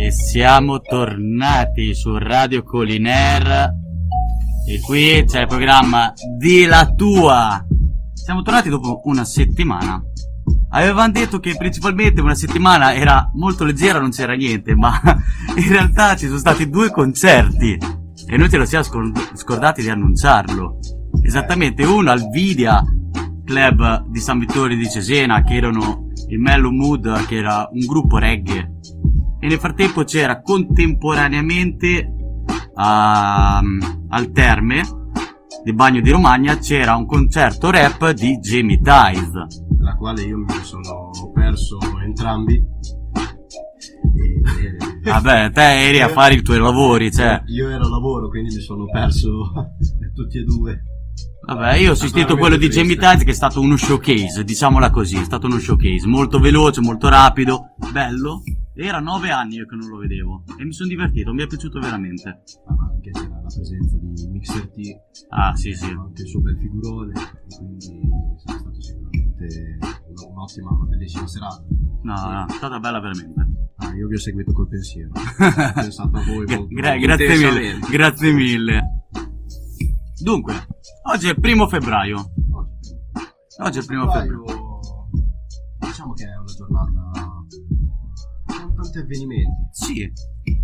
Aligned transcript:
E 0.00 0.12
siamo 0.12 0.80
tornati 0.80 1.92
su 1.92 2.16
Radio 2.16 2.62
Coliner. 2.62 3.74
E 4.68 4.80
qui 4.80 5.24
c'è 5.26 5.40
il 5.40 5.46
programma 5.48 6.12
Di 6.38 6.66
la 6.66 6.86
tua. 6.94 7.60
Siamo 8.12 8.42
tornati 8.42 8.68
dopo 8.68 9.00
una 9.06 9.24
settimana. 9.24 10.00
Avevamo 10.70 11.10
detto 11.10 11.40
che 11.40 11.56
principalmente 11.56 12.20
una 12.20 12.36
settimana 12.36 12.94
era 12.94 13.28
molto 13.34 13.64
leggera, 13.64 13.98
non 13.98 14.10
c'era 14.10 14.34
niente, 14.34 14.76
ma 14.76 15.00
in 15.56 15.68
realtà 15.68 16.14
ci 16.14 16.26
sono 16.26 16.38
stati 16.38 16.70
due 16.70 16.92
concerti. 16.92 17.76
E 18.24 18.36
noi 18.36 18.48
ce 18.48 18.56
lo 18.56 18.66
siamo 18.66 18.84
scor- 18.84 19.32
scordati 19.34 19.82
di 19.82 19.90
annunciarlo. 19.90 20.78
Esattamente, 21.24 21.84
uno 21.84 22.12
al 22.12 22.28
Vidia 22.30 22.84
Club 23.44 24.06
di 24.06 24.20
San 24.20 24.38
Vittorio 24.38 24.76
di 24.76 24.88
Cesena, 24.88 25.42
che 25.42 25.56
erano 25.56 26.06
il 26.28 26.38
Mellow 26.38 26.70
Mood, 26.70 27.26
che 27.26 27.34
era 27.34 27.68
un 27.72 27.84
gruppo 27.84 28.18
reggae. 28.18 28.76
E 29.40 29.46
nel 29.46 29.58
frattempo 29.58 30.04
c'era 30.04 30.40
contemporaneamente 30.40 32.12
a- 32.74 33.58
al 34.08 34.30
Terme 34.32 34.82
di 35.64 35.72
Bagno 35.72 36.00
di 36.00 36.10
Romagna 36.10 36.56
c'era 36.58 36.94
un 36.96 37.06
concerto 37.06 37.70
rap 37.70 38.10
di 38.12 38.38
Jamie 38.38 38.78
Tides. 38.80 39.32
la 39.80 39.94
quale 39.96 40.22
io 40.22 40.38
mi 40.38 40.46
sono 40.62 41.10
perso 41.32 41.78
entrambi. 42.04 42.54
E- 42.54 42.60
e- 44.66 44.76
Vabbè, 45.10 45.50
te 45.52 45.86
eri 45.88 46.00
a 46.00 46.08
fare 46.08 46.34
i 46.34 46.42
tuoi 46.42 46.58
lavori, 46.58 47.10
cioè. 47.12 47.42
Io 47.46 47.68
ero 47.70 47.86
a 47.86 47.88
lavoro, 47.88 48.28
quindi 48.28 48.54
mi 48.54 48.60
sono 48.60 48.84
perso 48.86 49.28
tutti 50.14 50.38
e 50.38 50.42
due. 50.42 50.82
Vabbè, 51.46 51.76
io 51.76 51.90
ho 51.90 51.92
assistito 51.92 52.36
quello 52.36 52.56
di 52.56 52.68
Jamie 52.68 52.96
Tides 52.96 53.24
che 53.24 53.30
è 53.30 53.34
stato 53.34 53.60
uno 53.60 53.76
showcase, 53.76 54.44
diciamola 54.44 54.90
così, 54.90 55.16
è 55.16 55.24
stato 55.24 55.46
uno 55.46 55.58
showcase, 55.58 56.06
molto 56.06 56.38
veloce, 56.40 56.80
molto 56.82 57.08
rapido, 57.08 57.74
bello. 57.90 58.42
Era 58.80 59.00
nove 59.00 59.30
anni 59.30 59.56
che 59.56 59.74
non 59.74 59.88
lo 59.88 59.96
vedevo 59.98 60.44
e 60.56 60.64
mi 60.64 60.72
sono 60.72 60.88
divertito, 60.88 61.34
mi 61.34 61.42
è 61.42 61.46
piaciuto 61.48 61.80
veramente. 61.80 62.42
Ma 62.68 62.88
anche 62.92 63.10
c'era 63.10 63.40
la 63.42 63.48
presenza 63.52 63.96
di 64.00 64.28
Mixer 64.28 64.68
T, 64.70 64.78
Ah, 65.30 65.54
sì, 65.56 65.72
sì. 65.74 65.86
anche 65.90 66.22
il 66.22 66.28
suo 66.28 66.40
bel 66.40 66.56
figurone, 66.58 67.12
e 67.12 67.56
quindi 67.56 67.98
è 67.98 68.38
stato 68.38 68.80
sicuramente 68.80 69.78
un'ottima, 70.30 70.70
una 70.70 70.84
bellissima 70.86 71.26
serata. 71.26 71.64
No, 72.02 72.14
no, 72.14 72.46
è 72.46 72.52
stata 72.52 72.78
bella 72.78 73.00
veramente. 73.00 73.46
Ah, 73.78 73.94
io 73.94 74.06
vi 74.06 74.14
ho 74.14 74.18
seguito 74.18 74.52
col 74.52 74.68
pensiero. 74.68 75.10
Ho 75.16 75.72
pensato 75.74 76.16
a 76.16 76.22
voi 76.24 76.44
Gra- 76.46 76.56
molto. 76.58 76.74
gra- 76.74 76.96
grazie 76.96 77.36
mille, 77.36 77.78
grazie 77.90 78.32
mille. 78.32 78.82
Dunque, 80.22 80.54
oggi 81.12 81.26
è 81.26 81.30
il 81.30 81.40
primo 81.40 81.66
febbraio. 81.68 82.32
Oggi 83.60 83.78
è 83.78 83.80
il 83.80 83.86
primo 83.86 84.08
febbraio. 84.10 84.44
Diciamo 85.80 86.12
che 86.12 86.24
è 86.24 86.36
una 86.36 86.52
giornata 86.56 87.27
tanti 88.88 88.98
avvenimenti. 88.98 89.68
Sì, 89.70 90.12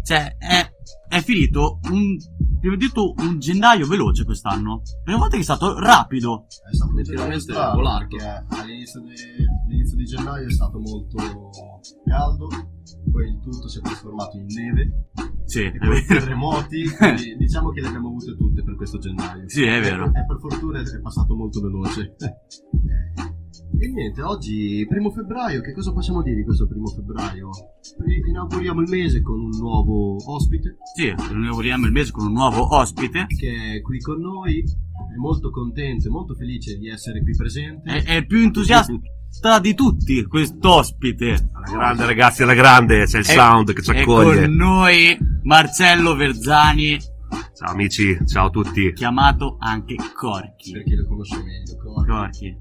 cioè 0.03 0.37
è, 0.39 0.71
è 1.09 1.21
finito 1.21 1.81
un, 1.91 2.17
prima 2.59 2.77
di 2.77 2.87
tutto 2.87 3.15
un 3.19 3.39
gennaio 3.39 3.87
veloce 3.87 4.25
quest'anno. 4.25 4.83
Prima 5.03 5.19
volta 5.19 5.35
che 5.35 5.43
è 5.43 5.45
stato 5.45 5.79
rapido. 5.79 6.47
È 6.71 6.75
stato 7.39 7.77
volato. 7.77 8.07
perché 8.09 8.47
all'inizio 8.49 9.01
di, 9.01 9.15
all'inizio 9.67 9.97
di 9.97 10.05
gennaio 10.05 10.47
è 10.47 10.51
stato 10.51 10.79
molto 10.79 11.51
caldo, 12.05 12.49
poi 13.11 13.29
il 13.29 13.41
tutto 13.41 13.69
si 13.69 13.79
è 13.79 13.83
trasformato 13.83 14.37
in 14.39 14.47
neve 14.47 15.09
Sì, 15.45 15.63
è 15.63 15.75
e 15.75 15.79
poi 15.79 16.05
terremoti, 16.07 16.89
quindi 16.89 17.37
diciamo 17.39 17.71
che 17.71 17.81
le 17.81 17.89
abbiamo 17.89 18.09
avute 18.09 18.37
tutte 18.37 18.63
per 18.63 18.77
questo 18.77 18.99
gennaio. 18.99 19.49
Sì, 19.49 19.65
è 19.65 19.81
vero. 19.81 20.07
E 20.07 20.25
per 20.25 20.39
fortuna 20.41 20.81
è 20.81 21.01
passato 21.01 21.35
molto 21.35 21.61
veloce. 21.61 22.17
E 23.77 23.89
niente, 23.89 24.23
oggi, 24.23 24.87
primo 24.89 25.11
febbraio, 25.11 25.61
che 25.61 25.73
cosa 25.73 25.93
possiamo 25.93 26.23
dire 26.23 26.37
di 26.37 26.45
questo 26.45 26.67
primo 26.67 26.87
febbraio? 26.87 27.51
Inauguriamo 28.29 28.81
il 28.81 28.89
mese 28.89 29.21
con 29.21 29.41
un 29.41 29.51
nuovo 29.59 30.17
ospite 30.33 30.77
Sì, 30.97 31.13
inauguriamo 31.33 31.85
il 31.87 31.93
mese 31.93 32.13
con 32.13 32.27
un 32.27 32.33
nuovo 32.33 32.75
ospite. 32.77 33.27
che 33.27 33.75
è 33.77 33.81
qui 33.83 33.99
con 34.01 34.21
noi, 34.21 34.61
è 34.61 35.17
molto 35.19 35.51
contento 35.51 36.07
e 36.09 36.11
molto 36.11 36.35
felice 36.35 36.79
di 36.79 36.89
essere 36.89 37.23
qui 37.23 37.35
presente. 37.37 37.91
È, 37.91 38.05
è 38.05 38.15
il 38.17 38.27
più 38.27 38.39
entusiasta 38.39 39.59
di 39.61 39.75
tutti, 39.75 40.25
quest'ospite. 40.25 41.51
Alla 41.53 41.77
grande 41.77 42.07
ragazzi, 42.07 42.43
alla 42.43 42.55
grande, 42.55 43.05
c'è 43.05 43.19
il 43.19 43.27
È- 43.27 43.33
sound 43.33 43.73
che 43.73 43.83
ci 43.83 43.91
È 43.91 44.01
accoglie. 44.01 44.45
con 44.47 44.55
noi 44.55 45.19
Marcello 45.43 46.15
Verzani, 46.15 46.99
Ciao 47.57 47.73
amici, 47.73 48.17
ciao 48.27 48.47
a 48.47 48.51
tutti. 48.51 48.93
chiamato 48.93 49.57
anche 49.59 49.97
Corchi. 50.15 50.71
per 50.73 50.85
chi 50.85 50.95
lo 50.95 51.07
conosce 51.07 51.37
meglio. 51.43 51.77
Corky. 51.83 52.07
Corchi. 52.07 52.59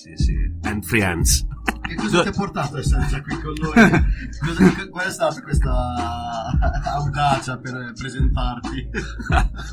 Sì, 0.00 0.16
sì. 0.16 0.34
And 0.62 0.82
friends. 0.82 1.46
Che 1.82 1.94
cosa 1.94 2.22
ti 2.22 2.28
ha 2.28 2.32
portato 2.32 2.76
a 2.76 2.78
essere 2.78 3.06
già 3.08 3.20
qui 3.20 3.38
con 3.38 3.52
noi? 3.60 3.74
Cosa- 4.40 4.88
qual 4.88 5.06
è 5.06 5.10
stata 5.10 5.42
questa 5.42 6.56
audacia 6.94 7.58
per 7.58 7.92
presentarti? 7.94 8.88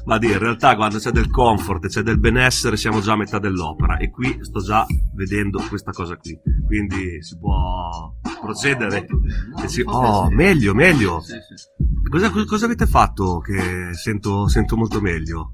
Ma 0.04 0.18
di, 0.18 0.28
in 0.28 0.38
realtà 0.38 0.76
quando 0.76 0.98
c'è 0.98 1.12
del 1.12 1.30
comfort, 1.30 1.88
c'è 1.88 2.02
del 2.02 2.20
benessere, 2.20 2.76
siamo 2.76 3.00
già 3.00 3.14
a 3.14 3.18
metà 3.18 3.40
dell'opera. 3.40 3.96
E 3.98 4.10
qui 4.10 4.38
sto 4.42 4.60
già 4.62 4.86
vedendo 5.16 5.64
questa 5.70 5.92
cosa 5.92 6.18
qui. 6.18 6.38
Quindi 6.66 7.22
si 7.24 7.38
può 7.38 8.14
procedere. 8.42 9.06
No, 9.10 9.62
mi 9.62 9.70
si- 9.70 9.84
oh, 9.86 10.30
meglio, 10.30 10.74
meglio. 10.74 11.22
Sì, 11.22 11.36
sì. 11.56 11.66
Cosa, 12.10 12.32
cosa 12.32 12.66
avete 12.66 12.86
fatto 12.86 13.40
che 13.40 13.94
sento, 13.94 14.50
sento 14.50 14.76
molto 14.76 15.00
meglio? 15.00 15.52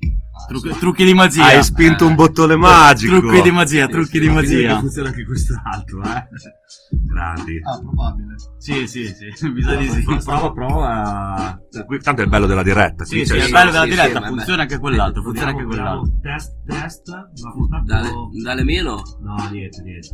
Trucchi, 0.47 0.69
trucchi 0.79 1.05
di 1.05 1.13
magia. 1.13 1.45
Hai 1.45 1.63
spinto 1.63 2.05
un 2.05 2.15
bottone 2.15 2.55
magico. 2.55 3.19
Trucchi 3.19 3.41
di 3.41 3.51
magia, 3.51 3.87
trucchi 3.87 4.19
di 4.19 4.29
magia. 4.29 4.79
Funziona 4.79 5.09
anche 5.09 5.25
quest'altro, 5.25 6.01
eh? 6.03 6.27
Grandi. 6.91 7.59
Ah, 7.63 7.79
probabile. 7.79 8.35
Sì, 8.57 8.85
sì, 8.87 9.05
sì, 9.07 9.47
mi 9.49 9.61
sa 9.61 9.75
di 9.75 9.87
sì. 9.87 10.03
Prova, 10.03 10.51
prova. 10.51 11.59
Qui- 11.85 11.99
Tanto 11.99 12.21
è 12.21 12.23
il 12.25 12.29
bello 12.29 12.45
della 12.45 12.63
diretta. 12.63 13.03
Sì, 13.05 13.25
sì, 13.25 13.33
è 13.37 13.45
il- 13.45 13.51
bello 13.51 13.71
della 13.71 13.85
diretta, 13.85 14.21
sì, 14.21 14.27
funziona 14.27 14.61
anche 14.63 14.77
quell'altro, 14.79 15.21
funziona 15.23 15.49
anche 15.51 15.63
quell'altro. 15.65 16.13
Test, 16.21 16.51
test. 16.65 17.11
Dalle, 17.85 18.11
dalle 18.43 18.63
meno? 18.63 19.01
No, 19.21 19.35
niente, 19.51 19.81
niente. 19.81 20.09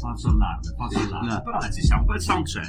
Falso 0.00 0.28
allarme, 0.28 0.74
falso 0.76 0.98
allarme. 0.98 1.32
no. 1.32 1.42
Però 1.42 1.58
dai, 1.58 1.72
ci 1.72 1.82
siamo, 1.82 2.04
quel 2.04 2.20
sound 2.20 2.44
c'è. 2.46 2.62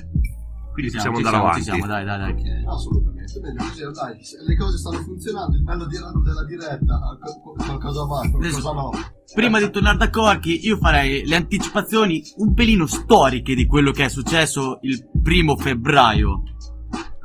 Quindi 0.75 0.91
Ci 0.91 0.97
possiamo 0.97 1.17
andare 1.17 1.35
siamo, 1.35 1.47
avanti. 1.47 1.63
Siamo, 1.63 1.85
dai, 1.87 2.03
dai, 2.05 2.17
dai. 2.19 2.65
Assolutamente. 2.65 3.39
Meglio 3.41 3.63
così, 3.63 3.81
dai, 3.93 4.17
le 4.47 4.55
cose 4.57 4.77
stanno 4.77 4.99
funzionando, 5.03 5.55
il 5.55 5.63
bello 5.63 5.85
di- 5.87 5.97
della 5.97 6.43
diretta, 6.45 6.99
co- 7.21 7.39
co- 7.41 7.63
qualcosa 7.65 8.03
va, 8.05 8.29
qualcosa 8.29 8.71
no. 8.73 8.89
Prima 9.33 9.59
di 9.59 9.69
tornare 9.69 9.97
da 9.97 10.09
Corky, 10.09 10.59
io 10.65 10.77
farei 10.77 11.25
le 11.25 11.35
anticipazioni 11.35 12.21
un 12.37 12.53
pelino 12.53 12.85
storiche 12.85 13.55
di 13.55 13.65
quello 13.65 13.91
che 13.91 14.05
è 14.05 14.09
successo 14.09 14.79
il 14.81 15.09
primo 15.23 15.55
febbraio. 15.55 16.43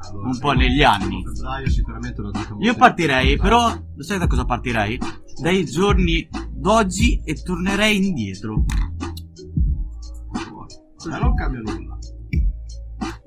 Allora, 0.08 0.28
Un 0.28 0.38
po' 0.38 0.52
negli 0.52 0.82
anni. 0.82 1.22
Febbraio 1.24 1.70
sicuramente 1.70 2.20
una 2.20 2.30
data 2.30 2.50
molto 2.50 2.64
Io 2.64 2.74
partirei, 2.74 3.36
però, 3.36 3.72
sai 3.98 4.18
da 4.18 4.26
cosa 4.26 4.44
partirei? 4.44 4.98
Dai 5.40 5.64
giorni 5.66 6.28
d'oggi 6.52 7.20
e 7.24 7.34
tornerei 7.34 8.04
indietro. 8.06 8.64
Ma 11.08 11.18
non 11.18 11.34
cambia 11.34 11.60
nulla. 11.60 11.98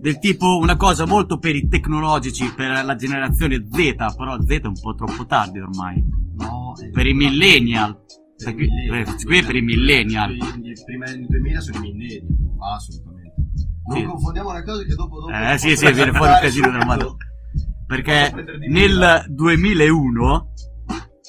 Del 0.03 0.19
tipo 0.19 0.57
una 0.57 0.75
cosa 0.75 1.05
molto 1.05 1.37
per 1.39 1.55
i 1.55 1.65
tecnologici, 1.69 2.51
per 2.53 2.83
la 2.83 2.95
generazione 2.97 3.65
Z, 3.71 3.95
però 4.17 4.37
Z 4.41 4.49
è 4.49 4.65
un 4.65 4.77
po' 4.81 4.95
troppo 4.95 5.25
tardi 5.25 5.59
ormai. 5.61 6.03
No, 6.39 6.73
è- 6.77 6.89
Per 6.89 7.07
i 7.07 7.13
millennial. 7.13 7.97
Per 8.35 8.53
Qui, 8.53 8.65
eh, 8.65 9.05
qui 9.23 9.37
è 9.37 9.45
per 9.45 9.55
i 9.55 9.61
millennial. 9.61 10.35
Primi 10.83 11.05
anni 11.05 11.25
2000 11.25 11.61
sono 11.61 11.77
i 11.77 11.93
millennial. 11.93 12.25
Ah, 12.59 12.75
assolutamente. 12.75 13.33
Non 13.87 13.97
Sì. 13.97 14.03
confondiamo 14.03 14.51
le 14.51 14.63
cose 14.65 14.85
che 14.85 14.93
dopo 14.95 15.19
dopo 15.21 15.31
Eh 15.31 15.57
sì, 15.57 15.75
sì, 15.77 15.89
viene 15.93 16.11
fuori 16.11 16.31
un 16.33 16.39
casino 16.41 16.65
subito. 16.65 16.77
del 16.79 16.85
mondo. 16.85 17.17
Perché 17.87 18.33
nel 18.67 19.25
2001, 19.29 20.51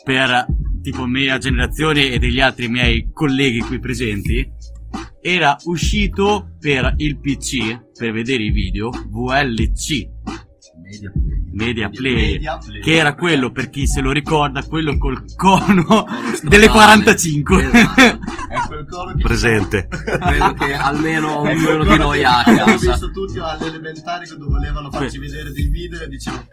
per 0.03 0.47
tipo 0.83 1.07
mia 1.07 1.39
generazione 1.39 2.11
e 2.11 2.19
degli 2.19 2.41
altri 2.41 2.67
miei 2.69 3.09
colleghi 3.13 3.61
qui 3.61 3.79
presenti, 3.79 4.51
era 5.21 5.57
uscito 5.65 6.55
per 6.59 6.95
il 6.99 7.19
PC, 7.19 7.93
per 7.97 8.13
vedere 8.13 8.45
i 8.45 8.51
video, 8.51 8.91
VLC, 8.91 10.09
Media 10.85 11.11
Play. 11.11 11.43
Media 11.53 11.89
Play, 11.89 12.33
Media 12.33 12.59
Play. 12.59 12.81
che 12.81 12.97
era 12.97 13.15
quello, 13.15 13.51
per 13.53 13.71
chi 13.71 13.87
se 13.87 14.01
lo 14.01 14.13
ricorda, 14.13 14.63
quello 14.65 14.99
col 14.99 15.25
cono 15.35 16.05
delle 16.43 16.69
45. 16.69 17.65
Esatto. 17.65 18.01
È 18.49 18.67
quel 18.67 18.87
coro 18.87 19.15
che 19.15 19.23
Presente. 19.23 19.89
Credo 19.89 20.53
che 20.55 20.75
almeno 20.75 21.39
ognuno 21.47 21.85
di 21.85 21.97
noi 21.97 22.25
ha 22.25 22.43
visto 22.79 23.11
tutti 23.11 23.39
alle 23.39 23.67
elementari 23.67 24.27
quando 24.27 24.49
volevano 24.49 24.91
farci 24.91 25.19
vedere 25.19 25.53
dei 25.53 25.69
video 25.69 26.01
e 26.01 26.09
dicevano 26.09 26.47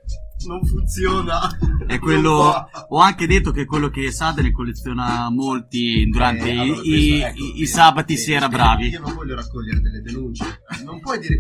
non 0.48 0.66
funziona. 0.66 1.40
È 1.86 2.00
quello. 2.00 2.68
Ho 2.90 3.00
anche 3.00 3.28
detto 3.28 3.52
che 3.52 3.62
è 3.62 3.66
quello 3.66 3.90
che 3.90 4.12
Sade 4.12 4.42
ne 4.42 4.52
colleziona 4.52 5.30
molti 5.30 6.08
durante 6.10 6.50
Eh, 6.50 6.54
i, 6.54 6.58
allora, 6.60 6.82
i- 6.84 7.20
ecco, 7.22 7.44
i- 7.44 7.62
i 7.62 7.66
sabati 7.68 8.14
vedi, 8.14 8.26
sera 8.26 8.48
bravi. 8.48 8.88
Io 8.90 9.00
non 9.02 9.14
voglio 9.14 9.36
raccogliere 9.36 9.80
delle 9.82 10.02
denunce. 10.02 10.62
Non 10.84 11.00
puoi 11.00 11.20
dire. 11.20 11.36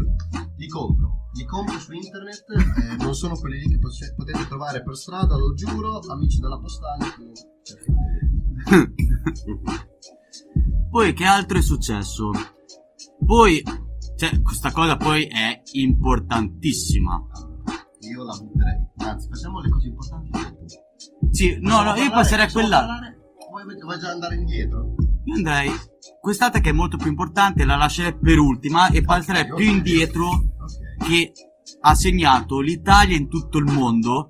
Li 0.57 0.68
compro. 0.68 1.30
Li 1.33 1.45
compro 1.45 1.80
su 1.80 1.92
internet. 1.94 2.44
eh, 2.50 2.95
non 3.03 3.13
sono 3.15 3.36
quelli 3.39 3.59
lì 3.59 3.69
che 3.69 3.80
potete 4.15 4.48
trovare 4.48 4.83
per 4.83 4.95
strada, 4.95 5.36
lo 5.38 5.54
giuro. 5.54 6.00
Amici 6.00 6.39
della 6.39 6.59
postale. 6.59 7.06
Poi 10.89 11.13
che 11.13 11.25
altro 11.25 11.57
è 11.57 11.62
successo? 11.62 12.31
Poi 13.25 13.63
Cioè, 14.18 14.42
questa 14.42 14.71
cosa 14.71 14.97
poi 14.97 15.25
è 15.25 15.62
importantissima. 15.74 17.19
Io 18.12 18.24
la 18.24 18.36
butterei. 18.38 18.88
Anzi, 18.98 19.28
facciamo 19.30 19.60
le 19.62 19.69
cose 19.69 19.88
importanti. 19.88 20.30
Sì, 21.31 21.58
no, 21.62 21.81
no, 21.81 21.96
io 21.96 22.10
passerei 22.12 22.46
a 22.46 22.52
quella. 22.52 22.86
Vuoi, 23.50 23.63
vuoi 23.81 24.00
già 24.00 24.10
andare 24.12 24.36
indietro? 24.36 24.96
Io 25.25 25.36
andrei. 25.36 25.72
Quest'altra 26.19 26.60
che 26.60 26.69
è 26.69 26.74
molto 26.74 26.98
più 26.98 27.10
importante 27.10 27.63
la 27.66 27.75
lascerei 27.75 28.18
per 28.18 28.38
ultima 28.38 28.90
e 28.90 29.02
passerei 29.02 29.46
più 29.46 29.54
ok. 29.56 29.62
indietro 29.62 30.28
Ok. 30.30 31.08
che 31.08 31.31
ha 31.81 31.96
segnato 31.96 32.60
l'Italia 32.60 33.16
in 33.16 33.28
tutto 33.30 33.58
il 33.58 33.66
mondo. 33.66 34.30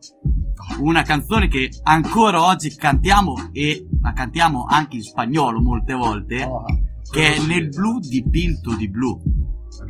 Una 0.79 1.01
canzone 1.01 1.47
che 1.47 1.69
ancora 1.83 2.43
oggi 2.43 2.73
cantiamo 2.75 3.49
e 3.51 3.87
la 4.01 4.13
cantiamo 4.13 4.65
anche 4.69 4.97
in 4.97 5.03
spagnolo 5.03 5.59
molte 5.61 5.93
volte. 5.93 6.43
Oh, 6.43 6.63
Che 7.09 7.35
è 7.35 7.45
nel 7.45 7.67
blu 7.69 7.99
dipinto 7.99 8.75
di 8.75 8.89
blu. 8.89 9.21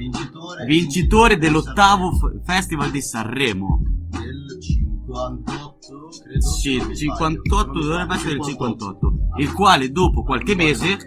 Vincitore. 0.02 0.66
Vincitore 0.66 1.38
dell'ottavo 1.38 2.12
f- 2.16 2.42
Festival 2.44 2.90
di 2.92 3.02
Sanremo. 3.02 3.82
Del 4.10 4.58
58, 4.60 6.08
credo. 6.24 6.42
Sì, 6.42 6.78
Non 6.78 6.88
mi 6.88 6.96
58 6.96 7.56
sbaglio, 7.56 7.66
non 7.66 7.76
mi 7.76 7.82
dovrebbe 7.90 8.14
essere 8.16 8.30
il 8.32 8.36
sbaglio, 8.44 8.52
58. 8.52 9.12
Il 9.38 9.54
quale 9.54 9.92
dopo 9.92 10.24
qualche 10.24 10.56
mese 10.56 10.98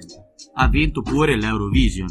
ha 0.55 0.69
vinto 0.69 1.03
pure 1.03 1.37
l'Eurovision. 1.37 2.09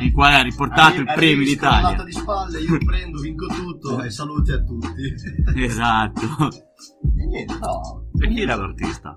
Il 0.00 0.12
quale 0.12 0.36
ha 0.36 0.42
riportato 0.42 1.00
il 1.00 1.04
premio 1.14 1.42
in 1.44 1.48
Italia. 1.50 2.04
di 2.04 2.12
spalle, 2.12 2.60
io 2.60 2.78
prendo, 2.78 3.18
vinco 3.20 3.46
tutto 3.46 4.00
e 4.02 4.10
saluti 4.10 4.52
a 4.52 4.62
tutti. 4.62 5.14
Esatto. 5.56 6.20
e 7.18 7.26
niente, 7.26 7.58
no. 7.58 8.06
E 8.20 8.28
chi 8.28 8.40
era 8.40 8.54
l'artista? 8.54 9.14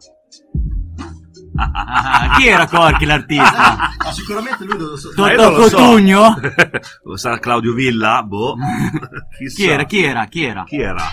Ah, 1.55 2.35
chi 2.37 2.47
era 2.47 2.67
Corchi 2.67 3.05
l'artista? 3.05 3.77
Ah, 3.97 4.11
sicuramente 4.11 4.63
lui 4.65 4.77
lo 4.77 4.97
so. 4.97 5.13
To- 5.13 5.21
Ma 5.21 5.31
io 5.31 5.41
non 5.41 5.53
lo 5.59 5.67
so. 5.69 5.77
Cotugno? 5.77 6.35
Lo 7.03 7.17
sarà 7.17 7.37
Claudio 7.39 7.73
Villa? 7.73 8.23
Boh. 8.23 8.55
Chissà. 9.37 9.55
Chi 9.55 9.67
era? 9.69 9.83
Chi 9.85 10.03
era? 10.03 10.25
Chi 10.25 10.43
era? 10.45 10.63
Chi 10.63 10.79
era? 10.79 11.03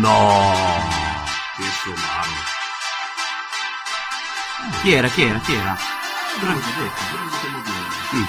No. 0.00 0.52
Che 1.56 1.62
somaro. 1.82 2.30
Chi 4.82 4.92
era? 4.92 5.08
Chi 5.08 5.22
era? 5.22 5.38
Chi 5.40 5.54
era? 5.54 5.76
Mm. 8.14 8.24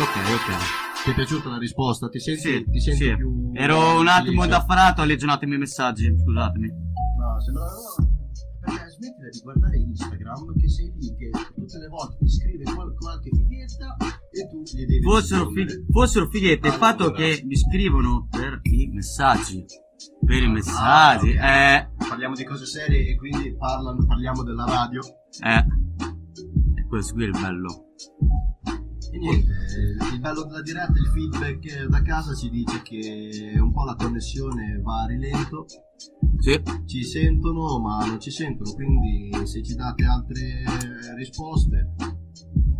Ok, 0.00 0.16
ok. 0.34 1.02
Ti 1.04 1.10
è 1.10 1.14
piaciuta 1.14 1.48
la 1.48 1.58
risposta? 1.58 2.08
Ti 2.08 2.20
senti, 2.20 2.40
Sì, 2.40 2.64
ti 2.70 2.80
senti 2.80 3.04
sì. 3.04 3.16
più... 3.16 3.50
Ero 3.54 3.98
un 3.98 4.06
attimo 4.08 4.42
felice? 4.42 4.44
indaffarato, 4.44 5.00
ho 5.00 5.04
legionato 5.04 5.44
i 5.44 5.46
miei 5.48 5.60
messaggi, 5.60 6.14
scusatemi. 6.22 6.68
No, 6.68 7.40
sembra... 7.40 7.62
no, 7.64 8.29
Perché 8.60 8.90
smettila 8.90 9.28
di 9.30 9.40
guardare 9.42 9.76
Instagram 9.78 10.56
che 10.58 10.68
sei 10.68 10.92
lì 10.98 11.14
che 11.16 11.30
tutte 11.54 11.78
le 11.78 11.88
volte 11.88 12.16
ti 12.18 12.28
scrive 12.28 12.64
qual- 12.64 12.94
qualche 12.94 13.30
fighetta 13.32 13.96
e 14.30 14.48
tu 14.48 14.62
gli 14.62 14.84
devi 14.84 15.02
Fossero, 15.02 15.50
fig- 15.50 15.84
fossero 15.90 16.28
fighette, 16.28 16.68
il 16.68 16.74
Allora. 16.74 16.88
fatto 16.90 17.10
che 17.12 17.42
mi 17.46 17.56
scrivono 17.56 18.26
per 18.30 18.60
i 18.64 18.86
messaggi. 18.88 19.64
Per 20.24 20.42
i 20.42 20.48
messaggi, 20.48 21.36
Ah, 21.36 21.74
eh, 21.76 21.90
Parliamo 22.08 22.34
di 22.34 22.44
cose 22.44 22.66
serie 22.66 23.08
e 23.10 23.16
quindi 23.16 23.54
parlano- 23.56 24.04
parliamo 24.04 24.42
della 24.42 24.64
radio. 24.64 25.00
eh. 25.42 25.64
E 26.74 26.86
questo 26.86 27.14
qui 27.14 27.24
è 27.24 27.26
il 27.26 27.32
bello. 27.32 27.86
E 29.12 29.18
niente, 29.18 29.52
il 30.12 30.20
bello 30.20 30.44
della 30.44 30.62
diretta, 30.62 30.92
il 30.92 31.08
feedback 31.12 31.84
da 31.86 32.00
casa 32.02 32.34
ci 32.34 32.48
dice 32.50 32.80
che 32.82 33.54
un 33.58 33.72
po' 33.72 33.84
la 33.84 33.94
connessione 33.96 34.80
va 34.82 35.02
a 35.02 35.06
rilento, 35.06 35.66
Sì, 36.40 36.60
ci 36.86 37.04
sentono 37.04 37.78
ma 37.80 38.04
non 38.06 38.18
ci 38.20 38.30
sentono, 38.30 38.72
quindi 38.72 39.30
se 39.46 39.62
ci 39.62 39.74
date 39.74 40.04
altre 40.04 40.64
risposte 41.16 41.94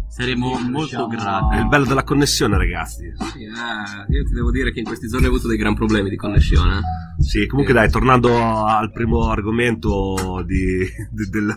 saremo 0.09 0.59
molto 0.69 1.07
grati. 1.07 1.57
È 1.57 1.61
il 1.61 1.69
bello 1.69 1.85
della 1.87 2.03
connessione, 2.03 2.57
ragazzi. 2.57 3.05
Sì, 3.33 3.43
eh, 3.45 4.13
io 4.15 4.25
ti 4.25 4.33
devo 4.33 4.51
dire 4.51 4.73
che 4.73 4.81
in 4.81 4.85
questi 4.87 5.07
giorni 5.09 5.27
ho 5.27 5.29
avuto 5.29 5.47
dei 5.49 5.57
gran 5.59 5.75
problemi 5.75 6.09
di 6.11 6.17
connessione. 6.17 6.79
eh. 6.79 7.23
Sì, 7.23 7.47
comunque 7.47 7.75
dai, 7.75 7.91
tornando 7.91 8.35
al 8.67 8.91
primo 8.93 9.29
argomento 9.29 10.43
di, 10.47 10.79
di- 11.11 11.29
del, 11.31 11.55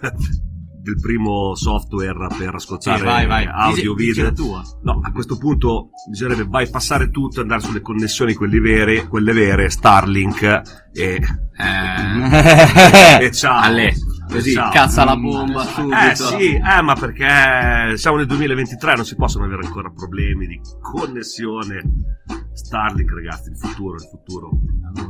del 0.83 0.99
primo 0.99 1.55
software 1.55 2.27
per 2.37 2.49
Sì, 2.49 2.55
ascoltare 2.55 3.03
vai, 3.03 3.25
vai. 3.25 3.45
audio, 3.49 3.93
dici 3.95 4.11
video. 4.11 4.33
tua. 4.33 4.61
No, 4.83 4.99
a 5.01 5.11
questo 5.13 5.37
punto 5.37 5.91
bisognerebbe 6.09 6.45
bypassare 6.45 7.09
tutto 7.09 7.39
e 7.39 7.41
andare 7.43 7.61
sulle 7.61 7.79
connessioni, 7.81 8.33
quelle 8.33 8.59
vere, 8.59 9.07
quelle 9.07 9.31
vere, 9.31 9.69
Starlink 9.69 10.43
e, 10.91 11.21
Eh, 11.55 13.23
e 13.25 13.31
ciao. 13.31 13.59
Ale, 13.61 13.87
E 13.87 14.12
così 14.37 14.51
ciao. 14.53 14.71
cazza 14.71 15.03
la 15.05 15.15
bomba 15.15 15.63
subito. 15.63 15.97
Eh 15.97 16.15
sì, 16.15 16.53
eh, 16.55 16.81
ma 16.81 16.93
perché 16.95 17.97
siamo 17.97 18.17
nel 18.17 18.25
2023, 18.27 18.95
non 18.95 19.05
si 19.05 19.15
possono 19.15 19.45
avere 19.45 19.65
ancora 19.65 19.89
problemi 19.89 20.47
di 20.47 20.59
connessione. 20.81 21.81
Starlink, 22.53 23.11
ragazzi, 23.11 23.49
il 23.49 23.57
futuro, 23.57 23.95
il 23.95 24.07
futuro. 24.09 24.49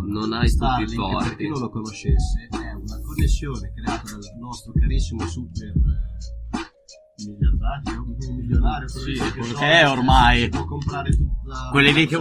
Non 0.08 0.32
hai 0.34 0.42
tutti 0.42 0.46
i 0.46 0.50
Starlink, 0.50 0.96
torti. 0.96 1.28
per 1.28 1.36
chi 1.38 1.48
non 1.50 1.60
lo 1.60 1.70
conoscesse, 1.70 2.48
è 2.52 2.72
una 2.74 3.00
connessione 3.06 3.74
creata 3.76 4.12
dal 4.12 4.38
nostro 4.40 4.72
carissimo 4.80 5.26
super 5.28 5.68
eh, 5.68 7.26
miliardario, 7.26 8.06
milionario, 8.38 8.88
Sì, 8.88 9.14
che 9.14 9.30
quello 9.32 9.46
so, 9.46 9.58
che 9.58 9.66
è 9.80 9.90
ormai. 9.90 10.42
si 10.44 10.50
può 10.50 10.66
comprare 10.66 11.10
tutta 11.12 11.70
Quelli 11.72 11.94
lì 11.94 12.08
che. 12.08 12.18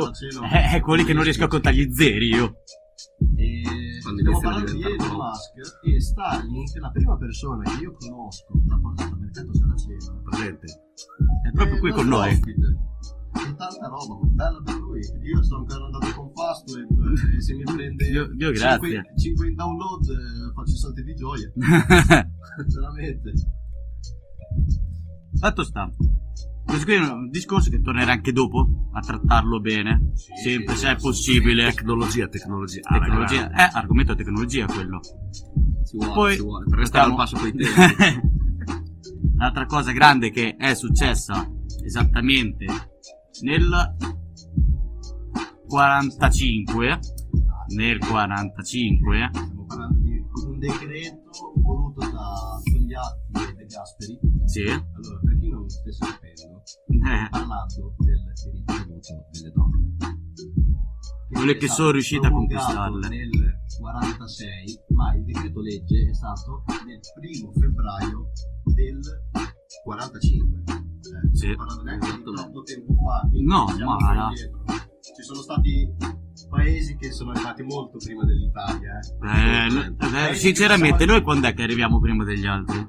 Eh, 0.75 0.81
quelli 0.83 1.05
che 1.05 1.13
non 1.13 1.23
riesco 1.23 1.45
a 1.45 1.49
contare 1.49 1.77
gli 1.77 1.93
zeri 1.93 2.27
io. 2.29 2.55
E 3.37 3.63
stiamo 4.03 4.41
parlando 4.41 4.73
di 4.73 4.83
Elon. 4.83 5.17
Musk 5.17 5.85
e 5.85 6.01
Starlink, 6.01 6.77
la 6.77 6.91
prima 6.91 7.17
persona 7.17 7.63
che 7.63 7.83
io 7.83 7.95
conosco 7.95 8.53
che 8.53 8.69
l'ha 8.69 8.79
portato 8.81 9.13
al 9.15 9.19
mercato 9.21 9.55
saraceno 9.55 10.23
Presente? 10.23 10.67
È 11.43 11.51
proprio 11.53 11.79
qui 11.79 11.91
con 11.93 12.07
noi. 12.09 12.33
ospite. 12.33 12.91
E 13.35 13.55
tanta 13.55 13.89
roba, 13.89 14.19
bella 14.29 14.61
per 14.63 14.75
lui. 14.77 15.01
Io 15.23 15.43
sto 15.43 15.57
ancora 15.57 15.85
andando 15.87 16.07
con 16.15 16.31
Fastweb 16.35 16.89
e 17.35 17.41
se 17.41 17.55
mi 17.55 17.63
prende 17.63 18.11
Dio- 18.11 18.29
Dio 18.35 18.51
grazie. 18.51 19.03
5 19.17 19.47
in 19.49 19.55
download 19.55 20.03
eh, 20.11 20.53
faccio 20.55 20.77
salti 20.77 21.03
di 21.03 21.15
gioia. 21.15 21.51
Veramente. 21.55 23.33
Fatto 25.39 25.63
sta. 25.65 25.91
Questo 26.64 26.85
qui 26.85 26.94
è 26.94 26.99
un 27.00 27.29
discorso 27.29 27.70
che 27.70 27.81
tornerà 27.81 28.12
anche 28.12 28.32
dopo 28.32 28.88
a 28.93 29.00
trattarlo 29.00 29.61
bene. 29.61 30.12
Sempre 30.43 30.75
sì, 30.75 30.81
se 30.81 30.93
è 30.93 30.97
sì, 30.97 31.03
possibile. 31.03 31.73
Tecnologia, 31.73 32.29
tecnologia. 32.29 32.81
Ah, 32.85 32.99
Tecnologia. 32.99 33.43
ragazzi. 33.49 33.76
Eh, 33.76 33.79
argomento 33.79 34.14
tecnologia 34.14 34.67
quello. 34.67 35.00
Si 35.82 35.97
vuole, 35.97 36.12
Poi 36.12 36.35
si 36.35 36.41
vuole, 36.43 36.64
per 36.69 36.79
restare 36.79 37.11
al 37.11 37.17
passo 37.17 37.37
con 37.37 37.47
i 37.49 37.53
tempi. 37.56 38.20
Un'altra 39.35 39.67
cosa 39.67 39.93
grande 39.93 40.31
che 40.31 40.56
è 40.56 40.75
successa 40.75 41.47
esattamente 41.85 42.65
nel 43.43 43.97
45. 45.69 46.98
Nel 47.75 47.98
45. 47.98 49.31
Stiamo 49.32 49.65
parlando 49.67 49.98
di 49.98 50.25
un 50.46 50.58
decreto 50.58 51.53
voluto 51.56 52.01
da 52.10 52.60
Togliatti 52.63 53.51
e 53.51 53.55
De 53.55 53.65
Gasperi. 53.67 54.19
Sì. 54.44 54.63
Allora, 54.69 55.20
per 55.25 55.39
chi 55.39 55.48
non 55.48 55.69
stesse 55.69 56.19
Eh, 56.99 57.29
parlando 57.31 57.94
del 57.99 58.19
diritto 58.44 58.72
di 58.84 58.93
voto 58.93 59.27
delle 59.32 59.53
donne. 59.53 59.96
Quelle 61.31 61.53
è 61.53 61.56
che 61.56 61.69
sono 61.69 61.91
riuscite 61.91 62.27
a 62.27 62.31
conquistarle. 62.31 63.08
Nel 63.08 63.31
46, 63.79 64.79
ma 64.94 65.15
il 65.15 65.25
decreto 65.25 65.61
legge 65.61 66.08
è 66.11 66.15
stato 66.15 66.63
nel 66.87 67.01
primo 67.19 67.53
febbraio 67.53 68.31
del 68.75 69.01
45. 69.84 70.63
Cioè, 71.03 71.20
Sì. 71.32 71.37
stiamo 71.39 71.56
parlando 71.56 71.82
neanche 71.84 72.06
di 72.06 72.13
Esatto, 72.13 72.31
no. 72.31 72.37
troppo 72.43 72.63
tempo 72.63 72.94
fa. 72.94 73.29
quindi 73.31 73.46
No, 73.49 73.65
ma-. 73.65 74.31
Ci 74.34 75.22
sono 75.22 75.41
stati 75.41 75.94
paesi 76.49 76.96
che 76.96 77.11
sono 77.11 77.31
arrivati 77.31 77.63
molto 77.63 77.96
prima 77.99 78.25
dell'Italia. 78.25 78.99
eh, 79.01 79.69
no- 79.72 80.29
eh, 80.29 80.34
sinceramente, 80.34 81.06
noi 81.06 81.22
quando 81.22 81.46
è 81.49 81.55
che 81.55 81.63
arriviamo 81.63 81.99
prima 81.99 82.25
degli 82.25 82.46
altri? 82.46 82.87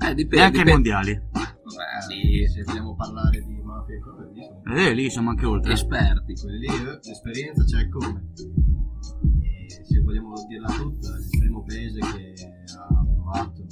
Eh, 0.00 0.14
dipende. 0.14 0.36
Neanche 0.36 0.58
ai 0.58 0.64
dipende. 0.64 0.70
mondiali. 0.72 1.12
Beh, 1.32 2.00
sì, 2.08 2.46
Se 2.48 2.62
vogliamo 2.64 2.94
parlare 2.94 3.40
di 3.40 3.60
mafia 3.62 3.94
e 3.94 4.00
cose, 4.00 4.30
lì 4.32 4.42
sono 4.44 4.76
Eh, 4.76 4.94
lì 4.94 5.10
siamo 5.10 5.30
anche 5.30 5.46
oltre. 5.46 5.72
esperti. 5.72 6.34
quelli 6.34 6.58
lì, 6.58 6.66
eh, 6.66 6.98
l'esperienza 7.02 7.64
c'è 7.64 7.88
come. 7.88 8.32
E 9.40 9.66
se 9.84 10.00
vogliamo 10.02 10.34
dirla 10.46 10.68
tutta, 10.68 11.08
il 11.16 11.38
primo 11.38 11.62
paese 11.64 11.98
che 12.00 12.34
ha 12.76 12.86
approvato 13.00 13.64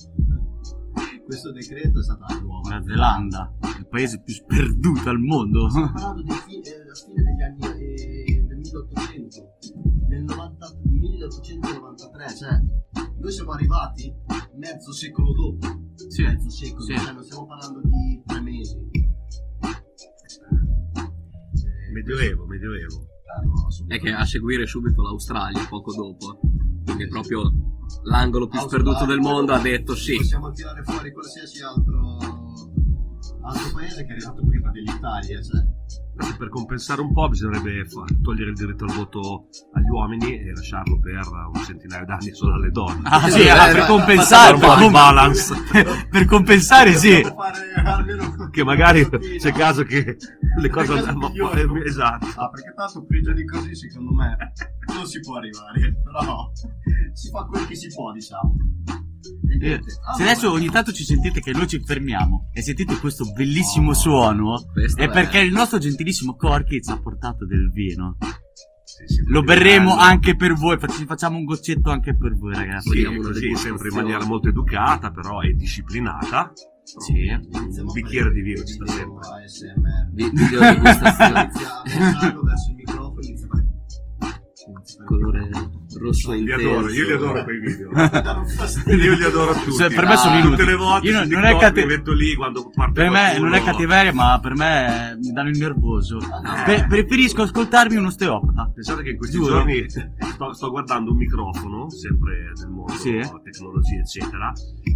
questo 1.27 1.53
decreto 1.53 2.01
è 2.01 2.03
stata 2.03 2.27
la 2.35 2.41
nuova. 2.41 2.71
La 2.77 2.83
Zelanda, 2.83 3.53
il 3.79 3.87
paese 3.89 4.21
più 4.23 4.33
sperduto 4.35 5.09
al 5.11 5.19
mondo. 5.21 5.69
Stiamo 5.69 5.93
parlando 5.93 6.33
fi- 6.35 6.61
eh, 6.61 6.85
la 6.87 6.95
fine 6.95 7.23
degli 7.23 7.43
anni 7.43 7.81
eh, 7.83 8.45
del 8.47 8.57
1800, 8.57 9.57
nel 10.09 10.23
90 10.25 10.67
1893, 10.91 12.35
cioè 12.35 12.61
noi 13.21 13.33
siamo 13.33 13.53
arrivati 13.53 14.13
mezzo 14.57 14.93
secolo 14.93 15.33
dopo, 15.33 15.67
Sì, 16.09 16.23
mezzo 16.23 16.49
secolo, 16.51 16.81
sì. 16.85 16.97
cioè 16.97 17.13
non 17.13 17.23
stiamo 17.23 17.47
parlando 17.47 17.81
di 17.83 18.23
tre 18.27 18.41
mesi. 18.41 18.77
Eh, 21.55 21.93
Medioevo, 21.93 22.47
medioevo. 22.47 23.07
ah, 23.37 23.41
no, 23.43 23.69
È 23.89 23.99
che 23.99 24.13
a 24.13 24.25
seguire 24.25 24.67
subito 24.67 25.03
l'Australia 25.03 25.67
poco 25.69 25.93
dopo. 25.95 26.41
Quindi 26.85 27.09
proprio 27.09 27.43
l'angolo 28.05 28.47
più 28.49 28.59
Australia, 28.59 28.85
sperduto 28.87 29.11
del 29.11 29.21
mondo 29.21 29.53
ha 29.53 29.61
detto 29.61 29.95
sì. 29.95 30.17
Possiamo 30.17 30.51
tirare 30.53 30.83
fuori 30.83 31.13
qualsiasi 31.13 31.63
altro 31.63 32.19
altro 33.43 33.71
paese 33.75 34.05
che 34.05 34.11
è 34.11 34.13
arrivato 34.13 34.45
prima 34.47 34.71
dell'Italia, 34.71 35.43
cioè. 35.43 35.79
Per 36.21 36.49
compensare 36.49 37.01
un 37.01 37.13
po' 37.13 37.29
bisognerebbe 37.29 37.87
togliere 38.23 38.51
il 38.51 38.57
diritto 38.57 38.85
al 38.85 38.93
voto 38.93 39.47
agli 39.73 39.89
uomini 39.91 40.39
e 40.39 40.53
lasciarlo 40.53 40.99
per 41.01 41.21
un 41.53 41.65
centinaio 41.65 42.05
d'anni 42.05 42.35
solo 42.35 42.55
alle 42.55 42.71
donne. 42.71 43.01
Ah, 43.05 43.29
sì, 43.29 43.41
Eh, 43.43 43.49
ah, 43.51 43.69
eh, 43.69 43.73
per 43.73 43.87
compensare, 43.87 44.59
per, 44.59 44.69
com- 44.79 44.91
balance. 44.93 45.55
per 46.11 46.25
compensare 46.27 46.95
sì. 46.95 47.23
Che 48.51 48.65
magari 48.65 49.09
c'è 49.09 49.53
caso 49.53 49.85
che 49.85 50.17
le 50.59 50.69
cose 50.69 50.93
andranno 50.93 51.31
poi- 51.31 51.83
Esatto. 51.87 52.27
Ah, 52.37 52.49
perché 52.51 52.73
tanto 52.75 53.05
peggio 53.07 53.33
di 53.33 53.45
così 53.45 53.75
secondo 53.75 54.13
me 54.13 54.37
non 54.95 55.07
si 55.07 55.21
può 55.21 55.37
arrivare, 55.37 55.95
però 56.03 56.51
si 57.13 57.31
fa 57.31 57.45
quel 57.45 57.67
che 57.67 57.77
si 57.77 57.89
può, 57.89 58.13
diciamo. 58.13 58.55
Eh, 59.63 59.81
Se 60.17 60.23
adesso 60.23 60.51
ogni 60.51 60.69
tanto 60.71 60.93
ci 60.93 61.05
sentite 61.05 61.41
che 61.41 61.53
noi 61.53 61.67
ci 61.67 61.83
fermiamo 61.85 62.49
e 62.53 62.63
sentite 62.63 62.97
questo 62.99 63.31
bellissimo 63.33 63.91
Oh. 63.91 63.95
suono, 63.95 64.65
Questo 64.73 65.01
è 65.01 65.05
è- 65.09 65.11
perché 65.11 65.41
il 65.41 65.53
nostro 65.53 65.79
gentilissimo 65.79 66.35
Corky 66.37 66.81
ci 66.81 66.91
ha 66.91 66.99
portato 66.99 67.45
del 67.47 67.71
vino. 67.71 68.17
Sì, 68.83 69.15
sì, 69.15 69.23
Lo 69.27 69.43
bello. 69.43 69.61
berremo 69.61 69.97
anche 69.97 70.35
per 70.37 70.55
voi, 70.55 70.79
fac- 70.79 70.97
ci 70.97 71.05
facciamo 71.07 71.37
un 71.37 71.45
goccetto 71.45 71.91
anche 71.91 72.17
per 72.17 72.37
voi 72.37 72.55
ragazzi. 72.55 72.91
Sì, 72.91 73.17
così, 73.17 73.55
sempre 73.57 73.89
in 73.89 73.95
maniera 73.97 74.25
molto 74.25 74.49
educata, 74.49 75.11
però 75.11 75.41
è 75.41 75.51
disciplinata. 75.53 76.53
Sì. 76.83 77.29
Un 77.29 77.93
bicchiere 77.93 78.33
di 78.33 78.41
vino 78.41 78.65
ci 78.65 78.73
sta 78.75 78.87
sempre. 78.87 79.29
Video 80.13 80.61
degustazione. 80.61 81.51
Inizia 81.53 81.69
a 81.69 81.83
passarlo 81.85 82.43
verso 82.43 82.71
il 82.71 82.75
microfono, 82.77 83.21
colore 85.07 85.49
rosso 86.01 86.33
Li 86.33 86.39
intenso. 86.41 86.69
adoro, 86.71 86.91
io 86.91 87.05
li 87.07 87.13
adoro 87.13 87.45
quei 87.45 87.61
video. 87.61 87.91
Io 88.91 89.15
li 89.17 89.25
adoro 89.25 89.53
tutti. 89.55 89.73
Cioè, 89.77 89.93
per 89.95 90.07
me 90.07 90.17
sono 90.17 90.35
Ah, 90.35 90.39
inutili. 90.39 90.57
Tutte 90.57 90.71
le 90.71 90.77
volte 90.77 91.07
Io 91.09 91.19
non- 91.19 91.29
non 91.29 91.45
è 91.45 91.57
cate- 91.57 91.81
mi 91.83 91.87
metto 91.87 92.13
lì 92.13 92.35
quando 92.35 92.71
parte 92.75 92.93
Per 92.93 93.11
me 93.11 93.19
qualcuno. 93.21 93.45
non 93.49 93.55
è 93.55 93.63
cattiveria, 93.63 94.13
ma 94.13 94.39
per 94.41 94.55
me 94.57 95.19
mi 95.23 95.33
danno 95.33 95.49
il 95.51 95.59
nervoso. 95.59 96.19
Pe- 96.65 96.87
preferisco 96.89 97.43
ascoltarmi 97.43 97.97
un 97.97 98.07
osteopata. 98.07 98.71
Pensate 98.75 99.03
che 99.03 99.11
in 99.11 99.17
questi 99.17 99.37
Giuro. 99.37 99.53
giorni 99.53 99.85
sto, 99.89 100.53
sto 100.53 100.71
guardando 100.71 101.11
un 101.13 101.17
microfono, 101.17 101.91
sempre 101.91 102.53
del 102.55 102.69
mondo 102.69 102.93
Sì. 102.93 103.19
tecnologia, 103.43 104.01
eccetera, 104.01 104.53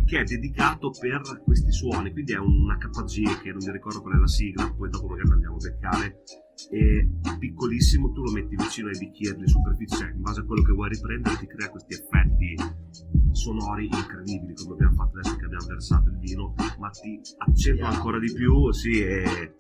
che 0.07 0.21
è 0.21 0.25
dedicato 0.25 0.91
per 0.99 1.21
questi 1.45 1.73
suoni. 1.73 2.13
Quindi 2.13 2.33
è 2.33 2.39
un 2.39 2.75
HPG 2.79 3.41
che 3.43 3.51
non 3.51 3.59
mi 3.65 3.73
ricordo 3.73 4.01
qual 4.01 4.15
è 4.15 4.19
la 4.19 4.27
sigla, 4.29 4.73
poi 4.77 4.89
dopo 4.91 5.07
magari 5.09 5.31
andiamo 5.31 5.57
a 5.57 5.59
beccare. 5.59 6.17
È 6.71 7.37
piccolissimo, 7.39 8.13
tu 8.13 8.23
lo 8.23 8.31
metti 8.33 8.55
vicino 8.57 8.89
ai 8.89 8.99
bicchieri 8.99 9.39
di 9.39 9.49
superficie, 9.49 9.97
cioè, 9.97 10.11
in 10.11 10.21
base 10.23 10.41
a 10.41 10.45
quello 10.45 10.63
che 10.63 10.73
vuoi 10.73 10.89
riprendere, 10.91 11.37
ti 11.39 11.47
crea 11.47 11.69
questi 11.71 11.95
effetti 11.95 12.55
sonori 13.33 13.87
incredibili, 13.87 14.55
come 14.55 14.73
abbiamo 14.75 14.95
fatto 14.95 15.19
adesso 15.19 15.37
che 15.37 15.45
abbiamo 15.45 15.67
versato 15.67 16.09
il 16.11 16.19
vino, 16.19 16.55
ma 16.79 16.89
ti 16.91 17.21
accentua 17.39 17.89
ancora 17.89 18.19
di 18.19 18.33
più, 18.33 18.71
sì, 18.73 19.01
e 19.01 19.55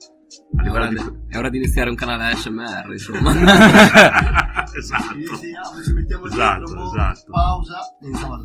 a 0.56 0.62
È 0.64 0.70
ora, 0.70 0.88
di, 0.88 0.96
è 1.28 1.36
ora 1.36 1.48
di 1.50 1.56
iniziare 1.58 1.90
un 1.90 1.96
canale 1.96 2.32
ASMR, 2.32 2.90
insomma. 2.92 3.32
esatto. 4.74 5.14
Iniziamo, 5.16 5.82
ci 5.84 5.92
mettiamo 5.92 6.26
Esatto, 6.26 6.64
dentro, 6.64 6.84
esatto. 6.86 7.30
pausa, 7.32 7.78
e 8.00 8.06
iniziamo 8.06 8.34
a 8.34 8.44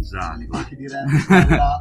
Esatto. 0.00 0.34
alle 0.34 0.46
qualche 0.46 0.76
diretta. 0.76 1.80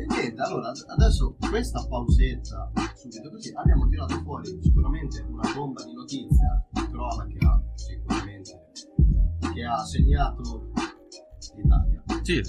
E 0.00 0.06
niente, 0.06 0.40
allora 0.40 0.72
adesso 0.86 1.36
questa 1.50 1.86
pausetta, 1.86 2.72
subito 2.94 3.28
così, 3.30 3.52
abbiamo 3.54 3.86
tirato 3.86 4.18
fuori 4.22 4.58
sicuramente 4.62 5.20
una 5.28 5.52
bomba 5.54 5.84
di 5.84 5.92
notizia, 5.92 6.66
di 6.70 6.88
cronaca 6.88 7.62
sicuramente, 7.74 8.70
che 9.52 9.64
ha 9.64 9.84
segnato 9.84 10.70
l'Italia. 11.54 12.02
Sì, 12.22 12.40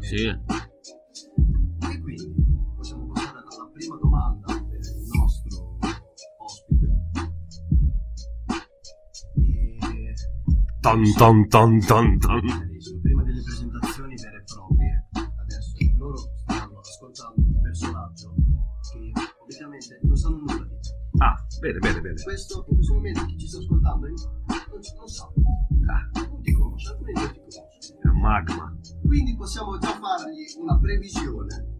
sì. 0.00 0.26
E 0.26 2.00
quindi 2.00 2.34
possiamo 2.74 3.06
passare 3.12 3.38
alla 3.38 3.70
prima 3.72 3.96
domanda 3.98 4.46
per 4.46 4.80
il 4.80 5.08
nostro 5.16 5.78
ospite. 6.38 6.88
E... 9.34 10.14
Ton 10.80 11.12
ton 11.14 11.48
ton 11.48 11.80
ton 11.80 12.18
ton. 12.18 12.65
Bene, 21.66 21.78
bene, 21.78 22.00
bene. 22.00 22.22
Questo, 22.22 22.64
in 22.68 22.74
questo 22.76 22.94
momento 22.94 23.24
chi 23.26 23.38
ci 23.38 23.46
sta 23.48 23.58
ascoltando 23.58 24.06
non, 24.06 24.14
non 24.98 25.08
sa, 25.08 25.24
Ah, 25.88 26.10
non 26.28 26.42
ti 26.42 26.52
conosce, 26.52 26.90
alcuni 26.90 27.12
non 27.12 27.32
ti 27.32 27.38
conoscono. 27.38 28.00
è 28.02 28.08
un 28.08 28.20
magma. 28.20 28.76
Quindi 29.04 29.36
possiamo 29.36 29.78
già 29.78 29.88
fargli 29.88 30.44
una 30.60 30.78
previsione. 30.78 31.74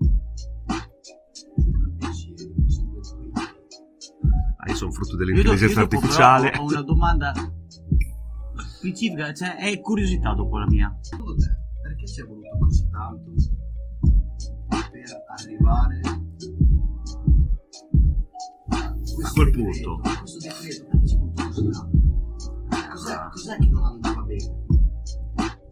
Ah, 4.59 4.71
io 4.71 4.75
sono 4.75 4.91
frutto 4.91 5.13
Io, 5.13 5.17
do- 5.19 5.25
dell'intelligenza 5.25 5.81
io 5.81 5.87
dopo 5.87 6.01
però 6.07 6.13
artificiale. 6.13 6.57
ho, 6.57 6.63
ho 6.63 6.67
una 6.67 6.83
domanda 6.83 7.33
specifica, 8.77 9.33
cioè 9.33 9.57
è 9.57 9.81
curiosità 9.81 10.35
dopo 10.35 10.59
la 10.59 10.67
mia. 10.67 10.97
Secondo 11.01 11.35
te, 11.37 11.47
perché 11.83 12.07
ci 12.07 12.21
è 12.21 12.25
voluto 12.25 12.59
così 12.59 12.89
tanto 12.91 13.33
per 14.69 15.25
arrivare 15.39 16.01
voluto 19.35 20.01
così 20.01 20.49
tanto? 21.35 21.91
Cos'è, 22.91 23.29
cos'è 23.31 23.57
che 23.59 23.69
non 23.69 23.85
andava 23.85 24.23
bene? 24.23 24.65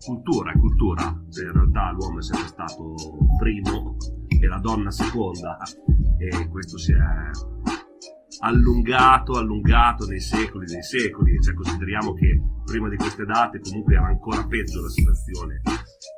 Cultura 0.04 0.52
è 0.52 0.58
cultura. 0.58 1.02
In 1.04 1.52
realtà 1.52 1.90
l'uomo 1.92 2.18
è 2.18 2.23
sempre 2.23 2.49
stato 2.49 2.94
primo 3.38 3.96
e 4.28 4.46
la 4.46 4.58
donna 4.58 4.90
seconda. 4.90 5.58
E 6.18 6.49
questo 6.49 6.78
si 6.78 6.92
è 6.92 7.84
allungato, 8.41 9.38
allungato 9.38 10.07
nei 10.07 10.21
secoli, 10.21 10.67
nei 10.73 10.83
secoli. 10.83 11.41
Cioè, 11.41 11.55
consideriamo 11.55 12.12
che 12.14 12.41
prima 12.64 12.88
di 12.88 12.97
queste 12.97 13.25
date 13.25 13.61
comunque 13.61 13.95
era 13.95 14.07
ancora 14.07 14.47
peggio 14.47 14.83
la 14.83 14.88
situazione. 14.88 15.61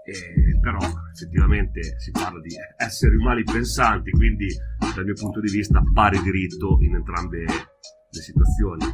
E, 0.06 0.58
però 0.60 0.78
effettivamente 1.12 1.80
si 1.98 2.10
parla 2.12 2.40
di 2.40 2.54
esseri 2.76 3.16
umani 3.16 3.42
pensanti, 3.42 4.10
quindi 4.12 4.46
dal 4.94 5.04
mio 5.04 5.14
punto 5.14 5.40
di 5.40 5.50
vista 5.50 5.82
pari 5.92 6.20
diritto 6.22 6.78
in 6.80 6.94
entrambe 6.94 7.44
le 7.44 8.20
situazioni. 8.20 8.84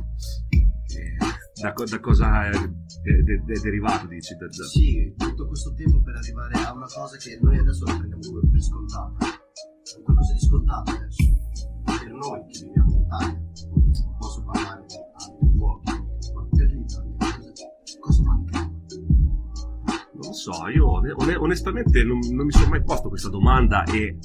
E 0.49 1.17
da, 1.61 1.73
da 1.73 2.00
cosa 2.00 2.47
è, 2.47 2.50
è- 2.50 2.55
è- 2.55 3.61
derivato, 3.61 4.07
dici? 4.07 4.35
Da- 4.37 4.47
da- 4.47 4.64
Sì, 4.64 5.14
tutto 5.17 5.47
questo 5.47 5.73
tempo 5.75 6.02
per 6.02 6.17
arrivare 6.17 6.55
a 6.64 6.73
una 6.73 6.87
cosa 6.87 7.17
che 7.19 7.38
noi 7.43 7.59
adesso 7.59 7.85
la 7.85 7.97
prendiamo 7.97 8.41
per 8.50 8.61
scontata. 8.62 9.26
Qualcosa 10.05 10.33
di 10.33 10.41
scontato 10.41 10.91
adesso. 10.93 11.25
Per 11.85 12.12
noi 12.12 12.41
che 12.49 12.64
viviamo 12.64 12.81
posso 14.19 14.45
parlare 14.45 14.85
di 14.87 14.95
altri 14.95 15.57
luoghi, 15.57 15.90
ma 16.35 16.47
per 16.50 16.85
cosa, 18.00 18.23
cosa? 18.23 18.71
Non 20.23 20.33
so, 20.35 20.69
io 20.69 20.90
on- 20.90 21.37
onestamente 21.38 22.04
non, 22.04 22.19
non 22.31 22.47
mi 22.47 22.52
sono 22.52 22.69
mai 22.69 22.83
posto 22.83 23.09
questa 23.09 23.28
domanda 23.28 23.85
e 23.85 24.19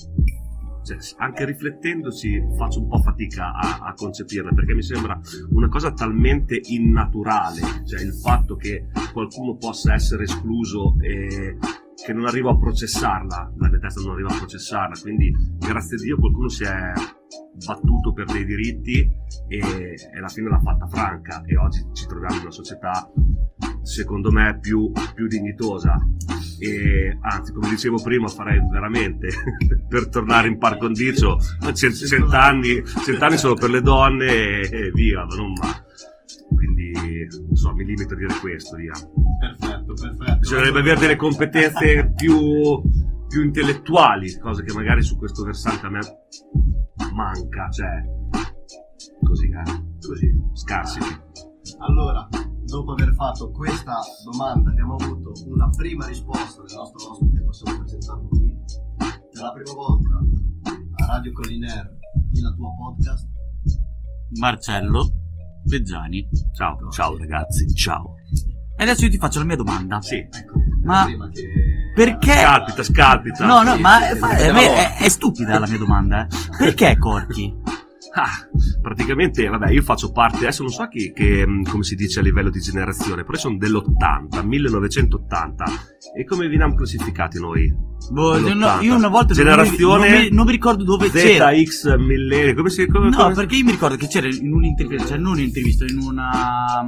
cioè, 0.88 0.98
anche 1.18 1.44
riflettendoci 1.44 2.42
faccio 2.56 2.82
un 2.82 2.88
po' 2.88 3.00
fatica 3.00 3.54
a, 3.54 3.80
a 3.88 3.94
concepirla 3.94 4.52
perché 4.54 4.74
mi 4.74 4.82
sembra 4.82 5.20
una 5.50 5.68
cosa 5.68 5.92
talmente 5.92 6.60
innaturale, 6.64 7.60
cioè 7.86 8.02
il 8.02 8.14
fatto 8.14 8.56
che 8.56 8.88
qualcuno 9.12 9.58
possa 9.58 9.94
essere 9.94 10.24
escluso 10.24 10.96
e 11.02 11.58
che 12.04 12.14
non 12.14 12.26
arrivo 12.26 12.50
a 12.50 12.58
processarla, 12.58 13.54
la 13.58 13.70
mia 13.70 13.80
testa 13.80 14.02
non 14.02 14.12
arriva 14.12 14.30
a 14.30 14.38
processarla, 14.38 14.96
quindi 15.02 15.34
grazie 15.58 15.98
a 15.98 16.00
Dio 16.00 16.18
qualcuno 16.18 16.48
si 16.48 16.64
è 16.64 16.94
battuto 17.66 18.14
per 18.14 18.26
dei 18.26 18.46
diritti 18.46 19.00
e, 19.48 19.58
e 19.58 20.18
alla 20.18 20.28
fine 20.28 20.50
l'ha 20.50 20.60
fatta 20.60 20.88
franca 20.88 21.42
e 21.46 21.58
oggi 21.58 21.86
ci 21.94 22.06
troviamo 22.06 22.36
in 22.36 22.42
una 22.42 22.52
società 22.52 23.12
secondo 23.82 24.32
me 24.32 24.60
più, 24.60 24.92
più 25.16 25.28
dignitosa. 25.28 25.98
E 26.60 27.18
anzi 27.22 27.54
come 27.54 27.70
dicevo 27.70 28.02
prima 28.02 28.28
farei 28.28 28.60
veramente 28.72 29.30
per 29.88 30.10
tornare 30.10 30.48
in 30.48 30.58
par 30.58 30.78
condicio 30.78 31.38
cent- 31.74 32.06
cent'anni, 32.06 32.84
cent'anni 32.86 33.38
solo 33.38 33.54
per 33.54 33.70
le 33.70 33.82
donne 33.82 34.26
e, 34.26 34.70
e 34.72 34.92
via 34.92 35.24
non 35.24 35.54
ma 35.54 35.86
quindi 36.56 36.92
non 37.48 37.56
so 37.56 37.74
mi 37.74 37.86
limito 37.86 38.14
a 38.14 38.18
dire 38.18 38.34
questo 38.40 38.76
via 38.76 38.94
Perfetto, 40.00 40.38
bisognerebbe 40.40 40.80
avere 40.80 41.00
delle 41.00 41.16
competenze 41.16 42.14
più, 42.16 42.82
più 43.28 43.44
intellettuali 43.44 44.38
cosa 44.40 44.62
che 44.62 44.74
magari 44.74 45.02
su 45.02 45.18
questo 45.18 45.44
versante 45.44 45.86
a 45.86 45.90
me 45.90 46.00
manca 47.14 47.70
cioè 47.70 48.04
così 49.24 49.48
eh 49.50 49.98
così 50.06 50.32
scarsiti 50.54 51.06
Allora, 51.80 52.28
dopo 52.64 52.92
aver 52.94 53.14
fatto 53.14 53.52
questa 53.52 54.00
domanda, 54.24 54.70
abbiamo 54.70 54.96
avuto 54.96 55.32
una 55.48 55.70
prima 55.70 56.06
risposta 56.08 56.62
del 56.64 56.76
nostro 56.76 57.12
ospite, 57.12 57.44
possiamo 57.44 57.80
presentarlo 57.80 58.28
qui. 58.30 58.56
Per 58.98 59.42
la 59.42 59.52
prima 59.52 59.74
volta 59.74 60.10
a 61.02 61.06
Radio 61.08 61.32
Colliner, 61.34 61.98
il 62.34 62.54
tuo 62.56 62.76
podcast. 62.76 63.28
Marcello 64.40 65.10
Beggiani. 65.64 66.28
ciao 66.54 66.90
ciao 66.92 67.18
ragazzi 67.18 67.68
ciao 67.74 68.16
E 68.78 68.84
adesso 68.84 69.06
io 69.06 69.10
ti 69.12 69.18
faccio 69.18 69.40
la 69.40 69.46
mia 69.46 69.56
domanda. 69.56 70.02
sì 70.02 70.16
Ecco, 70.18 70.62
Ma- 70.84 71.06
che... 71.06 71.42
Perché? 71.96 72.32
Scalpita, 72.32 72.84
scalpita. 72.84 73.46
No, 73.46 73.64
no, 73.64 73.76
ma 73.78 74.08
è, 74.08 74.16
sì, 74.16 74.22
è- 74.24 74.38
sì, 74.38 74.66
è- 74.66 74.98
è 74.98 75.10
stupida 75.10 75.58
la 75.58 75.68
mia 75.68 75.80
domanda. 75.80 76.26
eh. 76.26 76.28
Perché 76.58 76.98
Corky? 76.98 77.56
Ah, 78.18 78.32
praticamente, 78.82 79.48
vabbè, 79.48 79.70
io 79.70 79.84
faccio 79.84 80.12
parte, 80.12 80.38
adesso 80.38 80.64
non 80.64 80.72
so 80.72 80.88
chi, 80.88 81.12
che, 81.14 81.46
mh, 81.46 81.70
come 81.70 81.84
si 81.84 81.94
dice 81.94 82.20
a 82.20 82.24
livello 82.24 82.50
di 82.50 82.60
generazione, 82.60 83.24
però 83.24 83.38
sono 83.38 83.58
dell'80, 83.58 84.44
1980. 84.44 85.66
E 86.18 86.24
come 86.26 86.48
veniamo 86.48 86.74
classificati 86.74 87.40
noi? 87.40 87.72
Boh, 88.10 88.38
io, 88.38 88.54
no- 88.56 88.66
L'80. 88.78 88.84
io 88.84 88.96
una 88.96 89.08
volta 89.10 89.34
non 89.36 89.44
mi- 89.44 89.50
Generazione 89.52 90.10
non 90.10 90.20
mi, 90.22 90.30
non 90.32 90.46
mi 90.48 90.52
ricordo 90.52 90.84
dove 90.84 91.12
c'era. 91.12 91.52
ZX 91.54 91.96
millennium, 91.98 92.56
come 92.56 92.70
si 92.70 92.88
come, 92.88 93.10
No, 93.10 93.18
come- 93.18 93.34
perché 93.36 93.56
io 93.56 93.66
mi 93.66 93.72
ricordo 93.72 93.98
che 93.98 94.08
c'era 94.08 94.28
in 94.28 94.52
un'intervista, 94.52 95.08
cioè 95.10 95.18
non 95.18 95.34
un'intervista, 95.34 95.86
in 95.88 95.98
una. 96.00 96.86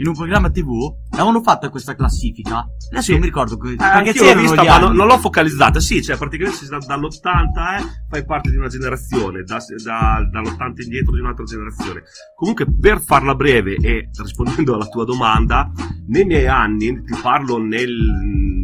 Mm, 0.00 0.02
in 0.02 0.06
un 0.08 0.14
programma 0.14 0.50
TV 0.50 0.70
avevano 1.10 1.42
fatto 1.42 1.68
questa 1.70 1.94
classifica. 1.94 2.58
Adesso 2.90 3.02
Sì. 3.02 3.10
non 3.12 3.20
mi 3.20 3.26
ricordo 3.26 3.56
che, 3.56 3.72
Eh, 3.72 3.76
perché 3.76 4.12
vista, 4.34 4.62
gli 4.62 4.66
ma 4.66 4.78
non, 4.78 4.96
non 4.96 5.06
l'ho 5.06 5.18
focalizzata. 5.18 5.80
Sì, 5.80 6.02
cioè, 6.02 6.16
praticamente 6.16 6.58
si 6.58 6.64
sta 6.66 6.78
dall'80, 6.78 7.78
eh, 7.78 7.84
fai 8.08 8.24
parte 8.24 8.50
di 8.50 8.56
una 8.56 8.68
generazione, 8.68 9.42
da- 9.42 9.62
da- 9.84 10.28
dall'80 10.30 10.82
indietro 10.82 11.12
di 11.14 11.20
un'altra 11.20 11.44
generazione. 11.44 12.02
Comunque, 12.34 12.66
per 12.72 13.00
farla 13.02 13.34
breve 13.34 13.74
e 13.76 14.08
rispondendo 14.22 14.74
alla 14.74 14.86
tua 14.86 15.04
domanda, 15.04 15.70
nei 16.08 16.24
miei 16.24 16.46
anni, 16.46 17.02
ti 17.02 17.18
parlo 17.22 17.58
nel 17.58 17.96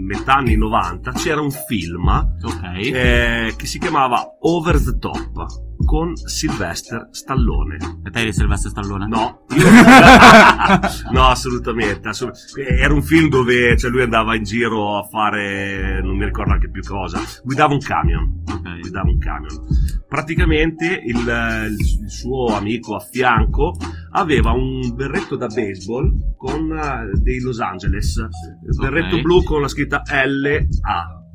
metà 0.07 0.37
anni 0.37 0.57
90, 0.57 1.13
c'era 1.13 1.41
un 1.41 1.51
film 1.51 2.07
Ok. 2.43 2.63
eh, 2.75 3.55
che 3.57 3.67
si 3.67 3.79
chiamava 3.79 4.25
Over 4.41 4.81
the 4.81 4.99
Top 4.99 5.47
con 5.85 6.17
Sylvester 6.17 7.09
Stallone. 7.11 7.77
E 8.05 8.11
te 8.11 8.21
eri 8.21 8.33
Silvestre 8.33 8.71
Stallone? 8.71 9.07
No, 9.07 9.45
no, 11.13 11.27
assolutamente, 11.29 12.09
assolut- 12.09 12.37
Era 12.59 12.93
un 12.95 13.03
film 13.03 13.29
dove 13.29 13.77
cioè, 13.77 13.91
lui 13.91 14.03
andava 14.03 14.35
in 14.35 14.43
giro 14.45 14.99
a 14.99 15.03
fare, 15.05 16.01
non 16.03 16.17
mi 16.17 16.25
ricordo 16.25 16.53
anche 16.53 16.71
più 16.71 16.83
cosa, 16.83 17.21
guidava 17.45 17.73
un 17.75 17.81
camion. 17.81 18.43
Ok. 18.49 18.81
Guidava 18.81 19.09
un 19.09 19.19
camion. 19.19 19.59
Praticamente 20.09 21.03
il, 21.05 21.17
il- 21.19 22.05
suo 22.11 22.55
amico 22.55 22.95
a 22.95 23.01
fianco 23.01 23.77
aveva 24.13 24.53
un 24.53 24.95
berretto 24.95 25.37
da 25.37 25.47
baseball 25.49 26.37
con 26.37 26.71
eh, 26.73 27.11
dei 27.21 27.41
Los 27.41 27.61
Angeles. 27.61 28.17
Berretto 28.79 29.17
blu 29.23 29.43
con 29.43 29.61
la 29.61 29.69
scritta 29.69 30.03
LA. 30.07 30.59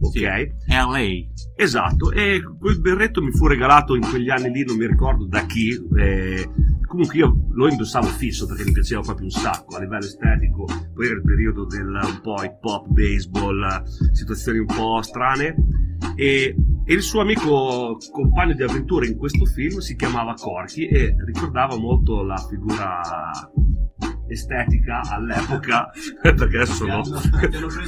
Ok? 0.02 0.12
Sì. 0.12 0.52
LA. 0.68 1.08
Esatto, 1.56 2.12
e 2.12 2.42
quel 2.60 2.80
berretto 2.80 3.22
mi 3.22 3.32
fu 3.32 3.48
regalato 3.48 3.96
in 3.96 4.02
quegli 4.02 4.30
anni 4.30 4.52
lì, 4.52 4.66
non 4.66 4.78
mi 4.78 4.88
ricordo 4.88 5.26
da 5.26 5.46
chi. 5.46 5.80
eh, 5.98 6.50
comunque 6.92 7.16
io 7.16 7.48
lo 7.52 7.70
indossavo 7.70 8.08
fisso 8.08 8.46
perché 8.46 8.66
mi 8.66 8.74
piaceva 8.74 9.00
proprio 9.02 9.26
un 9.26 9.32
sacco 9.32 9.78
a 9.78 9.80
livello 9.80 10.04
estetico. 10.04 10.66
Poi 10.94 11.06
era 11.06 11.16
il 11.16 11.22
periodo 11.22 11.66
del 11.66 11.88
un 11.88 12.20
po' 12.22 12.44
hip 12.44 12.58
hop, 12.64 12.88
baseball, 12.88 13.84
situazioni 14.12 14.60
un 14.60 14.66
po' 14.66 15.02
strane. 15.02 15.56
E, 16.16 16.56
e 16.84 16.94
il 16.94 17.02
suo 17.02 17.22
amico 17.22 17.96
compagno 18.12 18.54
di 18.54 18.64
avventure 18.64 19.08
in 19.08 19.18
questo 19.18 19.46
film 19.46 19.78
si 19.78 19.96
chiamava 19.96 20.34
Corky 20.34 20.88
e 20.88 21.16
ricordava 21.26 21.78
molto 21.78 22.24
la 22.24 22.38
figura 22.50 23.02
estetica 24.32 25.02
all'epoca 25.10 25.90
perché 26.22 26.58
adesso 26.58 26.74
sono 26.74 27.02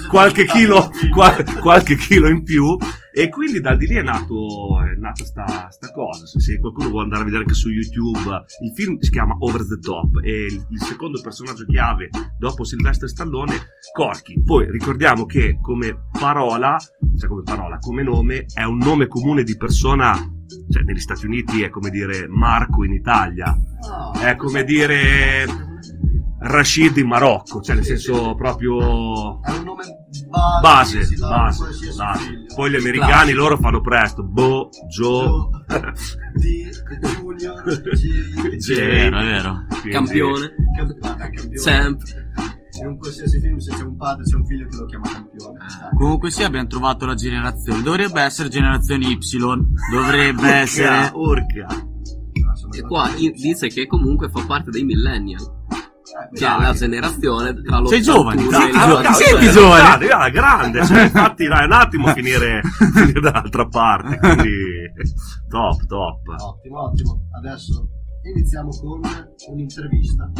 qualche 0.10 0.46
chilo, 0.46 0.92
qual- 1.12 1.60
qualche 1.60 1.96
chilo 1.96 2.28
in 2.28 2.44
più 2.44 2.78
e 3.16 3.30
quindi 3.30 3.62
da 3.62 3.76
di 3.76 3.86
lì 3.86 3.96
è 3.96 4.02
nato 4.02 4.82
è 4.82 4.96
nata 4.96 5.24
sta, 5.24 5.68
sta 5.70 5.92
cosa 5.92 6.26
se, 6.26 6.40
se 6.40 6.60
qualcuno 6.60 6.90
vuole 6.90 7.04
andare 7.04 7.22
a 7.22 7.26
vedere 7.26 7.44
anche 7.44 7.54
su 7.54 7.70
youtube 7.70 8.46
il 8.64 8.74
film 8.74 8.98
si 9.00 9.12
chiama 9.12 9.36
Over 9.38 9.68
the 9.68 9.78
Top 9.78 10.20
e 10.24 10.46
il, 10.46 10.66
il 10.70 10.82
secondo 10.82 11.22
personaggio 11.22 11.66
chiave 11.66 12.10
dopo 12.40 12.64
Sylvester 12.64 13.08
Stallone 13.08 13.54
Corky 13.94 14.42
poi 14.42 14.70
ricordiamo 14.72 15.28
che 15.28 15.60
come 15.62 16.08
parola 16.12 16.76
cioè 17.16 17.30
come 17.30 17.44
parola 17.44 17.78
come 17.78 18.02
nome 18.02 18.46
è 18.52 18.64
un 18.64 18.78
nome 18.78 19.08
comune 19.08 19.44
di 19.44 19.56
persona 19.58 20.18
cioè 20.72 20.82
negli 20.82 21.00
Stati 21.00 21.28
Uniti 21.28 21.62
è 21.62 21.70
come 21.70 21.92
dire 21.92 22.28
Marco 22.28 22.84
in 22.84 22.94
Italia 22.94 23.56
è 24.20 24.36
come 24.36 24.64
dire 24.64 25.72
Rashid 26.46 26.98
in 26.98 27.08
Marocco 27.08 27.62
cioè 27.62 27.76
nel 27.76 27.86
senso 27.86 28.36
proprio 28.36 29.42
È 29.42 29.52
un 29.52 29.64
nome 29.64 29.84
base, 30.62 31.08
base, 31.18 31.94
base. 31.96 32.46
Poi 32.56 32.72
gli 32.72 32.76
americani 32.76 33.32
loro 33.32 33.58
fanno 33.58 33.82
presto, 33.82 34.24
Bo, 34.24 34.70
Joe, 34.88 35.50
D, 36.34 36.70
Junior, 37.00 37.64
G, 37.64 38.56
J, 38.58 38.72
È 38.74 38.86
vero, 38.86 39.20
è 39.20 39.24
vero. 39.24 39.66
Campione. 39.90 40.54
Samp. 41.54 42.02
In 42.80 42.88
un 42.88 42.98
qualsiasi 42.98 43.40
film 43.40 43.58
se 43.58 43.72
c'è 43.76 43.84
un 43.84 43.96
padre 43.96 44.24
c'è 44.24 44.36
un 44.36 44.46
figlio 44.46 44.68
che 44.68 44.76
lo 44.78 44.86
chiama 44.86 45.08
campione. 45.12 45.60
Comunque 45.96 46.32
sì, 46.32 46.44
abbiamo 46.44 46.68
trovato 46.68 47.06
la 47.06 47.14
generazione. 47.14 47.82
Dovrebbe 47.82 48.22
essere 48.22 48.50
generazione 48.50 49.08
Y. 49.08 49.20
Dovrebbe 49.92 50.48
essere. 50.50 51.12
Urca, 51.14 51.18
urca. 51.18 51.66
Ah, 51.68 52.56
sono 52.56 52.74
E 52.74 52.82
qua 52.82 53.10
dice 53.16 53.68
che 53.68 53.86
comunque 53.86 54.30
fa 54.30 54.44
parte 54.46 54.72
dei 54.72 54.84
millennial. 54.84 55.62
Eh, 56.14 56.36
Che 56.38 56.46
è 56.46 56.60
la 56.62 56.74
generazione 56.74 57.60
tra 57.64 57.80
lo 57.80 57.88
Sei 57.88 58.02
giovane, 58.02 58.44
81 58.46 58.66
il 58.68 58.72
dai, 58.74 58.88
novanta. 58.88 59.10
ti 59.10 59.24
senti 59.24 59.50
giovane? 59.50 59.82
Grande, 59.84 60.10
ah, 60.10 60.30
grande, 60.30 60.86
cioè, 60.86 61.04
infatti 61.04 61.48
dai 61.48 61.66
un 61.66 61.72
attimo 61.72 62.08
a 62.08 62.14
finire, 62.14 62.62
finire 62.94 63.20
dall'altra 63.22 63.68
parte, 63.68 64.18
quindi 64.20 64.52
top, 65.50 65.86
top. 65.88 66.20
Ottimo, 66.38 66.84
ottimo. 66.84 67.24
Adesso 67.38 67.88
iniziamo 68.32 68.70
con 68.80 69.02
un'intervista 69.52 70.32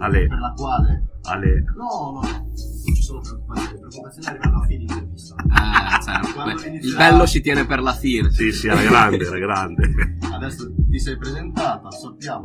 Ale, 0.00 0.26
per 0.26 0.38
la 0.38 0.52
quale 0.54 1.04
Ale, 1.22 1.64
no, 1.76 2.10
no, 2.12 2.20
no, 2.20 2.20
non 2.20 2.94
ci 2.94 3.02
sono 3.02 3.20
preoccupazioni, 3.20 3.72
le 3.72 3.78
preoccupazioni 3.78 4.26
arrivano 4.26 4.56
alla 4.58 4.66
fine 4.66 4.84
dell'intervista. 4.84 5.34
Eh, 5.42 6.02
certo, 6.02 6.42
beh, 6.44 6.76
il 6.86 6.94
bello 6.96 7.26
si 7.26 7.40
tiene 7.40 7.66
per 7.66 7.80
la 7.80 7.92
fine. 7.94 8.30
sì, 8.30 8.52
sì, 8.52 8.66
era 8.68 8.82
grande, 8.82 9.24
era 9.24 9.38
grande. 9.38 9.90
Adesso 10.34 10.72
ti 10.90 10.98
sei 10.98 11.16
presentata, 11.16 11.90
sappiamo. 11.90 12.42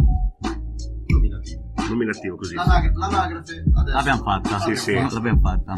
Nominativo. 1.89 2.35
Così. 2.35 2.55
L'anag- 2.55 2.95
l'anagrafe 2.95 3.63
adesso. 3.73 3.95
L'abbiamo 3.95 4.23
fatta. 4.23 4.59
Sì, 4.59 4.75
sì. 4.75 4.93
L'abbiamo 4.93 5.39
fatta. 5.39 5.73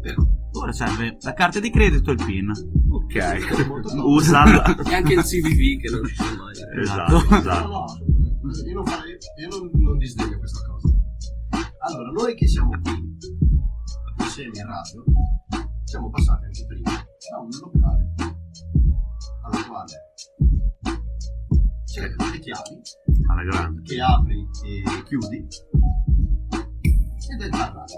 Però, 0.00 0.22
Ora 0.54 0.72
serve 0.72 1.16
la 1.20 1.32
carta 1.32 1.60
di 1.60 1.70
credito 1.70 2.10
e 2.10 2.14
il 2.14 2.24
PIN. 2.24 2.50
Ok, 2.90 3.94
usala. 4.04 4.64
E 4.84 4.94
anche 4.94 5.14
il 5.14 5.22
CVV 5.22 5.80
che 5.80 5.90
non 5.90 6.04
sa 6.06 6.24
mai. 6.36 6.82
Esatto, 6.82 7.36
esatto. 7.36 7.68
no, 7.68 7.84
assolutamente. 7.84 8.68
io 8.68 8.74
non, 8.74 8.84
farei, 8.84 9.16
io 9.40 9.48
non, 9.48 9.70
non 9.72 9.98
disdegno 9.98 10.38
questa 10.38 10.60
cosa. 10.66 10.88
Allora, 11.78 12.10
noi 12.10 12.34
che 12.34 12.46
siamo 12.46 12.70
qui, 12.82 13.16
insieme 14.18 14.58
in 14.58 14.66
radio, 14.66 15.04
siamo 15.84 16.10
passati 16.10 16.44
anche 16.44 16.66
prima 16.66 16.90
da 16.90 17.38
un 17.40 17.48
locale 17.60 18.14
alla 19.44 19.66
quale 19.66 20.11
c'è 21.92 22.00
le 22.08 22.38
chiavi 22.38 22.80
Alla 23.28 23.42
grande. 23.44 23.82
che 23.82 24.00
apri 24.00 24.48
e 24.64 24.82
chiudi 25.04 25.36
ed 25.36 27.40
è 27.40 27.44
il 27.44 27.50
bar 27.50 27.72
radio. 27.72 27.96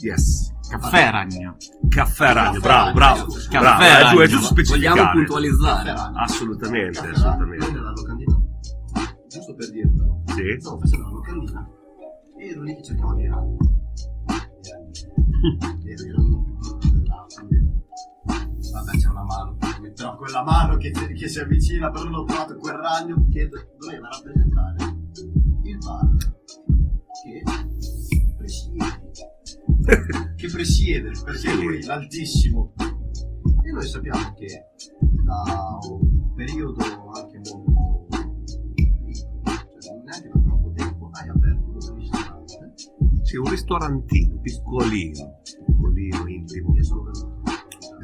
Yes. 0.00 0.52
Caffè 0.68 1.10
ragno. 1.10 1.56
Caffè 1.88 2.32
ragno, 2.34 2.60
bravo, 2.60 2.92
bravo. 2.92 3.20
ragno. 3.20 3.32
Caffè 3.32 3.58
bravo, 3.58 3.82
è, 3.82 4.02
ragno. 4.02 4.20
è 4.20 4.26
giusto 4.26 4.54
Vogliamo 4.54 4.68
specificare. 4.68 5.10
puntualizzare. 5.12 5.92
Caffè 5.92 6.02
radio. 6.04 6.18
Assolutamente, 6.20 6.98
Caffè 7.00 7.10
assolutamente. 7.10 7.70
nella 7.72 7.90
locandina. 7.90 8.36
Giusto 9.28 9.54
per 9.54 9.70
dirtelo. 9.70 10.22
Sì. 10.26 10.56
Stavo 10.60 10.78
facendo 10.78 11.04
la 11.04 11.10
locandina 11.10 11.68
e 12.38 12.48
ero 12.48 12.62
lì 12.62 12.74
che 12.76 12.82
cercavo 12.82 13.14
di 13.14 13.26
radio. 13.26 13.56
Ero, 15.88 16.44
quindi- 17.48 17.82
Vabbè, 18.72 18.90
c'è 18.98 19.08
una 19.08 19.24
mano. 19.24 19.56
Metterò 19.88 20.16
quella 20.16 20.42
mano 20.42 20.76
che, 20.76 20.90
che 20.90 21.28
si 21.28 21.40
avvicina, 21.40 21.90
però 21.90 22.04
l'ho 22.10 22.24
trovato 22.24 22.56
quel 22.56 22.74
ragno 22.74 23.26
che 23.32 23.48
doveva 23.48 24.08
rappresentare 24.08 24.76
il 25.62 25.78
bar 25.78 26.16
che 27.22 27.42
presiede. 28.36 29.10
che 30.36 30.48
presiede, 30.48 31.10
perché 31.24 31.54
lui, 31.54 31.82
l'altissimo. 31.84 32.74
E 33.64 33.70
noi 33.72 33.86
sappiamo 33.86 34.34
che 34.34 34.66
da 35.00 35.78
un 35.88 36.34
periodo 36.34 36.84
anche 37.14 37.40
molto 37.50 38.06
piccolo, 38.74 39.42
cioè 39.80 39.94
non 39.94 40.02
neanche 40.04 40.28
da 40.28 40.40
troppo 40.40 40.72
tempo, 40.74 41.10
hai 41.14 41.28
aperto 41.30 41.92
un 41.92 41.96
ristorante 41.96 42.74
Sì, 43.22 43.36
un 43.38 43.50
ristorantino 43.50 44.38
piccolino, 44.38 45.40
piccolino, 45.64 46.26
intimo. 46.26 46.74
che 46.74 46.82
sono 46.82 47.02
venuto. 47.04 47.27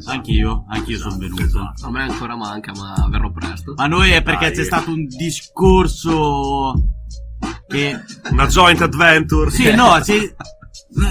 Anch'io, 0.06 0.64
anch'io 0.68 0.98
sono 0.98 1.16
venuto. 1.16 1.72
A 1.82 1.90
me 1.90 2.02
ancora 2.02 2.36
manca, 2.36 2.72
ma 2.76 3.06
verrò 3.08 3.30
presto. 3.30 3.74
Ma 3.76 3.86
noi 3.86 4.10
è 4.10 4.22
perché 4.22 4.46
Dai. 4.46 4.56
c'è 4.56 4.64
stato 4.64 4.90
un 4.90 5.06
discorso 5.06 6.74
che 7.66 8.00
Una 8.30 8.46
joint 8.46 8.80
adventure. 8.80 9.50
Sì, 9.50 9.74
no, 9.74 10.00
sì, 10.02 10.32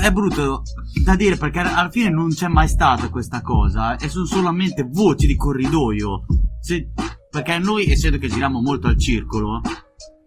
è 0.02 0.12
brutto 0.12 0.64
da 1.04 1.16
dire 1.16 1.36
perché 1.36 1.60
alla 1.60 1.90
fine 1.90 2.10
non 2.10 2.30
c'è 2.30 2.48
mai 2.48 2.68
stata 2.68 3.10
questa 3.10 3.42
cosa 3.42 3.96
e 3.98 4.10
sono 4.10 4.26
solamente 4.26 4.88
voci 4.90 5.28
di 5.28 5.36
corridoio. 5.36 6.26
Se- 6.62 6.92
perché 7.30 7.58
noi, 7.58 7.90
essendo 7.90 8.18
che 8.18 8.30
giriamo 8.30 8.62
molto 8.62 8.88
al 8.88 8.98
circolo, 8.98 9.62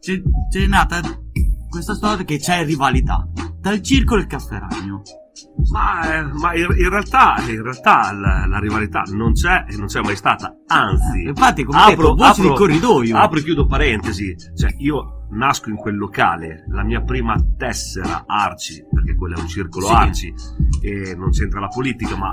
c'è, 0.01 0.21
c'è 0.51 0.67
nata 0.67 1.01
questa 1.69 1.95
storia 1.95 2.25
che 2.25 2.39
c'è 2.39 2.65
rivalità 2.65 3.29
tra 3.67 3.75
il 3.75 3.83
circolo 3.83 4.21
e 4.21 4.23
il 4.23 4.29
caffè 4.29 4.61
ragno. 4.61 5.03
Ma, 5.73 6.19
eh, 6.19 6.23
ma 6.23 6.55
in, 6.55 6.67
in 6.79 6.89
realtà, 6.89 7.35
in 7.49 7.63
realtà 7.63 8.13
la, 8.13 8.47
la 8.47 8.59
rivalità 8.61 9.03
non 9.13 9.33
c'è 9.33 9.65
e 9.69 9.77
non 9.77 9.87
c'è 9.87 10.01
mai 10.03 10.15
stata. 10.15 10.55
Anzi, 10.69 11.25
Eh, 11.25 11.29
infatti, 11.31 11.65
come 11.65 11.83
detto, 11.89 12.15
voci 12.15 12.43
di 12.43 12.53
corridoio. 12.53 13.17
Apro 13.17 13.41
e 13.41 13.43
chiudo 13.43 13.67
parentesi. 13.67 14.37
Cioè, 14.57 14.73
io 14.79 15.27
nasco 15.31 15.69
in 15.71 15.77
quel 15.77 15.97
locale, 15.97 16.65
la 16.69 16.85
mia 16.85 17.03
prima 17.03 17.35
tessera 17.59 18.23
Arci, 18.25 18.85
perché 18.89 19.17
quello 19.17 19.35
è 19.37 19.41
un 19.41 19.49
circolo 19.49 19.87
Sì. 19.87 19.93
Arci, 19.93 20.35
e 20.83 21.17
non 21.17 21.31
c'entra 21.31 21.59
la 21.59 21.69
politica, 21.69 22.17
ma 22.17 22.33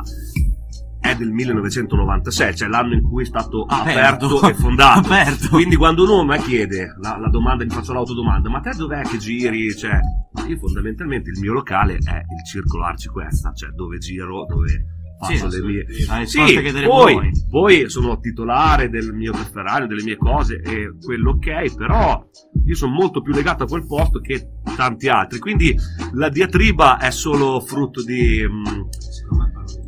è 1.03 1.15
del 1.17 1.31
1996, 1.31 2.55
cioè 2.55 2.69
l'anno 2.69 2.93
in 2.93 3.01
cui 3.01 3.23
è 3.23 3.25
stato 3.25 3.65
Aperto. 3.67 4.25
aperto, 4.25 4.47
e 4.47 4.53
fondato. 4.53 4.99
Aperto. 5.11 5.49
Quindi 5.49 5.75
quando 5.75 6.03
uno 6.03 6.23
mi 6.23 6.39
chiede 6.39 6.95
la, 7.01 7.17
la 7.19 7.27
domanda, 7.27 7.65
gli 7.65 7.69
faccio 7.69 7.91
l'autodomanda, 7.91 8.47
ma 8.47 8.61
te 8.61 8.71
dov'è 8.71 9.01
che 9.01 9.17
giri? 9.17 9.75
Cioè, 9.75 9.99
io 10.47 10.57
fondamentalmente 10.57 11.29
il 11.29 11.39
mio 11.41 11.51
locale 11.51 11.95
è 11.95 12.15
il 12.15 12.45
circolo 12.49 12.85
Arci 12.85 13.09
Questa, 13.09 13.51
cioè 13.51 13.71
dove 13.71 13.97
giro, 13.97 14.45
dove 14.45 14.85
faccio 15.19 15.49
Sì, 15.49 15.59
le 15.59 15.65
mie... 15.65 15.85
La 16.07 16.25
Sì, 16.25 16.85
poi, 16.85 17.31
poi 17.49 17.89
sono 17.89 18.17
titolare 18.19 18.89
del 18.89 19.13
mio 19.13 19.33
cafferario, 19.33 19.87
delle 19.87 20.03
mie 20.03 20.15
cose 20.15 20.61
e 20.61 20.93
quello 21.03 21.31
ok, 21.31 21.75
però 21.75 22.25
io 22.65 22.75
sono 22.75 22.93
molto 22.93 23.21
più 23.21 23.33
legato 23.33 23.63
a 23.63 23.67
quel 23.67 23.85
posto 23.85 24.21
che 24.21 24.47
tanti 24.77 25.09
altri, 25.09 25.39
quindi 25.39 25.75
la 26.13 26.29
diatriba 26.29 26.97
è 26.97 27.11
solo 27.11 27.59
frutto 27.59 28.01
di... 28.01 28.41
mm, 28.47 29.82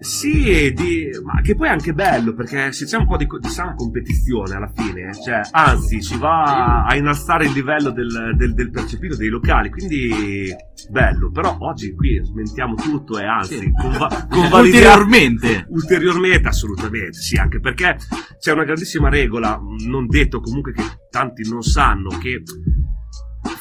sì, 0.00 0.72
di- 0.74 1.10
ma 1.24 1.40
che 1.40 1.54
poi 1.56 1.66
è 1.68 1.70
anche 1.70 1.92
bello 1.92 2.32
perché 2.34 2.70
se 2.72 2.84
c'è 2.84 2.96
un 2.98 3.06
po' 3.06 3.16
di, 3.16 3.26
di 3.40 3.48
sana 3.48 3.74
competizione 3.74 4.54
alla 4.54 4.70
fine, 4.74 5.12
cioè, 5.14 5.40
anzi 5.50 6.00
ci 6.02 6.16
va 6.18 6.84
a 6.84 6.94
innalzare 6.96 7.46
il 7.46 7.52
livello 7.52 7.90
del, 7.90 8.34
del, 8.36 8.54
del 8.54 8.70
percepito 8.70 9.16
dei 9.16 9.28
locali, 9.28 9.70
quindi 9.70 10.54
bello, 10.90 11.30
però 11.32 11.56
oggi 11.60 11.94
qui 11.94 12.20
smentiamo 12.22 12.74
tutto 12.76 13.18
e 13.18 13.24
anzi 13.24 13.58
Sì. 13.58 13.72
conva- 13.72 14.26
convalidiamo 14.30 14.60
Ulteriormente. 15.02 15.66
ulteriormente 15.68 16.48
assolutamente, 16.48 17.12
sì, 17.18 17.36
anche 17.36 17.58
perché 17.60 17.96
c'è 18.38 18.52
una 18.52 18.64
grandissima 18.64 19.08
regola, 19.08 19.60
non 19.86 20.06
detto 20.06 20.40
comunque 20.40 20.72
che 20.72 20.82
tanti 21.10 21.48
non 21.48 21.62
sanno, 21.62 22.10
che 22.18 22.42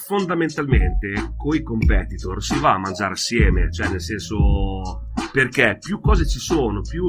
fondamentalmente 0.08 1.34
coi 1.36 1.62
competitor 1.62 2.42
si 2.42 2.58
va 2.60 2.74
a 2.76 2.78
mangiare 2.78 3.12
assieme, 3.14 3.70
cioè 3.72 3.90
nel 3.90 4.00
senso 4.02 5.10
perché 5.34 5.78
più 5.80 6.00
cose 6.00 6.26
ci 6.26 6.40
sono, 6.40 6.80
più 6.82 7.06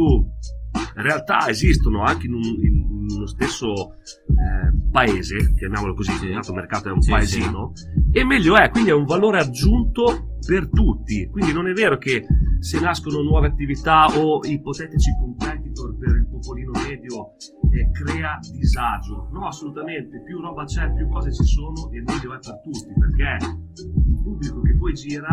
realtà 0.97 1.49
esistono 1.49 2.03
anche 2.03 2.27
in, 2.27 2.35
un- 2.35 2.43
in 2.43 2.98
uno 3.15 3.27
stesso 3.27 3.95
eh, 3.95 4.73
paese, 4.91 5.55
chiamiamolo 5.55 5.95
così, 5.95 6.13
Sì. 6.13 6.27
il 6.27 6.41
mercato 6.55 6.89
è 6.89 6.93
un 6.93 7.01
Sì, 7.03 7.11
paesino, 7.11 7.73
e 8.13 8.25
meglio 8.25 8.57
è, 8.57 8.71
quindi 8.71 8.91
è 8.91 8.95
un 8.95 9.05
valore 9.05 9.39
aggiunto 9.41 10.37
per 10.47 10.69
tutti, 10.69 11.29
quindi 11.29 11.53
non 11.53 11.69
è 11.69 11.73
vero 11.73 11.99
che 11.99 12.25
se 12.61 12.81
nascono 12.81 13.21
nuove 13.23 13.47
attività 13.49 14.07
o 14.19 14.41
ipotetici 14.45 15.11
competitor 15.21 15.97
per 15.97 16.17
il 16.17 16.27
popolino 16.29 16.73
medio 16.89 17.35
eh, 17.71 17.91
crea 17.93 18.39
disagio. 18.53 19.29
No, 19.33 19.47
assolutamente, 19.47 20.23
più 20.23 20.41
roba 20.41 20.65
c'è, 20.65 20.93
più 20.93 21.09
cose 21.09 21.33
ci 21.33 21.45
sono 21.45 21.91
e 21.93 22.01
meglio 22.03 22.35
è 22.35 22.39
per 22.39 22.61
tutti, 22.63 22.93
perché 22.99 23.47
il 23.77 24.21
pubblico 24.23 24.61
che 24.63 24.77
poi 24.77 24.93
gira 24.95 25.29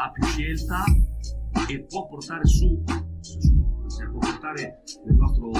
ha 0.00 0.10
più 0.12 0.22
scelta 0.24 0.84
e 1.68 1.84
può 1.88 2.06
portare 2.08 2.46
su, 2.46 2.82
su- 3.20 3.60
cioè 3.98 4.08
può 4.08 4.18
portare 4.20 4.82
nel 5.04 5.16
nostro 5.16 5.50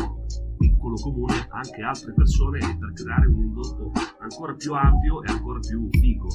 piccolo 0.82 0.94
comune 1.00 1.46
anche 1.50 1.82
altre 1.82 2.12
persone 2.12 2.58
per 2.58 2.92
creare 2.94 3.26
un 3.26 3.38
indotto 3.38 3.92
ancora 4.18 4.52
più 4.54 4.74
ampio 4.74 5.22
e 5.22 5.30
ancora 5.30 5.60
più 5.60 5.88
figo. 5.92 6.26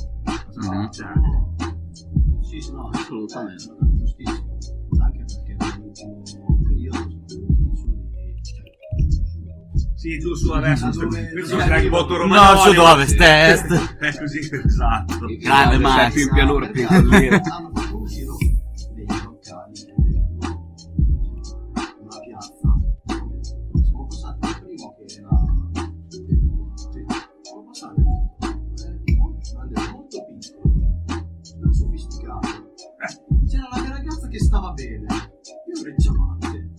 Cioè, 0.92 1.08
Sì, 2.42 2.62
sì, 2.62 2.72
no, 2.72 2.90
Assolutamente. 2.94 3.76
giustissimo. 3.96 4.58
Anche 5.04 5.26
perché 5.26 5.56
nell'ultimo 5.60 6.62
periodo 6.64 6.98
sono 7.76 7.96
venuti 8.14 8.42
su 9.26 9.40
di... 9.42 9.90
Sì, 9.96 10.18
giù 10.20 10.34
su 10.34 10.52
adesso. 10.52 10.90
Dove- 10.92 11.32
questo 11.32 11.50
sarà 11.60 11.66
il 11.66 11.72
arriva? 11.74 11.98
voto 12.02 12.26
No, 12.26 12.56
sud, 12.58 12.78
ovest, 12.78 13.20
est. 13.20 13.98
È 13.98 14.18
così, 14.18 14.40
esatto. 14.66 15.26
Grande 15.40 15.76
C'è 15.76 15.82
Max. 15.82 16.14
più 16.14 16.22
in 16.22 16.30
pianura, 16.34 16.68
più 16.70 16.82
in 16.82 16.88
collina. 16.88 17.42
Stava 34.58 34.74
bene. 34.74 35.06
Io 35.06 35.82
ero 35.82 35.90
in 35.90 36.00
ciabatte. 36.00 36.74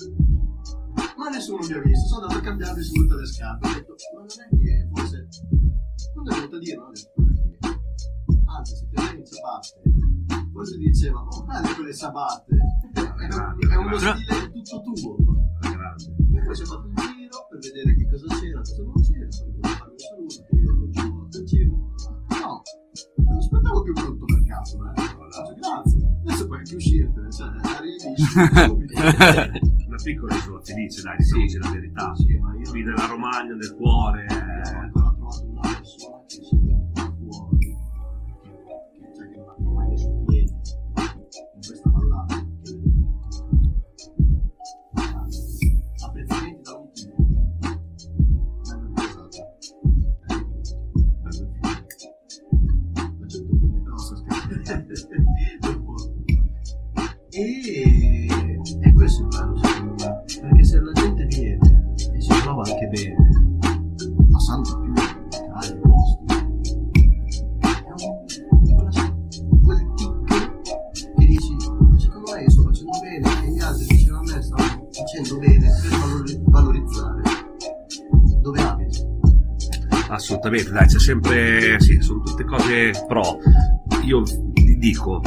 Ma 1.17 1.29
nessuno 1.29 1.65
mi 1.65 1.73
ha 1.73 1.81
visto, 1.81 2.09
sono 2.09 2.23
andato 2.23 2.41
a 2.41 2.43
cambiare 2.43 2.83
subito 2.83 3.17
le 3.17 3.27
scarpe. 3.27 3.69
Ho 3.69 3.73
detto, 3.73 3.95
ma 4.15 4.21
non 4.21 4.29
è 4.29 4.57
che 4.57 4.89
forse. 4.93 5.29
Quando 6.13 6.31
è 6.31 6.35
venuto 6.35 6.57
a 6.57 6.59
dire, 6.59 6.77
ho 6.77 6.91
detto, 6.91 7.13
non 7.17 7.29
è 7.29 7.35
che. 7.35 7.59
Anzi, 8.47 8.75
se 8.75 8.89
te 8.91 9.17
in 9.17 9.25
ciabatte. 9.25 9.83
Forse 10.53 10.77
diceva, 10.77 11.21
oh, 11.21 11.45
guarda 11.45 11.75
quelle 11.75 11.95
ciabatte. 11.95 12.57
È, 12.95 13.67
è 13.69 13.77
uno 13.77 13.99
stile 13.99 14.51
tutto 14.51 14.93
tuo. 14.93 15.17
Grande. 15.61 16.17
E 16.35 16.43
poi 16.43 16.57
ci 16.57 16.63
ho 16.63 16.67
fatto 16.67 16.87
un 16.87 16.95
giro 16.95 17.47
per 17.49 17.59
vedere 17.61 17.95
che 17.95 18.09
cosa 18.11 18.27
c'era, 18.41 18.59
cosa 18.59 18.83
non 18.83 19.03
c'era. 19.03 19.29
Poi 19.39 19.53
volevo 19.55 19.77
farmi 19.79 19.93
un 19.93 20.31
saluto, 20.31 20.57
io 20.57 20.73
non 20.73 20.91
giuro 20.91 21.29
al 21.33 21.45
giro. 21.45 21.75
No, 22.29 22.63
non 23.17 23.37
aspettavo 23.37 23.83
più 23.83 23.93
brutto 23.93 24.25
per 24.25 24.43
caso, 24.45 24.79
eh. 24.79 24.89
Ho 24.89 25.27
detto, 25.29 25.55
Grazie. 25.55 26.09
Adesso 26.25 26.47
puoi 26.47 26.59
anche 26.59 26.81
subito. 26.81 27.18
Una 29.87 29.97
piccola 30.03 30.35
isola 30.35 30.61
felice, 30.63 31.03
dai, 31.03 31.17
diciamoci 31.17 31.59
la 31.59 31.71
verità. 31.71 32.15
Sì, 32.15 32.39
ma 32.39 32.55
io 32.55 32.71
Qui 32.71 32.83
nella 32.83 33.07
Romagna, 33.07 33.55
nel 33.55 33.75
cuore. 33.77 34.27
E, 57.39 58.27
e 58.81 58.93
questo 58.95 59.23
è 59.23 59.27
bello 59.29 59.57
secondo 59.63 59.95
me, 60.05 60.25
perché 60.41 60.65
se 60.65 60.81
la 60.81 60.91
gente 60.91 61.25
viene 61.27 61.95
e 62.13 62.21
si 62.21 62.29
trova 62.43 62.65
anche 62.65 62.87
bene, 62.89 63.15
passando 64.29 64.81
più 64.81 64.93
ai 65.55 65.79
posti, 65.79 66.25
è 67.61 67.93
un, 68.03 68.27
quel 69.63 69.95
tic 69.95 71.15
che 71.17 71.27
dici, 71.27 71.57
secondo 71.99 72.33
me 72.33 72.43
io 72.43 72.51
sto 72.51 72.63
facendo 72.65 72.99
bene 73.03 73.47
e 73.47 73.53
gli 73.53 73.61
altri 73.61 73.87
dicono 73.87 74.19
a 74.19 74.23
me 74.23 74.43
stanno 74.43 74.89
facendo 74.91 75.39
bene 75.39 75.71
per 75.81 75.99
valori- 76.01 76.41
valorizzare 76.43 77.23
dove 78.43 78.61
abiti. 78.63 79.07
Assolutamente, 80.09 80.71
dai, 80.73 80.87
c'è 80.89 80.99
sempre, 80.99 81.79
sì, 81.79 82.01
sono 82.01 82.21
tutte 82.23 82.45
cose 82.45 82.91
pro. 83.07 83.39
Io 84.03 84.23
dico, 84.79 85.21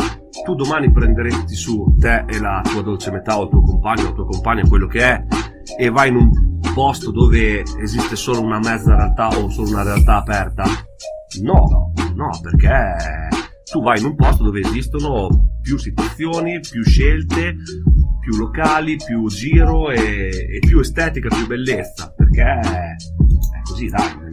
tu 0.44 0.56
domani 0.56 0.92
prenderesti 0.92 1.56
su 1.56 1.96
te 2.00 2.26
e 2.28 2.40
la 2.40 2.62
tua 2.64 2.82
dolce 2.82 3.12
metà 3.12 3.40
o 3.40 3.44
il 3.44 3.50
tuo 3.50 3.62
compagno 3.62 4.04
o 4.04 4.06
la 4.10 4.14
tua 4.14 4.26
compagna, 4.26 4.64
quello 4.64 4.88
che 4.88 5.00
è, 5.00 5.24
e 5.78 5.90
vai 5.90 6.10
in 6.10 6.16
un 6.16 6.60
posto 6.74 7.12
dove 7.12 7.64
esiste 7.82 8.16
solo 8.16 8.42
una 8.42 8.60
mezza 8.60 8.96
realtà 8.96 9.28
o 9.28 9.50
solo 9.50 9.70
una 9.70 9.84
realtà 9.84 10.18
aperta? 10.18 10.64
No, 11.42 11.94
no, 12.16 12.30
perché 12.42 12.96
tu 13.72 13.82
vai 13.82 14.00
in 14.00 14.06
un 14.06 14.16
posto 14.16 14.44
dove 14.44 14.60
esistono 14.60 15.30
più 15.62 15.78
situazioni, 15.78 16.60
più 16.60 16.84
scelte, 16.84 17.56
più 18.20 18.38
locali, 18.38 18.98
più 18.98 19.28
giro 19.28 19.92
e, 19.92 20.30
e 20.30 20.60
più 20.60 20.80
estetica, 20.80 21.34
più 21.34 21.48
bellezza, 21.48 22.14
perché 22.16 22.44
è 22.44 22.96
così, 23.64 23.88
dai, 23.88 24.30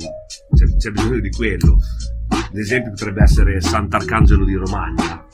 c'è, 0.54 0.76
c'è 0.76 0.90
bisogno 0.90 1.20
di 1.20 1.30
quello. 1.30 1.78
L'esempio 2.52 2.90
potrebbe 2.90 3.22
essere 3.22 3.60
Sant'Arcangelo 3.60 4.44
di 4.44 4.54
Romagna. 4.54 5.26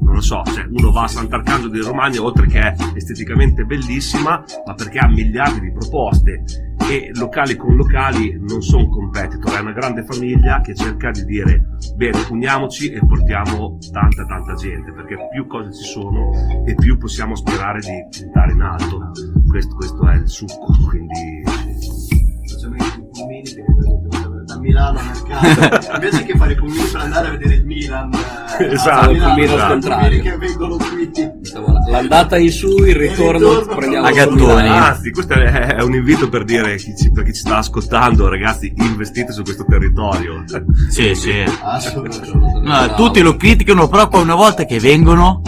Non 0.00 0.14
lo 0.14 0.20
so, 0.20 0.42
cioè 0.44 0.66
uno 0.68 0.90
va 0.90 1.04
a 1.04 1.08
Sant'Arcangelo 1.08 1.70
di 1.70 1.80
Romagna 1.80 2.22
oltre 2.22 2.46
che 2.46 2.60
è 2.60 2.74
esteticamente 2.94 3.64
bellissima, 3.64 4.42
ma 4.66 4.74
perché 4.74 4.98
ha 4.98 5.08
miliardi 5.08 5.60
di 5.60 5.72
proposte 5.72 6.42
e 6.90 7.10
locali 7.14 7.54
con 7.54 7.76
locali 7.76 8.36
non 8.40 8.62
sono 8.62 8.88
competitor, 8.88 9.54
è 9.54 9.60
una 9.60 9.72
grande 9.72 10.02
famiglia 10.02 10.60
che 10.60 10.74
cerca 10.74 11.10
di 11.10 11.24
dire 11.24 11.76
bene, 11.94 12.18
uniamoci 12.30 12.90
e 12.90 12.98
portiamo 13.06 13.78
tanta 13.92 14.26
tanta 14.26 14.54
gente, 14.54 14.90
perché 14.92 15.16
più 15.30 15.46
cose 15.46 15.72
ci 15.72 15.84
sono 15.84 16.32
e 16.66 16.74
più 16.74 16.98
possiamo 16.98 17.36
sperare 17.36 17.78
di 17.78 18.20
puntare 18.20 18.52
in 18.52 18.60
alto. 18.62 19.12
Questo, 19.46 19.74
questo 19.76 20.08
è 20.08 20.14
il 20.16 20.28
succo, 20.28 20.74
quindi 20.88 21.44
Milano 24.60 24.98
a 24.98 25.02
mercato, 25.02 25.92
invece 25.94 26.24
che 26.24 26.36
fare 26.36 26.52
i 26.52 26.56
pulmini 26.56 26.84
per 26.84 27.00
andare 27.00 27.26
a 27.28 27.30
vedere 27.30 27.54
il 27.54 27.64
Milan, 27.66 28.10
eh, 28.58 28.64
Esatto, 28.72 29.10
Milano, 29.10 29.34
pulmino 29.34 29.52
al 29.54 29.58
i 29.68 29.72
contrario. 29.72 30.22
che 30.22 30.36
vengono 30.36 30.76
qui. 30.76 31.10
Diciamo, 31.40 31.66
L'andata 31.90 32.38
in 32.38 32.50
su, 32.50 32.68
il 32.84 32.94
ritorno, 32.94 33.50
Il 33.52 33.56
ritorno 33.58 33.74
prendiamo 33.76 34.06
a 34.06 34.10
gattoni. 34.12 34.68
Anzi, 34.68 35.10
questo 35.10 35.32
è 35.34 35.82
un 35.82 35.94
invito 35.94 36.28
per 36.28 36.44
dire 36.44 36.76
chi 36.76 36.94
ci- 36.96 37.10
per 37.10 37.24
chi 37.24 37.32
ci 37.32 37.40
sta 37.40 37.56
ascoltando, 37.58 38.28
ragazzi, 38.28 38.72
investite 38.76 39.32
su 39.32 39.42
questo 39.42 39.64
territorio. 39.68 40.44
Sì, 40.88 41.14
sì. 41.14 41.32
Assolutamente. 41.62 42.60
No, 42.62 42.94
tutti 42.94 43.20
lo 43.20 43.36
criticano, 43.36 43.88
però 43.88 44.08
poi 44.08 44.22
una 44.22 44.34
volta 44.36 44.64
che 44.64 44.78
vengono 44.78 45.42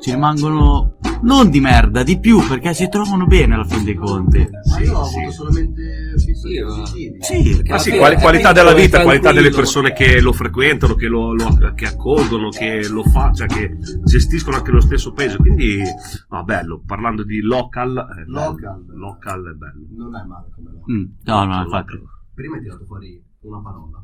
ci 0.00 0.10
rimangono 0.10 0.96
non 1.22 1.48
di 1.50 1.60
merda, 1.60 2.02
di 2.02 2.18
più, 2.18 2.44
perché 2.48 2.74
si 2.74 2.88
trovano 2.88 3.26
bene 3.26 3.54
alla 3.54 3.64
fin 3.64 3.84
dei 3.84 3.94
conti. 3.94 4.38
Ma 4.70 4.78
io 4.80 4.98
ho 4.98 5.04
sì. 5.04 5.18
avuto 5.18 5.32
solamente 5.32 6.14
Sì, 6.42 7.62
ma-. 7.66 7.78
Sì, 7.78 7.96
quali- 7.96 8.16
qualità 8.16 8.52
della 8.52 8.74
vita, 8.74 9.02
qualità 9.02 9.32
delle 9.32 9.50
persone 9.50 9.92
che 9.92 10.20
lo 10.20 10.32
frequentano, 10.32 10.94
che 10.94 11.06
lo, 11.06 11.32
lo- 11.34 11.72
che 11.74 11.86
accolgono, 11.86 12.48
che 12.48 12.88
lo 12.88 13.02
fa, 13.04 13.32
cioè 13.32 13.46
che 13.46 13.76
gestiscono 14.04 14.56
anche 14.56 14.70
lo 14.72 14.80
stesso 14.80 15.12
paese. 15.12 15.36
Quindi, 15.36 15.80
no, 16.28 16.44
bello. 16.44 16.82
Parlando 16.84 17.22
di 17.22 17.40
local, 17.40 17.90
è 18.18 18.24
bello. 18.24 18.50
Local. 18.50 18.84
local 18.88 19.50
è 19.50 19.54
bello. 19.56 19.86
Non 19.90 20.16
è 20.16 20.24
male 20.24 20.48
come 20.54 20.70
no. 20.70 20.84
Mm, 20.90 21.04
no, 21.22 21.44
no, 21.44 21.62
infatti. 21.62 22.02
Prima 22.34 22.56
hai 22.56 22.62
tirato 22.62 22.84
fuori 22.84 23.22
una 23.40 23.60
parola. 23.60 23.98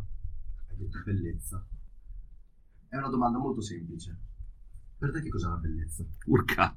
Hai 0.71 0.77
detto 0.77 0.99
bellezza. 1.05 1.65
È 2.89 2.97
una 2.97 3.09
domanda 3.09 3.39
molto 3.39 3.61
semplice. 3.61 4.17
Per 4.99 5.13
te 5.13 5.23
che 5.23 5.29
cos'è 5.29 5.49
la 5.49 5.57
bellezza? 5.57 6.05
Urca. 6.27 6.77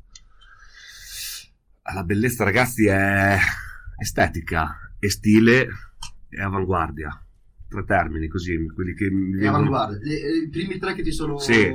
La 1.94 2.04
bellezza, 2.04 2.44
ragazzi, 2.44 2.86
è 2.86 3.38
estetica, 3.98 4.91
è 5.02 5.10
stile 5.10 5.68
e 6.30 6.42
avanguardia. 6.42 7.10
Tre 7.68 7.84
termini 7.86 8.28
così, 8.28 8.66
quelli 8.68 8.94
che 8.94 9.10
mi 9.10 9.34
E 9.36 9.40
vengono- 9.40 9.58
avanguardia. 9.58 10.00
Eh, 10.12 10.44
I 10.46 10.50
primi 10.50 10.78
tre 10.78 10.94
che 10.94 11.02
ti 11.04 11.12
sono 11.12 11.38
Sì. 11.40 11.72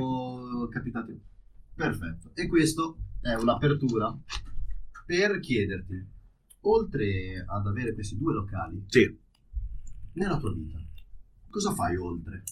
capitati. 0.71 1.19
Perfetto. 1.75 2.31
E 2.33 2.47
questo 2.47 2.97
è 3.21 3.33
un'apertura 3.33 4.15
per 5.05 5.39
chiederti, 5.39 6.05
oltre 6.61 7.43
ad 7.45 7.67
avere 7.67 7.93
questi 7.93 8.17
due 8.17 8.33
locali, 8.33 8.83
Sì. 8.87 9.17
nella 10.13 10.37
tua 10.37 10.53
vita, 10.53 10.79
cosa 11.49 11.73
fai 11.73 11.95
oltre? 11.97 12.43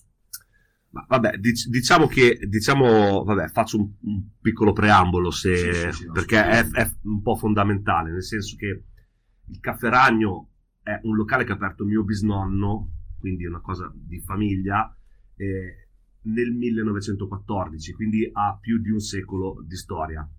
Ma 0.91 1.05
vabbè, 1.07 1.37
dic- 1.37 1.67
diciamo 1.67 2.07
che 2.07 2.37
diciamo, 2.47 3.23
vabbè, 3.23 3.47
faccio 3.49 3.77
un, 3.77 3.91
un 4.01 4.27
piccolo 4.41 4.71
preambolo 4.73 5.29
se, 5.31 5.55
Sì, 5.55 5.73
sì, 5.73 5.91
sì, 6.03 6.09
perché 6.11 6.41
è, 6.41 6.65
è 6.69 6.91
un 7.03 7.21
po' 7.21 7.35
fondamentale, 7.35 8.11
nel 8.11 8.23
senso 8.23 8.55
che 8.57 8.83
il 9.47 9.59
Caffè 9.59 9.89
Ragno 9.89 10.51
è 10.85 10.99
un 11.01 11.15
locale 11.15 11.43
che 11.43 11.51
ha 11.51 11.55
aperto 11.55 11.83
mio 11.83 12.03
bisnonno, 12.03 12.91
quindi 13.19 13.43
una 13.45 13.59
cosa 13.59 13.91
di 13.91 14.19
famiglia, 14.19 14.95
eh, 15.35 15.87
nel 16.25 16.51
1914, 16.53 17.93
quindi 17.93 18.29
ha 18.31 18.55
più 18.61 18.79
di 18.79 18.91
un 18.91 18.99
secolo 18.99 19.63
di 19.65 19.75
storia. 19.75 20.29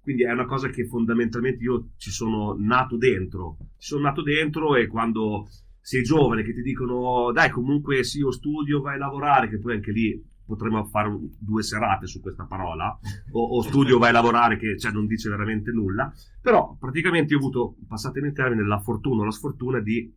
Quindi 0.00 0.24
è 0.24 0.32
una 0.32 0.46
cosa 0.46 0.68
che 0.70 0.88
fondamentalmente 0.88 1.62
io 1.62 1.90
ci 1.96 2.10
sono 2.10 2.56
nato 2.58 2.96
dentro, 2.96 3.58
ci 3.78 3.90
sono 3.90 4.02
nato 4.02 4.22
dentro 4.22 4.74
e 4.74 4.88
quando 4.88 5.46
sei 5.80 6.02
giovane 6.02 6.42
che 6.42 6.52
ti 6.52 6.62
dicono 6.62 7.30
dai 7.32 7.50
comunque 7.50 8.02
sì 8.02 8.18
io 8.18 8.30
studio 8.30 8.80
vai 8.80 8.94
a 8.94 8.98
lavorare 8.98 9.48
che 9.48 9.58
poi 9.58 9.74
anche 9.74 9.90
lì 9.90 10.30
potremmo 10.52 10.84
fare 10.84 11.10
due 11.38 11.62
serate 11.62 12.06
su 12.06 12.20
questa 12.20 12.44
parola 12.44 12.98
o, 13.30 13.56
o 13.56 13.62
studio 13.62 13.98
vai 13.98 14.10
a 14.10 14.12
lavorare 14.12 14.58
che 14.58 14.78
cioè, 14.78 14.92
non 14.92 15.06
dice 15.06 15.30
veramente 15.30 15.70
nulla. 15.72 16.12
Però 16.40 16.76
praticamente 16.78 17.32
io 17.32 17.38
ho 17.38 17.42
avuto 17.42 17.76
passatemi 17.88 18.28
in 18.28 18.34
termine 18.34 18.66
la 18.66 18.80
fortuna 18.80 19.22
o 19.22 19.24
la 19.24 19.30
sfortuna 19.30 19.80
di 19.80 20.12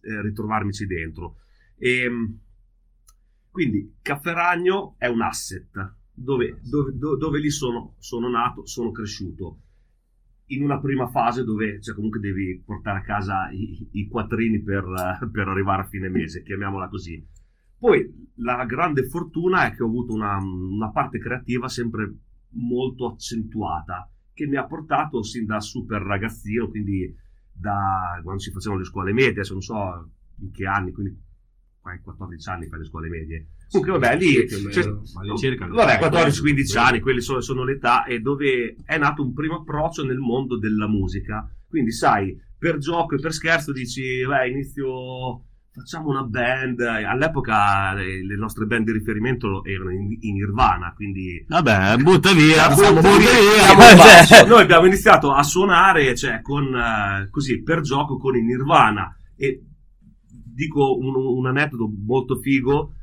eh, 0.00 0.22
ritrovarmici 0.22 0.86
dentro. 0.86 1.36
E 1.78 2.10
quindi 3.50 3.96
Caffè 4.02 4.32
Ragno 4.32 4.96
è 4.98 5.06
un 5.06 5.22
asset. 5.22 5.94
Dove, 6.12 6.60
dove- 6.62 6.96
do- 6.96 7.16
dove 7.16 7.38
lì 7.38 7.50
sono, 7.50 7.94
sono 7.98 8.28
nato, 8.28 8.66
sono 8.66 8.90
cresciuto. 8.90 9.60
In 10.46 10.62
una 10.62 10.80
prima 10.80 11.08
fase 11.08 11.44
dove 11.44 11.80
cioè, 11.80 11.94
comunque 11.94 12.20
devi 12.20 12.62
portare 12.64 13.00
a 13.00 13.02
casa 13.02 13.50
i, 13.50 13.88
i 13.92 14.08
quattrini 14.08 14.62
per, 14.62 14.84
per 15.30 15.48
arrivare 15.48 15.82
a 15.82 15.86
fine 15.86 16.08
mese, 16.08 16.42
chiamiamola 16.42 16.88
così. 16.88 17.24
Poi 17.78 18.28
la 18.36 18.64
grande 18.64 19.04
fortuna 19.04 19.66
è 19.66 19.74
che 19.74 19.82
ho 19.82 19.86
avuto 19.86 20.12
una, 20.12 20.36
una 20.36 20.90
parte 20.90 21.18
creativa 21.18 21.68
sempre 21.68 22.12
molto 22.50 23.12
accentuata 23.12 24.10
che 24.32 24.46
mi 24.46 24.56
ha 24.56 24.66
portato 24.66 25.22
sin 25.22 25.46
da 25.46 25.60
super 25.60 26.02
ragazzino, 26.02 26.68
quindi 26.68 27.14
da 27.52 28.20
quando 28.22 28.40
si 28.40 28.50
facevano 28.50 28.80
le 28.80 28.86
scuole 28.86 29.12
medie, 29.12 29.30
adesso 29.30 29.52
non 29.52 29.62
so 29.62 30.10
in 30.40 30.50
che 30.50 30.66
anni, 30.66 30.92
quindi 30.92 31.18
quai 31.80 32.00
14 32.00 32.48
anni 32.50 32.66
fai 32.66 32.80
le 32.80 32.84
scuole 32.84 33.08
medie. 33.08 33.46
Comunque 33.70 33.98
vabbè, 33.98 34.16
lì 34.18 34.48
cioè, 34.48 34.84
all'incirca. 35.14 35.66
Vabbè, 35.66 35.98
14-15 35.98 36.78
anni, 36.78 37.00
quelle 37.00 37.20
sono, 37.20 37.40
sono 37.40 37.64
l'età 37.64 38.04
e 38.04 38.20
dove 38.20 38.76
è 38.84 38.98
nato 38.98 39.22
un 39.22 39.32
primo 39.32 39.56
approccio 39.56 40.04
nel 40.04 40.18
mondo 40.18 40.58
della 40.58 40.88
musica. 40.88 41.48
Quindi, 41.68 41.92
sai, 41.92 42.38
per 42.58 42.78
gioco 42.78 43.14
e 43.14 43.20
per 43.20 43.32
scherzo 43.32 43.72
dici, 43.72 44.24
beh, 44.24 44.48
inizio, 44.48 45.44
facciamo 45.76 46.08
una 46.08 46.22
band. 46.22 46.80
All'epoca 46.80 47.98
eh, 48.00 48.24
le 48.24 48.36
nostre 48.36 48.64
band 48.64 48.86
di 48.86 48.92
riferimento 48.92 49.62
erano 49.62 49.90
in, 49.90 50.16
in 50.20 50.34
Nirvana, 50.34 50.94
quindi... 50.94 51.44
Vabbè, 51.46 51.98
butta 51.98 52.32
via, 52.32 52.68
Butta 52.68 53.16
via, 53.16 53.94
via. 53.94 54.24
Cioè, 54.24 54.46
Noi 54.46 54.62
abbiamo 54.62 54.86
iniziato 54.86 55.32
a 55.32 55.42
suonare, 55.42 56.14
cioè, 56.16 56.40
con, 56.40 56.74
eh, 56.74 57.28
così, 57.30 57.62
per 57.62 57.82
gioco 57.82 58.16
con 58.16 58.36
i 58.36 58.42
Nirvana. 58.42 59.14
E 59.36 59.62
dico 60.26 60.96
un, 60.96 61.14
un 61.14 61.46
aneddoto 61.46 61.92
molto 62.06 62.36
figo. 62.36 62.94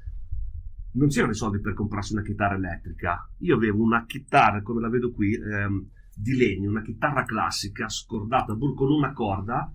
Non 0.95 1.07
c'erano 1.09 1.31
i 1.31 1.35
soldi 1.35 1.59
per 1.59 1.73
comprarsi 1.73 2.13
una 2.13 2.23
chitarra 2.23 2.55
elettrica. 2.55 3.27
Io 3.39 3.55
avevo 3.55 3.83
una 3.83 4.05
chitarra, 4.05 4.61
come 4.63 4.81
la 4.81 4.89
vedo 4.89 5.11
qui, 5.11 5.33
ehm, 5.33 5.87
di 6.15 6.35
legno, 6.35 6.69
una 6.69 6.81
chitarra 6.81 7.23
classica, 7.23 7.87
scordata, 7.87 8.55
pur 8.55 8.75
con 8.75 8.91
una 8.91 9.11
corda, 9.11 9.71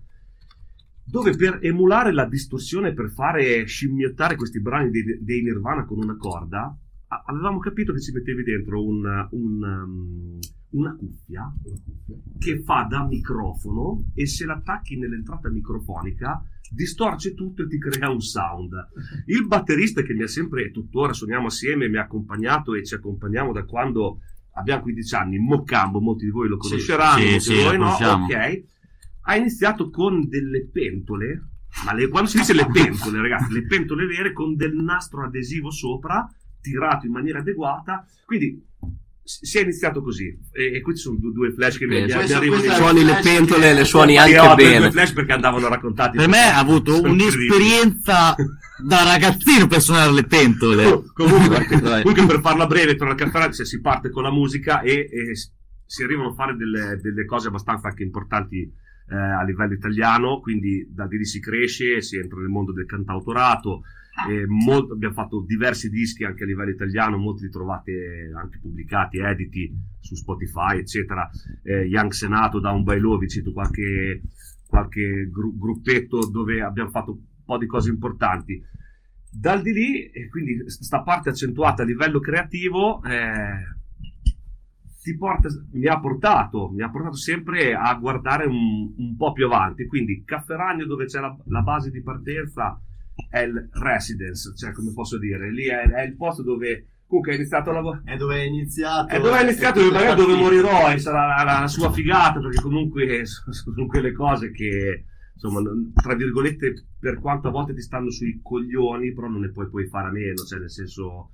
dove 1.09 1.35
per 1.35 1.59
emulare 1.61 2.13
la 2.13 2.25
distorsione, 2.25 2.93
per 2.93 3.09
fare 3.11 3.65
scimmiottare 3.65 4.35
questi 4.35 4.61
brani 4.61 4.91
dei, 4.91 5.17
dei 5.21 5.41
Nirvana 5.41 5.85
con 5.85 5.97
una 5.97 6.15
corda, 6.15 6.75
avevamo 7.25 7.57
capito 7.59 7.91
che 7.93 7.99
ci 7.99 8.11
mettevi 8.11 8.43
dentro 8.43 8.85
un- 8.85 9.27
un, 9.31 9.63
um, 9.63 10.39
una 10.71 10.95
cuffia 10.95 11.51
che 12.37 12.61
fa 12.61 12.85
da 12.87 13.05
microfono 13.07 14.05
e 14.13 14.27
se 14.27 14.45
l'attacchi 14.45 14.97
nell'entrata 14.97 15.49
microfonica 15.49 16.43
distorce 16.71 17.33
tutto 17.33 17.63
e 17.63 17.67
ti 17.67 17.79
crea 17.79 18.11
un 18.11 18.21
sound. 18.21 18.73
Il 19.25 19.47
batterista 19.47 20.03
che 20.03 20.13
mi 20.13 20.21
ha 20.21 20.27
sempre, 20.27 20.65
e 20.65 20.71
tuttora 20.71 21.13
suoniamo 21.13 21.47
assieme, 21.47 21.89
mi 21.89 21.97
ha 21.97 22.03
accompagnato 22.03 22.75
e 22.75 22.85
ci 22.85 22.93
accompagniamo 22.93 23.51
da 23.51 23.63
quando 23.65 24.19
abbiamo 24.53 24.83
15 24.83 25.15
anni, 25.15 25.39
Moccambo, 25.39 25.99
molti 25.99 26.25
di 26.25 26.31
voi 26.31 26.47
lo 26.47 26.57
conosceranno, 26.57 27.19
sì, 27.19 27.29
molti 27.29 27.39
sì, 27.39 27.53
di 27.53 27.63
voi 27.63 27.77
no, 27.79 27.87
ok. 27.87 28.63
Ha 29.21 29.35
iniziato 29.35 29.89
con 29.89 30.27
delle 30.27 30.67
pentole, 30.71 31.49
ma 31.85 31.93
le- 31.93 32.07
quando 32.07 32.29
si 32.29 32.37
dice 32.37 32.53
le 32.53 32.67
pentole, 32.71 33.21
ragazzi, 33.21 33.53
le 33.53 33.65
pentole 33.65 34.05
vere 34.05 34.33
con 34.33 34.55
del 34.55 34.73
nastro 34.75 35.23
adesivo 35.23 35.71
sopra, 35.71 36.27
tirato 36.61 37.05
in 37.05 37.11
maniera 37.11 37.39
adeguata, 37.39 38.05
quindi 38.25 38.65
si 39.29 39.59
è 39.59 39.61
iniziato 39.61 40.01
così. 40.01 40.35
E, 40.51 40.75
e 40.75 40.81
qui 40.81 40.95
ci 40.95 41.03
sono 41.03 41.17
due, 41.19 41.31
due 41.31 41.53
flash 41.53 41.77
che 41.77 41.85
mi, 41.85 42.01
arrivano 42.01 42.61
Suoni 42.73 43.03
le 43.03 43.19
pentole, 43.21 43.73
le 43.73 43.85
suoni 43.85 44.17
anche 44.17 44.39
ho 44.39 44.55
bene. 44.55 44.79
due 44.79 44.91
flash 44.91 45.13
perché 45.13 45.33
andavano 45.33 45.67
raccontati. 45.67 46.17
Per 46.17 46.27
me 46.27 46.51
ha 46.51 46.57
avuto 46.57 46.99
un'esperienza 46.99 48.35
da 48.83 49.03
ragazzino 49.03 49.67
per 49.67 49.81
suonare 49.81 50.11
le 50.13 50.25
pentole. 50.25 51.03
comunque, 51.13 51.67
Dai. 51.79 52.01
comunque 52.01 52.25
per 52.25 52.41
farla 52.41 52.65
breve 52.65 52.95
torno 52.95 53.13
al 53.13 53.19
caffè 53.19 53.51
cioè, 53.51 53.65
si 53.65 53.79
parte 53.81 54.09
con 54.09 54.23
la 54.23 54.31
musica 54.31 54.81
e, 54.81 55.07
e 55.11 55.35
si 55.85 56.03
arrivano 56.03 56.29
a 56.29 56.33
fare 56.33 56.55
delle, 56.55 56.99
delle 57.01 57.25
cose 57.25 57.49
abbastanza 57.49 57.89
anche 57.89 58.03
importanti 58.03 58.71
eh, 59.09 59.15
a 59.15 59.43
livello 59.43 59.73
italiano 59.73 60.39
quindi 60.39 60.87
da 60.89 61.05
lì 61.05 61.25
si 61.25 61.39
cresce 61.39 62.01
si 62.01 62.17
entra 62.17 62.39
nel 62.39 62.49
mondo 62.49 62.71
del 62.71 62.85
cantautorato 62.85 63.83
e 64.29 64.45
molto- 64.47 64.93
abbiamo 64.93 65.13
fatto 65.13 65.43
diversi 65.47 65.89
dischi 65.89 66.25
anche 66.25 66.43
a 66.43 66.47
livello 66.47 66.71
italiano 66.71 67.17
molti 67.17 67.43
li 67.43 67.49
trovate 67.49 68.31
anche 68.35 68.59
pubblicati 68.61 69.19
editi 69.19 69.71
su 69.99 70.15
Spotify 70.15 70.77
eccetera. 70.79 71.29
Eh, 71.63 71.83
Young 71.85 72.11
Senato 72.11 72.59
da 72.59 72.71
un 72.71 72.83
bailo 72.83 73.17
vi 73.17 73.27
cito 73.29 73.53
qualche, 73.53 74.23
qualche 74.67 75.29
gru- 75.29 75.57
gruppetto 75.57 76.29
dove 76.29 76.61
abbiamo 76.61 76.89
fatto 76.89 77.11
un 77.11 77.19
po' 77.45 77.57
di 77.57 77.65
cose 77.65 77.89
importanti. 77.89 78.61
Dal 79.31 79.61
di 79.61 79.71
lì, 79.71 80.11
quindi 80.29 80.63
sta 80.69 81.01
parte 81.01 81.29
accentuata 81.29 81.83
a 81.83 81.85
livello 81.85 82.19
creativo, 82.19 83.01
eh, 83.03 83.77
ti 85.09 85.17
porta, 85.17 85.49
mi 85.71 85.87
ha 85.87 85.99
portato, 85.99 86.69
mi 86.69 86.83
ha 86.83 86.89
portato 86.89 87.15
sempre 87.15 87.73
a 87.73 87.93
guardare 87.95 88.45
un, 88.45 88.93
un 88.95 89.15
po' 89.17 89.31
più 89.31 89.45
avanti. 89.47 89.87
Quindi 89.87 90.23
Caffè 90.23 90.55
Ragno, 90.55 90.85
dove 90.85 91.05
c'è 91.05 91.19
la, 91.19 91.35
la 91.45 91.61
base 91.61 91.89
di 91.89 92.01
partenza, 92.01 92.79
è 93.29 93.39
il 93.39 93.69
residence, 93.73 94.55
cioè 94.55 94.71
come 94.71 94.93
posso 94.93 95.17
dire, 95.17 95.51
lì 95.51 95.65
è, 95.65 95.81
è 95.81 96.03
il 96.03 96.15
posto 96.15 96.43
dove 96.43 97.01
comunque 97.07 97.33
ha 97.33 97.35
iniziato 97.35 97.71
a 97.71 97.73
lavorare. 97.73 98.03
È 98.05 98.17
dove 98.17 98.35
è 98.35 98.43
iniziato. 98.43 99.13
È 99.13 99.19
dove 99.19 99.37
ha 99.37 99.41
iniziato, 99.41 99.79
è 99.79 99.83
dove 99.83 100.05
partito. 100.05 100.35
morirò 100.35 100.91
e 100.91 100.99
sarà 100.99 101.43
la, 101.43 101.59
la 101.61 101.67
sua 101.67 101.91
figata, 101.91 102.39
perché 102.39 102.61
comunque 102.61 103.25
sono 103.25 103.87
quelle 103.87 104.11
cose 104.13 104.51
che 104.51 105.05
insomma, 105.33 105.61
tra 105.93 106.15
virgolette, 106.15 106.87
per 106.99 107.19
quanto 107.19 107.47
a 107.47 107.51
volte 107.51 107.73
ti 107.73 107.81
stanno 107.81 108.11
sui 108.11 108.39
coglioni, 108.43 109.13
però 109.13 109.27
non 109.27 109.41
ne 109.41 109.51
puoi 109.51 109.69
poi 109.69 109.87
fare 109.87 110.09
a 110.09 110.11
meno, 110.11 110.43
cioè 110.43 110.59
nel 110.59 110.69
senso 110.69 111.31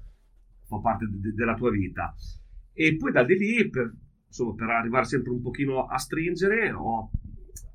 fa 0.68 0.78
parte 0.80 1.08
de- 1.10 1.34
della 1.34 1.56
tua 1.56 1.72
vita. 1.72 2.16
E 2.78 2.98
poi 2.98 3.12
da 3.14 3.24
di 3.24 3.38
lì, 3.38 3.70
per, 3.70 3.94
insomma, 4.28 4.54
per 4.54 4.70
arrivare 4.70 5.06
sempre 5.06 5.32
un 5.32 5.42
pochino 5.42 5.86
a 5.86 5.98
stringere, 5.98 6.72
ho 6.72 7.10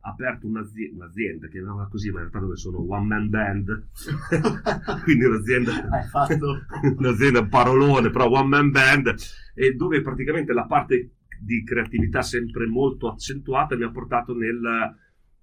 aperto 0.02 0.46
un'azienda, 0.46 1.04
un'azienda 1.04 1.48
chiamiamola 1.48 1.88
così, 1.88 2.08
ma 2.10 2.20
in 2.20 2.28
realtà 2.28 2.38
dove 2.40 2.56
sono 2.56 2.78
one 2.86 3.06
man 3.06 3.28
band, 3.30 3.88
quindi 5.04 5.24
un'azienda 5.24 5.88
Hai 5.88 6.06
fatto... 6.06 6.60
un'azienda 6.98 7.46
parolone, 7.46 8.10
però 8.10 8.28
one 8.30 8.48
man 8.48 8.70
band, 8.70 9.14
e 9.54 9.72
dove 9.72 10.02
praticamente 10.02 10.52
la 10.52 10.66
parte 10.66 11.12
di 11.40 11.64
creatività 11.64 12.20
sempre 12.20 12.66
molto 12.66 13.08
accentuata 13.08 13.74
mi 13.76 13.84
ha 13.84 13.90
portato 13.90 14.34
nel- 14.34 14.94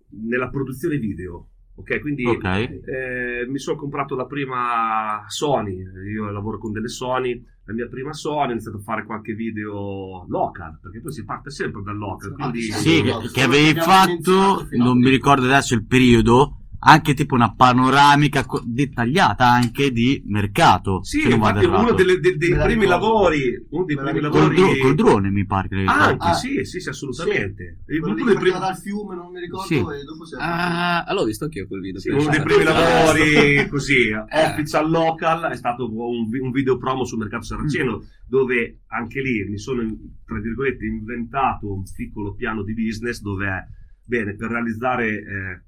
nella 0.09 0.49
produzione 0.49 0.97
video. 0.97 1.49
Ok, 1.75 1.99
quindi 1.99 2.25
Ok. 2.25 2.43
eh, 2.45 3.45
mi 3.47 3.59
sono 3.59 3.77
comprato 3.77 4.15
la 4.15 4.25
prima 4.25 5.23
Sony, 5.27 5.83
io 6.11 6.29
lavoro 6.31 6.57
con 6.57 6.71
delle 6.71 6.87
Sony, 6.87 7.43
la 7.67 7.73
mia 7.73 7.87
prima 7.87 8.13
Sony, 8.13 8.47
ho 8.47 8.51
iniziato 8.51 8.77
a 8.77 8.81
fare 8.81 9.05
qualche 9.05 9.33
video 9.33 10.25
local, 10.29 10.79
perché 10.81 11.01
poi 11.01 11.11
si 11.11 11.25
parte 11.25 11.51
sempre 11.51 11.81
dal 11.83 11.97
local, 11.97 12.33
quindi 12.33 12.61
Sì, 12.61 13.01
che, 13.01 13.29
che 13.33 13.41
avevi 13.41 13.77
fatto, 13.77 14.67
non 14.71 14.97
mi 14.97 15.09
ricordo 15.09 15.45
adesso 15.45 15.73
il 15.73 15.85
periodo, 15.85 16.66
anche 16.79 17.13
tipo 17.13 17.33
una 17.35 17.53
panoramica 17.53 18.45
co- 18.45 18.61
dettagliata 18.65 19.47
anche 19.49 19.91
di 19.91 20.21
mercato. 20.27 21.03
Sì, 21.03 21.21
se 21.21 21.29
infatti 21.29 21.65
uno 21.65 21.91
delle- 21.93 22.19
dei, 22.19 22.37
dei 22.37 22.49
primi 22.51 22.83
ricordo. 22.85 22.87
lavori, 22.87 23.65
uno 23.69 23.85
dei 23.85 23.95
primi 23.95 24.11
ricordo. 24.13 24.29
Col, 24.29 24.39
lavori... 24.55 24.55
dro- 24.77 24.81
col 24.87 24.95
drone 24.95 25.29
mi 25.29 25.45
pare 25.45 25.67
che 25.67 25.75
l'avevi 25.75 25.91
Anche. 26.11 26.27
Ah. 26.27 26.33
sì, 26.33 26.63
sì, 26.65 26.79
sì, 26.79 26.89
assolutamente. 26.89 27.79
Il- 27.87 27.99
Quello 27.99 28.15
uno 28.15 28.25
dei 28.25 28.35
primi- 28.35 28.59
dal 28.59 28.77
fiume, 28.77 29.15
non 29.15 29.31
mi 29.31 29.39
ricordo, 29.39 29.65
Sì. 29.67 29.75
e 29.75 30.03
dopo 30.03 30.25
si 30.25 30.35
è 30.35 30.37
Ah, 30.39 31.03
allora 31.03 31.23
ho 31.23 31.27
visto 31.27 31.43
anch'io 31.45 31.67
quel 31.67 31.81
video. 31.81 31.99
Sì, 31.99 32.09
uno 32.09 32.29
dei 32.29 32.41
primi 32.41 32.61
Eh, 32.61 32.63
lavori 32.63 33.67
così, 33.69 34.11
official 34.11 34.89
local, 34.89 35.51
è 35.51 35.55
stato 35.55 35.89
un, 35.91 36.29
un 36.39 36.51
video 36.51 36.77
promo 36.77 37.05
sul 37.05 37.17
mercato 37.19 37.43
saraceno, 37.43 38.03
dove 38.27 38.81
anche 38.87 39.21
lì 39.21 39.43
mi 39.49 39.57
sono, 39.57 39.81
tra 40.25 40.39
virgolette, 40.39 40.85
inventato 40.85 41.73
un 41.73 41.83
piccolo 41.95 42.33
piano 42.33 42.61
di 42.63 42.73
business 42.73 43.21
dove, 43.21 43.67
bene, 44.05 44.35
per 44.35 44.49
realizzare 44.51 45.07
eh, 45.09 45.61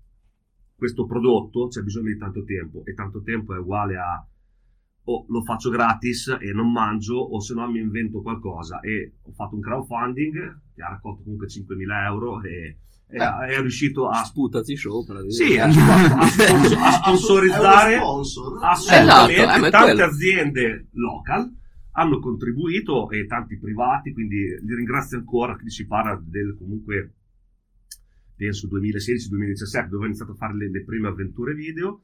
questo 0.80 1.06
prodotto 1.06 1.68
c'è 1.68 1.82
bisogno 1.84 2.08
di 2.12 2.18
tanto 2.18 2.44
tempo 2.44 2.82
e 2.86 2.96
tanto 2.96 3.22
tempo 3.22 3.54
è 3.54 3.60
uguale 3.60 3.98
a 3.98 4.26
o 5.04 5.26
lo 5.28 5.42
faccio 5.44 5.70
gratis 5.70 6.38
e 6.40 6.52
non 6.54 6.72
mangio 6.72 7.16
o 7.18 7.40
se 7.40 7.54
no 7.54 7.70
mi 7.70 7.80
invento 7.80 8.22
qualcosa 8.22 8.80
e 8.80 9.16
ho 9.24 9.32
fatto 9.32 9.56
un 9.56 9.62
crowdfunding 9.62 10.62
che 10.76 10.82
ha 10.82 10.90
raccolto 10.90 11.22
comunque 11.24 11.48
5.000 11.48 12.06
euro 12.06 12.42
e, 12.44 12.78
e 13.10 13.18
ha- 13.18 13.46
è 13.48 13.60
riuscito 13.60 14.08
a 14.08 14.24
per 14.24 15.22
dire. 15.22 15.32
sì, 15.32 15.58
a, 15.58 15.66
a 15.66 16.28
sponsor- 16.28 16.80
a 16.82 16.92
sponsorizzare 17.02 17.96
assolutamente 17.96 19.34
Esatto, 19.34 19.56
eh, 19.56 19.60
ma 19.60 19.68
è 19.68 19.72
tante 19.72 19.92
quello. 19.94 20.10
aziende 20.10 20.88
local 20.94 21.58
hanno 21.92 22.20
contribuito 22.20 23.10
e 23.10 23.26
tanti 23.26 23.58
privati, 23.58 24.14
quindi 24.14 24.38
li 24.38 24.76
ringrazio 24.76 25.18
ancora, 25.18 25.54
quindi 25.54 25.72
si 25.72 25.86
parla 25.86 26.18
del 26.24 26.56
comunque 26.58 27.16
penso 28.40 28.70
2016-2017 28.70 29.88
dove 29.90 30.04
ho 30.04 30.08
iniziato 30.08 30.32
a 30.32 30.36
fare 30.36 30.56
le, 30.56 30.70
le 30.70 30.84
prime 30.86 31.10
avventure 31.10 31.54
video 31.54 32.04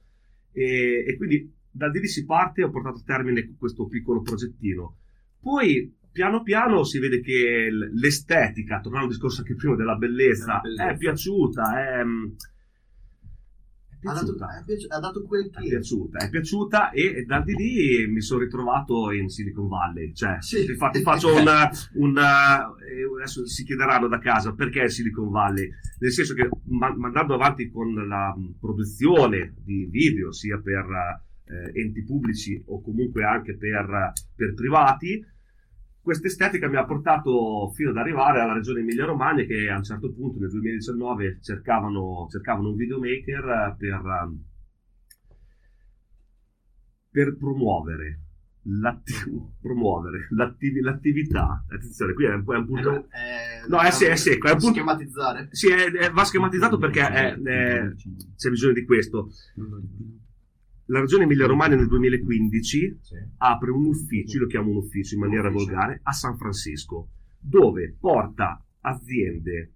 e, 0.52 1.06
e 1.08 1.16
quindi 1.16 1.50
da 1.72 1.88
lì 1.88 2.08
si 2.08 2.26
parte 2.26 2.60
e 2.60 2.66
ho 2.66 2.70
portato 2.70 3.00
a 3.00 3.04
termine 3.06 3.56
questo 3.58 3.88
piccolo 3.88 4.22
progettino. 4.22 4.98
Poi 5.40 5.94
piano 6.12 6.44
piano 6.44 6.84
si 6.84 7.00
vede 7.00 7.22
che 7.22 7.70
l'estetica, 7.72 8.80
tornando 8.82 9.08
al 9.08 9.14
discorso 9.14 9.42
anche 9.42 9.56
prima 9.56 9.76
della 9.76 9.96
bellezza, 9.96 10.60
bellezza. 10.60 10.90
è 10.90 10.98
piaciuta, 10.98 12.00
è, 12.00 12.04
è 14.06 14.10
Ha 14.10 14.14
dato, 14.14 14.26
piaciuta. 14.36 14.60
è 14.60 14.64
piaci- 14.66 14.86
ha 14.90 15.00
dato 15.00 15.24
quel 15.24 15.50
È 15.50 15.60
che... 15.62 15.70
piaciuta, 15.70 16.18
è 16.20 16.30
piaciuta 16.30 16.90
e 16.92 17.24
da 17.26 17.42
di 17.42 17.54
lì 17.54 18.08
mi 18.08 18.22
sono 18.22 18.42
ritrovato 18.42 19.12
in 19.12 19.30
Silicon 19.30 19.68
Valley. 19.68 20.14
Cioè, 20.14 20.38
Sì. 20.42 20.66
infatti 20.66 21.02
faccio 21.04 21.34
un, 21.34 21.46
un, 21.96 22.18
eh, 22.18 23.16
adesso 23.18 23.46
si 23.48 23.64
chiederanno 23.64 24.08
da 24.08 24.20
casa 24.20 24.54
perché 24.54 24.90
Silicon 24.90 25.30
Valley? 25.30 25.70
Nel 26.00 26.12
senso 26.12 26.34
che 26.34 26.48
ma- 26.66 26.96
mandando 26.96 27.34
avanti 27.34 27.70
con 27.70 27.94
la 28.08 28.34
produzione 28.60 29.54
di 29.64 29.88
video, 29.90 30.32
sia 30.32 30.60
per 30.60 30.86
eh, 31.48 31.80
enti 31.80 32.04
pubblici 32.04 32.62
o 32.68 32.82
comunque 32.82 33.24
anche 33.24 33.56
per, 33.56 34.12
per 34.36 34.54
privati, 34.54 35.24
questa 36.06 36.28
estetica 36.28 36.68
mi 36.70 36.76
ha 36.78 36.86
portato 36.86 37.72
fino 37.74 37.90
ad 37.90 37.98
arrivare 37.98 38.40
alla 38.40 38.54
regione 38.54 38.82
Emilia-Romagna 38.82 39.44
che 39.44 39.68
a 39.72 39.78
un 39.78 39.84
certo 39.84 40.14
punto 40.14 40.38
nel 40.40 40.52
2019 40.52 41.40
cercavano, 41.42 42.28
cercavano 42.30 42.70
un 42.70 42.76
videomaker 42.76 43.44
eh, 43.44 43.76
per, 43.76 43.94
eh, 44.06 44.38
per 47.10 47.36
promuovere, 47.38 48.20
l'atti- 48.64 49.14
promuovere 49.60 50.28
l'attivi- 50.30 50.82
l'attività. 50.82 51.66
Attenzione, 51.68 52.14
qui 52.14 52.26
è 52.26 52.34
un, 52.34 52.44
è 52.46 52.56
un 52.56 52.62
Eh, 52.62 52.66
punto... 52.66 52.90
no, 52.92 53.08
è- 53.10 53.68
No, 53.68 53.80
è 53.82 53.88
è 53.88 54.16
secco, 54.16 54.48
è 54.48 54.52
un 54.52 54.58
punto- 54.60 54.74
Schematizzare. 54.76 55.48
Sì, 55.52 55.70
è- 55.72 55.92
è- 55.92 56.12
va 56.12 56.24
schematizzato 56.24 56.78
perché 56.78 57.00
è- 57.08 57.34
è- 57.36 57.94
c'è 58.36 58.50
bisogno 58.52 58.74
di 58.74 58.86
questo. 58.86 59.30
La 60.88 61.00
regione 61.00 61.24
Emilia-Romagna 61.24 61.76
nel 61.76 61.88
2015 61.88 63.00
apre 63.38 63.72
un 63.72 63.86
ufficio, 63.86 64.38
io 64.38 64.44
lo 64.44 64.48
chiamo 64.50 64.70
un 64.70 64.78
ufficio 64.78 65.16
in 65.16 65.22
maniera 65.22 65.48
Ufficio. 65.50 65.66
volgare, 65.66 66.00
a 66.04 66.12
San 66.12 66.38
Francisco, 66.38 67.08
dove 67.40 67.96
porta 68.00 68.64
aziende 68.82 69.72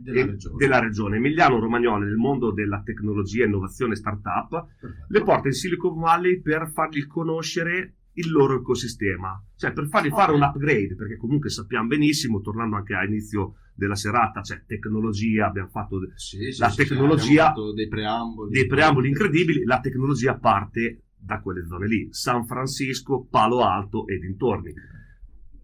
Della 0.00 0.24
regione. 0.26 0.56
della 0.56 0.78
regione 0.80 1.16
emiliano-romagnole 1.18 2.06
nel 2.06 2.16
mondo 2.16 2.50
della 2.52 2.80
tecnologia, 2.82 3.44
innovazione 3.44 3.92
e 3.92 3.96
startup, 3.96 4.48
Perfetto. 4.80 5.04
le 5.08 5.22
porta 5.22 5.46
in 5.48 5.54
Silicon 5.54 5.98
Valley 6.00 6.40
per 6.40 6.70
fargli 6.72 7.06
conoscere 7.06 7.94
il 8.18 8.30
loro 8.30 8.56
ecosistema, 8.60 9.42
cioè 9.56 9.72
per 9.72 9.88
fargli 9.88 10.08
fare 10.10 10.32
un 10.32 10.42
upgrade, 10.42 10.94
perché 10.94 11.16
comunque 11.16 11.50
sappiamo 11.50 11.86
benissimo, 11.88 12.40
tornando 12.40 12.76
anche 12.76 12.94
all'inizio 12.94 13.54
della 13.74 13.94
serata, 13.94 14.40
c'è 14.40 14.64
tecnologia, 14.66 15.46
abbiamo 15.46 15.68
fatto 15.68 15.98
Sì, 16.14 16.50
sì, 16.50 16.60
la 16.60 16.68
sì, 16.70 16.82
sì, 16.82 16.88
tecnologia- 16.88 17.48
abbiamo 17.50 17.66
fatto 17.66 17.72
dei 17.74 17.88
preamboli. 17.88 18.50
dei 18.52 18.66
preamboli 18.66 19.08
incredibili, 19.08 19.64
la 19.64 19.80
tecnologia 19.80 20.38
parte 20.38 21.02
da 21.18 21.40
quelle 21.40 21.66
zone 21.66 21.86
lì, 21.88 22.08
San 22.10 22.46
Francisco, 22.46 23.26
Palo 23.28 23.64
Alto 23.64 24.06
e 24.06 24.18
dintorni. 24.18 24.72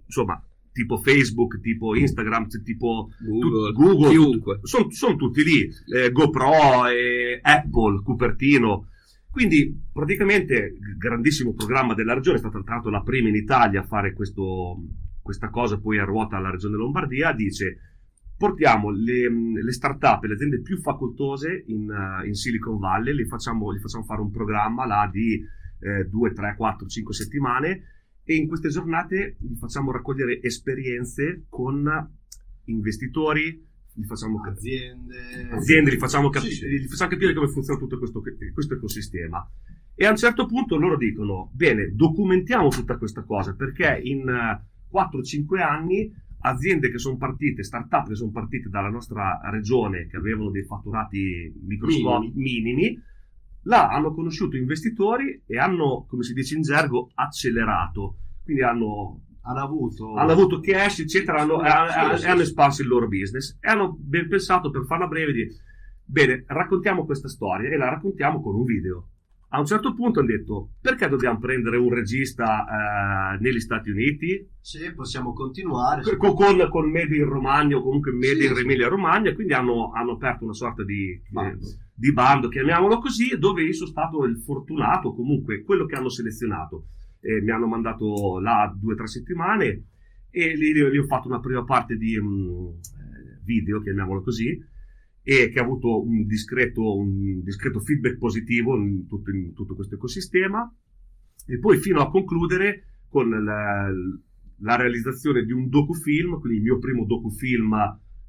Insomma, 0.04 0.42
tipo 0.72 0.98
Facebook, 0.98 1.60
tipo 1.60 1.94
Instagram, 1.94 2.48
tipo 2.62 3.08
Google, 3.20 3.72
tu- 3.72 3.80
Google 3.82 4.08
chiunque. 4.10 4.60
sono 4.62 5.16
tutti 5.16 5.42
lì, 5.42 5.68
eh, 5.94 6.10
GoPro, 6.10 6.86
eh, 6.88 7.38
Apple, 7.42 8.02
Cupertino. 8.02 8.88
Quindi 9.32 9.88
praticamente 9.90 10.76
grandissimo 10.98 11.54
programma 11.54 11.94
della 11.94 12.12
regione, 12.12 12.36
è 12.36 12.40
stata 12.40 12.60
tra 12.60 12.74
l'altro 12.74 12.90
la 12.90 13.02
prima 13.02 13.30
in 13.30 13.34
Italia 13.34 13.80
a 13.80 13.86
fare 13.86 14.12
questo, 14.12 14.76
questa 15.22 15.48
cosa, 15.48 15.80
poi 15.80 15.98
a 15.98 16.04
ruota 16.04 16.36
alla 16.36 16.50
regione 16.50 16.76
Lombardia, 16.76 17.32
dice 17.32 17.78
portiamo 18.36 18.90
le, 18.90 19.28
le 19.28 19.72
start-up 19.72 20.24
le 20.24 20.34
aziende 20.34 20.60
più 20.60 20.78
facoltose 20.78 21.64
in, 21.68 21.88
eh, 21.90 22.26
in 22.26 22.34
Silicon 22.34 22.78
Valley, 22.78 23.14
li 23.14 23.26
facciamo, 23.26 23.72
facciamo 23.80 24.04
fare 24.04 24.20
un 24.20 24.30
programma 24.30 24.84
là 24.84 25.08
di 25.10 25.42
2, 26.08 26.32
3, 26.32 26.54
4, 26.56 26.86
5 26.86 27.14
settimane 27.14 27.82
e 28.22 28.36
in 28.36 28.46
queste 28.46 28.68
giornate 28.68 29.36
gli 29.40 29.56
facciamo 29.56 29.90
raccogliere 29.90 30.40
esperienze 30.40 31.46
con 31.48 31.90
investitori, 32.66 33.66
gli 33.94 34.04
facciamo 34.04 34.40
cap- 34.40 34.54
aziende. 34.56 35.48
aziende, 35.50 35.94
gli 35.94 35.98
facciamo, 35.98 36.28
capi- 36.30 36.50
Sì, 36.50 36.54
sì. 36.54 36.66
gli 36.80 36.86
facciamo 36.86 37.10
capire 37.10 37.34
come 37.34 37.48
funziona 37.48 37.78
tutto 37.78 37.98
questo, 37.98 38.22
questo 38.52 38.74
ecosistema. 38.74 39.46
E 39.94 40.06
a 40.06 40.10
un 40.10 40.16
certo 40.16 40.46
punto 40.46 40.76
loro 40.76 40.96
dicono: 40.96 41.50
Bene, 41.52 41.92
documentiamo 41.94 42.68
tutta 42.68 42.96
questa 42.96 43.22
cosa 43.22 43.54
perché 43.54 44.00
in 44.02 44.28
eh, 44.28 44.64
4-5 44.90 45.60
anni 45.60 46.12
aziende 46.44 46.90
che 46.90 46.98
sono 46.98 47.16
partite, 47.16 47.62
start-up 47.62 48.08
che 48.08 48.14
sono 48.16 48.30
partite 48.30 48.68
dalla 48.68 48.88
nostra 48.88 49.40
regione, 49.44 50.06
che 50.06 50.16
avevano 50.16 50.50
dei 50.50 50.64
fatturati 50.64 51.52
microscopici 51.66 52.32
minimi, 52.34 53.00
là 53.64 53.88
hanno 53.90 54.12
conosciuto 54.12 54.56
investitori 54.56 55.42
e 55.46 55.58
hanno, 55.58 56.04
come 56.08 56.24
si 56.24 56.32
dice 56.32 56.56
in 56.56 56.62
gergo, 56.62 57.10
accelerato. 57.14 58.16
Quindi 58.42 58.62
hanno 58.62 59.20
Hanno 59.44 59.60
avuto. 59.60 60.14
hanno 60.14 60.32
avuto 60.32 60.60
cash, 60.60 61.00
eccetera, 61.00 61.40
hanno, 61.40 61.58
Sì, 61.60 61.66
ha- 61.66 61.82
ha- 62.10 62.16
sì, 62.16 62.24
e 62.24 62.28
hanno 62.28 62.36
sì. 62.38 62.44
espanso 62.44 62.82
il 62.82 62.88
loro 62.88 63.08
business 63.08 63.56
e 63.60 63.68
hanno 63.68 63.96
ben 63.98 64.28
pensato 64.28 64.70
per 64.70 64.84
farla 64.84 65.06
breve 65.06 65.32
di 65.32 65.46
bene, 66.04 66.44
raccontiamo 66.46 67.04
questa 67.04 67.28
storia 67.28 67.68
e 67.70 67.76
la 67.76 67.88
raccontiamo 67.88 68.40
con 68.40 68.54
un 68.54 68.64
video. 68.64 69.06
A 69.54 69.58
un 69.58 69.66
certo 69.66 69.92
punto 69.92 70.20
hanno 70.20 70.28
detto 70.30 70.70
perché 70.80 71.08
dobbiamo 71.08 71.38
prendere 71.38 71.76
un 71.76 71.92
regista 71.92 73.34
eh, 73.34 73.38
negli 73.40 73.60
Stati 73.60 73.90
Uniti 73.90 74.48
Sì, 74.60 74.94
possiamo 74.94 75.34
continuare. 75.34 76.00
con, 76.16 76.34
con, 76.34 76.68
con 76.70 76.90
Made 76.90 77.14
in 77.14 77.24
Romagna 77.28 77.76
o 77.76 77.82
comunque 77.82 78.12
Made 78.12 78.46
in. 78.46 78.56
Emilia 78.56 78.88
Romagna, 78.88 79.34
quindi 79.34 79.52
hanno, 79.52 79.90
hanno 79.92 80.12
aperto 80.12 80.44
una 80.44 80.54
sorta 80.54 80.82
di, 80.84 81.20
Bando. 81.28 81.66
eh, 81.66 81.76
di 81.94 82.12
bando, 82.14 82.48
chiamiamolo 82.48 82.98
così, 82.98 83.36
dove 83.38 83.62
io 83.64 83.74
sono 83.74 83.90
stato 83.90 84.24
il 84.24 84.38
fortunato, 84.38 85.14
comunque 85.14 85.62
quello 85.64 85.84
che 85.84 85.96
hanno 85.96 86.08
selezionato. 86.08 86.86
Eh, 87.24 87.40
mi 87.40 87.50
hanno 87.52 87.68
mandato 87.68 88.40
là 88.40 88.74
due 88.76 88.94
o 88.94 88.96
tre 88.96 89.06
settimane 89.06 89.84
e 90.28 90.56
lì, 90.56 90.72
lì 90.72 90.98
ho 90.98 91.04
fatto 91.04 91.28
una 91.28 91.38
prima 91.38 91.62
parte 91.62 91.96
di 91.96 92.14
eh, 92.16 92.20
video, 93.44 93.80
chiamiamolo 93.80 94.22
così, 94.22 94.58
e 95.22 95.48
che 95.48 95.58
ha 95.60 95.62
avuto 95.62 96.02
un 96.02 96.26
discreto, 96.26 96.96
un 96.96 97.40
discreto 97.44 97.78
feedback 97.78 98.18
positivo 98.18 98.76
in 98.76 99.06
tutto, 99.06 99.30
in 99.30 99.54
tutto 99.54 99.76
questo 99.76 99.94
ecosistema. 99.94 100.68
E 101.46 101.58
poi 101.58 101.78
fino 101.78 102.00
a 102.00 102.10
concludere 102.10 103.04
con 103.08 103.28
la, 103.28 103.88
la 104.58 104.76
realizzazione 104.76 105.44
di 105.44 105.52
un 105.52 105.68
docufilm, 105.68 106.40
quindi 106.40 106.58
il 106.58 106.64
mio 106.64 106.78
primo 106.78 107.04
docufilm 107.04 107.74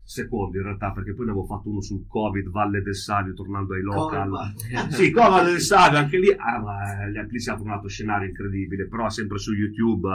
secondo 0.03 0.57
in 0.57 0.63
realtà 0.63 0.91
perché 0.91 1.13
poi 1.13 1.25
ne 1.25 1.31
avevo 1.31 1.45
fatto 1.45 1.69
uno 1.69 1.81
sul 1.81 2.05
covid 2.07 2.49
Valle 2.49 2.81
del 2.81 2.95
Savio 2.95 3.33
tornando 3.33 3.73
ai 3.73 3.81
local. 3.81 4.53
sì 4.91 5.11
come 5.11 5.29
Valle 5.29 5.51
del 5.51 5.61
Savio 5.61 5.97
anche 5.97 6.19
lì 6.19 6.29
ah, 6.29 6.59
ma 6.59 7.23
lì 7.27 7.39
si 7.39 7.49
ha 7.49 7.59
un 7.59 7.69
altro 7.69 7.87
scenario 7.87 8.27
incredibile 8.27 8.87
però 8.87 9.09
sempre 9.09 9.37
su 9.37 9.53
YouTube 9.53 10.09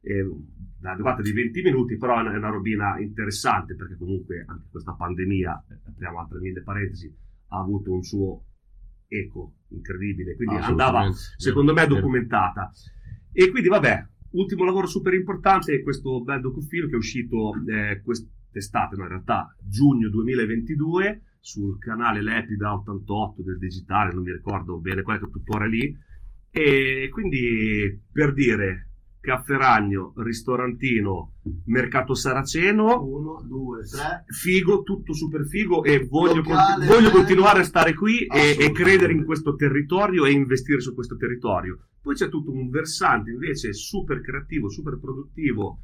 eh, 0.00 0.22
una 0.80 0.96
durata 0.96 1.22
di 1.22 1.32
20 1.32 1.62
minuti 1.62 1.96
però 1.96 2.18
è 2.18 2.20
una, 2.22 2.34
è 2.34 2.36
una 2.36 2.50
robina 2.50 2.98
interessante 2.98 3.74
perché 3.74 3.96
comunque 3.96 4.44
anche 4.46 4.66
questa 4.70 4.94
pandemia 4.94 5.64
eh, 5.70 5.90
apriamo 5.90 6.18
altre 6.18 6.40
mille 6.40 6.62
parentesi 6.62 7.14
ha 7.50 7.60
avuto 7.60 7.92
un 7.92 8.02
suo 8.02 8.44
eco 9.08 9.54
incredibile 9.68 10.36
quindi 10.36 10.56
andava 10.56 11.10
secondo 11.36 11.72
me 11.72 11.86
documentata. 11.86 12.70
E 13.32 13.50
quindi, 13.50 13.68
vabbè, 13.68 14.06
ultimo 14.30 14.64
lavoro 14.64 14.86
super 14.86 15.14
importante 15.14 15.74
è 15.74 15.82
questo 15.82 16.22
bel 16.22 16.40
docufilm 16.40 16.88
che 16.88 16.94
è 16.94 16.98
uscito 16.98 17.52
eh, 17.66 18.00
quest'estate, 18.50 18.96
no, 18.96 19.02
in 19.02 19.08
realtà 19.08 19.54
giugno 19.60 20.08
2022 20.08 21.22
sul 21.40 21.78
canale 21.78 22.22
Lepida 22.22 22.72
88 22.74 23.42
del 23.42 23.58
digitale, 23.58 24.12
non 24.12 24.22
mi 24.22 24.32
ricordo 24.32 24.78
bene 24.78 25.02
qual 25.02 25.16
è 25.16 25.20
che 25.20 25.26
è 25.26 25.30
tuttora 25.30 25.66
lì. 25.66 25.96
E 26.50 27.08
quindi 27.12 28.02
per 28.10 28.32
dire 28.32 28.84
Caffè 29.20 29.56
Ragno, 29.56 30.12
ristorantino, 30.16 31.34
mercato 31.66 32.14
saraceno, 32.14 33.02
Uno, 33.04 33.42
due, 33.46 33.84
tre. 33.84 34.24
figo, 34.26 34.82
tutto 34.82 35.12
super 35.12 35.46
figo 35.46 35.84
e 35.84 36.06
voglio, 36.06 36.36
Locale, 36.36 36.86
conti- 36.86 36.86
voglio 36.86 37.10
continuare 37.10 37.60
a 37.60 37.64
stare 37.64 37.94
qui 37.94 38.24
e, 38.26 38.56
e 38.58 38.72
credere 38.72 39.12
in 39.12 39.24
questo 39.24 39.54
territorio 39.54 40.24
e 40.24 40.32
investire 40.32 40.80
su 40.80 40.94
questo 40.94 41.16
territorio. 41.16 41.88
Poi 42.00 42.14
c'è 42.14 42.28
tutto 42.28 42.50
un 42.50 42.70
versante 42.70 43.30
invece 43.30 43.72
super 43.74 44.20
creativo, 44.20 44.70
super 44.70 44.98
produttivo 44.98 45.80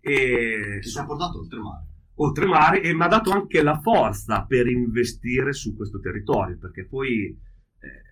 e 0.00 0.78
Che 0.82 0.88
ci 0.88 0.98
ha 0.98 1.06
portato 1.06 1.38
oltremare. 1.38 1.86
Oltremare 2.16 2.82
e 2.82 2.94
mi 2.94 3.02
ha 3.02 3.08
dato 3.08 3.30
anche 3.32 3.62
la 3.62 3.78
forza 3.80 4.44
per 4.46 4.66
investire 4.68 5.52
su 5.52 5.74
questo 5.76 5.98
territorio 6.00 6.56
perché 6.58 6.86
poi 6.86 7.26
eh, 7.80 8.02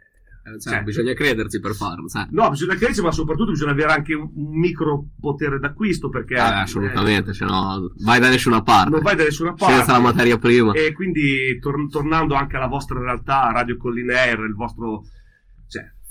Eh, 0.45 0.59
cioè, 0.59 0.73
Cioè, 0.75 0.83
bisogna 0.83 1.13
crederci 1.15 1.61
per 1.61 1.73
farlo, 1.73 2.09
sai. 2.09 2.27
no 2.31 2.51
bisogna 2.51 2.75
crescere 2.75 3.07
ma 3.07 3.13
soprattutto 3.13 3.53
bisogna 3.53 3.71
avere 3.71 3.93
anche 3.93 4.13
un, 4.15 4.29
micro 4.35 5.11
potere 5.21 5.61
d'acquisto 5.61 6.09
perché 6.09 6.35
Eh, 6.35 6.39
assolutamente, 6.41 7.33
se 7.33 7.45
no 7.45 7.93
vai 8.05 8.19
da 8.19 8.29
nessuna 8.29 8.61
parte. 8.63 8.91
non 8.91 9.03
vai 9.03 9.15
da 9.15 9.23
nessuna 9.23 9.53
parte 9.55 9.77
Senza 9.77 9.93
la 9.93 10.01
materia 10.01 10.39
prima. 10.39 10.73
E 10.73 10.93
quindi 10.93 11.57
tor- 11.61 11.89
tornando 11.89 12.35
anche 12.35 12.57
alla 12.57 12.67
vostra 12.67 12.99
realtà, 12.99 13.53
Radio 13.53 13.77
Collinaire, 13.77 14.45
il 14.45 14.55
vostro 14.55 15.05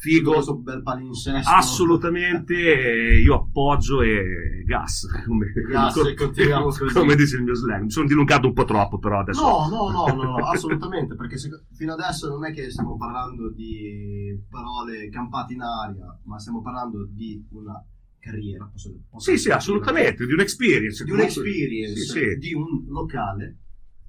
figo, 0.02 0.34
Questo 0.34 0.56
bel 0.58 0.82
palinsesto. 0.82 1.48
assolutamente 1.52 2.56
eh, 2.56 3.20
io 3.22 3.36
appoggio 3.36 4.02
e 4.02 4.64
gas, 4.66 5.06
come, 5.28 5.52
Gas, 5.70 5.94
come- 5.94 6.10
e 6.10 6.14
così. 6.16 6.94
come 6.94 7.16
dice 7.16 7.36
il 7.38 7.44
mio 7.44 7.54
slang. 7.54 7.84
Mi 7.84 7.92
sono 7.92 8.08
dilungato 8.08 8.48
un 8.48 8.54
po' 8.54 8.66
troppo, 8.66 8.98
però 8.98 9.20
adesso. 9.20 9.42
No, 9.42 9.70
no, 9.70 9.90
no, 9.92 10.06
no, 10.08 10.24
no, 10.24 10.36
assolutamente, 10.48 11.14
perché 11.16 11.38
se- 11.38 11.66
fino 11.74 11.94
adesso 11.94 12.30
non 12.30 12.44
è 12.46 12.52
che 12.52 12.72
stiamo 12.72 12.98
parlando 12.98 13.52
di 13.52 14.36
parole 14.50 15.08
campate 15.10 15.54
in 15.54 15.62
aria, 15.62 16.20
ma 16.24 16.40
stiamo 16.40 16.62
parlando 16.64 17.06
di 17.08 17.46
una 17.52 17.74
carriera. 18.18 18.66
Posso, 18.72 18.92
posso 19.08 19.30
Sì, 19.32 19.38
sì, 19.38 19.52
assolutamente, 19.52 20.26
di 20.26 20.34
un 20.34 20.40
experience. 20.40 21.04
Di 21.04 21.12
un'experience, 21.12 21.96
Sì, 21.96 22.06
sì. 22.08 22.36
di 22.40 22.54
un 22.56 22.86
locale 22.88 23.58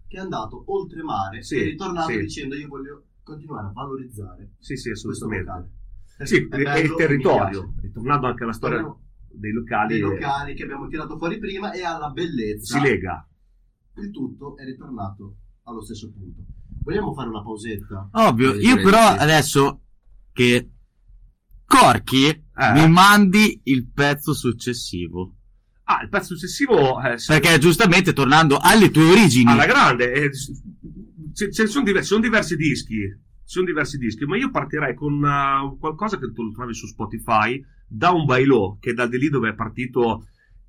che 0.09 0.17
è 0.17 0.21
andato 0.21 0.63
oltremare 0.67 1.43
Sì, 1.43 1.57
e 1.57 1.61
è 1.61 1.65
ritornato 1.65 2.17
dicendo 2.17 2.55
io 2.55 2.69
voglio 2.69 3.05
continuare 3.23 3.67
a 3.69 3.73
valorizzare 3.73 4.53
Sì, 4.59 4.75
sì, 4.77 4.91
questo 4.91 5.27
locale. 5.29 5.71
Sì, 6.25 6.47
è, 6.51 6.57
è 6.57 6.79
il 6.79 6.95
territorio. 6.95 7.75
E 7.83 7.91
tornando 7.93 8.27
anche 8.27 8.43
alla 8.45 8.53
storia 8.53 8.77
Torniamo 8.79 9.01
dei 9.35 9.53
locali, 9.53 9.89
dei 9.95 9.99
eh, 10.03 10.05
locali 10.15 10.55
che 10.55 10.63
abbiamo 10.65 10.87
tirato 10.89 11.17
fuori 11.19 11.39
prima 11.39 11.73
e 11.73 11.83
alla 11.85 12.11
bellezza. 12.11 12.79
si 12.79 12.85
lega. 12.85 13.27
Il 13.97 14.11
tutto 14.11 14.57
è 14.57 14.65
ritornato 14.65 15.37
allo 15.65 15.83
stesso 15.83 16.11
punto. 16.11 16.41
Vogliamo 16.83 17.13
fare 17.15 17.29
una 17.29 17.43
pausetta? 17.43 18.09
Ovvio, 18.13 18.55
Sì, 18.55 18.67
io 18.67 18.77
però 18.83 19.13
sì. 19.13 19.19
adesso 19.19 19.81
che 20.33 20.69
Corky 21.65 22.29
Eh. 22.29 22.73
mi 22.73 22.89
mandi 22.89 23.61
il 23.65 23.87
pezzo 23.91 24.35
successivo. 24.35 25.37
Ah, 25.85 26.03
il 26.03 26.09
pezzo 26.09 26.35
successivo 26.35 27.01
eh, 27.03 27.19
se- 27.19 27.39
Perché 27.39 27.59
giustamente 27.59 28.13
tornando 28.13 28.59
alle 28.61 28.91
tue 28.91 29.05
origini, 29.11 29.51
alla 29.51 29.67
grande. 29.67 30.13
eh, 30.13 30.31
ce, 31.35 31.51
ce 31.51 31.67
sono 31.67 31.85
diversi, 31.85 32.09
sono 32.09 32.21
diversi 32.21 32.57
dischi. 32.57 33.01
Sono 33.53 33.67
diversi 33.67 33.99
dischi, 33.99 34.25
ma 34.25 34.39
io 34.39 34.51
partirei 34.51 34.95
con 34.95 35.23
uh, 35.23 35.79
qualcosa 35.79 36.19
che 36.19 36.33
tu 36.33 36.51
trovi 36.53 36.73
su 36.73 36.87
Spotify, 36.87 37.63
da 37.87 38.09
un 38.09 38.25
bailò, 38.25 38.79
che 38.81 38.93
è 38.93 38.95
da 38.95 39.07
di 39.07 39.19
lì 39.19 39.29
dove 39.29 39.51
è 39.51 39.55
partito 39.55 40.27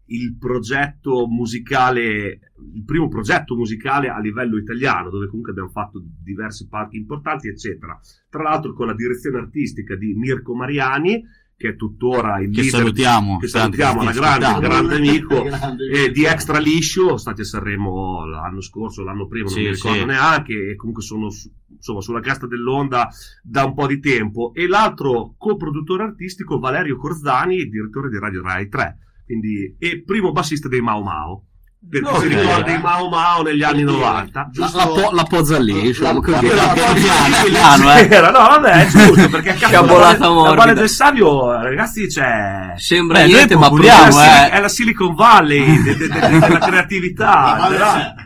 il 0.08 0.36
progetto 0.38 1.26
musicale, 1.26 2.52
il 2.74 2.84
primo 2.86 3.08
progetto 3.08 3.56
musicale 3.56 4.10
a 4.10 4.20
livello 4.20 4.58
italiano, 4.58 5.10
dove 5.10 5.28
comunque 5.28 5.52
abbiamo 5.52 5.70
fatto 5.70 6.04
diversi 6.22 6.68
parchi 6.68 6.98
importanti, 6.98 7.48
eccetera. 7.48 7.98
Tra 8.30 8.44
l'altro 8.44 8.74
con 8.74 8.88
la 8.88 8.96
direzione 8.96 9.38
artistica 9.38 9.96
di 9.96 10.14
Mirko 10.14 10.54
Mariani, 10.54 11.24
che 11.56 11.70
è 11.70 11.76
tuttora 11.76 12.40
il 12.40 12.52
che 12.52 12.62
leader 12.62 12.80
salutiamo, 12.80 13.38
che 13.38 13.48
salutiamo, 13.48 14.00
che 14.00 14.06
la 14.06 14.12
ti 14.12 14.20
grande, 14.20 14.68
grande 14.68 14.96
amico, 14.96 15.44
Grande 15.44 15.86
e 15.86 15.98
amico. 15.98 16.12
di 16.14 16.26
Extra 16.26 16.58
Liscio, 16.60 17.18
stati 17.18 17.42
a 17.42 17.46
Sanremo 17.46 18.26
l'anno 18.26 18.62
scorso, 18.62 19.04
l'anno 19.04 19.28
prima, 19.28 19.46
non 19.46 19.54
Sì, 19.54 19.62
mi 19.62 19.70
ricordo 19.70 20.00
sì. 20.00 20.06
neanche, 20.06 20.70
e 20.70 20.76
comunque 20.76 21.04
sono 21.04 21.30
insomma, 21.70 22.02
sulla 22.02 22.20
cresta 22.20 22.48
dell'onda 22.48 23.10
da 23.42 23.66
un 23.66 23.74
po' 23.74 23.88
di 23.88 24.00
tempo. 24.00 24.54
E 24.54 24.68
l'altro 24.68 25.36
coproduttore 25.38 26.04
artistico, 26.04 26.60
Valerio 26.60 26.98
Corzani, 26.98 27.70
direttore 27.70 28.10
di 28.10 28.20
Radio 28.20 28.42
Rai 28.42 28.68
3, 28.68 28.98
quindi, 29.26 29.76
e 29.78 30.04
primo 30.04 30.32
bassista 30.32 30.68
dei 30.68 30.82
Mau 30.82 31.02
Mau. 31.02 31.46
Per 31.90 32.02
chi 32.02 32.08
Ok. 32.08 32.22
si 32.22 32.28
ricorda 32.28 32.72
i 32.72 32.82
Mau 32.82 33.08
Mau 33.10 33.44
negli 33.44 33.62
anni 33.62 33.84
Quindi, 33.84 34.02
90. 34.02 34.40
La, 34.40 34.50
giusto- 34.52 34.78
la 34.78 34.86
po- 34.88 35.12
la 35.12 35.24
pozza 35.24 35.60
lì, 35.60 35.80
diciamo 35.82 36.22
La- 36.22 36.26
così. 36.26 36.32
la- 36.32 36.40
Quella 36.40 36.74
piano, 36.74 36.92
un 36.92 36.94
po' 36.94 36.94
di- 36.94 37.02
piano, 37.04 37.44
piano, 37.84 37.94
eh. 37.94 38.08
Era, 38.10 38.30
no, 38.32 38.40
vabbè, 38.40 38.72
è 38.72 38.88
giusto, 38.88 39.30
perché 39.30 39.50
ha 39.52 39.70
la 39.72 40.54
Valle- 40.56 40.74
del 40.74 40.90
Savio, 40.90 41.52
ragazzi, 41.62 42.08
c'è... 42.08 42.74
Sembra 42.78 43.20
Beh, 43.20 43.26
niente, 43.28 43.56
ma 43.56 43.68
populiamo, 43.70 44.00
è, 44.00 44.06
la 44.06 44.10
proviamo, 44.10 44.46
eh. 44.46 44.50
È 44.50 44.60
la 44.60 44.68
Silicon 44.70 45.14
Valley 45.14 45.82
de- 45.84 45.96
de- 45.98 46.08
de- 46.08 46.40
della 46.40 46.58
creatività. 46.58 47.70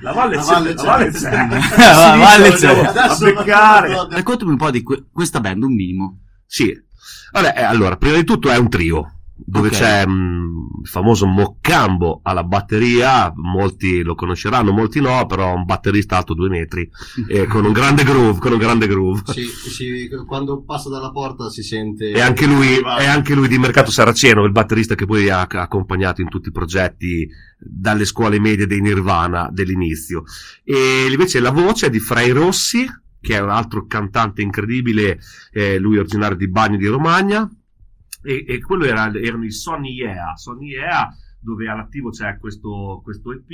La 0.02 0.12
Valle 0.14 0.38
c'è. 0.38 0.74
La 0.74 0.84
Valle 0.84 1.12
c'è. 1.12 1.30
La 1.78 2.16
Valle 2.18 2.52
c'è. 2.54 2.86
A 2.96 3.18
beccare. 3.20 4.08
Raccontami 4.12 4.52
un 4.52 4.58
po' 4.58 4.72
di 4.72 4.82
que- 4.84 5.06
questa 5.12 5.42
band, 5.42 5.64
un 5.64 5.74
minimo. 5.76 6.20
Sì. 6.46 6.70
Eh, 6.70 7.62
allora, 7.64 7.98
prima 7.98 8.16
di 8.16 8.24
tutto 8.24 8.50
è 8.50 8.56
un 8.58 8.70
trio. 8.70 9.12
Dove 9.50 9.70
Ok. 9.70 9.76
c'è 9.76 10.06
mm, 10.06 10.58
il 10.82 10.90
famoso 10.90 11.26
Moccambo 11.26 12.20
alla 12.22 12.44
batteria, 12.44 13.32
molti 13.34 14.02
lo 14.02 14.14
conosceranno, 14.14 14.74
molti 14.74 15.00
no, 15.00 15.26
però 15.26 15.56
un 15.56 15.64
batterista 15.64 16.18
alto 16.18 16.34
due 16.34 16.50
metri, 16.50 16.90
e 17.30 17.46
con 17.46 17.64
un 17.64 17.72
grande 17.72 18.04
groove, 18.04 18.40
con 18.40 18.52
un 18.52 18.58
grande 18.58 18.88
groove. 18.88 19.22
Sì, 19.28 19.46
sì, 19.46 20.10
quando 20.26 20.64
passa 20.64 20.90
dalla 20.90 21.12
porta 21.12 21.50
si 21.50 21.64
sente... 21.64 22.12
E 22.12 22.20
anche 22.20 22.46
lui, 22.46 22.76
è 22.76 23.06
anche 23.06 23.34
lui 23.36 23.48
di 23.48 23.58
Mercato 23.58 23.90
Saraceno, 23.90 24.44
il 24.44 24.52
batterista 24.52 24.96
che 24.96 25.06
poi 25.06 25.30
ha 25.30 25.48
ha 25.50 25.62
accompagnato 25.62 26.20
in 26.20 26.28
tutti 26.28 26.50
i 26.50 26.52
progetti 26.52 27.26
dalle 27.58 28.04
scuole 28.04 28.40
medie 28.40 28.68
dei 28.68 28.82
Nirvana 28.82 29.50
dell'inizio. 29.50 30.24
E 30.66 31.08
invece 31.10 31.40
la 31.40 31.52
voce 31.52 31.86
è 31.88 31.90
di 31.90 32.00
Frei 32.00 32.32
Rossi, 32.32 32.86
che 33.22 33.36
è 33.36 33.40
un 33.40 33.50
altro 33.50 33.86
cantante 33.86 34.42
incredibile, 34.42 35.20
eh, 35.52 35.80
lui 35.80 35.98
originario 35.98 36.36
di 36.36 36.50
Bagno 36.50 36.76
di 36.76 36.88
Romagna, 36.88 37.50
e, 38.28 38.44
e 38.46 38.60
quello 38.60 38.84
era, 38.84 39.10
erano 39.14 39.46
i 39.46 39.52
Sonny 39.52 39.94
Yeah, 39.94 40.36
Sonny 40.36 40.72
Yeah, 40.72 41.16
dove 41.40 41.70
all'attivo 41.70 42.10
c'è 42.10 42.38
questo, 42.38 43.00
questo 43.02 43.32
EP, 43.32 43.50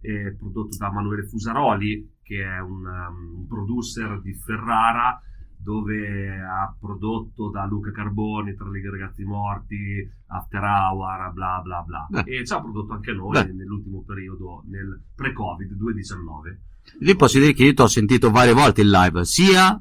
eh, 0.00 0.34
prodotto 0.38 0.78
da 0.78 0.90
Manuele 0.90 1.26
Fusaroli, 1.26 2.14
che 2.22 2.42
è 2.42 2.58
un, 2.60 2.86
um, 2.86 3.46
producer 3.46 4.22
di 4.22 4.32
Ferrara, 4.32 5.20
dove 5.58 6.40
ha 6.40 6.74
prodotto 6.80 7.50
da 7.50 7.66
Luca 7.66 7.90
Carboni, 7.90 8.54
Tra 8.54 8.70
le 8.70 8.90
ragazzi 8.90 9.22
morti, 9.22 10.08
After 10.28 10.62
Hour, 10.62 11.32
bla 11.34 11.60
bla 11.62 11.82
bla. 11.82 12.06
Beh. 12.08 12.22
E 12.38 12.46
ci 12.46 12.52
ha 12.54 12.60
prodotto 12.62 12.94
anche 12.94 13.12
noi 13.12 13.32
Beh. 13.32 13.52
nell'ultimo 13.52 14.02
periodo, 14.02 14.62
nel 14.68 14.98
pre-Covid 15.14 15.72
2019. 15.72 16.60
Io 17.00 17.16
posso 17.16 17.38
dire 17.38 17.52
che 17.52 17.64
io 17.64 17.74
ti 17.74 17.82
ho 17.82 17.86
sentito 17.86 18.30
varie 18.30 18.54
volte 18.54 18.80
in 18.80 18.88
live, 18.90 19.26
sia 19.26 19.78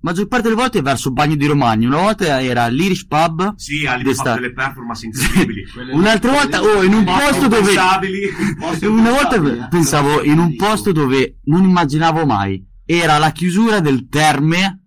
maggior 0.00 0.26
parte 0.28 0.48
delle 0.48 0.60
volte 0.60 0.82
verso 0.82 1.12
Bagno 1.12 1.36
di 1.36 1.46
Romagna, 1.46 1.88
una 1.88 2.00
volta 2.00 2.40
era 2.40 2.66
l'Irish 2.68 3.06
Pub, 3.06 3.54
Sì, 3.56 3.86
ha 3.86 3.98
fatto 3.98 4.34
delle 4.34 4.52
performance 4.52 5.06
incredibili. 5.06 5.64
Un'altra 5.92 6.32
volta 6.32 6.62
oh, 6.62 6.82
in 6.82 6.94
un 6.94 7.04
posto 7.04 7.48
dove 7.48 7.74
una 8.86 9.10
volta 9.10 9.68
pensavo 9.68 10.22
in 10.22 10.38
un 10.38 10.56
posto 10.56 10.92
dove 10.92 11.38
non 11.44 11.64
immaginavo 11.64 12.24
mai. 12.26 12.66
Era 12.84 13.18
la 13.18 13.30
chiusura 13.30 13.80
del 13.80 14.08
terme 14.08 14.80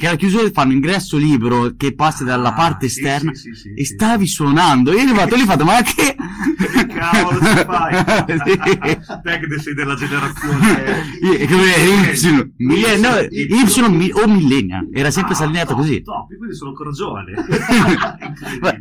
che 0.00 0.06
alla 0.06 0.16
chiusura 0.16 0.48
fanno 0.50 0.72
ingresso 0.72 1.18
libero 1.18 1.74
che 1.76 1.94
passi 1.94 2.24
dalla 2.24 2.48
Ah, 2.48 2.54
parte 2.54 2.88
sì, 2.88 3.00
esterna 3.00 3.34
sì, 3.34 3.52
sì, 3.52 3.74
e 3.74 3.84
stavi 3.84 4.26
suonando. 4.26 4.92
Io 4.92 5.14
fatto, 5.14 5.34
lì 5.34 5.42
ho 5.42 5.44
fatto, 5.44 5.64
ma 5.66 5.82
che... 5.82 6.16
Che 6.70 6.86
cavolo 6.86 7.38
ci 7.38 7.64
fai? 7.66 8.04
Te 8.24 9.40
che 9.40 9.58
sei 9.58 9.74
della 9.74 9.94
generazione. 9.94 11.02
Y- 11.20 11.46
come 11.46 11.70
Y, 11.76 12.52
mille- 12.56 12.96
no, 12.96 13.18
Y 13.28 14.10
o 14.12 14.26
millennial, 14.26 14.88
era 14.90 15.10
sempre 15.10 15.34
Ah, 15.34 15.36
salinato 15.36 15.66
top, 15.74 15.76
così. 15.76 16.02
Top, 16.02 16.34
quindi 16.34 16.54
sono 16.56 16.70
ancora 16.70 16.90
giovane. 16.92 17.32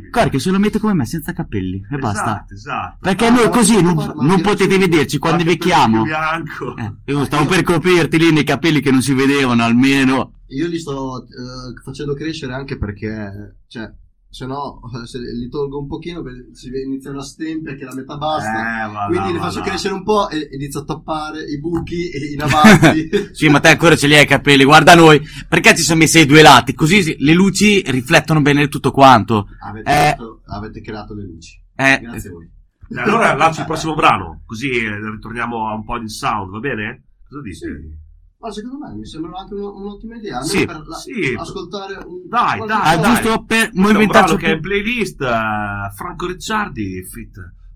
Guarda, 0.09 0.29
che 0.29 0.39
se 0.39 0.51
lo 0.51 0.59
mette 0.59 0.79
come 0.79 0.93
me, 0.93 1.05
senza 1.05 1.33
capelli, 1.33 1.85
e 1.91 1.97
basta. 1.97 2.45
Esatto, 2.47 2.53
esatto. 2.53 2.97
Perché 3.01 3.25
Ah, 3.25 3.31
noi 3.31 3.49
così 3.49 3.81
non, 3.81 3.95
non 4.21 4.39
potete 4.41 4.77
vederci 4.77 5.17
quando 5.17 5.41
invecchiamo. 5.41 6.05
Eh, 6.05 6.93
io 7.11 7.25
stavo 7.25 7.45
per 7.45 7.63
coprirti 7.63 8.17
lì 8.17 8.31
nei 8.31 8.45
capelli 8.45 8.79
che 8.79 8.91
non 8.91 9.01
si 9.01 9.13
vedevano 9.13 9.63
almeno. 9.63 10.35
Io 10.49 10.67
li 10.67 10.79
sto 10.79 11.23
eh, 11.23 11.81
facendo 11.83 12.13
crescere 12.13 12.53
anche 12.53 12.77
perché, 12.77 13.57
cioè, 13.67 13.91
se 14.31 14.45
no, 14.45 14.79
se 15.05 15.19
li 15.19 15.49
tolgo 15.49 15.79
un 15.79 15.87
pochino, 15.87 16.23
si 16.53 16.69
inizia 16.69 17.11
una 17.11 17.23
stempia 17.23 17.75
che 17.75 17.83
la 17.83 17.93
metà 17.95 18.17
basta. 18.17 18.85
Eh, 18.87 18.91
va 18.91 19.05
Quindi 19.07 19.33
li 19.33 19.39
faccio 19.39 19.61
crescere 19.61 19.93
un 19.93 20.03
po' 20.03 20.29
e 20.29 20.49
inizio 20.51 20.81
a 20.81 20.85
tappare 20.85 21.43
i 21.43 21.59
buchi 21.59 22.09
e 22.09 22.33
i 22.33 22.35
navati. 22.35 23.09
Sì, 23.33 23.47
ma 23.47 23.59
te 23.59 23.69
ancora 23.69 23.95
ce 23.95 24.07
li 24.07 24.15
hai 24.15 24.23
i 24.23 24.27
capelli, 24.27 24.63
guarda 24.63 24.95
noi. 24.95 25.21
Perché 25.47 25.75
ci 25.75 25.83
sono 25.83 25.99
messi 25.99 26.19
ai 26.19 26.25
due 26.25 26.41
lati? 26.41 26.73
Così 26.73 27.15
le 27.19 27.33
luci 27.33 27.81
riflettono 27.85 28.41
bene 28.41 28.67
tutto 28.67 28.91
quanto. 28.91 29.47
avete, 29.63 29.89
Eh. 29.89 29.93
creato, 29.93 30.41
avete 30.45 30.81
creato 30.81 31.13
le 31.13 31.23
luci. 31.23 31.61
Eh, 31.75 31.99
Grazie 32.01 32.29
a 32.29 32.33
voi. 32.33 32.51
Allora 32.97 33.35
lancio 33.35 33.61
il 33.61 33.67
prossimo 33.67 33.93
brano, 33.93 34.41
così 34.47 34.67
eh, 34.69 35.11
ritorniamo 35.11 35.69
a 35.69 35.75
un 35.75 35.85
po' 35.85 35.99
di 35.99 36.09
sound, 36.09 36.49
va 36.49 36.59
bene? 36.59 37.03
Cosa 37.27 37.41
dici? 37.41 37.65
Sì. 37.65 38.07
Ma 38.41 38.49
secondo 38.51 38.77
me 38.77 38.93
mi 38.95 39.05
sembra 39.05 39.37
anche 39.39 39.53
un- 39.53 39.81
un'ottima 39.81 40.15
idea. 40.15 40.41
Sì, 40.41 40.65
per 40.65 40.81
la- 40.87 40.95
sì. 40.95 41.35
ascoltare 41.37 41.95
un 42.05 42.25
Dai, 42.27 42.65
dai, 42.65 42.97
ah, 42.97 43.01
giusto 43.01 43.43
per 43.43 43.69
movimentarci 43.73 44.37
che 44.37 44.51
è 44.51 44.59
più. 44.59 44.61
playlist, 44.69 45.21
eh, 45.21 45.91
Franco 45.95 46.25
Ricciardi, 46.27 47.03
fit 47.03 47.35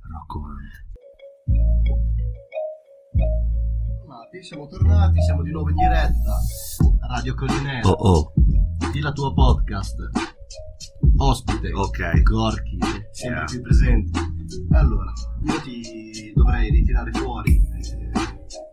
Rocco 0.09 0.41
Siamo 4.41 4.67
tornati, 4.67 5.21
siamo 5.21 5.41
di 5.43 5.51
nuovo 5.51 5.69
in 5.69 5.75
diretta. 5.75 6.37
Radio 7.09 7.35
Collinello. 7.35 7.87
oh, 7.89 8.33
Di 8.91 8.99
la 8.99 9.11
tua 9.11 9.31
podcast. 9.33 9.95
Ospite. 11.17 11.71
ok. 11.73 12.21
Gorky, 12.23 12.77
sempre 13.11 13.37
Yeah. 13.37 13.45
qui 13.45 13.61
presente. 13.61 14.19
Allora, 14.71 15.11
io 15.45 15.61
ti 15.61 16.31
dovrei 16.35 16.69
ritirare 16.71 17.11
fuori 17.11 17.55
eh, 17.55 18.02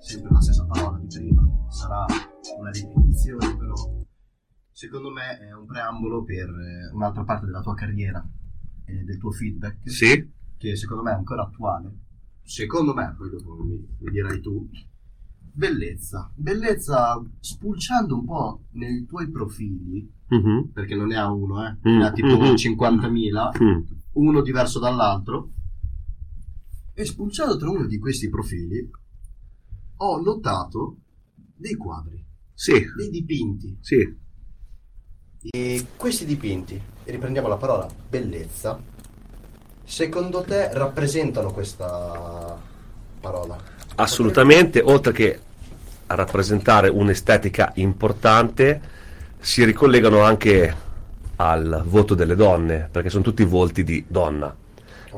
sempre 0.00 0.30
la 0.32 0.40
stessa 0.40 0.64
parola 0.66 0.98
di 0.98 1.06
prima. 1.06 1.42
Sarà 1.68 2.04
una 2.58 2.70
ripetizione, 2.70 3.56
però 3.56 3.74
secondo 4.70 5.10
me 5.10 5.38
è 5.38 5.52
un 5.52 5.66
preambolo 5.66 6.22
per 6.24 6.48
eh, 6.48 6.90
un'altra 6.92 7.24
parte 7.24 7.46
della 7.46 7.60
tua 7.60 7.74
carriera 7.74 8.26
e 8.84 9.04
del 9.04 9.18
tuo 9.18 9.30
feedback, 9.30 9.88
Sì? 9.88 10.28
che 10.56 10.76
secondo 10.76 11.02
me 11.02 11.10
è 11.12 11.14
ancora 11.14 11.42
attuale. 11.42 11.92
Secondo 12.42 12.94
me, 12.94 13.14
poi 13.16 13.30
dopo 13.30 13.62
mi, 13.62 13.76
mi 13.98 14.10
dirai 14.10 14.40
tu. 14.40 14.68
Bellezza, 15.52 16.30
bellezza 16.34 17.20
spulciando 17.40 18.14
un 18.14 18.24
po' 18.24 18.62
nei 18.72 19.04
tuoi 19.06 19.28
profili, 19.30 20.08
Mhm. 20.28 20.70
perché 20.72 20.94
non 20.94 21.08
ne 21.08 21.16
ha 21.16 21.30
uno, 21.30 21.64
eh, 21.66 21.72
Mm, 21.88 21.98
ne 21.98 22.06
ha 22.06 22.12
tipo 22.12 22.36
mm, 22.38 22.42
mm. 22.50 22.54
50.000, 22.54 23.50
Mm. 23.62 23.80
uno 24.12 24.40
diverso 24.42 24.78
dall'altro, 24.78 25.50
e 26.94 27.04
spulciando 27.04 27.56
tra 27.56 27.68
uno 27.70 27.86
di 27.86 27.98
questi 27.98 28.28
profili 28.28 28.88
ho 30.02 30.20
notato 30.20 30.96
dei 31.56 31.74
quadri, 31.74 32.24
Sì, 32.54 32.72
dei 32.96 33.10
dipinti. 33.10 33.78
sì. 33.80 34.18
E 35.52 35.86
questi 35.96 36.26
dipinti, 36.26 36.80
riprendiamo 37.04 37.48
la 37.48 37.56
parola 37.56 37.88
bellezza, 38.08 38.78
secondo 39.84 40.42
te 40.42 40.72
rappresentano 40.72 41.50
questa 41.52 42.58
parola? 43.20 43.56
Assolutamente, 43.96 44.80
oltre 44.80 45.12
che 45.12 45.40
a 46.06 46.14
rappresentare 46.14 46.88
un'estetica 46.88 47.72
importante, 47.76 48.80
si 49.38 49.64
ricollegano 49.64 50.20
anche 50.22 50.74
al 51.36 51.82
voto 51.86 52.14
delle 52.14 52.34
donne, 52.34 52.88
perché 52.90 53.08
sono 53.08 53.22
tutti 53.22 53.44
volti 53.44 53.84
di 53.84 54.04
donna. 54.06 54.54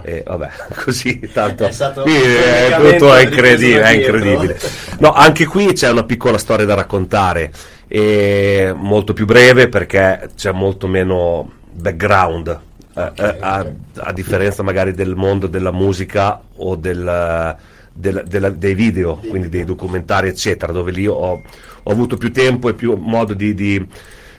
E 0.00 0.22
vabbè, 0.26 0.48
così 0.84 1.20
tanto 1.32 1.66
È 1.66 1.70
stato 1.72 2.04
è 2.04 2.92
tutto 2.92 3.14
è 3.14 3.24
incredibile, 3.24 3.82
è 3.82 3.90
incredibile. 3.90 4.58
No, 4.98 5.12
anche 5.12 5.46
qui 5.46 5.72
c'è 5.72 5.90
una 5.90 6.04
piccola 6.04 6.38
storia 6.38 6.64
da 6.64 6.74
raccontare, 6.74 7.50
e 7.88 8.72
molto 8.74 9.12
più 9.12 9.26
breve 9.26 9.68
perché 9.68 10.30
c'è 10.34 10.52
molto 10.52 10.86
meno 10.86 11.50
background, 11.72 12.60
eh, 12.94 13.10
eh, 13.14 13.36
a, 13.40 13.60
ok. 13.60 13.72
a 13.96 14.12
differenza 14.12 14.62
magari 14.62 14.92
del 14.92 15.14
mondo 15.14 15.46
della 15.46 15.72
musica 15.72 16.40
o 16.56 16.76
del, 16.76 17.56
del- 17.92 18.24
della- 18.26 18.50
dei 18.50 18.74
video, 18.74 19.16
quindi 19.16 19.48
dei 19.48 19.64
documentari, 19.64 20.28
eccetera, 20.28 20.72
dove 20.72 20.90
lì 20.92 21.06
ho, 21.06 21.42
ho 21.82 21.90
avuto 21.90 22.16
più 22.16 22.32
tempo 22.32 22.68
e 22.68 22.74
più 22.74 22.94
modo 22.96 23.34
di, 23.34 23.54
di 23.54 23.86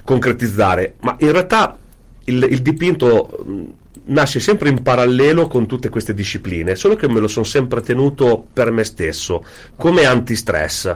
concretizzare. 0.03 0.95
Ma 1.01 1.15
in 1.19 1.31
realtà 1.31 1.77
il, 2.25 2.47
il 2.49 2.61
dipinto 2.61 3.75
nasce 4.05 4.39
sempre 4.39 4.69
in 4.69 4.81
parallelo 4.81 5.47
con 5.47 5.67
tutte 5.67 5.89
queste 5.89 6.13
discipline, 6.13 6.75
solo 6.75 6.95
che 6.95 7.07
me 7.07 7.19
lo 7.19 7.27
sono 7.27 7.45
sempre 7.45 7.81
tenuto 7.81 8.45
per 8.51 8.71
me 8.71 8.83
stesso, 8.83 9.43
come 9.75 10.05
antistress. 10.05 10.95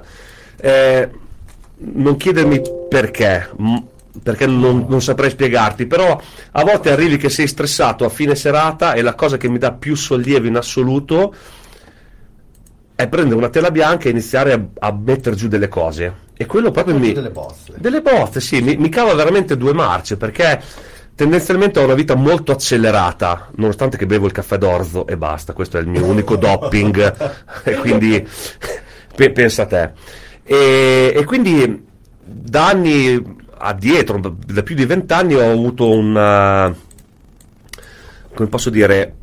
Eh, 0.60 1.10
non 1.80 2.18
chiedermi 2.18 2.62
perché, 2.90 3.50
perché 4.22 4.48
non, 4.48 4.86
non 4.88 5.02
saprei 5.02 5.30
spiegarti, 5.30 5.86
però 5.86 6.20
a 6.52 6.64
volte 6.64 6.92
arrivi 6.92 7.18
che 7.18 7.30
sei 7.30 7.48
stressato 7.48 8.04
a 8.04 8.10
fine 8.10 8.36
serata 8.36 8.94
e 8.94 9.02
la 9.02 9.14
cosa 9.14 9.38
che 9.38 9.48
mi 9.48 9.60
dà 9.60 9.74
più 9.74 9.96
sollievo 9.96 10.48
in 10.48 10.56
assoluto 10.56 11.34
è 12.96 13.08
prendere 13.08 13.36
una 13.36 13.50
tela 13.50 13.70
bianca 13.70 14.08
e 14.08 14.12
iniziare 14.12 14.54
a, 14.54 14.88
a 14.88 14.92
mettere 14.92 15.36
giù 15.36 15.48
delle 15.48 15.68
cose. 15.68 16.26
E 16.36 16.48
quello 16.48 16.72
proprio 16.72 16.98
mi... 16.98 17.14
delle 17.14 17.30
bozze. 17.30 17.74
Delle 17.78 18.02
bozze, 18.02 18.42
sì, 18.42 18.60
mi, 18.62 18.76
mi 18.76 18.90
cava 18.90 19.14
veramente 19.14 19.56
due 19.56 19.74
marce 19.74 20.18
perché 20.18 20.62
tendenzialmente 21.18 21.80
ho 21.80 21.84
una 21.84 21.96
vita 21.96 22.14
molto 22.14 22.52
accelerata, 22.52 23.50
nonostante 23.56 23.98
che 23.98 24.06
bevo 24.06 24.28
il 24.28 24.32
caffè 24.32 24.60
d'orzo 24.60 25.08
e 25.08 25.18
basta, 25.18 25.54
questo 25.54 25.80
è 25.80 25.82
il 25.82 25.88
mio 25.88 26.06
unico 26.06 26.36
doping, 26.38 27.34
e 27.64 27.76
quindi 27.78 28.26
pe- 29.16 29.32
pensa 29.32 29.64
a 29.64 29.66
te. 29.66 29.92
E, 30.44 31.12
e 31.16 31.24
quindi 31.26 31.86
da 32.24 32.68
anni 32.68 33.36
addietro, 33.58 34.20
da 34.20 34.62
più 34.62 34.76
di 34.76 34.86
vent'anni, 34.86 35.34
ho 35.34 35.52
avuto 35.52 35.90
un, 35.90 36.16
eh, 36.16 36.76
come 38.36 38.48
posso 38.48 38.70
dire, 38.70 39.16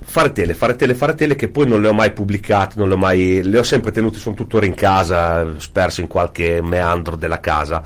fare 0.00 0.32
tele, 0.32 0.54
fare 0.54 0.74
tele, 0.74 0.94
fare 0.94 1.14
tele 1.14 1.36
che 1.36 1.48
poi 1.48 1.68
non 1.68 1.82
le 1.82 1.88
ho 1.88 1.92
mai 1.92 2.12
pubblicate, 2.12 2.76
non 2.78 2.88
le 2.88 2.94
ho 2.94 2.98
mai, 2.98 3.42
le 3.42 3.58
ho 3.58 3.62
sempre 3.62 3.92
tenute, 3.92 4.16
sono 4.16 4.34
tuttora 4.34 4.64
in 4.64 4.74
casa, 4.74 5.58
sperse 5.58 6.00
in 6.00 6.06
qualche 6.06 6.62
meandro 6.62 7.14
della 7.14 7.40
casa. 7.40 7.82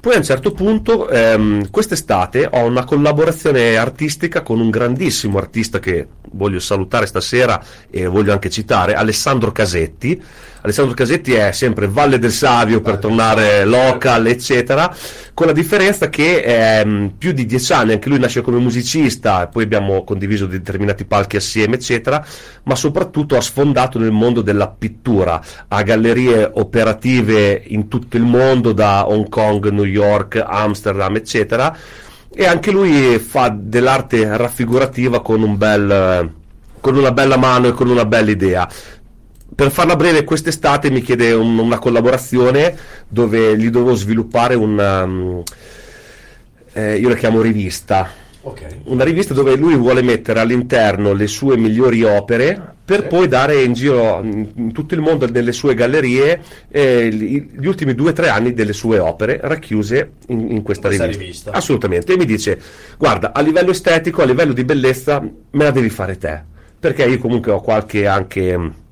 Poi 0.00 0.14
a 0.14 0.18
un 0.18 0.24
certo 0.24 0.52
punto, 0.52 1.08
ehm, 1.08 1.70
quest'estate, 1.70 2.48
ho 2.50 2.64
una 2.64 2.84
collaborazione 2.84 3.76
artistica 3.76 4.42
con 4.42 4.60
un 4.60 4.70
grandissimo 4.70 5.38
artista 5.38 5.78
che 5.78 6.06
voglio 6.32 6.60
salutare 6.60 7.06
stasera 7.06 7.62
e 7.90 8.06
voglio 8.06 8.32
anche 8.32 8.50
citare, 8.50 8.94
Alessandro 8.94 9.52
Casetti. 9.52 10.22
Alessandro 10.66 10.94
Casetti 10.94 11.32
è 11.32 11.52
sempre 11.52 11.86
Valle 11.86 12.18
del 12.18 12.32
Savio 12.32 12.80
per 12.80 12.98
tornare 12.98 13.64
local, 13.64 14.26
eccetera, 14.26 14.92
con 15.32 15.46
la 15.46 15.52
differenza 15.52 16.08
che 16.08 16.42
è 16.42 16.84
mm, 16.84 17.06
più 17.18 17.30
di 17.30 17.46
dieci 17.46 17.72
anni, 17.72 17.92
anche 17.92 18.08
lui 18.08 18.18
nasce 18.18 18.40
come 18.40 18.58
musicista, 18.58 19.44
e 19.44 19.46
poi 19.46 19.62
abbiamo 19.62 20.02
condiviso 20.02 20.46
determinati 20.46 21.04
palchi 21.04 21.36
assieme, 21.36 21.76
eccetera, 21.76 22.26
ma 22.64 22.74
soprattutto 22.74 23.36
ha 23.36 23.40
sfondato 23.40 24.00
nel 24.00 24.10
mondo 24.10 24.42
della 24.42 24.66
pittura, 24.66 25.40
ha 25.68 25.82
gallerie 25.84 26.50
operative 26.54 27.62
in 27.68 27.86
tutto 27.86 28.16
il 28.16 28.24
mondo, 28.24 28.72
da 28.72 29.08
Hong 29.08 29.28
Kong, 29.28 29.68
New 29.68 29.84
York, 29.84 30.42
Amsterdam, 30.44 31.14
eccetera, 31.14 31.76
e 32.34 32.44
anche 32.44 32.72
lui 32.72 33.20
fa 33.20 33.54
dell'arte 33.56 34.36
raffigurativa 34.36 35.22
con, 35.22 35.42
un 35.42 35.56
bel, 35.56 36.32
con 36.80 36.96
una 36.96 37.12
bella 37.12 37.36
mano 37.36 37.68
e 37.68 37.72
con 37.72 37.88
una 37.88 38.04
bella 38.04 38.32
idea. 38.32 38.68
Per 39.54 39.70
farla 39.70 39.96
breve, 39.96 40.24
quest'estate 40.24 40.90
mi 40.90 41.00
chiede 41.00 41.32
un- 41.32 41.58
una 41.58 41.78
collaborazione 41.78 42.76
dove 43.08 43.56
gli 43.56 43.70
dovevo 43.70 43.94
sviluppare 43.94 44.54
una, 44.54 45.04
um, 45.04 45.42
eh, 46.72 46.96
io 46.98 47.08
la 47.08 47.14
chiamo 47.14 47.40
rivista, 47.40 48.10
Ok. 48.42 48.60
una 48.84 49.02
rivista 49.04 49.32
dove 49.34 49.56
lui 49.56 49.74
vuole 49.74 50.02
mettere 50.02 50.40
all'interno 50.40 51.12
le 51.14 51.26
sue 51.26 51.56
migliori 51.56 52.02
opere 52.02 52.74
per 52.84 53.02
Sì. 53.02 53.06
poi 53.08 53.28
dare 53.28 53.62
in 53.62 53.72
giro 53.72 54.20
in 54.22 54.72
tutto 54.72 54.94
il 54.94 55.00
mondo 55.00 55.26
nelle 55.28 55.52
sue 55.52 55.74
gallerie 55.74 56.40
eh, 56.70 57.08
gli, 57.10 57.48
gli 57.58 57.66
ultimi 57.66 57.94
due 57.94 58.10
o 58.10 58.12
tre 58.12 58.28
anni 58.28 58.52
delle 58.52 58.72
sue 58.74 58.98
opere 58.98 59.40
racchiuse 59.42 60.10
in, 60.28 60.50
in 60.52 60.62
questa, 60.62 60.88
Questa 60.88 61.04
rivista. 61.04 61.22
rivista. 61.24 61.50
Assolutamente. 61.52 62.12
E 62.12 62.16
mi 62.18 62.26
dice: 62.26 62.60
Guarda, 62.98 63.32
a 63.32 63.40
livello 63.40 63.70
estetico, 63.70 64.20
a 64.22 64.26
livello 64.26 64.52
di 64.52 64.64
bellezza, 64.64 65.18
me 65.20 65.64
la 65.64 65.70
devi 65.70 65.88
fare 65.88 66.18
te. 66.18 66.42
Perché 66.78 67.04
io 67.04 67.18
comunque 67.18 67.52
ho 67.52 67.60
qualche 67.60 68.06
anche. 68.06 68.84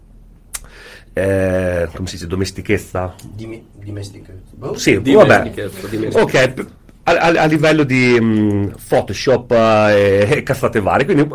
Mh, 1.15 1.19
eh, 1.21 1.89
come 1.95 2.09
si 2.09 2.15
dice, 2.17 2.27
domestichezza? 2.27 3.15
Dimi- 3.33 3.67
dimestiche. 3.73 4.43
Boh. 4.53 4.77
Sì, 4.77 5.01
dimestichezza, 5.01 5.87
dimestichezza. 5.89 6.21
Ok, 6.23 6.67
a, 7.05 7.12
a- 7.12 7.43
a 7.43 7.45
livello 7.47 7.85
di 7.85 8.17
mm, 8.21 8.67
Photoshop 8.89 9.51
eh, 9.53 10.27
e, 10.31 10.43
cazzate 10.43 10.81
varie. 10.81 11.05
Quindi 11.05 11.27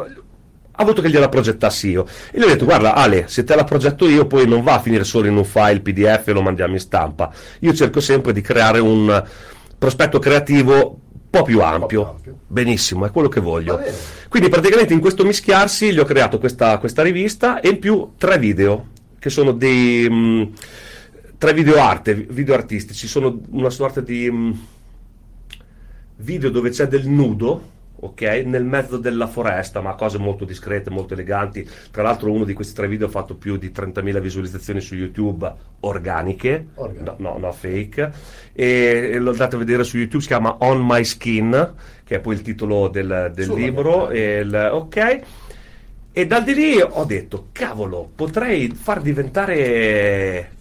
ha 0.72 0.84
voluto 0.84 1.02
che 1.02 1.10
gliela 1.10 1.30
progettassi 1.30 1.90
io. 1.90 2.06
E 2.32 2.40
gli 2.40 2.44
ho 2.44 2.48
detto: 2.48 2.66
Guarda, 2.66 2.94
Ale, 2.96 3.28
se 3.28 3.44
te 3.44 3.56
la 3.56 3.64
progetto 3.64 4.08
io, 4.08 4.26
poi 4.28 4.48
non 4.48 4.64
va 4.64 4.76
a 4.76 4.80
finire 4.80 5.04
solo 5.04 5.28
in 5.28 5.36
un 5.36 5.44
file 5.46 5.82
PDF 5.82 6.28
e 6.28 6.32
lo 6.32 6.42
mandiamo 6.42 6.74
in 6.74 6.80
stampa. 6.80 7.32
Io 7.60 7.74
cerco 7.74 8.00
sempre 8.00 8.34
di 8.34 8.42
creare 8.42 8.80
un 8.80 9.24
prospetto 9.78 10.20
creativo 10.20 11.00
un 11.12 11.30
po' 11.30 11.44
più 11.44 11.62
ampio. 11.62 12.10
ampio. 12.10 12.38
Benissimo, 12.48 13.06
è 13.06 13.12
quello 13.12 13.28
che 13.28 13.40
voglio. 13.40 13.80
Quindi 14.30 14.50
praticamente 14.50 14.94
in 14.94 15.00
questo 15.00 15.24
mischiarsi 15.24 15.92
gli 15.92 16.00
ho 16.00 16.06
creato 16.06 16.40
questa, 16.40 16.78
questa 16.80 17.02
rivista 17.04 17.60
e 17.60 17.70
in 17.70 17.80
più 17.80 18.14
tre 18.18 18.40
video, 18.40 18.88
che 19.20 19.30
sono 19.30 19.51
dei 19.51 20.09
mh, 20.09 20.53
tre 21.38 21.53
video 21.53 21.80
arte, 21.80 22.13
video 22.15 22.53
artistici, 22.55 23.07
sono 23.07 23.39
una 23.51 23.70
sorta 23.70 24.01
di 24.01 24.30
mh, 24.32 24.59
video 26.17 26.49
dove 26.49 26.70
c'è 26.70 26.88
del 26.88 27.07
nudo, 27.07 27.78
ok, 28.01 28.22
nel 28.45 28.63
mezzo 28.63 28.97
della 28.97 29.28
foresta, 29.28 29.82
ma 29.82 29.93
cose 29.95 30.17
molto 30.17 30.45
discrete, 30.45 30.89
molto 30.89 31.13
eleganti. 31.13 31.67
Tra 31.91 32.03
l'altro 32.03 32.32
uno 32.32 32.43
di 32.45 32.53
questi 32.53 32.74
tre 32.74 32.88
video 32.88 33.07
ha 33.07 33.09
fatto 33.09 33.36
più 33.36 33.57
di 33.57 33.72
30.000 33.76 34.20
visualizzazioni 34.20 34.82
su 34.82 34.95
YouTube 34.95 35.51
organiche, 35.82 36.67
no, 37.01 37.15
no, 37.17 37.38
no, 37.38 37.51
fake, 37.51 38.11
e, 38.53 39.11
e 39.13 39.20
lo 39.20 39.32
andate 39.32 39.55
a 39.55 39.59
vedere 39.59 39.84
su 39.84 39.97
YouTube, 39.97 40.22
si 40.22 40.28
chiama 40.28 40.57
On 40.59 40.86
My 40.86 41.03
Skin, 41.03 41.74
che 42.03 42.15
è 42.15 42.20
poi 42.20 42.36
il 42.36 42.41
titolo 42.41 42.88
del, 42.89 43.32
del 43.34 43.47
libro, 43.55 44.11
il- 44.39 44.70
ok. 44.72 45.22
E 46.12 46.26
dal 46.26 46.43
di 46.43 46.53
lì 46.53 46.82
ho 46.82 47.03
detto, 47.05 47.49
cavolo, 47.51 48.10
potrei 48.14 48.70
far 48.74 48.99
diventare 49.01 50.51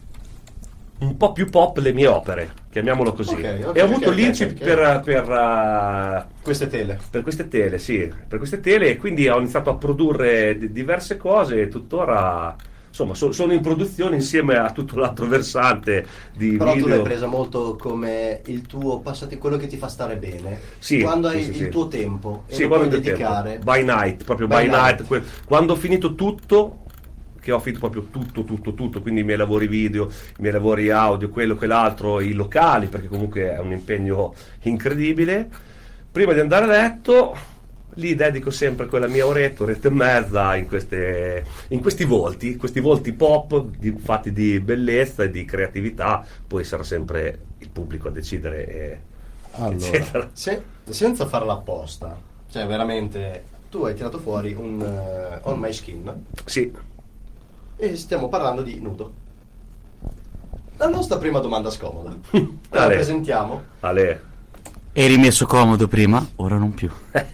un 0.99 1.16
po' 1.16 1.32
più 1.32 1.49
pop 1.49 1.78
le 1.78 1.92
mie 1.92 2.07
opere, 2.07 2.53
chiamiamolo 2.70 3.12
così. 3.12 3.34
Ok, 3.34 3.61
ok, 3.66 3.76
e 3.76 3.80
ho 3.80 3.84
avuto 3.84 4.11
ok, 4.11 4.14
l'incipit 4.14 4.62
per, 4.62 5.01
per, 5.05 5.28
uh, 5.28 6.42
Queste 6.42 6.66
tele. 6.68 6.99
per 7.11 7.22
queste 7.22 7.49
tele, 7.49 7.78
sì, 7.78 8.12
per 8.28 8.38
queste 8.38 8.61
tele 8.61 8.90
e 8.90 8.96
quindi 8.96 9.28
ho 9.28 9.38
iniziato 9.38 9.70
a 9.70 9.76
produrre 9.76 10.59
di- 10.59 10.70
diverse 10.72 11.16
cose 11.16 11.62
e 11.62 11.68
tuttora, 11.68 12.55
insomma, 12.99 13.14
so- 13.14 13.32
sono 13.32 13.53
in 13.53 13.61
produzione 13.61 14.16
insieme 14.16 14.57
a 14.57 14.72
tutto 14.72 14.96
l'altro 14.99 15.26
versante 15.26 16.07
di 16.32 16.57
Però 16.57 16.72
tu 16.72 16.86
l'hai 16.86 16.88
video. 16.88 17.03
presa 17.03 17.26
molto 17.26 17.76
come 17.76 18.40
il 18.46 18.62
tuo 18.62 19.01
passati, 19.01 19.38
quello 19.38 19.57
che 19.57 19.66
ti 19.68 19.76
fa 19.76 19.88
stare 19.88 20.16
bene. 20.16 20.59
Sì, 20.78 21.01
quando 21.01 21.28
sì, 21.28 21.36
hai 21.36 21.44
sì, 21.53 21.62
il 21.64 21.68
tuo 21.68 21.86
tempo 21.88 22.44
e 22.49 22.55
Sì, 22.55 22.62
lo 22.62 22.68
puoi 22.68 22.88
del 22.88 23.01
tempo. 23.01 23.11
dedicare. 23.11 23.59
By 23.59 23.84
night, 23.84 24.24
proprio 24.24 24.46
By 24.46 24.66
by, 24.66 24.68
night. 24.68 25.09
night. 25.09 25.44
Quando 25.44 25.72
ho 25.74 25.76
finito 25.76 26.14
tutto, 26.14 26.84
che 27.40 27.53
ho 27.53 27.61
finito 27.61 27.80
proprio 27.80 28.09
tutto, 28.11 28.44
tutto, 28.44 28.74
tutto, 28.74 29.01
quindi 29.01 29.20
i 29.20 29.24
miei 29.24 29.38
lavori 29.38 29.68
video, 29.68 30.07
i 30.09 30.40
miei 30.40 30.53
lavori 30.53 30.90
audio, 30.90 31.30
quello, 31.30 31.55
quell'altro, 31.55 32.20
i 32.20 32.32
locali, 32.32 32.88
perché 32.88 33.07
comunque 33.09 33.53
è 33.55 33.59
un 33.59 33.72
impegno 33.72 34.34
incredibile. 34.62 35.49
Prima 36.11 36.32
di 36.32 36.40
andare 36.40 36.64
a 36.64 36.68
letto, 36.68 37.36
lì 37.95 38.14
dedico 38.14 38.51
sempre 38.51 38.86
quella 38.86 39.09
mia 39.09 39.26
oretta, 39.26 39.62
oretta 39.64 39.89
e 39.89 39.91
mezza 39.91 40.55
in, 40.57 40.66
queste- 40.68 41.45
in 41.68 41.80
questi 41.80 42.05
volti, 42.05 42.57
questi 42.57 42.80
volti 42.80 43.12
pop 43.12 43.64
di- 43.76 43.93
fatti 43.99 44.32
di 44.32 44.61
bellezza 44.61 45.24
e 45.24 45.30
di 45.30 45.45
creatività, 45.45 46.24
poi 46.47 46.64
sarà 46.64 46.82
sempre 46.84 47.39
il 47.59 47.68
pubblico 47.70 48.09
a 48.09 48.11
decidere. 48.11 48.66
eh, 48.68 48.99
Allora, 49.53 49.74
eccetera. 49.74 50.28
se- 50.32 50.62
senza 50.89 51.26
farla 51.26 51.55
apposta, 51.55 52.16
cioè 52.51 52.66
veramente 52.66 53.45
tu 53.70 53.84
hai 53.84 53.95
tirato 53.95 54.18
fuori 54.18 54.55
un 54.55 54.80
eh, 54.80 55.41
On 55.43 55.59
My 55.59 55.72
Skin 55.72 56.24
Sì, 56.45 56.72
e 57.76 57.97
stiamo 57.97 58.28
parlando 58.28 58.62
di 58.62 58.78
nudo. 58.80 59.12
La 60.76 60.89
nostra 60.89 61.18
prima 61.18 61.41
domanda 61.41 61.70
scomoda. 61.70 62.14
La 62.70 62.86
presentiamo. 62.86 63.62
Ale. 63.80 64.22
Eri 64.99 65.16
messo 65.16 65.46
comodo 65.46 65.86
prima, 65.86 66.26
ora 66.36 66.57
non 66.57 66.74
più. 66.74 66.90
Ah, 67.12 67.20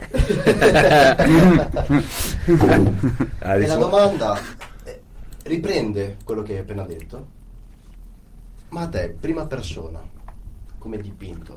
E 3.57 3.67
la 3.67 3.77
domanda 3.77 4.39
eh, 4.85 5.01
riprende 5.45 6.19
quello 6.25 6.43
che 6.43 6.53
hai 6.53 6.59
appena 6.59 6.83
detto. 6.83 7.27
Ma 8.69 8.83
a 8.83 8.89
te, 8.89 9.17
prima 9.19 9.47
persona, 9.47 9.99
come 10.79 11.01
dipinto, 11.01 11.55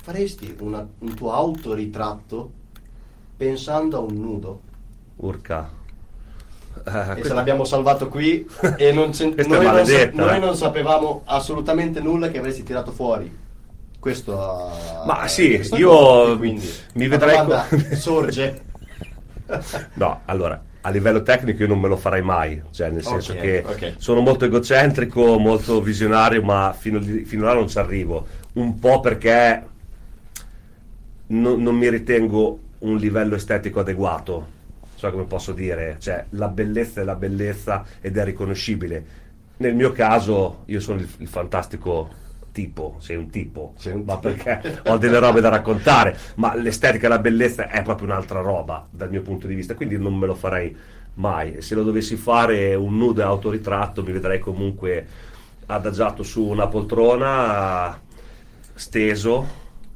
faresti 0.00 0.54
una- 0.60 0.86
un 1.00 1.14
tuo 1.14 1.32
autoritratto 1.32 2.52
pensando 3.36 3.96
a 3.96 4.00
un 4.00 4.14
nudo? 4.20 4.60
Urca. 5.16 5.68
Eh, 6.86 6.90
E 6.90 6.92
se 6.92 7.12
questa- 7.14 7.34
l'abbiamo 7.34 7.64
salvato 7.64 8.06
qui 8.08 8.46
e 8.76 8.92
non 8.92 9.10
noi, 9.44 9.64
non, 9.64 9.84
sa- 9.86 10.10
noi 10.12 10.36
eh. 10.36 10.38
non 10.38 10.54
sapevamo 10.54 11.22
assolutamente 11.24 11.98
nulla 12.00 12.28
che 12.30 12.38
avresti 12.38 12.62
tirato 12.62 12.92
fuori. 12.92 13.42
Questo 14.04 14.70
Ma 15.06 15.26
sì, 15.28 15.58
io 15.72 16.36
quindi 16.36 16.70
mi 16.92 17.08
vedrei 17.08 17.42
co- 17.42 17.64
sorge. 17.96 18.62
No, 19.94 20.22
allora, 20.26 20.62
a 20.82 20.90
livello 20.90 21.22
tecnico 21.22 21.62
io 21.62 21.68
non 21.68 21.80
me 21.80 21.88
lo 21.88 21.96
farei 21.96 22.20
mai, 22.22 22.62
cioè 22.70 22.90
nel 22.90 23.02
senso 23.02 23.32
Ok, 23.32 23.38
che 23.40 23.62
ok. 23.64 23.94
sono 23.96 24.20
molto 24.20 24.44
egocentrico, 24.44 25.38
molto 25.38 25.80
visionario, 25.80 26.42
ma 26.42 26.74
fino, 26.78 27.00
fino 27.00 27.44
là 27.44 27.54
non 27.54 27.68
ci 27.68 27.78
arrivo. 27.78 28.26
Un 28.54 28.78
po' 28.78 29.00
perché 29.00 29.62
non, 31.26 31.62
non 31.62 31.76
mi 31.76 31.88
ritengo 31.88 32.58
un 32.80 32.96
livello 32.96 33.34
estetico 33.36 33.80
adeguato, 33.80 34.46
so 34.94 35.10
come 35.10 35.24
posso 35.24 35.52
dire, 35.52 35.96
cioè 36.00 36.26
la 36.30 36.48
bellezza 36.48 37.00
è 37.00 37.04
la 37.04 37.14
bellezza 37.14 37.84
ed 38.00 38.16
è 38.16 38.24
riconoscibile. 38.24 39.22
Nel 39.56 39.74
mio 39.74 39.92
caso 39.92 40.62
io 40.66 40.80
sono 40.80 41.00
il, 41.00 41.08
il 41.18 41.28
fantastico 41.28 42.22
tipo, 42.54 42.96
sei 43.00 43.16
un 43.16 43.30
tipo, 43.30 43.74
Sei 43.76 43.92
un 43.92 44.04
ma 44.04 44.18
tipo. 44.20 44.20
perché 44.20 44.80
ho 44.86 44.96
delle 44.98 45.18
robe 45.18 45.40
da 45.42 45.50
raccontare, 45.50 46.16
ma 46.36 46.54
l'estetica 46.54 47.06
e 47.06 47.08
la 47.10 47.18
bellezza 47.18 47.68
è 47.68 47.82
proprio 47.82 48.06
un'altra 48.08 48.40
roba 48.40 48.86
dal 48.90 49.10
mio 49.10 49.22
punto 49.22 49.46
di 49.46 49.54
vista, 49.54 49.74
quindi 49.74 49.98
non 49.98 50.16
me 50.16 50.26
lo 50.26 50.34
farei 50.34 50.74
mai. 51.14 51.60
Se 51.62 51.74
lo 51.74 51.82
dovessi 51.82 52.16
fare 52.16 52.74
un 52.74 52.96
nudo 52.96 53.24
autoritratto 53.24 54.02
mi 54.04 54.12
vedrei 54.12 54.38
comunque 54.38 55.06
adagiato 55.66 56.22
su 56.22 56.44
una 56.46 56.68
poltrona, 56.68 58.00
steso, 58.74 59.46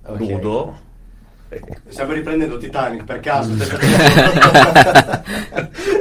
Ok. 0.05 0.19
nudo. 0.19 0.87
Stiamo 1.89 2.13
riprendendo 2.13 2.59
Titanic 2.59 3.05
per 3.05 3.21
caso. 3.21 3.51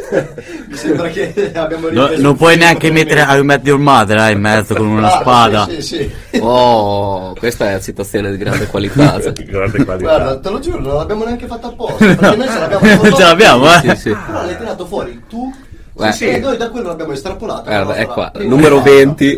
Mi 0.68 0.76
sembra 0.76 1.08
che 1.08 1.52
abbiamo 1.56 1.90
No- 1.90 2.02
ripreso 2.02 2.22
non 2.22 2.32
un 2.32 2.38
puoi 2.38 2.58
neanche 2.58 2.92
mettere 2.92 3.26
me. 3.26 3.38
I 3.38 3.44
Met 3.44 3.66
Your 3.66 3.80
Mother 3.80 4.18
eh, 4.18 4.32
in 4.32 4.40
mezzo 4.40 4.76
con 4.76 4.88
una 4.88 5.08
Ah, 5.14 5.20
spada. 5.22 5.66
Sì, 5.70 5.82
sì, 5.82 6.12
sì. 6.32 6.40
Oh, 6.42 7.34
questa 7.36 7.66
è 7.68 7.70
una 7.70 7.80
citazione 7.80 8.32
di 8.32 8.38
grande 8.38 8.68
qualità. 8.68 9.20
cioè. 9.24 9.32
Grande 9.34 9.86
qualità. 9.86 10.18
Guarda, 10.18 10.40
te 10.40 10.50
lo 10.50 10.60
giuro, 10.60 10.80
non 10.80 10.96
l'abbiamo 10.96 11.24
neanche 11.24 11.48
fatta 11.48 11.68
apposta. 11.68 12.06
Perché 12.06 12.36
noi 12.36 12.48
ce 12.48 12.60
l'abbiamo 12.60 13.16
Ce 13.16 13.24
l'abbiamo, 13.24 13.74
eh? 13.74 13.80
Sì, 13.80 13.96
sì. 13.96 14.18
Però 14.26 14.46
l'hai 14.46 14.58
tirato 14.58 14.86
fuori 14.86 15.24
tu. 15.30 15.54
Beh. 15.94 16.12
Sì, 16.12 16.28
e 16.28 16.40
noi 16.40 16.58
da 16.58 16.70
quello 16.70 16.90
l'abbiamo 16.90 17.14
estrapolato. 17.14 17.64
Guarda, 17.64 17.96
è 17.96 18.06
qua, 18.06 18.32
numero 18.36 18.82
puntata. 18.82 18.96
20. 18.98 19.38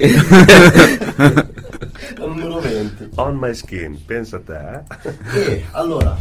20. 2.98 3.10
On 3.20 3.38
my 3.40 3.54
skin, 3.54 4.00
pensa 4.06 4.38
a 4.38 4.40
te. 4.40 4.84
eh. 5.34 5.40
E 5.40 5.66
allora, 5.72 6.16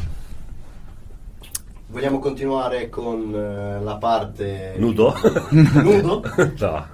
vogliamo 1.89 2.19
continuare 2.19 2.89
con 2.89 3.33
eh, 3.35 3.83
la 3.83 3.97
parte 3.97 4.75
Nudo? 4.79 5.15
Nudo? 5.51 6.23
no. 6.59 6.87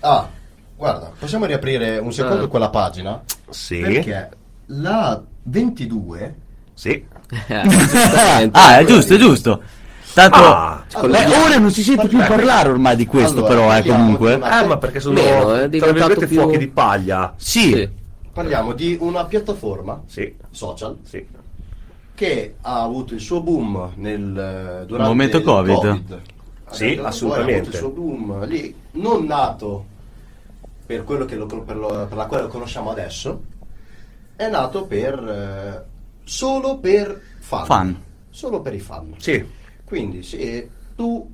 Ah, 0.00 0.28
guarda, 0.76 1.10
possiamo 1.18 1.44
riaprire 1.46 1.98
un 1.98 2.12
secondo 2.12 2.44
Ah. 2.44 2.48
quella 2.48 2.70
pagina? 2.70 3.20
Sì. 3.50 3.78
Perché 3.80 4.30
la 4.66 5.22
22 5.42 6.34
Sì. 6.74 7.04
ah, 8.52 8.78
è 8.78 8.84
giusto, 8.84 9.14
è 9.14 9.18
giusto. 9.18 9.62
Tanto 10.14 10.38
Ah, 10.38 10.82
Beh, 11.06 11.26
ora 11.26 11.58
non 11.58 11.70
si 11.70 11.82
sente 11.82 12.08
più 12.08 12.18
parlare 12.18 12.70
ormai 12.70 12.96
di 12.96 13.06
questo, 13.06 13.38
Allora, 13.46 13.48
però, 13.48 13.64
eh, 13.66 13.68
parliamo 13.74 13.98
comunque. 14.02 14.30
di 14.30 14.36
una- 14.40 14.62
Eh, 14.62 14.66
ma 14.66 14.76
perché 14.78 14.98
sono 15.00 15.14
Meno, 15.14 15.54
è 15.54 15.58
tra 15.58 15.66
diventato 15.68 15.92
virgolette 15.92 16.26
più- 16.26 16.40
fuochi 16.40 16.58
di 16.58 16.66
paglia. 16.68 17.34
Sì, 17.36 17.60
Sì. 17.72 17.88
Parliamo 18.42 18.72
di 18.72 18.96
una 19.00 19.24
piattaforma 19.26 20.02
Sì, 20.06 20.34
social 20.50 20.96
sì. 21.02 21.26
che 22.14 22.54
ha 22.60 22.82
avuto 22.82 23.14
il 23.14 23.20
suo 23.20 23.40
boom 23.42 23.92
nel 23.96 24.84
durante 24.86 25.08
Momento 25.08 25.36
il 25.38 25.42
Covid. 25.44 26.20
Ha 26.64 26.74
Sì, 26.74 26.98
assolutamente. 27.02 27.26
poi 27.26 27.54
Ha 27.54 27.56
avuto 27.56 27.68
il 27.70 27.74
suo 27.76 27.90
boom 27.90 28.46
lì, 28.46 28.74
non 28.92 29.24
nato 29.24 29.84
per 30.86 31.04
quello 31.04 31.24
che 31.24 31.34
lo, 31.36 31.46
per, 31.46 31.76
lo- 31.76 32.06
per 32.06 32.16
la 32.16 32.26
quale 32.26 32.44
lo 32.44 32.48
conosciamo 32.48 32.90
adesso, 32.90 33.42
è 34.36 34.48
nato 34.48 34.84
per 34.86 35.18
eh, 35.18 35.84
solo 36.24 36.78
per 36.78 37.20
fan. 37.38 37.64
Fan. 37.64 38.02
Solo 38.30 38.60
per 38.60 38.74
i 38.74 38.80
fan. 38.80 39.14
Sì. 39.18 39.44
Quindi 39.84 40.22
se 40.22 40.70
tu 40.94 41.30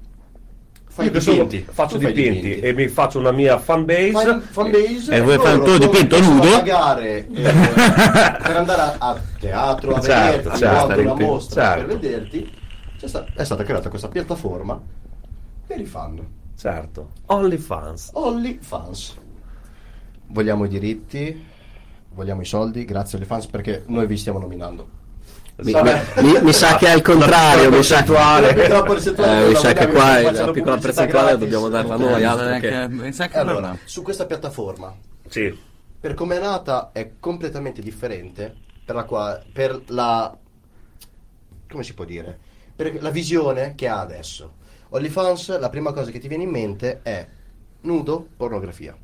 fai 0.94 1.10
dipinti, 1.10 1.66
faccio 1.68 1.98
fai 1.98 2.12
dipinti, 2.12 2.60
e 2.60 2.72
mi 2.72 2.86
faccio 2.86 3.18
una 3.18 3.32
mia 3.32 3.58
fan 3.58 3.84
base. 3.84 4.12
Fan, 4.12 4.40
fanbase 4.40 5.12
E 5.12 5.20
vuoi 5.20 5.38
fare 5.38 5.54
il 5.54 5.58
loro 5.58 5.76
tuo 5.76 5.88
dipinto 5.88 6.20
nudo? 6.20 6.50
pagare 6.50 7.26
eh, 7.34 7.42
per 7.42 8.56
andare 8.56 8.80
a, 8.80 8.96
a 8.98 9.20
teatro 9.40 9.94
a 9.96 10.00
Certo, 10.00 10.50
vederti 10.50 10.58
certo, 10.58 10.86
o 10.86 10.90
a 10.92 10.96
una 10.98 11.14
mostra 11.14 11.62
certo. 11.64 11.86
per 11.86 11.98
vederti 11.98 12.52
c'è 12.96 13.08
sta- 13.08 13.26
è 13.34 13.44
stata 13.44 13.64
creata 13.64 13.88
questa 13.88 14.06
piattaforma 14.08 14.80
per 15.66 15.80
i 15.80 15.84
fan 15.84 16.24
Certo. 16.56 17.10
Only 17.26 17.56
fans. 17.58 18.10
Only 18.12 18.58
Fans 18.60 19.16
vogliamo 20.28 20.64
i 20.64 20.68
diritti 20.68 21.44
vogliamo 22.14 22.42
i 22.42 22.44
soldi, 22.44 22.84
grazie 22.84 23.18
alle 23.18 23.26
fans 23.26 23.46
perché 23.46 23.82
noi 23.86 24.06
vi 24.06 24.16
stiamo 24.16 24.38
nominando. 24.38 25.02
Mi, 25.56 25.72
mi- 25.72 26.42
mi 26.42 26.52
sa 26.52 26.76
che 26.76 26.88
è 26.88 26.94
il 26.96 27.02
contrario, 27.02 27.70
mi 27.70 27.82
sa, 27.84 28.04
eh, 28.04 29.48
mi 29.48 29.54
sa 29.54 29.72
che 29.72 29.86
qua 29.86 30.02
facciano 30.02 30.46
la 30.46 30.50
piccola 30.50 30.76
percentuale 30.78 31.38
dobbiamo 31.38 31.68
darla 31.68 31.94
Ok. 31.94 32.00
noi, 32.00 32.24
altro 32.24 32.46
che- 32.58 32.60
che... 32.60 32.88
mi 32.88 33.12
sa 33.12 33.28
che 33.28 33.38
Allora, 33.38 33.56
allora, 33.58 33.78
su 33.84 34.02
questa 34.02 34.26
piattaforma, 34.26 34.92
Sì. 35.28 35.56
per 36.00 36.14
come 36.14 36.38
è 36.38 36.40
nata, 36.40 36.90
è 36.92 37.12
completamente 37.20 37.80
differente 37.82 38.52
per 38.84 38.96
la, 38.96 39.04
qua- 39.04 39.40
per 39.52 39.80
la 39.86 40.36
come 41.70 41.82
si 41.84 41.94
può 41.94 42.04
dire? 42.04 42.36
Per 42.74 43.00
la 43.00 43.10
visione 43.10 43.74
che 43.76 43.86
ha 43.86 44.00
adesso. 44.00 44.54
OnlyFans, 44.88 45.58
la 45.60 45.68
prima 45.70 45.92
cosa 45.92 46.10
che 46.10 46.18
ti 46.18 46.26
viene 46.28 46.42
in 46.42 46.50
mente 46.50 46.98
è 47.02 47.24
nudo, 47.82 48.26
pornografia. 48.36 48.96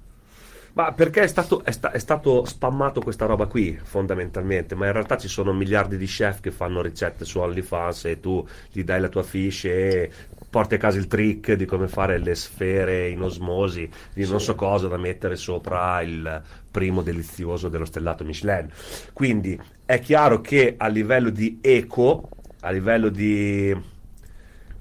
Ma 0.73 0.93
perché 0.93 1.23
è 1.23 1.27
stato, 1.27 1.65
è, 1.65 1.73
sta- 1.73 1.91
è 1.91 1.99
stato 1.99 2.45
spammato 2.45 3.01
questa 3.01 3.27
roba 3.27 3.47
qui, 3.47 3.79
fondamentalmente, 3.83 4.75
ma 4.75 4.87
in 4.87 4.93
realtà 4.93 5.17
ci 5.17 5.27
sono 5.27 5.53
miliardi 5.53 5.97
di 5.97 6.07
chef 6.07 6.41
che 6.41 6.53
fanno 6.53 6.81
ricette 6.81 7.25
su 7.25 7.41
OnlyFans 7.41 8.05
e 8.05 8.21
tu 8.21 8.47
gli 8.71 8.85
dai 8.85 9.01
la 9.01 9.09
tua 9.09 9.25
fish 9.25 9.65
e 9.65 10.11
porti 10.49 10.75
a 10.75 10.79
casa 10.79 10.99
il 10.99 11.07
trick 11.07 11.53
di 11.53 11.65
come 11.65 11.89
fare 11.89 12.19
le 12.19 12.35
sfere 12.35 13.09
in 13.09 13.23
osmosi, 13.23 13.89
di 14.13 14.27
non 14.29 14.41
so 14.41 14.55
cosa 14.55 14.89
da 14.89 14.97
mettere 14.97 15.37
sopra 15.37 16.01
il 16.03 16.43
primo 16.71 17.03
delizioso 17.03 17.69
dello 17.69 17.85
stellato 17.85 18.25
Michelin. 18.25 18.69
Quindi 19.13 19.61
è 19.85 19.99
chiaro 20.01 20.41
che 20.41 20.75
a 20.77 20.87
livello 20.87 21.31
di 21.31 21.59
eco, 21.61 22.29
a 22.61 22.71
livello 22.71 23.09
di, 23.09 23.77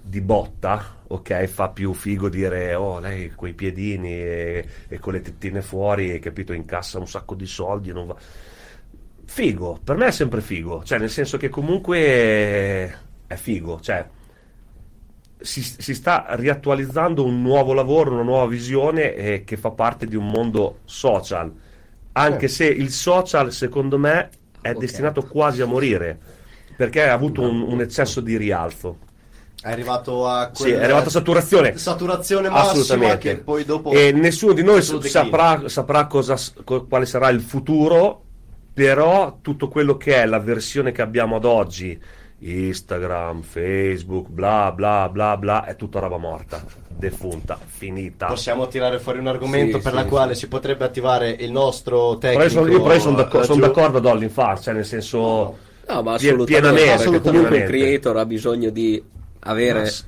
di 0.02 0.22
botta, 0.22 0.98
ok, 1.12 1.46
fa 1.48 1.70
più 1.70 1.94
figo 1.94 2.30
dire 2.30 2.76
oh 2.76 3.00
lei 3.00 3.30
coi 3.36 3.54
piedini 3.54 4.10
e, 4.14 4.68
e 4.88 5.00
con 5.00 5.14
le 5.14 5.22
tettine 5.22 5.62
fuori, 5.62 6.20
capito, 6.20 6.54
incassa 6.54 7.00
un 7.00 7.08
sacco 7.08 7.36
di 7.36 7.46
soldi, 7.48 7.92
non 7.92 8.08
va... 8.08 8.16
Figo, 9.26 9.80
per 9.84 9.96
me 9.96 10.08
è 10.08 10.12
sempre 10.12 10.42
figo, 10.42 10.84
cioè 10.84 10.98
nel 10.98 11.10
senso 11.12 11.38
che 11.38 11.50
comunque 11.50 11.98
è 13.28 13.36
figo, 13.36 13.80
cioè 13.80 14.10
si, 15.42 15.62
si 15.62 15.94
sta 15.94 16.26
riattualizzando 16.32 17.24
un 17.24 17.42
nuovo 17.42 17.74
lavoro, 17.74 18.14
una 18.14 18.24
nuova 18.24 18.48
visione 18.48 19.14
eh, 19.14 19.44
che 19.44 19.58
fa 19.58 19.72
parte 19.72 20.06
di 20.08 20.16
un 20.16 20.28
mondo 20.30 20.82
social, 20.86 21.54
anche 22.14 22.48
se 22.48 22.66
il 22.66 22.92
social 22.92 23.52
secondo 23.54 23.98
me 23.98 24.30
è 24.60 24.74
Ok. 24.74 24.76
destinato 24.76 25.28
quasi 25.28 25.62
a 25.62 25.66
morire, 25.66 26.20
perché 26.76 27.08
ha 27.08 27.14
avuto 27.14 27.42
un- 27.44 27.62
un 27.62 27.82
eccesso 27.82 28.22
di 28.22 28.36
rialzo. 28.38 29.00
È 29.62 29.70
arrivato 29.70 30.26
a 30.26 30.52
Sì, 30.54 30.72
è 30.72 30.82
arrivato 30.84 31.10
a 31.10 31.12
saturazione. 31.12 31.78
saturazione 31.78 32.50
massima 32.50 32.82
Assolutamente. 32.82 33.18
che 33.18 33.38
poi 33.42 33.66
dopo 33.66 33.92
E 33.92 34.12
nessuno 34.14 34.54
di 34.54 34.64
noi 34.64 34.82
saprà, 34.82 35.68
saprà 35.68 36.08
cosa, 36.08 36.38
co- 36.64 36.86
quale 36.86 37.06
sarà 37.06 37.30
il 37.30 37.42
futuro, 37.42 38.24
però 38.74 39.40
tutto 39.42 39.68
quello 39.68 39.98
che 39.98 40.16
è 40.16 40.26
la 40.26 40.40
versione 40.40 40.94
che 40.94 41.02
abbiamo 41.02 41.36
ad 41.36 41.44
oggi, 41.44 42.00
Instagram, 42.40 43.42
Facebook, 43.42 44.30
bla 44.30 44.72
bla 44.72 45.10
bla 45.10 45.36
bla, 45.36 45.66
è 45.66 45.76
tutta 45.76 46.00
roba 46.00 46.18
morta, 46.18 46.64
defunta, 46.88 47.60
finita. 47.66 48.28
Possiamo 48.28 48.70
tirare 48.70 48.98
fuori 49.00 49.20
un 49.20 49.28
argomento 49.28 49.76
Sì, 49.78 49.84
per 49.84 49.92
sì, 49.92 49.98
la 49.98 50.04
sì. 50.04 50.10
quale 50.10 50.36
si 50.36 50.48
potrebbe 50.48 50.86
attivare 50.86 51.32
il 51.32 51.52
nostro 51.52 52.18
Però 52.18 52.32
io 52.32 52.40
tecnico. 52.48 52.50
sono, 52.50 52.72
io 52.72 52.82
però 52.82 52.94
io 52.94 53.00
sono 53.02 53.16
d'accordo, 53.18 53.46
sono 53.46 53.60
d'accordo 53.60 53.98
ad 53.98 54.06
Olin 54.06 54.30
Far, 54.30 54.58
cioè 54.62 54.74
nel 54.74 54.86
senso... 54.86 55.58
No, 55.90 56.04
ma 56.04 56.16
Pie- 56.16 56.30
assolutamente, 56.30 56.84
pienamente, 56.84 57.20
comunque 57.20 57.58
un 57.58 57.66
creator 57.66 58.18
ha 58.18 58.26
bisogno 58.26 58.70
di 58.70 59.04
avere 59.42 59.80
Ma 59.80 59.86
s- 59.86 60.06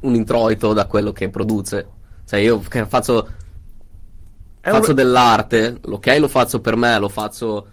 un 0.00 0.14
introito 0.14 0.72
da 0.72 0.86
quello 0.86 1.12
che 1.12 1.28
produce. 1.30 1.88
Cioè 2.24 2.40
io 2.40 2.60
faccio, 2.60 3.28
faccio 4.66 4.92
un- 4.92 4.94
dell'arte, 4.94 5.80
ok 5.84 6.16
lo 6.18 6.28
faccio 6.28 6.60
per 6.60 6.76
me, 6.76 6.98
lo 6.98 7.08
faccio 7.08 7.66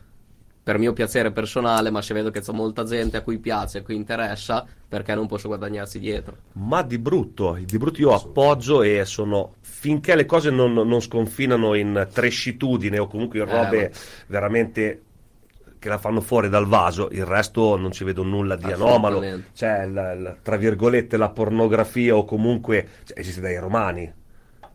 per 0.64 0.78
mio 0.80 0.94
piacere 0.94 1.32
personale, 1.32 1.90
ma 1.92 2.02
se 2.02 2.14
vedo 2.14 2.30
che 2.32 2.42
c'è 2.42 2.52
molta 2.54 2.84
gente 2.84 3.18
a 3.18 3.22
cui 3.24 3.40
piace, 3.40 3.80
a 3.80 3.84
cui 3.84 3.96
interessa, 3.96 4.66
perché 4.88 5.16
non 5.16 5.28
posso 5.28 5.48
guadagnarsi 5.48 6.00
dietro? 6.00 6.38
Ma 6.60 6.82
di 6.82 6.98
brutto, 6.98 7.54
di 7.64 7.78
brutto 7.78 8.02
io 8.02 8.14
appoggio 8.16 8.82
e 8.82 9.06
sono 9.06 9.58
finché 9.62 10.16
le 10.16 10.26
cose 10.26 10.50
non, 10.50 10.74
non 10.74 11.00
sconfinano 11.02 11.76
in 11.76 12.10
trescitudine 12.12 12.98
o 12.98 13.06
comunque 13.08 13.38
in 13.40 13.46
Eh, 13.46 13.48
robe 13.48 13.94
veramente 14.26 15.07
che 15.88 15.94
la 15.94 15.98
fanno 16.00 16.22
fuori 16.22 16.50
dal 16.50 16.68
vaso, 16.68 17.08
il 17.12 17.26
resto 17.26 17.78
non 17.78 17.92
ci 17.92 18.04
vedo 18.04 18.24
nulla 18.24 18.56
di 18.58 18.72
anomalo. 18.72 19.24
Cioè, 19.54 19.86
la- 19.88 20.14
la- 20.16 20.36
tra 20.42 20.58
virgolette, 20.58 21.16
la 21.18 21.30
pornografia 21.30 22.16
o 22.16 22.26
comunque 22.26 22.88
cioè, 23.06 23.20
esiste 23.20 23.40
dai 23.42 23.58
romani. 23.58 24.14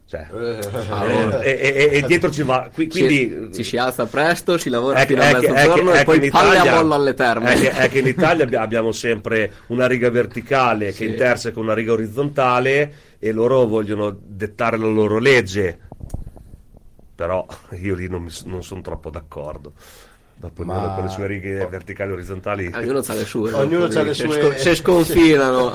Cioè, 0.06 0.26
Eh. 0.30 1.38
e, 1.42 1.50
e- 1.50 1.74
e- 1.74 1.96
e 1.98 2.02
dietro 2.02 2.30
ci 2.30 2.42
va. 2.42 2.68
qui- 2.72 2.88
quindi, 2.88 3.48
ci, 3.50 3.54
ci 3.54 3.64
si 3.64 3.76
alza 3.78 4.04
presto, 4.06 4.58
si 4.58 4.68
lavora 4.68 4.98
è 4.98 5.06
che- 5.06 5.14
fino 5.14 5.22
a 5.22 5.28
è 5.28 5.34
che- 5.38 5.50
mezzogiorno 5.50 5.92
è 5.92 6.00
e 6.00 6.04
poi 6.04 6.24
in 6.24 6.30
palle 6.30 6.48
a 6.50 6.52
Italia- 6.62 6.74
molla 6.82 6.94
alle 6.96 7.14
terme. 7.14 7.52
È 7.54 7.58
che, 7.58 7.70
è 7.70 7.88
che 7.88 7.98
in 8.00 8.06
Italia 8.08 8.44
abbia- 8.44 8.60
abbiamo 8.60 8.92
sempre 8.92 9.52
una 9.68 9.86
riga 9.86 10.10
verticale 10.10 10.86
che 10.86 10.92
Sì. 10.92 11.06
interseca 11.06 11.58
una 11.60 11.72
riga 11.74 11.92
orizzontale 11.92 12.92
e 13.18 13.32
loro 13.32 13.66
vogliono 13.66 14.14
dettare 14.22 14.76
la 14.76 14.86
loro 14.86 15.18
legge. 15.18 15.78
Però 17.14 17.46
io 17.80 17.94
lì 17.94 18.08
non, 18.08 18.22
mi 18.24 18.30
non 18.46 18.62
sono 18.62 18.80
troppo 18.82 19.08
d'accordo. 19.10 19.72
Dopo 20.34 20.64
Ma- 20.64 20.78
ognuno 20.78 20.94
con 20.94 21.04
le 21.04 21.10
sue 21.10 21.26
righe 21.26 21.66
verticali 21.66 22.10
e 22.10 22.14
orizzontali. 22.14 22.66
Ognuno 22.74 22.98
ha 22.98 23.14
le 23.14 23.24
sue. 23.24 23.52
Ognuno 23.52 23.86
lì, 23.86 23.94
le 23.94 24.14
se 24.14 24.28
sue- 24.28 24.58
se 24.58 24.74
sconfinano. 24.74 25.74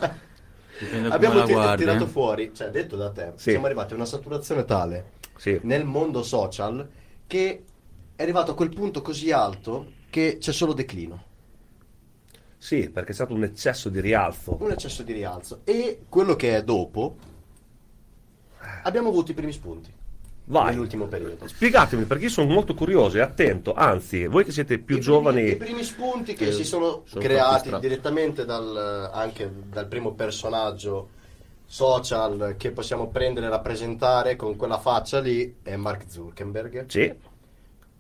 Abbiamo 1.10 1.18
come 1.20 1.36
la 1.40 1.44
ti- 1.46 1.54
guardi. 1.54 1.84
tirato 1.84 2.04
eh. 2.04 2.08
fuori, 2.08 2.52
cioè 2.54 2.70
detto 2.70 2.96
da 2.96 3.10
te, 3.12 3.32
Sì. 3.36 3.52
siamo 3.52 3.66
arrivati 3.66 3.94
a 3.94 3.96
una 3.96 4.06
saturazione 4.06 4.64
tale 4.66 5.12
Sì. 5.38 5.60
nel 5.64 5.86
mondo 5.86 6.22
social 6.22 6.88
che 7.26 7.64
è 8.16 8.22
arrivato 8.22 8.52
a 8.52 8.56
quel 8.56 8.70
punto 8.70 9.02
così 9.02 9.32
alto 9.32 9.94
che 10.12 10.38
c'è 10.40 10.52
solo 10.52 10.74
declino, 10.74 11.24
Sì, 12.60 12.90
perché 12.90 13.12
è 13.12 13.14
stato 13.16 13.34
un 13.34 13.44
eccesso 13.44 13.90
di 13.90 14.00
rialzo. 14.02 14.58
un 14.60 14.72
eccesso 14.72 15.02
di 15.02 15.14
rialzo. 15.14 15.62
E 15.64 16.02
quello 16.10 16.36
che 16.36 16.56
è 16.58 16.64
dopo, 16.64 17.16
abbiamo 18.84 19.10
avuto 19.10 19.32
i 19.32 19.34
primi 19.34 19.52
spunti 19.52 19.92
Vai. 20.50 20.70
nell'ultimo 20.72 21.08
periodo. 21.08 21.48
Spiegatemi 21.48 22.06
perché 22.06 22.26
io 22.26 22.30
sono 22.30 22.52
molto 22.52 22.74
curioso 22.74 23.18
e 23.18 23.22
attento. 23.22 23.74
Anzi, 23.74 24.28
voi 24.28 24.46
che 24.46 24.52
siete 24.52 24.80
più 24.80 24.98
I 24.98 25.02
giovani. 25.02 25.42
primi, 25.42 25.52
I 25.52 25.56
primi 25.58 25.84
spunti 25.84 26.34
che 26.36 26.46
Io 26.46 26.52
si 26.54 26.64
sono, 26.64 27.04
sono 27.06 27.22
creati 27.22 27.78
direttamente 27.80 28.46
dal, 28.46 29.10
anche 29.12 29.52
dal 29.70 29.88
primo 29.88 30.14
personaggio 30.14 31.10
social 31.66 32.56
che 32.58 32.72
possiamo 32.72 33.08
prendere 33.10 33.48
e 33.48 33.50
rappresentare 33.50 34.38
con 34.38 34.56
quella 34.56 34.80
faccia 34.80 35.20
lì 35.20 35.58
è 35.62 35.76
Mark 35.76 36.06
Zuckerberg. 36.08 36.86
Sì, 36.88 37.14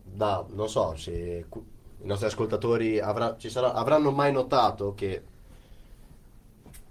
Da, 0.04 0.46
non 0.54 0.70
so 0.70 0.96
se 0.96 1.12
i 1.12 2.06
nostri 2.08 2.28
ascoltatori 2.28 2.98
avrà- 3.02 3.36
ci 3.38 3.50
sarà- 3.50 3.74
avranno 3.74 4.12
mai 4.12 4.32
notato 4.32 4.94
che 4.96 5.22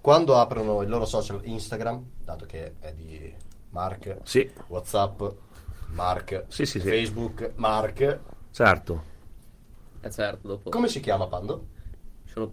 quando 0.02 0.36
aprono 0.36 0.82
il 0.82 0.88
loro 0.90 1.06
social 1.06 1.40
Instagram, 1.44 2.02
dato 2.22 2.44
che 2.44 2.74
è 2.78 2.92
di 2.92 3.32
Mark, 3.70 4.18
sì, 4.22 4.48
Whatsapp, 4.68 5.22
Mark, 5.94 6.44
Sì, 6.48 6.66
sì, 6.66 6.80
sì. 6.80 6.86
Facebook, 6.88 7.52
Mark, 7.56 8.18
certo. 8.50 9.02
Eh 10.00 10.10
certo, 10.10 10.46
dopo. 10.48 10.70
come 10.70 10.88
si 10.88 11.00
chiama 11.00 11.26
Pando? 11.26 11.66
Sono- 12.24 12.52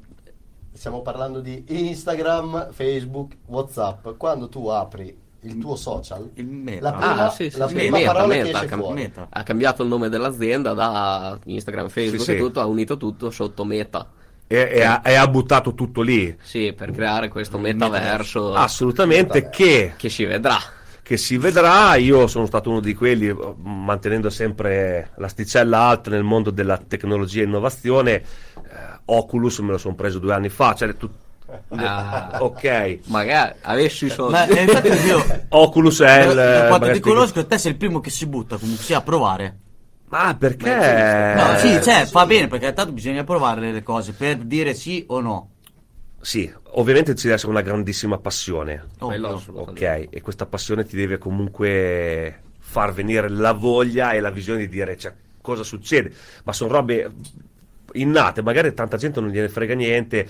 Stiamo 0.72 1.02
parlando 1.04 1.40
di 1.40 1.64
Instagram, 1.68 2.72
Facebook, 2.72 3.34
Whatsapp. 3.46 4.08
Quando 4.18 4.50
tu 4.50 4.68
apri 4.70 5.16
il 5.42 5.58
tuo 5.60 5.76
social, 5.76 6.32
Il 6.36 6.48
meta. 6.48 6.90
la 6.90 6.98
prima, 6.98 7.26
Ah, 7.26 7.30
sì, 7.30 7.50
sì, 7.52 7.58
la 7.60 7.68
sì. 7.68 7.76
prima 7.76 7.98
Meta, 7.98 8.12
parola 8.12 8.28
meta, 8.34 8.44
che 8.44 8.50
esce 8.56 8.66
cam- 8.66 8.80
fuori. 8.80 8.94
Meta. 8.96 9.28
Ha 9.30 9.44
cambiato 9.44 9.84
il 9.84 9.90
nome 9.90 10.10
dell'azienda 10.10 10.74
da 10.74 11.38
Instagram, 11.44 11.90
Facebook 11.90 12.24
Sì, 12.24 12.32
e 12.32 12.34
sì. 12.36 12.40
tutto, 12.40 12.60
ha 12.60 12.66
unito 12.66 12.98
tutto 12.98 13.30
sotto 13.30 13.64
Meta. 13.66 14.10
E, 14.48 14.70
e 14.74 14.82
ha, 14.84 15.02
e 15.06 15.14
ha 15.14 15.28
buttato 15.28 15.76
tutto 15.76 16.02
lì. 16.02 16.36
Sì, 16.42 16.74
per 16.74 16.90
creare 16.92 17.28
questo 17.28 17.58
metaverso 17.60 18.54
Assolutamente 18.56 19.50
che, 19.50 19.94
che 19.96 20.10
si 20.10 20.26
vedrà. 20.26 20.58
Che 21.04 21.18
si 21.18 21.38
vedrà. 21.38 21.96
Io 21.96 22.26
sono 22.28 22.46
stato 22.48 22.70
uno 22.72 22.80
di 22.80 22.96
quelli, 22.96 23.28
eh, 23.28 23.36
mantenendo 23.62 24.30
sempre 24.32 25.12
l'asticella 25.18 25.80
alta 25.80 26.10
nel 26.10 26.24
mondo 26.24 26.50
della 26.50 26.78
tecnologia 26.78 27.42
e 27.42 27.46
innovazione. 27.46 28.14
Eh, 28.14 28.24
Oculus 29.06 29.60
me 29.60 29.72
lo 29.72 29.78
sono 29.78 29.94
preso 29.96 30.18
due 30.18 30.34
anni 30.34 30.50
fa. 30.50 30.74
Cioè, 30.74 30.98
tu- 30.98 31.10
Ah, 31.76 32.38
ok, 32.40 33.00
magari 33.08 33.54
avessi 33.62 34.06
i 34.06 34.10
soldi. 34.10 34.32
Ma 34.32 34.46
eh, 34.48 34.62
infatti 34.64 34.88
io, 35.06 35.24
Oculus 35.50 36.02
è 36.02 36.22
il. 36.28 36.34
da 36.34 36.52
quanto 36.68 36.70
magari 36.86 36.94
ti 36.94 37.00
conosco, 37.02 37.46
te 37.46 37.58
sei 37.60 37.72
il 37.74 37.78
primo 37.78 38.00
che 38.00 38.10
si 38.10 38.26
butta 38.26 38.58
comunque 38.58 38.84
sia 38.84 38.98
a 38.98 39.02
provare. 39.02 39.58
Ma 40.10 40.36
perché? 40.36 41.34
No, 41.36 41.54
Eh, 41.54 41.58
sì, 41.60 41.82
cioè, 41.84 42.06
fa 42.06 42.26
bene 42.26 42.48
perché 42.48 42.74
tanto 42.74 42.92
bisogna 42.92 43.24
provare 43.24 43.72
le 43.72 43.84
cose 43.84 44.14
per 44.14 44.38
dire 44.38 44.74
sì 44.74 45.04
o 45.10 45.20
no. 45.20 45.50
Sì, 46.24 46.50
ovviamente 46.76 47.16
ci 47.16 47.24
deve 47.24 47.36
essere 47.36 47.52
una 47.52 47.62
grandissima 47.62 48.18
passione. 48.18 48.86
Ovvio. 49.00 49.36
assolutamente. 49.36 49.86
Ok, 49.86 50.08
e 50.10 50.22
questa 50.22 50.46
passione 50.46 50.86
ti 50.86 50.96
deve 50.96 51.18
comunque 51.18 52.40
far 52.60 52.94
venire 52.94 53.28
la 53.28 53.52
voglia 53.52 54.14
e 54.14 54.22
la 54.22 54.32
visione 54.32 54.60
di 54.60 54.70
dire 54.70 54.98
cioè, 54.98 55.14
cosa 55.42 55.64
succede. 55.64 56.14
Ma 56.46 56.54
sono 56.54 56.72
robe 56.72 57.12
innate, 57.92 58.42
magari 58.42 58.74
tanta 58.74 58.96
gente 58.96 59.20
non 59.20 59.32
gliene 59.32 59.50
frega 59.50 59.76
niente. 59.76 60.26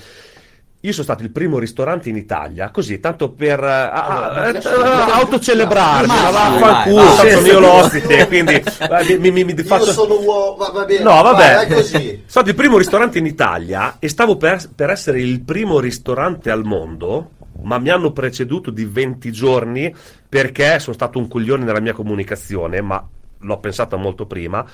Io 0.86 0.92
sono 0.92 1.06
stato 1.06 1.24
il 1.24 1.32
primo 1.32 1.60
ristorante 1.60 2.10
in 2.10 2.18
Italia, 2.18 2.70
così, 2.70 3.00
tanto 3.00 3.32
per 3.32 3.58
eh, 3.64 3.68
a- 3.68 3.90
Allora, 4.06 4.34
a- 4.42 4.48
adesso- 4.50 4.70
a- 4.70 5.14
autocelebrarmi, 5.16 6.08
Ma 6.08 6.30
vai, 6.30 6.60
vaffanculo, 6.60 6.96
vai, 6.96 7.06
tanto 7.06 7.22
vai. 7.24 7.32
sono 7.32 7.48
io 7.48 7.60
l'ospite, 7.60 8.28
quindi 8.28 8.54
eh, 8.56 9.18
mi, 9.18 9.32
mi- 9.32 9.44
mi 9.46 9.54
Io 9.54 9.64
faccio... 9.64 9.92
sono 9.94 10.20
uomo, 10.20 10.56
va, 10.58 10.72
va 10.72 10.84
bene. 10.84 11.02
No, 11.04 11.22
vabbè, 11.22 11.68
così. 11.74 11.98
sono 11.98 12.20
stato 12.28 12.50
il 12.50 12.56
primo 12.56 12.78
ristorante 12.78 13.18
in 13.18 13.26
Italia 13.26 13.96
e 14.00 14.10
stavo 14.10 14.36
per, 14.36 14.62
per 14.76 14.90
essere 14.90 15.22
il 15.22 15.40
primo 15.40 15.80
ristorante 15.80 16.52
al 16.52 16.66
mondo, 16.66 17.30
ma 17.62 17.78
mi 17.80 17.88
hanno 17.88 18.12
preceduto 18.12 18.70
di 18.70 18.84
20 18.84 19.32
giorni 19.32 19.96
perché 20.28 20.80
sono 20.80 20.94
stato 20.96 21.18
un 21.18 21.30
coglione 21.30 21.64
nella 21.64 21.80
mia 21.80 21.94
comunicazione, 21.94 22.82
ma 22.82 23.02
l'ho 23.40 23.58
pensata 23.60 23.96
molto 23.96 24.26
prima, 24.26 24.66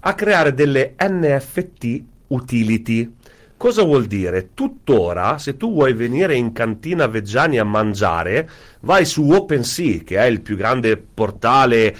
a 0.00 0.14
creare 0.14 0.52
delle 0.52 0.94
NFT 1.00 2.02
utility. 2.26 3.14
Cosa 3.56 3.82
vuol 3.82 4.06
dire? 4.06 4.50
Tuttora, 4.52 5.38
se 5.38 5.56
tu 5.56 5.72
vuoi 5.72 5.94
venire 5.94 6.34
in 6.34 6.52
cantina 6.52 7.06
Veggiani 7.06 7.58
a 7.58 7.64
mangiare, 7.64 8.48
vai 8.80 9.04
su 9.06 9.30
OpenSea, 9.30 10.00
che 10.04 10.18
è 10.18 10.24
il 10.24 10.40
più 10.42 10.56
grande 10.56 10.96
portale 10.96 11.96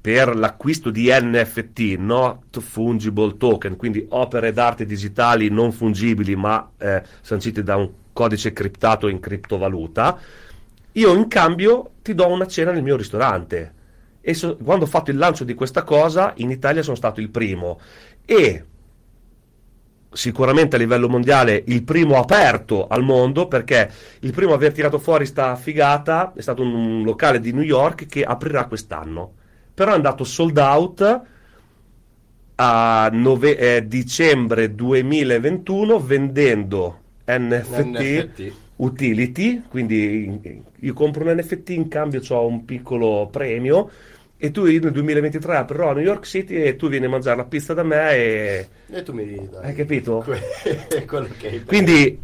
per 0.00 0.36
l'acquisto 0.36 0.90
di 0.90 1.08
NFT, 1.10 1.96
not 1.98 2.60
fungible 2.60 3.36
token, 3.36 3.76
quindi 3.76 4.06
opere 4.10 4.52
d'arte 4.52 4.86
digitali 4.86 5.48
non 5.48 5.72
fungibili 5.72 6.36
ma 6.36 6.70
eh, 6.78 7.02
sancite 7.20 7.62
da 7.62 7.76
un 7.76 7.90
codice 8.12 8.52
criptato 8.52 9.08
in 9.08 9.18
criptovaluta, 9.20 10.18
io 10.92 11.14
in 11.14 11.26
cambio 11.28 11.90
ti 12.02 12.14
do 12.14 12.28
una 12.28 12.46
cena 12.46 12.70
nel 12.70 12.82
mio 12.82 12.96
ristorante. 12.96 13.72
E 14.20 14.32
so- 14.32 14.56
quando 14.56 14.84
ho 14.84 14.88
fatto 14.88 15.10
il 15.10 15.16
lancio 15.18 15.44
di 15.44 15.54
questa 15.54 15.82
cosa, 15.82 16.32
in 16.36 16.50
Italia 16.50 16.82
sono 16.82 16.96
stato 16.96 17.20
il 17.20 17.30
primo. 17.30 17.80
E 18.24 18.64
sicuramente 20.14 20.76
a 20.76 20.78
livello 20.78 21.08
mondiale 21.08 21.62
il 21.66 21.82
primo 21.82 22.18
aperto 22.18 22.86
al 22.86 23.02
mondo 23.02 23.48
perché 23.48 23.90
il 24.20 24.32
primo 24.32 24.52
a 24.52 24.54
aver 24.54 24.72
tirato 24.72 24.98
fuori 24.98 25.26
sta 25.26 25.54
figata 25.56 26.32
è 26.34 26.40
stato 26.40 26.62
un 26.62 27.02
locale 27.04 27.40
di 27.40 27.52
New 27.52 27.62
York 27.62 28.06
che 28.06 28.22
aprirà 28.22 28.64
quest'anno 28.66 29.32
però 29.74 29.92
è 29.92 29.94
andato 29.94 30.24
sold 30.24 30.56
out 30.56 31.22
a 32.56 33.10
nove- 33.12 33.58
eh, 33.58 33.86
dicembre 33.86 34.74
2021 34.74 35.98
vendendo 35.98 37.00
NFT, 37.26 37.78
NFT. 37.78 38.52
utility 38.76 39.62
quindi 39.68 40.62
io 40.78 40.92
compro 40.92 41.24
un 41.24 41.36
NFT 41.36 41.70
in 41.70 41.88
cambio 41.88 42.22
ho 42.28 42.46
un 42.46 42.64
piccolo 42.64 43.28
premio 43.30 43.90
e 44.36 44.50
tu 44.50 44.64
nel 44.64 44.90
2023 44.92 45.56
aprirò 45.56 45.90
a 45.90 45.94
New 45.94 46.02
York 46.04 46.24
City 46.26 46.54
e 46.54 46.76
tu 46.76 46.88
vieni 46.88 47.06
a 47.06 47.08
mangiare 47.08 47.36
la 47.36 47.44
pizza 47.44 47.72
da 47.74 47.82
me 47.82 48.10
e 48.12 48.68
E 48.90 49.02
tu 49.02 49.12
mi 49.12 49.48
dai. 49.48 49.64
hai 49.68 49.74
capito? 49.74 50.18
Que- 50.24 50.40
quello 51.06 51.28
che 51.38 51.62
Quindi 51.64 52.20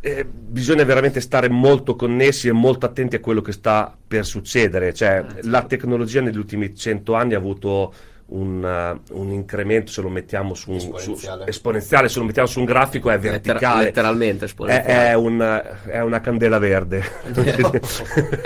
eh, 0.00 0.24
bisogna 0.24 0.84
veramente 0.84 1.20
stare 1.20 1.48
molto 1.48 1.96
connessi 1.96 2.48
e 2.48 2.52
molto 2.52 2.86
attenti 2.86 3.16
a 3.16 3.20
quello 3.20 3.40
che 3.40 3.52
sta 3.52 3.96
per 4.06 4.24
succedere. 4.26 4.92
Cioè, 4.94 5.24
la 5.42 5.64
tecnologia 5.64 6.20
negli 6.20 6.36
ultimi 6.38 6.74
cento 6.74 7.14
anni 7.14 7.34
ha 7.34 7.38
avuto 7.38 7.92
un, 8.30 8.62
uh, 9.10 9.18
un 9.20 9.30
incremento, 9.32 9.90
se 9.90 10.02
lo 10.02 10.08
mettiamo 10.10 10.52
su 10.54 10.70
un 10.70 10.80
su- 10.80 10.94
Esponenziale. 10.94 11.46
esponenziale, 11.46 12.08
se 12.10 12.18
lo 12.18 12.24
mettiamo 12.26 12.46
su 12.48 12.58
un 12.58 12.66
grafico 12.66 13.08
è 13.10 13.18
verticale. 13.18 13.84
letteralmente 13.84 14.44
È, 14.44 14.48
esponenziale. 14.48 15.08
è 15.10 15.14
un- 15.14 15.62
è 15.86 16.00
una 16.00 16.20
candela 16.20 16.58
verde. 16.58 17.02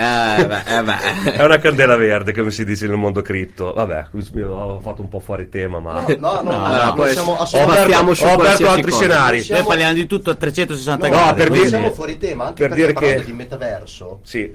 Eh, 0.02 0.46
beh, 0.46 0.62
eh, 0.66 0.82
beh. 0.82 1.32
è 1.32 1.44
una 1.44 1.58
candela 1.58 1.96
verde, 1.96 2.32
come 2.32 2.50
si 2.50 2.64
dice 2.64 2.86
nel 2.86 2.96
mondo 2.96 3.22
cripto. 3.22 3.72
Vabbè, 3.72 4.06
ho 4.48 4.80
fatto 4.80 5.02
un 5.02 5.08
po' 5.08 5.20
fuori 5.20 5.48
tema, 5.48 5.80
ma 5.80 6.00
No, 6.00 6.06
no, 6.18 6.40
no, 6.42 6.50
No, 6.50 6.66
no, 6.68 6.84
no, 6.84 6.94
poi- 6.94 7.12
siamo 7.12 7.32
ho 7.32 7.36
assolutamente 7.42 7.94
aperto, 7.94 8.24
ho 8.24 8.68
altri 8.68 8.90
cosa. 8.90 8.96
scenari. 9.04 9.40
Siamo- 9.42 9.60
Noi 9.60 9.68
parliamo 9.68 9.94
di 9.94 10.06
tutto 10.06 10.30
a 10.30 10.34
360 10.34 11.08
No, 11.08 11.14
gradi. 11.14 11.34
per 11.34 11.48
non 11.48 11.56
dire- 11.56 11.68
siamo 11.68 11.90
fuori 11.92 12.18
tema 12.18 12.44
anche 12.46 12.54
per 12.60 12.68
perché 12.68 12.80
dire 12.82 12.92
parlando 12.94 13.20
che- 13.20 13.26
di 13.26 13.32
metaverso 13.32 14.20
Sì, 14.22 14.54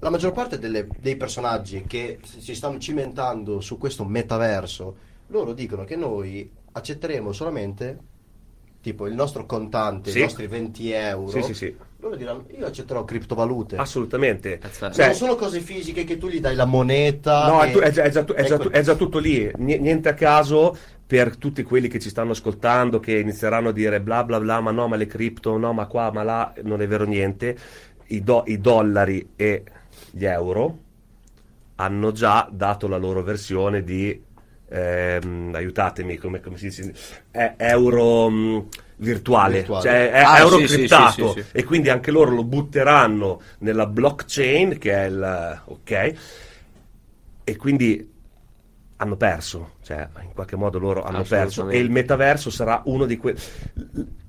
la 0.00 0.10
maggior 0.10 0.32
parte 0.32 0.58
delle- 0.58 0.86
dei 1.00 1.16
personaggi 1.16 1.84
che 1.86 2.18
si 2.22 2.54
stanno 2.54 2.78
cimentando 2.78 3.60
su 3.60 3.78
questo 3.78 4.04
metaverso 4.04 4.96
loro 5.28 5.52
dicono 5.52 5.84
che 5.84 5.96
noi 5.96 6.50
accetteremo 6.72 7.32
solamente 7.32 7.98
tipo 8.80 9.06
il 9.06 9.14
nostro 9.14 9.44
contante 9.44 10.10
Sì. 10.10 10.18
i 10.18 10.22
nostri 10.22 10.46
20 10.46 10.90
euro 10.92 11.30
sì, 11.30 11.42
sì, 11.42 11.54
sì, 11.54 11.76
loro 11.98 12.14
diranno 12.14 12.44
io 12.56 12.66
accetterò 12.66 13.04
criptovalute 13.04 13.76
assolutamente. 13.76 14.60
Cioè, 14.92 15.06
non 15.06 15.14
sono 15.14 15.34
cose 15.34 15.60
fisiche 15.60 16.04
che 16.04 16.16
tu 16.16 16.28
gli 16.28 16.40
dai 16.40 16.54
la 16.54 16.64
moneta 16.64 17.48
No, 17.48 17.64
e- 17.64 17.72
è, 17.72 17.90
già, 17.90 18.04
è 18.04 18.10
già 18.10 18.24
è 18.24 18.44
già 18.44 18.56
è 18.70 18.80
già 18.82 18.94
tutto 18.94 19.18
lì, 19.18 19.50
Ni- 19.56 19.78
niente 19.78 20.08
a 20.08 20.14
caso 20.14 20.76
per 21.04 21.36
tutti 21.36 21.62
quelli 21.64 21.88
che 21.88 21.98
ci 21.98 22.08
stanno 22.10 22.30
ascoltando, 22.32 23.00
che 23.00 23.18
inizieranno 23.18 23.70
a 23.70 23.72
dire 23.72 24.00
bla 24.00 24.22
bla 24.24 24.38
bla, 24.38 24.60
ma 24.60 24.70
no, 24.70 24.86
ma 24.88 24.96
le 24.96 25.06
cripto, 25.06 25.56
no, 25.56 25.72
ma 25.72 25.86
qua, 25.86 26.12
ma 26.12 26.22
là, 26.22 26.52
non 26.62 26.80
è 26.80 26.86
vero 26.86 27.04
niente. 27.04 27.56
I, 28.10 28.22
do- 28.22 28.44
i 28.46 28.58
dollari 28.60 29.30
e 29.36 29.64
gli 30.18 30.24
euro 30.26 30.78
hanno 31.76 32.10
già 32.12 32.48
dato 32.50 32.88
la 32.88 32.96
loro 32.96 33.22
versione 33.22 33.84
di, 33.84 34.20
ehm, 34.68 35.52
aiutatemi, 35.54 36.16
come, 36.16 36.40
come 36.40 36.56
si 36.58 36.66
dice, 36.68 36.92
è 37.30 37.54
euro 37.56 38.28
mh, 38.28 38.66
virtuale, 38.96 39.58
Virtuale. 39.58 39.82
cioè 39.88 40.10
è 40.10 40.20
Ah, 40.24 40.38
euro 40.40 40.58
sì, 40.58 40.74
criptato. 40.74 41.32
sì, 41.34 41.40
sì, 41.42 41.46
e 41.52 41.62
quindi 41.62 41.88
anche 41.88 42.10
loro 42.10 42.32
lo 42.32 42.42
butteranno 42.42 43.40
nella 43.58 43.86
blockchain, 43.86 44.76
che 44.78 44.92
è 44.92 45.04
il, 45.06 45.62
ok, 45.66 46.12
e 47.44 47.56
quindi 47.56 48.12
hanno 48.96 49.16
perso, 49.16 49.74
cioè 49.84 50.08
in 50.22 50.32
qualche 50.34 50.56
modo 50.56 50.80
loro 50.80 51.04
hanno 51.04 51.22
perso. 51.22 51.68
E 51.68 51.78
il 51.78 51.90
metaverso 51.92 52.50
sarà 52.50 52.82
uno 52.86 53.06
di 53.06 53.16
quelli... 53.16 53.38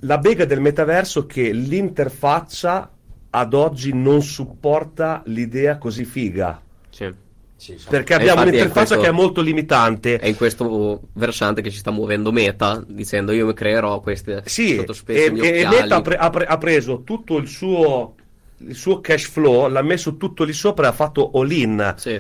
La 0.02 0.20
bega 0.20 0.46
del 0.46 0.62
metaverso 0.62 1.22
è 1.22 1.26
che 1.26 1.52
l'interfaccia 1.52 2.92
ad 3.32 3.54
oggi 3.54 3.94
non 3.94 4.22
supporta 4.22 5.22
l'idea 5.26 5.78
così 5.78 6.06
figa, 6.06 6.62
Sì. 6.90 7.14
Sì, 7.56 7.78
sì. 7.78 7.88
perché 7.90 8.14
abbiamo 8.14 8.42
un'interfaccia 8.44 8.96
questo- 8.96 9.00
che 9.02 9.08
è 9.08 9.12
molto 9.12 9.42
limitante. 9.42 10.18
È 10.18 10.28
in 10.28 10.38
questo 10.38 11.02
versante 11.14 11.62
che 11.62 11.70
ci 11.70 11.78
sta 11.80 11.92
muovendo 11.92 12.32
Meta, 12.32 12.82
dicendo 12.88 13.34
io 13.34 13.46
mi 13.48 13.54
creerò 13.54 14.00
queste 14.00 14.44
Sì, 14.46 14.76
sottospecie 14.76 15.26
e, 15.42 15.60
e. 15.60 15.68
Meta 15.68 15.98
ha, 15.98 16.02
pre- 16.02 16.16
ha 16.16 16.30
pre- 16.30 16.46
ha 16.46 16.58
preso 16.58 17.04
tutto 17.04 17.36
il 17.38 17.48
suo, 17.50 18.16
il 18.60 18.76
suo 18.76 19.02
cash 19.02 19.26
flow, 19.28 19.68
l'ha 19.68 19.82
messo 19.82 20.16
tutto 20.16 20.46
lì 20.46 20.54
sopra 20.54 20.86
e 20.86 20.90
ha 20.90 20.94
fatto 20.94 21.32
all-in. 21.34 21.96
Sì. 21.98 22.20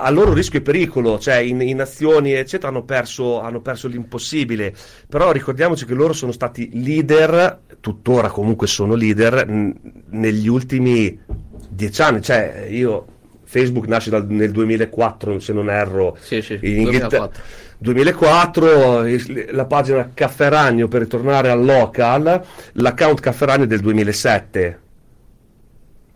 A 0.00 0.10
loro 0.10 0.32
rischio 0.32 0.58
e 0.58 0.62
pericolo, 0.62 1.18
cioè 1.18 1.36
in, 1.36 1.60
in 1.60 1.80
azioni 1.80 2.32
eccetera 2.32 2.68
hanno 2.68 2.82
perso, 2.84 3.40
hanno 3.40 3.60
perso 3.60 3.88
l'impossibile, 3.88 4.74
però 5.08 5.30
ricordiamoci 5.32 5.84
che 5.84 5.94
loro 5.94 6.12
sono 6.12 6.32
stati 6.32 6.70
leader, 6.82 7.60
tuttora 7.80 8.28
comunque 8.28 8.66
sono 8.66 8.94
leader 8.94 9.46
n- 9.48 9.74
negli 10.10 10.48
ultimi 10.48 11.18
dieci 11.68 12.02
anni, 12.02 12.22
cioè 12.22 12.66
io 12.68 13.06
Facebook 13.44 13.86
nasce 13.86 14.10
dal- 14.10 14.26
nel 14.28 14.50
2004 14.50 15.38
se 15.40 15.52
non 15.52 15.70
erro, 15.70 16.16
Sì, 16.20 16.40
sì, 16.42 16.54
in 16.62 16.80
Inghilterra. 16.80 17.28
2004. 17.28 17.42
2004, 17.78 19.06
il- 19.06 19.48
la 19.52 19.64
pagina 19.64 20.10
Caffè 20.12 20.48
Ragno 20.48 20.88
per 20.88 21.00
ritornare 21.00 21.50
al 21.50 21.64
local, 21.64 22.44
l'account 22.72 23.20
Caffè 23.20 23.46
Ragno 23.46 23.64
è 23.64 23.66
del 23.66 23.80
2007. 23.80 24.80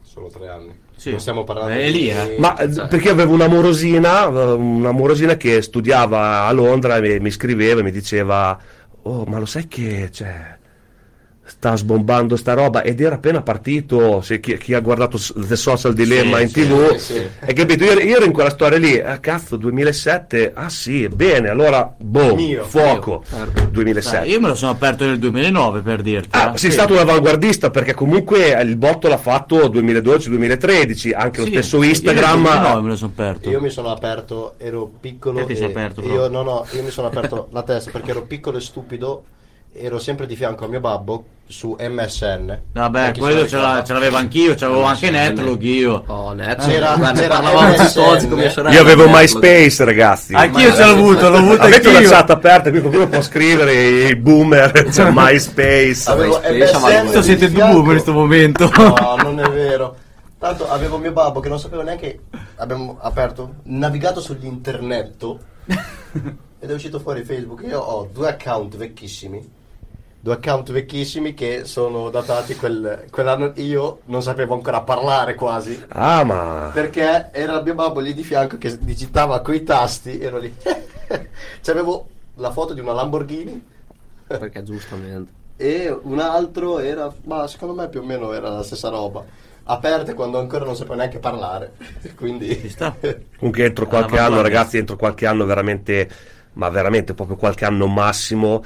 sono 0.03 0.29
tre 0.29 0.49
anni 0.49 0.83
Sì. 1.05 1.11
non 1.11 1.21
stiamo 1.21 1.45
parlando 1.45 1.75
È 1.75 1.89
lì, 1.91 2.01
di 2.05 2.09
eh. 2.11 2.37
Ma 2.39 2.57
eh, 2.57 2.65
Esatto. 2.65 2.89
perché 2.89 3.11
avevo 3.11 3.35
una 3.35 3.47
morosina, 3.47 4.25
eh, 4.27 4.29
una 4.53 4.91
morosina 4.91 5.37
che 5.37 5.61
studiava 5.61 6.47
a 6.47 6.53
Londra 6.53 6.97
e 6.97 7.21
mi 7.21 7.31
scriveva 7.31 7.81
e 7.81 7.83
mi 7.83 7.91
diceva: 7.91 8.59
Oh, 9.03 9.25
ma 9.27 9.39
lo 9.39 9.45
sai 9.45 9.69
che 9.69 10.09
cioè, 10.11 10.59
sta 11.47 11.77
sbombando 11.77 12.37
sta 12.37 12.55
roba? 12.55 12.83
Ed 12.83 13.01
era 13.01 13.17
appena 13.17 13.43
partito. 13.43 14.21
Se 14.23 14.41
chi, 14.41 14.57
chi 14.57 14.75
ha 14.75 14.81
guardato 14.81 15.19
The 15.35 15.57
Social 15.57 15.93
Dilemma 15.95 16.39
Sì, 16.39 16.43
in 16.43 16.49
sì, 16.49 16.61
tv, 16.67 16.95
sì, 16.97 16.99
sì. 17.15 17.29
hai 17.41 17.55
capito? 17.55 17.85
Io, 17.85 17.99
io 18.01 18.17
ero 18.17 18.25
in 18.25 18.33
quella 18.33 18.51
storia 18.51 18.79
lì. 18.79 18.99
Ah, 18.99 19.19
cazzo, 19.19 19.57
2007. 19.57 20.53
Ah, 20.55 20.69
sì, 20.69 21.09
bene. 21.09 21.49
Allora, 21.49 21.93
boh, 21.97 22.35
Mio, 22.35 22.65
fuoco. 22.65 23.25
Certo. 23.29 23.67
2007. 23.71 24.19
Dai, 24.19 24.31
io 24.31 24.41
me 24.41 24.49
lo 24.49 24.55
sono 24.55 24.71
aperto 24.73 25.05
nel 25.05 25.19
2009 25.19 25.81
per 25.83 26.03
dirti. 26.03 26.29
Ah, 26.33 26.53
eh. 26.55 26.59
sei 26.59 26.71
stato 26.71 26.93
un 26.93 26.99
avanguardista 27.01 27.71
perché 27.71 27.95
comunque 27.95 28.51
il 28.63 28.77
botto 28.77 29.09
l'ha 29.09 29.19
fatto 29.19 29.69
2012-2013, 29.69 31.13
anche 31.15 31.41
lo 31.41 31.47
stesso 31.47 31.83
io 31.83 31.89
Instagram. 31.91 32.43
nel 32.43 32.53
2009 32.53 32.81
me 32.83 32.89
lo 32.89 32.97
sono 32.97 33.13
aperto. 33.15 33.51
Io 33.51 33.61
mi 33.61 33.71
sono 33.71 33.91
aperto, 33.91 34.55
ero 34.59 34.91
piccolo. 35.01 35.47
E- 35.47 35.63
aperto, 35.65 36.03
io, 36.03 36.29
no, 36.29 36.43
no, 36.43 36.67
io 36.73 36.83
mi 36.83 36.91
sono 36.91 37.09
aperto 37.09 37.49
la 37.53 37.63
testa 37.63 37.91
perché 37.91 38.11
ero 38.11 38.23
piccolo 38.23 38.59
e 38.59 38.61
stupido. 38.61 39.25
Ero 39.77 39.99
sempre 39.99 40.27
di 40.27 40.37
fianco 40.37 40.67
a 40.67 40.69
mio 40.69 40.79
babbo 40.79 41.25
su 41.49 41.77
MSN. 41.79 42.61
Vabbè, 42.73 43.13
quello 43.19 43.41
lo 43.41 43.49
ce, 43.49 43.57
la- 43.57 43.83
ce 43.85 43.93
l'avevo 43.93 44.17
anch'io, 44.17 44.55
c'avevo 44.55 44.83
anche 44.85 45.11
Netlog 45.11 45.61
io. 45.63 46.05
Oh, 46.07 46.33
net. 46.33 46.65
C'era- 46.65 46.95
c'era 47.13 47.41
parlavamo 47.41 47.75
MSN. 47.75 48.71
Io 48.73 48.81
avevo 48.81 49.05
Netlog. 49.07 49.21
MySpace, 49.21 49.85
ragazzi. 49.85 50.33
Anch'io 50.35 50.73
ce 50.73 50.85
l'ho 50.85 50.91
avuto, 50.93 51.29
l'ho 51.29 51.37
avuto 51.39 51.63
Avete 51.63 51.91
la 51.91 51.99
anch'io. 51.99 52.11
chat 52.11 52.31
aperta, 52.31 52.71
qui 52.71 52.81
qualcuno 52.81 53.09
può 53.09 53.21
scrivere 53.21 53.73
i 54.11 54.17
boomer, 54.17 54.71
c'è 54.91 55.11
MySpace. 55.13 56.09
Avevo 56.09 56.41
MSN 56.41 57.23
siete 57.23 57.51
due 57.51 57.65
boomer 57.65 57.79
in 57.79 57.85
questo 57.85 58.13
momento. 58.13 58.71
No, 58.77 59.17
non 59.23 59.41
è 59.41 59.49
vero. 59.51 59.97
Tanto 60.39 60.69
avevo 60.71 60.99
mio 60.99 61.11
babbo 61.13 61.41
che 61.41 61.49
non 61.49 61.59
sapeva 61.59 61.83
neanche. 61.83 62.21
Abbiamo 62.57 62.97
aperto, 63.01 63.55
navigato 63.65 64.21
sull'internet 64.21 65.37
ed 66.61 66.71
è 66.71 66.73
uscito 66.73 67.01
fuori 67.01 67.25
Facebook. 67.25 67.63
Io 67.67 67.81
ho 67.81 68.09
due 68.13 68.29
account 68.29 68.77
vecchissimi 68.77 69.63
due 70.25 70.33
account 70.33 70.73
vecchissimi 70.73 71.35
che 71.35 71.67
sono 71.67 72.09
datati 72.09 72.57
quel, 72.57 73.05
quell'anno. 73.11 73.53
Io 73.57 74.01
non 74.07 74.23
sapevo 74.23 74.55
ancora 74.55 74.81
parlare 74.81 75.35
quasi. 75.35 75.85
Ah, 75.89 76.25
ma... 76.25 76.71
Perché 76.73 77.29
era 77.31 77.59
il 77.59 77.63
mio 77.63 77.75
babbo 77.75 78.01
lì 78.01 78.15
di 78.15 78.23
fianco 78.25 78.57
che 78.57 78.79
digitava 78.81 79.41
coi 79.43 79.63
tasti, 79.65 80.19
ero 80.19 80.39
lì. 80.39 80.51
C'avevo 81.61 82.09
la 82.37 82.51
foto 82.51 82.73
di 82.73 82.81
una 82.81 82.95
Lamborghini 82.95 83.63
Perché 84.27 84.63
giustamente. 84.63 85.31
e 85.57 85.95
un 86.03 86.19
altro 86.19 86.79
era, 86.79 87.13
ma 87.25 87.47
secondo 87.47 87.75
me 87.75 87.91
più 87.91 88.01
o 88.01 88.05
meno 88.05 88.33
era 88.33 88.49
la 88.49 88.63
stessa 88.63 88.89
roba. 88.89 89.23
Aperte 89.65 90.15
quando 90.15 90.39
ancora 90.39 90.65
non 90.65 90.75
sapevo 90.75 90.95
neanche 90.95 91.19
parlare. 91.19 91.75
Quindi 92.17 92.59
Ci 92.61 92.71
sta. 92.71 92.97
Comunque 93.37 93.63
entro 93.63 93.87
qualche 93.87 94.17
Alla 94.17 94.37
anno, 94.37 94.41
ragazzi, 94.41 94.79
entro 94.79 94.97
qualche 94.97 95.27
anno 95.27 95.45
veramente, 95.45 96.09
ma 96.55 96.71
veramente 96.71 97.13
proprio 97.13 97.37
qualche 97.37 97.67
anno 97.67 97.87
massimo, 97.87 98.65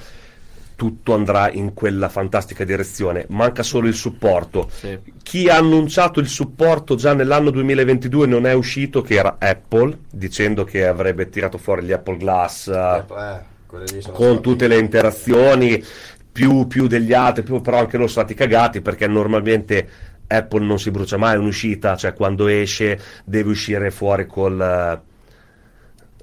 tutto 0.78 1.12
andrà 1.12 1.50
in 1.50 1.74
quella 1.74 2.08
fantastica 2.08 2.62
direzione. 2.62 3.26
Manca 3.30 3.64
solo 3.64 3.88
il 3.88 3.94
supporto. 3.94 4.70
Sì. 4.72 4.96
Chi 5.24 5.48
ha 5.48 5.56
annunciato 5.56 6.20
il 6.20 6.28
supporto 6.28 6.94
già 6.94 7.14
nell'anno 7.14 7.50
2022 7.50 8.28
non 8.28 8.46
è 8.46 8.52
uscito, 8.52 9.02
che 9.02 9.14
era 9.16 9.38
Apple, 9.40 9.98
dicendo 10.08 10.62
che 10.62 10.86
avrebbe 10.86 11.28
tirato 11.30 11.58
fuori 11.58 11.84
gli 11.84 11.90
Apple 11.90 12.16
Glass 12.16 12.68
eh, 12.68 13.04
Eh, 13.08 14.12
con 14.12 14.40
tutte 14.40 14.68
le 14.68 14.78
interazioni, 14.78 15.82
più, 16.30 16.68
più 16.68 16.86
degli 16.86 17.12
altri, 17.12 17.42
più, 17.42 17.60
però 17.60 17.78
anche 17.78 17.96
loro 17.96 18.08
sono 18.08 18.24
stati 18.24 18.34
cagati 18.38 18.80
perché 18.80 19.08
normalmente 19.08 19.88
Apple 20.28 20.64
non 20.64 20.78
si 20.78 20.92
brucia 20.92 21.16
mai 21.16 21.36
un'uscita, 21.38 21.96
cioè 21.96 22.12
quando 22.12 22.46
esce 22.46 23.00
deve 23.24 23.50
uscire 23.50 23.90
fuori 23.90 24.26
col... 24.28 24.60
eh, 24.60 25.06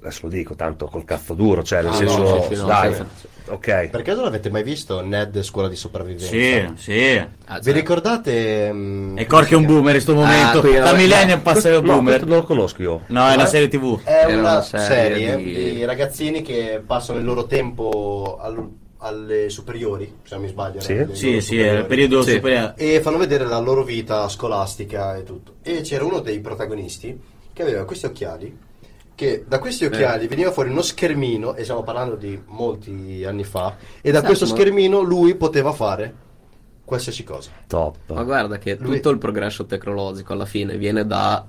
Adesso 0.00 0.20
lo 0.22 0.28
dico, 0.28 0.54
tanto 0.54 0.86
col 0.86 1.04
cazzo 1.04 1.34
duro, 1.34 1.62
cioè 1.62 1.82
nel 1.82 1.90
Ah, 1.90 1.94
senso, 1.94 2.18
no, 2.18 2.42
sì, 2.42 2.54
sì, 2.54 2.60
no, 2.60 2.66
dai, 2.66 2.94
senza- 2.94 3.28
ok. 3.48 3.88
Per 3.88 4.02
caso 4.02 4.22
l'avete 4.22 4.50
mai 4.50 4.62
visto 4.62 5.00
Ned 5.00 5.40
Scuola 5.42 5.68
di 5.68 5.76
Sopravvivenza? 5.76 6.26
Sì, 6.26 6.68
sì. 6.76 7.16
Ah, 7.46 7.58
Vi 7.58 7.64
cioè, 7.64 7.72
ricordate? 7.72 8.70
mm, 8.72 9.18
E 9.18 9.26
Corky 9.26 9.52
è 9.52 9.56
un 9.56 9.66
boomer 9.66 9.94
in 9.94 10.00
sto 10.00 10.14
momento. 10.14 10.60
Ah, 10.60 10.80
da 10.80 10.92
millennium 10.94 11.40
passa 11.40 11.68
il 11.70 11.82
boomer. 11.82 12.02
questo 12.04 12.26
non 12.26 12.36
lo 12.38 12.42
conosco 12.44 12.82
io. 12.82 13.02
No, 13.08 13.28
è 13.28 13.34
una 13.34 13.46
serie 13.46 13.68
tv. 13.68 14.02
È 14.02 14.24
una, 14.26 14.34
una 14.38 14.62
serie, 14.62 14.86
serie 14.86 15.36
di... 15.36 15.52
di- 15.74 15.84
ragazzini 15.84 16.42
che 16.42 16.82
passano 16.84 17.18
il 17.18 17.24
loro 17.24 17.46
tempo 17.46 18.38
al- 18.40 18.68
alle 18.98 19.50
superiori, 19.50 20.12
se 20.24 20.34
non 20.34 20.44
mi 20.44 20.50
sbaglio. 20.50 20.80
Sì? 20.80 20.94
no? 20.94 21.14
Sì, 21.14 21.40
sì, 21.40 21.60
è 21.60 21.78
il 21.78 21.84
periodo 21.84 22.22
Sì. 22.22 22.32
superiore. 22.32 22.74
E 22.76 23.00
fanno 23.00 23.18
vedere 23.18 23.44
la 23.44 23.58
loro 23.58 23.84
vita 23.84 24.28
scolastica 24.28 25.16
e 25.16 25.22
tutto. 25.22 25.56
E 25.62 25.82
c'era 25.82 26.04
uno 26.04 26.20
dei 26.20 26.40
protagonisti 26.40 27.18
che 27.52 27.62
aveva 27.62 27.84
questi 27.84 28.06
occhiali. 28.06 28.58
Che 29.16 29.44
da 29.48 29.58
questi 29.58 29.84
Eh. 29.84 29.86
occhiali 29.86 30.26
veniva 30.28 30.52
fuori 30.52 30.68
uno 30.68 30.82
schermino, 30.82 31.54
e 31.54 31.62
stiamo 31.62 31.82
parlando 31.82 32.16
di 32.16 32.38
molti 32.48 33.24
anni 33.26 33.44
fa, 33.44 33.76
e 34.02 34.10
da 34.10 34.18
Esatto, 34.18 34.26
questo 34.26 34.44
ma- 34.46 34.50
schermino 34.52 35.00
lui 35.00 35.34
poteva 35.36 35.72
fare 35.72 36.14
qualsiasi 36.84 37.24
cosa. 37.24 37.50
Top. 37.66 37.96
Ma 38.12 38.22
guarda 38.24 38.58
che 38.58 38.76
Lui- 38.78 38.96
tutto 38.96 39.08
il 39.10 39.18
progresso 39.18 39.64
tecnologico 39.64 40.34
alla 40.34 40.44
fine 40.44 40.76
viene 40.76 41.06
da 41.06 41.44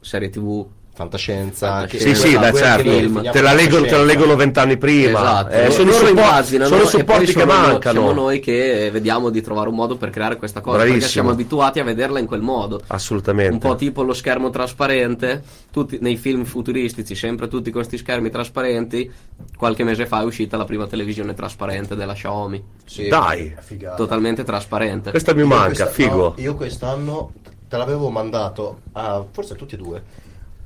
serie 0.00 0.28
tv. 0.28 0.66
Fantascienza, 0.96 1.66
Fantascienza. 1.66 2.06
Sì, 2.06 2.14
sì, 2.14 2.22
quella- 2.34 2.40
beh, 2.40 2.52
che 2.52 2.58
certo. 2.64 2.90
film. 2.90 3.14
Te 3.14 3.20
la, 3.20 3.22
leggo, 3.22 3.32
te 3.32 3.42
la 3.42 3.52
fantascienza. 3.80 4.02
leggono 4.04 4.36
vent'anni 4.36 4.76
prima. 4.76 5.18
Esatto. 5.18 5.50
Eh, 5.54 5.70
sono 5.72 5.90
i 5.90 5.92
Loro 5.92 6.08
immaginano 6.08 6.68
sono 6.76 6.84
supporti 6.86 7.24
che 7.26 7.32
sono 7.32 7.44
mancano. 7.46 8.00
Siamo 8.00 8.12
noi 8.12 8.38
che 8.38 8.90
vediamo 8.92 9.30
di 9.30 9.42
trovare 9.42 9.68
un 9.70 9.74
modo 9.74 9.96
per 9.96 10.10
creare 10.10 10.36
questa 10.36 10.60
cosa. 10.60 10.76
Bravissimo. 10.76 10.98
Perché 11.00 11.12
siamo 11.12 11.30
abituati 11.30 11.80
a 11.80 11.84
vederla 11.84 12.20
in 12.20 12.26
quel 12.26 12.42
modo. 12.42 12.80
Assolutamente. 12.86 13.52
Un 13.52 13.58
po' 13.58 13.74
tipo 13.74 14.02
lo 14.04 14.12
schermo 14.14 14.50
trasparente, 14.50 15.42
tutti, 15.72 15.98
nei 16.00 16.16
film 16.16 16.44
futuristici, 16.44 17.16
sempre 17.16 17.48
tutti 17.48 17.72
questi 17.72 17.98
schermi 17.98 18.30
trasparenti. 18.30 19.10
Qualche 19.56 19.82
mese 19.82 20.06
fa 20.06 20.20
è 20.20 20.24
uscita 20.24 20.56
la 20.56 20.64
prima 20.64 20.86
televisione 20.86 21.34
trasparente 21.34 21.96
della 21.96 22.12
Xiaomi, 22.14 22.62
Sì, 22.84 23.08
Dai. 23.08 23.52
totalmente 23.96 24.44
trasparente. 24.44 25.10
Questa 25.10 25.34
mi 25.34 25.40
Io 25.40 25.46
manca, 25.48 25.64
questa- 25.66 25.86
figo. 25.86 26.14
no, 26.16 26.34
io 26.36 26.54
quest'anno 26.54 27.32
te 27.68 27.76
l'avevo 27.76 28.10
mandato 28.10 28.78
a 28.92 29.24
forse 29.28 29.54
a 29.54 29.56
tutti 29.56 29.74
e 29.74 29.78
due. 29.78 30.02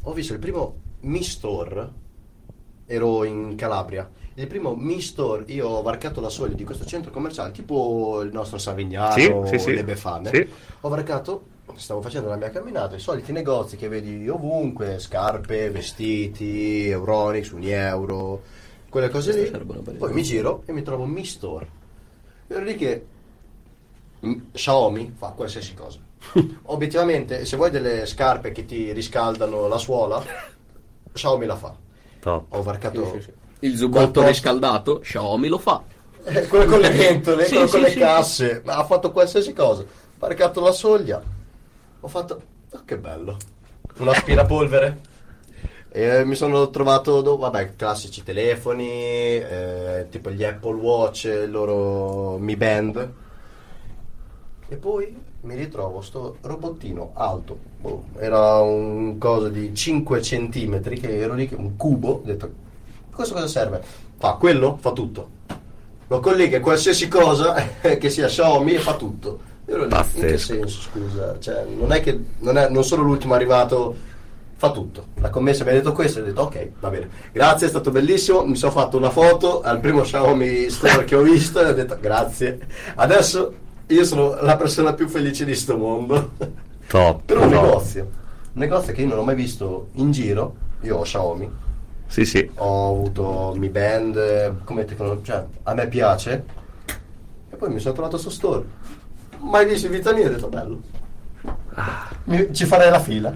Ho 0.09 0.13
visto 0.15 0.33
il 0.33 0.39
primo 0.39 0.75
Mi 1.01 1.23
Store, 1.23 1.87
ero 2.87 3.25
in 3.25 3.55
Calabria. 3.57 4.11
Il 4.33 4.47
primo 4.47 4.75
Mi 4.75 5.03
Store, 5.03 5.45
io 5.49 5.69
ho 5.69 5.83
varcato 5.83 6.23
la 6.23 6.31
soglia 6.31 6.55
di 6.55 6.65
questo 6.65 6.87
centro 6.87 7.11
commerciale, 7.11 7.53
tipo 7.53 8.23
il 8.23 8.33
nostro 8.33 8.57
Savignano, 8.57 9.45
Sì, 9.45 9.59
sì, 9.59 9.59
sì. 9.59 9.75
le 9.75 9.85
Befane. 9.85 10.31
Sì. 10.31 10.49
Ho 10.81 10.89
varcato, 10.89 11.43
stavo 11.75 12.01
facendo 12.01 12.31
la 12.31 12.37
mia 12.37 12.49
camminata, 12.49 12.97
i 12.97 13.01
soliti 13.01 13.33
negozi 13.33 13.77
che 13.77 13.89
vedi 13.89 14.27
ovunque, 14.31 14.99
scarpe, 14.99 15.71
vestiti, 15.71 16.89
Euronics, 16.89 17.51
un 17.51 17.65
euro, 17.65 18.43
quelle 18.89 19.11
cose 19.11 19.39
lì. 19.39 19.51
Poi 19.99 20.13
mi 20.15 20.23
giro 20.23 20.63
e 20.65 20.73
mi 20.73 20.81
trovo 20.81 21.05
Mi 21.05 21.27
Store. 21.27 21.69
Ero 22.47 22.65
lì 22.65 22.77
che 22.77 23.05
Mm, 24.27 24.51
Xiaomi 24.51 25.13
fa 25.17 25.29
qualsiasi 25.29 25.75
cosa. 25.75 26.01
Obiettivamente, 26.65 27.45
se 27.45 27.57
vuoi 27.57 27.71
delle 27.71 28.07
scarpe 28.07 28.53
che 28.53 28.65
ti 28.65 28.93
riscaldano 28.93 29.67
la 29.69 29.79
suola, 29.79 30.23
Xiaomi 31.13 31.47
la 31.47 31.57
fa. 31.57 31.75
Top. 32.21 32.45
Ho 32.51 32.63
varcato 32.63 33.05
Sì, 33.13 33.21
sì, 33.21 33.23
sì. 33.23 33.33
Il 33.61 33.89
Quattro- 33.89 34.27
riscaldato, 34.27 34.99
Xiaomi 35.01 35.49
lo 35.49 35.59
fa. 35.59 35.83
Eh, 36.25 36.47
quello 36.47 36.67
con 36.67 36.81
le 36.81 36.91
pentole, 36.91 37.45
Sì, 37.45 37.53
quello 37.53 37.67
sì, 37.67 37.73
con 37.73 37.81
le 37.83 37.91
sì. 37.91 37.99
casse, 37.99 38.63
ma 38.65 38.77
ha 38.77 38.85
fatto 38.85 39.11
qualsiasi 39.13 39.53
cosa. 39.53 39.83
Ho 39.83 39.87
varcato 40.19 40.61
la 40.61 40.73
soglia, 40.73 41.23
ho 42.01 42.09
fatto, 42.09 42.43
oh, 42.71 42.83
che 42.85 42.99
bello, 42.99 43.37
un 43.99 44.09
aspirapolvere. 44.09 45.01
E 45.91 46.23
mi 46.25 46.35
sono 46.35 46.69
trovato, 46.71 47.23
do- 47.23 47.39
vabbè, 47.39 47.75
classici 47.77 48.23
telefoni, 48.23 48.87
eh, 48.89 50.07
tipo 50.11 50.31
gli 50.31 50.45
Apple 50.45 50.75
Watch, 50.75 51.25
il 51.25 51.51
loro 51.51 52.37
Mi 52.39 52.57
Band. 52.57 53.13
E 54.69 54.77
poi 54.77 55.17
mi 55.41 55.55
ritrovo 55.55 56.01
sto 56.01 56.37
robottino 56.41 57.13
alto, 57.15 57.59
boh, 57.81 58.05
era 58.19 58.61
un 58.61 59.19
coso 59.19 59.49
di 59.49 59.73
5 59.73 60.21
centimetri, 60.21 60.99
che 60.99 61.19
ero 61.19 61.35
lì, 61.35 61.49
un 61.57 61.77
cubo, 61.77 62.11
ho 62.11 62.23
detto, 62.25 62.51
questo 63.15 63.35
cosa 63.35 63.47
serve? 63.47 63.83
Fa 64.17 64.33
quello, 64.35 64.77
fa 64.81 64.93
tutto. 64.93 65.37
Lo 66.09 66.21
collega 66.21 66.57
a 66.57 66.61
qualsiasi 66.61 67.07
cosa 67.09 67.55
che 67.81 68.11
sia 68.11 68.27
Xiaomi 68.27 68.75
e 68.75 68.79
fa 68.79 68.97
tutto. 68.97 69.47
Ero 69.65 69.85
lì, 69.85 69.95
in 69.95 70.21
che 70.21 70.39
senso, 70.39 70.81
scusa? 70.81 71.39
Cioè, 71.39 71.67
non 71.77 71.93
è 71.93 72.01
che 72.01 72.19
non, 72.39 72.57
è, 72.57 72.69
non 72.71 72.83
sono 72.83 73.03
l'ultimo 73.03 73.35
arrivato, 73.35 73.95
fa 74.57 74.71
tutto. 74.71 75.09
La 75.17 75.31
commessa 75.31 75.63
mi 75.63 75.71
ha 75.71 75.75
detto 75.75 75.93
questo 75.93 76.19
e 76.19 76.23
ho 76.23 76.25
detto 76.25 76.43
ok, 76.43 76.69
va 76.81 76.89
bene. 76.89 77.11
Grazie, 77.33 77.67
è 77.67 77.71
stato 77.71 77.91
bellissimo. 77.91 78.45
Mi 78.45 78.57
sono 78.57 78.73
fatto 78.73 78.97
una 78.97 79.11
foto 79.11 79.61
al 79.61 79.79
primo 79.79 80.01
Xiaomi 80.01 80.71
store 80.71 81.05
che 81.05 81.15
ho 81.15 81.23
visto 81.23 81.61
e 81.61 81.67
ho 81.67 81.75
detto 81.75 81.99
grazie. 82.01 82.59
Adesso 82.95 83.55
io 83.89 84.05
sono 84.05 84.37
la 84.41 84.57
persona 84.57 84.93
più 84.95 85.09
felice 85.09 85.45
di 85.45 85.55
sto 85.55 85.77
mondo. 85.77 86.33
Top. 86.89 87.23
Per 87.27 87.37
un 87.39 87.51
top. 87.51 87.53
negozio. 87.63 88.03
Un 88.03 88.61
negozio 88.65 88.93
che 88.93 89.03
io 89.03 89.09
non 89.09 89.19
ho 89.19 89.25
mai 89.25 89.35
visto 89.35 89.89
in 89.95 90.11
giro. 90.11 90.55
Io 90.83 90.97
ho 90.99 91.03
Xiaomi, 91.03 91.51
Sì, 92.07 92.25
sì. 92.25 92.49
ho 92.55 92.91
avuto 92.93 93.53
Mi 93.57 93.69
Band 93.69 94.17
eh, 94.17 94.53
come 94.65 94.85
tecnologia, 94.85 95.23
cioè 95.25 95.45
a 95.65 95.75
me 95.75 95.89
piace. 95.89 96.45
E 97.51 97.57
poi 97.57 97.71
mi 97.71 97.81
sono 97.81 97.95
trovato 97.95 98.17
su 98.17 98.31
store. 98.31 98.65
Mai 99.41 99.67
visto 99.67 99.87
in 99.87 99.93
vita 99.93 100.13
mia 100.13 100.25
e 100.25 100.27
ho 100.29 100.31
detto 100.31 100.49
bello. 100.49 100.81
Mi- 102.25 102.53
ci 102.55 102.65
farei 102.65 102.91
la 102.91 103.01
fila. 103.01 103.35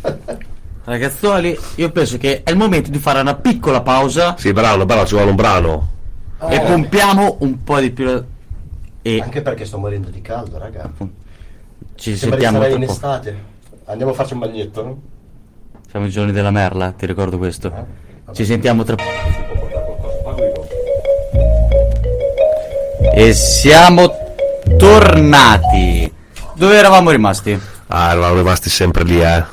Ragazzuoli, 0.84 1.58
io 1.76 1.90
penso 1.90 2.16
che 2.16 2.42
è 2.44 2.50
il 2.50 2.56
momento 2.56 2.90
di 2.90 2.98
fare 2.98 3.20
una 3.20 3.34
piccola 3.34 3.82
pausa 3.82 4.36
Sì, 4.38 4.52
brano, 4.52 4.86
brano, 4.86 5.04
ci 5.04 5.14
vuole 5.14 5.30
un 5.30 5.36
brano. 5.36 5.88
e 6.48 6.54
Eh, 6.54 6.60
pompiamo 6.60 7.38
un 7.40 7.62
po' 7.64 7.80
di 7.80 7.90
più. 7.90 8.24
E 9.06 9.20
Anche 9.22 9.40
perché 9.40 9.64
sto 9.64 9.78
morendo 9.78 10.08
di 10.08 10.20
caldo, 10.20 10.58
raga. 10.58 10.90
ci 11.94 12.16
Sembra 12.16 12.38
di 12.38 12.42
sentiamo 12.44 12.58
tra 12.58 12.66
in 12.74 12.80
poco. 12.80 12.90
estate. 12.92 13.36
Andiamo 13.84 14.10
a 14.10 14.14
farci 14.16 14.32
un 14.32 14.38
bagnetto, 14.40 14.82
no? 14.82 15.00
Siamo 15.88 16.06
i 16.06 16.10
giorni 16.10 16.32
della 16.32 16.50
merla, 16.50 16.90
ti 16.90 17.06
ricordo 17.06 17.38
questo. 17.38 17.72
Eh? 17.72 18.34
Ci 18.34 18.44
sentiamo 18.44 18.82
tra 18.82 18.96
poco. 18.96 19.14
E 23.14 23.32
siamo 23.32 24.12
tornati. 24.76 26.12
Dove 26.54 26.76
eravamo 26.76 27.10
rimasti? 27.12 27.56
Ah, 27.86 28.10
eravamo 28.10 28.34
rimasti 28.38 28.68
sempre 28.68 29.04
lì, 29.04 29.20
eh. 29.22 29.44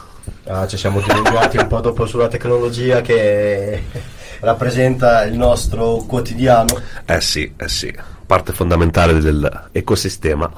Ah, 0.46 0.66
ci 0.66 0.78
siamo 0.78 1.00
dilungati 1.00 1.58
un 1.58 1.68
po' 1.68 1.80
dopo 1.80 2.08
sulla 2.08 2.28
tecnologia 2.28 3.02
che 3.02 3.84
rappresenta 4.42 5.26
il 5.26 5.38
nostro 5.38 5.98
quotidiano. 6.08 6.76
Eh 7.06 7.22
sì, 7.22 7.54
eh 7.56 7.70
sì. 7.70 7.94
Parte 8.34 8.52
fondamentale 8.52 9.20
dell'ecosistema. 9.20 10.52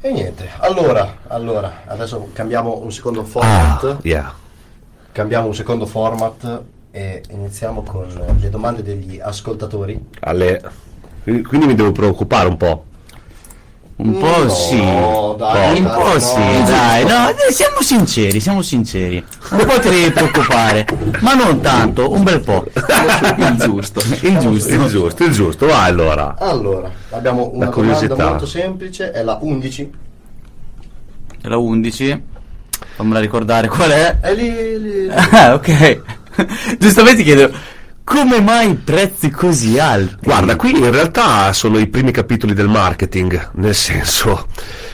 E 0.00 0.10
niente, 0.10 0.48
allora, 0.56 1.18
allora, 1.26 1.82
adesso 1.84 2.30
cambiamo 2.32 2.78
un 2.82 2.90
secondo 2.90 3.20
Ah, 3.20 3.24
format. 3.24 3.98
yeah. 4.04 4.32
Cambiamo 5.12 5.48
un 5.48 5.54
secondo 5.54 5.84
format 5.84 6.62
e 6.90 7.22
iniziamo 7.28 7.82
con 7.82 8.06
le 8.40 8.48
domande 8.48 8.82
degli 8.82 9.20
ascoltatori. 9.20 10.02
Alle- 10.20 10.62
Quindi 11.24 11.66
mi 11.66 11.74
devo 11.74 11.92
preoccupare 11.92 12.48
un 12.48 12.56
po'. 12.56 12.84
Un 13.94 14.18
po' 14.18 14.44
No, 14.44 14.48
sì. 14.48 14.76
dai, 15.36 15.78
un 15.78 15.84
po' 15.84 16.12
no. 16.14 16.18
sì, 16.18 16.34
dai, 16.34 17.02
no, 17.02 17.08
dai, 17.08 17.52
siamo 17.52 17.82
sinceri, 17.82 18.40
siamo 18.40 18.62
sinceri. 18.62 19.24
Un 19.50 19.64
po' 19.66 19.78
ti 19.78 19.90
devi 19.90 20.10
preoccupare, 20.10 20.86
ma 21.20 21.34
non 21.34 21.60
tanto, 21.60 22.10
un 22.10 22.22
bel 22.24 22.40
po'. 22.40 22.64
Il 22.72 23.56
giusto. 23.60 24.00
Il 24.22 24.38
giusto. 24.38 24.72
Il 24.72 24.86
giusto, 24.88 25.24
il 25.24 25.32
giusto, 25.32 25.66
vai 25.66 25.90
allora. 25.90 26.34
Allora, 26.38 26.90
abbiamo 27.10 27.50
una 27.52 27.66
domanda 27.66 27.70
curiosità. 27.70 28.28
molto 28.28 28.46
semplice, 28.46 29.12
è 29.12 29.22
la 29.22 29.38
11. 29.40 29.90
È 31.42 31.48
la 31.48 31.58
11. 31.58 32.22
Fammela 32.94 33.20
ricordare 33.20 33.68
qual 33.68 33.90
è. 33.90 34.18
È 34.20 34.34
lì, 34.34 34.80
lì. 34.80 35.08
Ah, 35.14 35.54
ok. 35.54 36.00
Giustamente 36.78 37.22
chiedo, 37.22 37.50
come 38.04 38.40
mai 38.40 38.74
prezzi 38.74 39.30
così 39.30 39.78
alti? 39.78 40.16
Guarda, 40.22 40.56
qui 40.56 40.70
in 40.70 40.90
realtà 40.90 41.52
sono 41.52 41.78
i 41.78 41.86
primi 41.86 42.10
capitoli 42.10 42.54
del 42.54 42.68
marketing, 42.68 43.50
nel 43.54 43.74
senso 43.74 44.48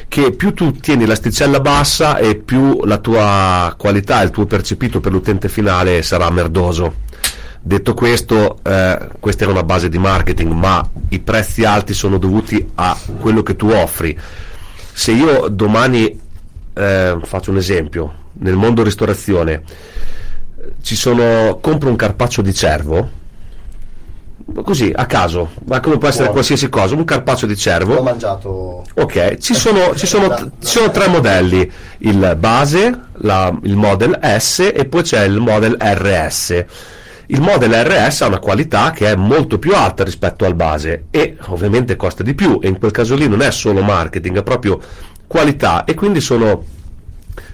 che 0.08 0.32
più 0.32 0.54
tu 0.54 0.72
tieni 0.72 1.04
l'asticella 1.04 1.60
bassa 1.60 2.18
e 2.18 2.36
più 2.36 2.84
la 2.84 2.98
tua 2.98 3.74
qualità, 3.76 4.22
il 4.22 4.30
tuo 4.30 4.46
percepito 4.46 5.00
per 5.00 5.12
l'utente 5.12 5.48
finale 5.48 6.02
sarà 6.02 6.30
merdoso. 6.30 7.06
Detto 7.60 7.92
questo, 7.92 8.60
eh, 8.62 9.08
questa 9.18 9.42
era 9.42 9.52
una 9.52 9.64
base 9.64 9.88
di 9.88 9.98
marketing, 9.98 10.52
ma 10.52 10.88
i 11.10 11.18
prezzi 11.18 11.64
alti 11.64 11.92
sono 11.92 12.18
dovuti 12.18 12.70
a 12.76 12.96
quello 13.18 13.42
che 13.42 13.56
tu 13.56 13.68
offri. 13.68 14.18
Se 14.92 15.12
io 15.12 15.48
domani 15.48 16.18
eh, 16.72 17.18
faccio 17.22 17.50
un 17.50 17.56
esempio, 17.56 18.14
nel 18.40 18.54
mondo 18.54 18.82
ristorazione 18.82 19.62
ci 20.82 20.96
sono 20.96 21.58
compro 21.60 21.88
un 21.88 21.96
carpaccio 21.96 22.42
di 22.42 22.54
cervo 22.54 23.16
così 24.62 24.90
a 24.94 25.04
caso, 25.06 25.50
ma 25.66 25.78
come 25.80 25.98
può 25.98 26.08
essere 26.08 26.24
Buono. 26.24 26.32
qualsiasi 26.40 26.68
cosa, 26.70 26.94
un 26.94 27.04
carpaccio 27.04 27.44
di 27.46 27.52
L'ho 27.52 27.58
cervo. 27.58 28.02
mangiato. 28.02 28.84
Ok, 28.94 29.36
ci 29.38 29.54
sono, 29.54 29.94
ci 29.94 30.06
sono, 30.06 30.34
ci 30.60 30.66
sono 30.66 30.90
tre 30.90 31.06
modelli, 31.08 31.70
il 31.98 32.34
base, 32.38 32.98
la- 33.18 33.54
il 33.62 33.76
model 33.76 34.18
S 34.22 34.70
e 34.74 34.86
poi 34.86 35.02
c'è 35.02 35.24
il 35.24 35.38
model 35.38 35.76
RS. 35.78 36.64
Il 37.26 37.42
model 37.42 37.72
RS 37.74 38.22
ha 38.22 38.26
una 38.26 38.38
qualità 38.38 38.90
che 38.90 39.12
è 39.12 39.14
molto 39.14 39.58
più 39.58 39.74
alta 39.74 40.02
rispetto 40.02 40.46
al 40.46 40.54
base 40.54 41.04
e 41.10 41.36
ovviamente 41.48 41.94
costa 41.96 42.22
di 42.22 42.32
più 42.34 42.58
e 42.62 42.68
in 42.68 42.78
quel 42.78 42.90
caso 42.90 43.14
lì 43.14 43.28
non 43.28 43.42
è 43.42 43.50
solo 43.50 43.82
marketing, 43.82 44.38
è 44.38 44.42
proprio 44.42 44.80
qualità 45.26 45.84
e 45.84 45.92
quindi 45.92 46.22
sono 46.22 46.64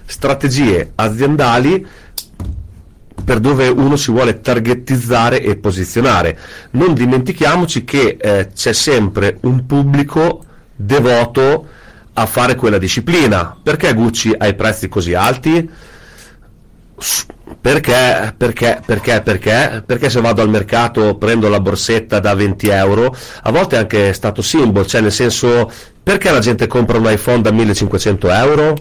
strategie 0.05 0.91
aziendali 0.95 1.85
per 3.23 3.39
dove 3.39 3.67
uno 3.67 3.95
si 3.95 4.11
vuole 4.11 4.41
targetizzare 4.41 5.41
e 5.41 5.55
posizionare. 5.57 6.37
Non 6.71 6.93
dimentichiamoci 6.93 7.83
che 7.83 8.17
eh, 8.19 8.49
c'è 8.53 8.73
sempre 8.73 9.37
un 9.41 9.65
pubblico 9.65 10.43
devoto 10.75 11.67
a 12.13 12.25
fare 12.25 12.55
quella 12.55 12.77
disciplina. 12.77 13.57
Perché 13.61 13.93
Gucci 13.93 14.33
ha 14.37 14.47
i 14.47 14.55
prezzi 14.55 14.87
così 14.87 15.13
alti? 15.13 15.69
Perché, 17.59 18.33
perché, 18.37 18.81
perché, 18.85 19.21
perché? 19.21 19.83
Perché 19.85 20.09
se 20.09 20.21
vado 20.21 20.41
al 20.41 20.49
mercato 20.49 21.15
prendo 21.17 21.49
la 21.49 21.59
borsetta 21.59 22.19
da 22.19 22.33
20 22.33 22.67
euro, 22.69 23.15
a 23.41 23.51
volte 23.51 23.75
è 23.75 23.79
anche 23.79 24.13
stato 24.13 24.41
symbol, 24.41 24.85
cioè 24.85 25.01
nel 25.01 25.11
senso, 25.11 25.69
perché 26.01 26.31
la 26.31 26.39
gente 26.39 26.67
compra 26.67 26.97
un 26.97 27.11
iPhone 27.11 27.41
da 27.41 27.51
1500 27.51 28.29
euro 28.29 28.75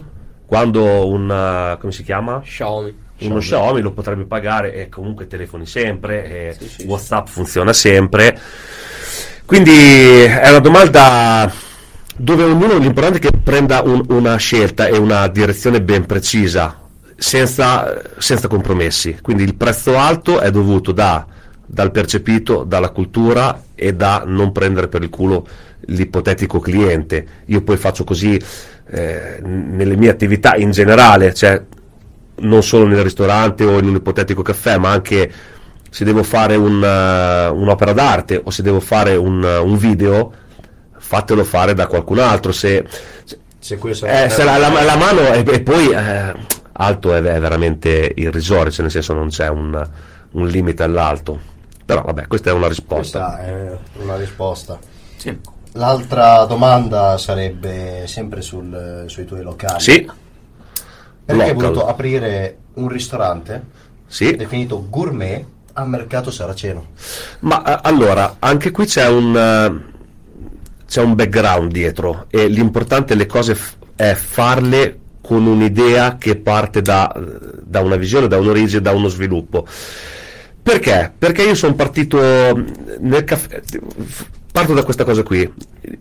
quando 0.46 1.08
un, 1.08 1.30
eh, 1.30 1.78
come 1.80 1.92
si 1.92 2.02
chiama? 2.04 2.40
Xiaomi. 2.40 3.02
Uno 3.20 3.38
Xiaomi 3.38 3.80
lo 3.80 3.92
potrebbe 3.92 4.24
pagare 4.24 4.74
e 4.74 4.88
comunque 4.88 5.26
telefoni 5.26 5.66
sempre, 5.66 6.56
Sì, 6.58 6.68
sì, 6.68 6.86
WhatsApp 6.86 7.28
funziona 7.28 7.72
sempre. 7.72 8.38
Quindi 9.46 9.70
è 10.22 10.48
una 10.48 10.58
domanda 10.58 11.52
dove 12.16 12.42
ognuno 12.44 12.78
l'importante 12.78 13.18
è 13.18 13.20
che 13.20 13.36
prenda 13.42 13.82
un- 13.82 14.04
una 14.08 14.36
scelta 14.36 14.86
e 14.86 14.96
una 14.96 15.26
direzione 15.28 15.82
ben 15.82 16.06
precisa, 16.06 16.80
senza, 17.16 18.02
senza 18.18 18.48
compromessi. 18.48 19.18
Quindi 19.20 19.42
il 19.42 19.54
prezzo 19.54 19.98
alto 19.98 20.40
è 20.40 20.50
dovuto 20.50 20.92
da- 20.92 21.26
dal 21.66 21.90
percepito, 21.90 22.64
dalla 22.64 22.90
cultura 22.90 23.62
e 23.74 23.94
da 23.94 24.22
non 24.26 24.52
prendere 24.52 24.88
per 24.88 25.02
il 25.02 25.10
culo 25.10 25.46
l'ipotetico 25.86 26.60
cliente. 26.60 27.26
Io 27.46 27.62
poi 27.62 27.76
faccio 27.76 28.04
così 28.04 28.40
eh, 28.90 29.40
nelle 29.42 29.96
mie 29.96 30.10
attività 30.10 30.56
in 30.56 30.70
generale, 30.70 31.32
cioè 31.34 31.60
non 32.36 32.62
solo 32.62 32.86
nel 32.86 33.02
ristorante 33.02 33.64
o 33.64 33.78
in 33.78 33.88
un 33.88 33.94
ipotetico 33.96 34.42
caffè, 34.42 34.76
ma 34.78 34.90
anche 34.90 35.32
se 35.90 36.04
devo 36.04 36.22
fare 36.22 36.56
un, 36.56 36.82
eh, 36.82 37.48
un'opera 37.48 37.92
d'arte 37.92 38.40
o 38.42 38.50
se 38.50 38.62
devo 38.62 38.80
fare 38.80 39.14
un, 39.14 39.44
eh, 39.44 39.56
un 39.58 39.76
video, 39.76 40.32
fatelo 40.98 41.44
fare 41.44 41.74
da 41.74 41.86
qualcun 41.86 42.18
altro. 42.18 42.50
Se, 42.52 42.84
Se 43.58 43.78
questo 43.78 44.06
eh, 44.06 44.28
se 44.28 44.42
la, 44.44 44.56
la- 44.58 44.82
la 44.82 44.96
mano 44.96 45.20
e, 45.32 45.44
e 45.46 45.62
poi 45.62 45.90
eh, 45.90 46.34
alto 46.72 47.14
è, 47.14 47.18
è 47.22 47.40
veramente 47.40 48.12
irrisorio, 48.16 48.70
cioè 48.72 48.82
nel 48.82 48.90
senso 48.90 49.14
non 49.14 49.28
c'è 49.28 49.48
un, 49.48 49.88
un 50.32 50.46
limite 50.48 50.82
all'alto. 50.82 51.52
Però 51.86 52.02
vabbè, 52.02 52.26
questa 52.26 52.50
è 52.50 52.52
una 52.52 52.66
risposta. 52.68 53.36
Questa 53.36 53.44
è 53.44 53.76
una 54.02 54.16
risposta. 54.16 54.78
Sì. 55.16 55.38
L'altra 55.72 56.44
domanda 56.44 57.18
sarebbe 57.18 58.04
sempre 58.06 58.40
sul- 58.42 59.04
sui 59.06 59.24
tuoi 59.24 59.42
locali. 59.42 59.80
Sì, 59.80 60.08
Perché 61.24 61.42
hai 61.42 61.54
voluto 61.54 61.86
aprire 61.86 62.58
un 62.74 62.88
ristorante 62.88 63.62
sì. 64.06 64.36
definito 64.36 64.86
gourmet 64.88 65.44
al 65.72 65.88
mercato 65.88 66.30
saraceno? 66.30 66.88
Ma 67.40 67.62
eh, 67.64 67.80
allora, 67.82 68.36
anche 68.38 68.70
qui 68.70 68.84
c'è 68.86 69.08
un, 69.08 69.36
eh, 69.36 69.92
c'è 70.86 71.00
un 71.00 71.14
background 71.14 71.72
dietro 71.72 72.26
e 72.28 72.48
l'importante 72.48 73.14
le 73.14 73.26
cose 73.26 73.54
f- 73.54 73.76
è 73.96 74.14
farle 74.14 74.98
con 75.20 75.46
un'idea 75.46 76.18
che 76.18 76.36
parte 76.36 76.82
da, 76.82 77.10
da 77.62 77.80
una 77.80 77.96
visione, 77.96 78.28
da 78.28 78.38
un'origine, 78.38 78.82
da 78.82 78.92
uno 78.92 79.08
sviluppo. 79.08 79.66
Perché? 80.62 81.12
Perché 81.16 81.42
io 81.42 81.54
sono 81.54 81.74
partito 81.74 82.18
nel 82.18 83.24
caffè. 83.24 83.62
Parto 84.54 84.72
da 84.72 84.84
questa 84.84 85.02
cosa 85.02 85.24
qui. 85.24 85.52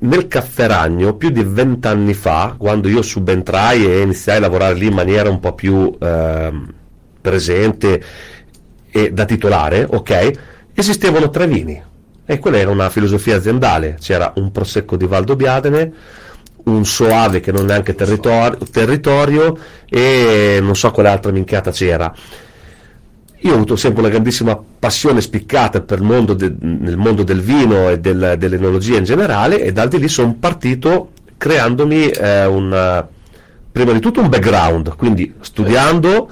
Nel 0.02 0.28
caffè 0.28 0.68
ragno, 0.68 1.16
più 1.16 1.32
di 1.32 1.44
vent'anni 1.44 2.14
fa, 2.14 2.54
quando 2.56 2.88
io 2.88 3.02
subentrai 3.02 3.84
e 3.84 4.02
iniziai 4.02 4.38
a 4.38 4.42
lavorare 4.42 4.76
lì 4.76 4.86
in 4.86 4.94
maniera 4.94 5.28
un 5.28 5.40
po' 5.40 5.54
più 5.54 5.92
ehm, 6.00 6.72
presente 7.20 8.04
e 8.92 9.12
da 9.12 9.26
titolare, 9.26 9.88
ok, 9.90 10.32
esistevano 10.72 11.32
tre 11.32 11.48
vini. 11.48 11.82
E 12.24 12.38
quella 12.38 12.60
era 12.60 12.70
una 12.70 12.92
filosofia 12.92 13.38
aziendale. 13.38 13.98
C'era 14.00 14.32
un 14.36 14.52
prosecco 14.52 14.98
di 14.98 15.08
Valdobbiadene, 15.08 15.94
un 16.66 16.86
soave 16.86 17.40
che 17.40 17.52
non 17.52 17.64
è 17.64 17.66
neanche 17.70 17.96
territorio, 17.96 18.60
territorio 18.72 19.58
e 19.90 20.60
non 20.62 20.76
so 20.76 20.92
quale 20.92 21.10
altra 21.10 21.32
minchiata 21.32 21.72
c'era. 21.72 22.14
Io 23.46 23.52
ho 23.52 23.56
avuto 23.56 23.76
sempre 23.76 24.02
una 24.02 24.10
grandissima 24.10 24.58
passione 24.80 25.20
spiccata 25.20 25.82
per 25.82 26.00
il 26.00 26.06
mondo, 26.06 26.34
de- 26.34 26.54
nel 26.60 26.96
mondo 26.96 27.24
del 27.24 27.42
vino 27.42 27.90
e 27.90 28.00
del- 28.00 28.36
dell'enologia 28.38 28.98
in 28.98 29.04
generale 29.04 29.62
e 29.62 29.74
dal 29.74 29.90
di 29.90 30.00
lì 30.00 30.08
sono 30.08 30.34
partito 30.40 31.10
creandomi 31.36 32.08
eh, 32.10 32.46
un, 32.46 33.06
prima 33.70 33.92
di 33.92 34.00
tutto 34.00 34.22
un 34.22 34.30
background, 34.30 34.96
quindi 34.96 35.34
studiando 35.42 36.30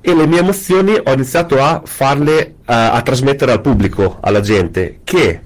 e 0.00 0.14
le 0.14 0.26
mie 0.28 0.38
emozioni 0.38 0.94
ho 1.02 1.12
iniziato 1.12 1.60
a 1.60 1.82
farle, 1.84 2.38
eh, 2.40 2.54
a 2.66 3.02
trasmettere 3.02 3.50
al 3.50 3.60
pubblico, 3.60 4.18
alla 4.20 4.40
gente, 4.40 5.00
che 5.02 5.40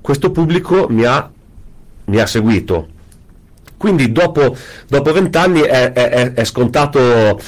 questo 0.00 0.30
pubblico 0.30 0.86
mi 0.88 1.04
ha, 1.04 1.28
mi 2.04 2.20
ha 2.20 2.26
seguito. 2.26 2.88
Quindi 3.76 4.10
dopo 4.12 4.56
dopo 4.88 5.12
vent'anni 5.12 5.60
è, 5.60 5.92
è- 5.92 6.32
è- 6.32 6.44
scontato, 6.44 7.38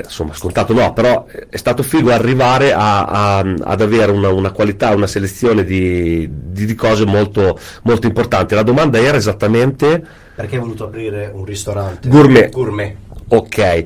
insomma 0.00 0.32
scontato 0.34 0.72
no, 0.72 0.92
però 0.92 1.26
è 1.48 1.56
stato 1.56 1.82
figo 1.82 2.10
arrivare 2.12 2.72
a- 2.72 3.04
a- 3.04 3.38
ad 3.38 3.80
avere 3.80 4.10
una, 4.12 4.28
una 4.30 4.50
qualità, 4.50 4.94
una 4.94 5.06
selezione 5.06 5.64
di, 5.64 6.28
di- 6.30 6.64
di 6.66 6.74
cose 6.74 7.04
molto, 7.04 7.58
molto 7.82 8.06
importanti. 8.06 8.54
La 8.54 8.62
domanda 8.62 8.98
era 8.98 9.16
esattamente 9.16 10.02
Perché 10.34 10.54
hai 10.56 10.60
voluto 10.62 10.84
aprire 10.84 11.30
un 11.34 11.44
ristorante? 11.44 12.08
Gourmet. 12.08 12.50
Gourmet. 12.50 12.94
ok, 13.28 13.82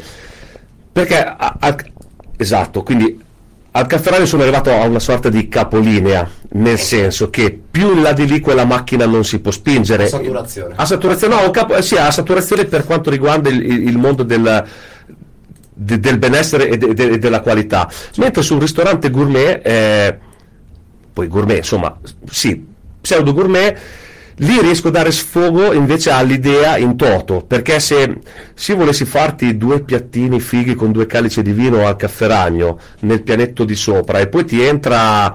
perché 0.93 1.18
a- 1.22 1.76
esatto, 2.36 2.82
quindi 2.82 3.22
al 3.72 3.86
caffè 3.86 4.09
radio 4.10 4.24
sono 4.26 4.40
arrivato 4.43 4.70
a 4.70 4.85
una 4.86 4.98
sorta 5.01 5.28
di 5.28 5.48
capolinea, 5.48 6.26
nel 6.52 6.78
senso 6.78 7.28
che 7.28 7.60
più 7.70 7.93
in 7.94 8.01
là 8.01 8.12
di 8.14 8.26
lì 8.26 8.40
quella 8.40 8.64
macchina 8.64 9.05
non 9.05 9.22
si 9.22 9.39
può 9.40 9.51
spingere. 9.51 10.05
A 10.05 10.09
saturazione. 10.09 10.74
A 10.78 10.86
saturazione, 10.86 11.35
no, 11.43 11.51
capo- 11.51 11.74
eh, 11.76 11.82
sì, 11.82 11.94
a 11.97 12.10
saturazione 12.10 12.64
per 12.64 12.85
quanto 12.86 13.10
riguarda 13.10 13.51
il- 13.51 13.62
il 13.62 13.98
mondo 13.98 14.22
del, 14.22 14.64
de- 15.78 16.01
del 16.01 16.19
benessere 16.19 16.69
e, 16.70 16.78
de- 16.78 16.94
de- 16.94 17.19
della 17.19 17.40
qualità. 17.40 17.90
Mentre 18.16 18.43
su 18.43 18.55
un 18.55 18.61
ristorante 18.61 19.11
gourmet, 19.11 19.61
eh, 19.65 20.19
poi 21.12 21.28
gourmet, 21.28 21.59
insomma, 21.59 21.94
sì, 22.31 22.65
pseudo 23.01 23.35
gourmet, 23.35 23.78
lì 24.36 24.61
riesco 24.61 24.89
a 24.89 24.90
dare 24.90 25.12
sfogo 25.12 25.73
invece 25.73 26.11
all'idea 26.11 26.78
in 26.78 26.97
toto, 26.97 27.43
perché 27.47 27.78
se, 27.81 28.19
se 28.55 28.73
io 28.73 28.78
volessi 28.78 29.05
farti 29.05 29.57
due 29.57 29.82
piattini 29.82 30.40
fighi 30.40 30.74
con 30.74 30.93
due 30.93 31.07
calici 31.07 31.43
di 31.43 31.53
vino 31.53 31.86
al 31.86 31.97
caffè 31.97 32.27
ragno 32.27 32.78
nel 33.01 33.23
pianetto 33.23 33.65
di 33.65 33.74
sopra 33.74 34.19
e 34.19 34.28
poi 34.28 34.44
ti 34.44 34.62
entra 34.62 35.35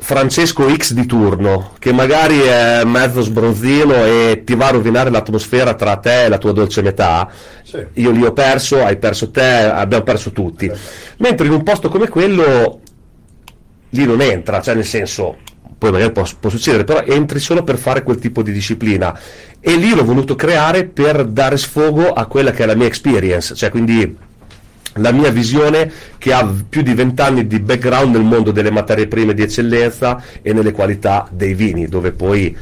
Francesco 0.00 0.68
X 0.74 0.92
di 0.92 1.06
turno, 1.06 1.72
che 1.78 1.92
magari 1.92 2.40
è 2.40 2.82
mezzo 2.84 3.20
sbronzino 3.20 4.04
e 4.04 4.42
ti 4.44 4.54
va 4.54 4.68
a 4.68 4.70
rovinare 4.70 5.10
l'atmosfera 5.10 5.74
tra 5.74 5.96
te 5.96 6.24
e 6.24 6.28
la 6.28 6.38
tua 6.38 6.52
dolce 6.52 6.82
metà, 6.82 7.28
Sì. 7.62 7.84
io 7.94 8.10
lì 8.10 8.24
ho 8.24 8.32
perso, 8.32 8.84
hai 8.84 8.96
perso 8.96 9.30
te, 9.30 9.42
abbiamo 9.42 10.04
perso 10.04 10.32
tutti. 10.32 10.70
Mentre 11.18 11.46
in 11.46 11.52
un 11.52 11.62
posto 11.62 11.88
come 11.88 12.08
quello, 12.08 12.80
lì 13.90 14.04
non 14.04 14.20
entra, 14.20 14.60
cioè 14.60 14.74
nel 14.74 14.84
senso, 14.84 15.36
poi 15.76 15.90
magari 15.92 16.12
può, 16.12 16.24
può 16.40 16.50
succedere, 16.50 16.84
però 16.84 17.02
entri 17.02 17.38
solo 17.38 17.62
per 17.62 17.76
fare 17.78 18.02
quel 18.02 18.18
tipo 18.18 18.42
di 18.42 18.52
disciplina. 18.52 19.18
E 19.60 19.76
lì 19.76 19.94
l'ho 19.94 20.04
voluto 20.04 20.34
creare 20.34 20.84
per 20.86 21.24
dare 21.24 21.56
sfogo 21.56 22.12
a 22.12 22.26
quella 22.26 22.50
che 22.52 22.62
è 22.62 22.66
la 22.66 22.74
mia 22.74 22.86
experience, 22.86 23.54
cioè 23.54 23.70
quindi 23.70 24.16
la 24.98 25.12
mia 25.12 25.30
visione 25.30 25.90
che 26.18 26.32
ha 26.32 26.46
più 26.68 26.82
di 26.82 26.94
vent'anni 26.94 27.46
di 27.46 27.60
background 27.60 28.14
nel 28.14 28.24
mondo 28.24 28.50
delle 28.50 28.70
materie 28.70 29.06
prime 29.08 29.34
di 29.34 29.42
eccellenza 29.42 30.22
e 30.42 30.52
nelle 30.52 30.72
qualità 30.72 31.28
dei 31.30 31.54
vini, 31.54 31.86
dove 31.86 32.12
poi 32.12 32.56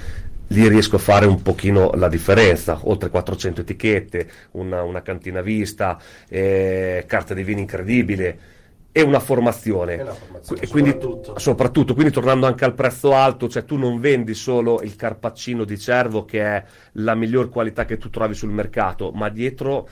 lì 0.49 0.69
riesco 0.69 0.97
a 0.97 1.01
fare 1.01 1.27
un 1.27 1.43
pochino 1.43 1.91
la 1.95 2.09
differenza, 2.09 2.79
oltre 2.85 3.09
400 3.09 3.63
etichette, 3.63 4.31
una, 4.53 4.83
una 4.83 5.03
cantina 5.03 5.41
vista, 5.41 5.99
eh, 6.29 7.05
carta 7.07 7.35
dei 7.35 7.45
vini 7.45 7.63
incredibile 7.63 8.39
e 8.93 9.03
una 9.03 9.21
formazione. 9.21 9.95
E 9.95 10.05
formazione, 10.05 10.61
Qu- 10.61 10.71
quindi, 10.71 10.91
soprattutto. 10.91 11.39
soprattutto, 11.39 11.95
quindi 11.95 12.13
tornando 12.13 12.47
anche 12.47 12.65
al 12.65 12.75
prezzo 12.75 13.13
alto, 13.15 13.49
cioè 13.49 13.65
tu 13.65 13.77
non 13.77 14.01
vendi 14.01 14.35
solo 14.35 14.81
il 14.83 14.97
carpaccino 14.97 15.65
di 15.65 15.79
cervo 15.79 16.25
che 16.25 16.41
è 16.43 16.65
la 16.93 17.15
miglior 17.15 17.49
qualità 17.51 17.85
che 17.85 17.99
tu 17.99 18.09
trovi 18.09 18.35
sul 18.35 18.51
mercato, 18.51 19.11
ma 19.11 19.29
dietro 19.29 19.89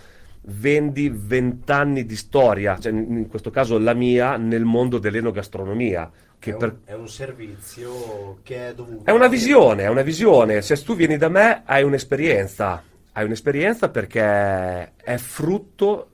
vendi 0.47 1.11
vent'anni 1.13 2.05
di 2.05 2.17
storia, 2.17 2.79
cioè 2.79 2.93
in 2.93 3.27
questo 3.29 3.51
caso 3.51 3.79
la 3.79 3.95
mia, 3.95 4.37
nel 4.37 4.65
mondo 4.65 4.99
dell'enogastronomia. 4.99 6.11
Che 6.39 6.51
È 6.51 6.53
un, 6.53 6.59
per- 6.59 6.81
è 6.85 6.93
un 6.93 7.09
servizio 7.09 8.41
che 8.43 8.69
è 8.69 8.75
dovuto. 8.75 9.05
è 9.05 9.11
una 9.13 9.29
visione, 9.29 9.85
è 9.85 9.89
una 9.89 10.03
visione. 10.03 10.61
Se 10.63 10.77
tu 10.83 10.95
vieni 10.95 11.17
da 11.17 11.29
me 11.29 11.63
hai 11.65 11.83
un'esperienza, 11.83 12.83
hai 13.13 13.25
un'esperienza 13.25 13.89
perché 13.91 14.95
è 14.97 15.17
frutto 15.17 16.11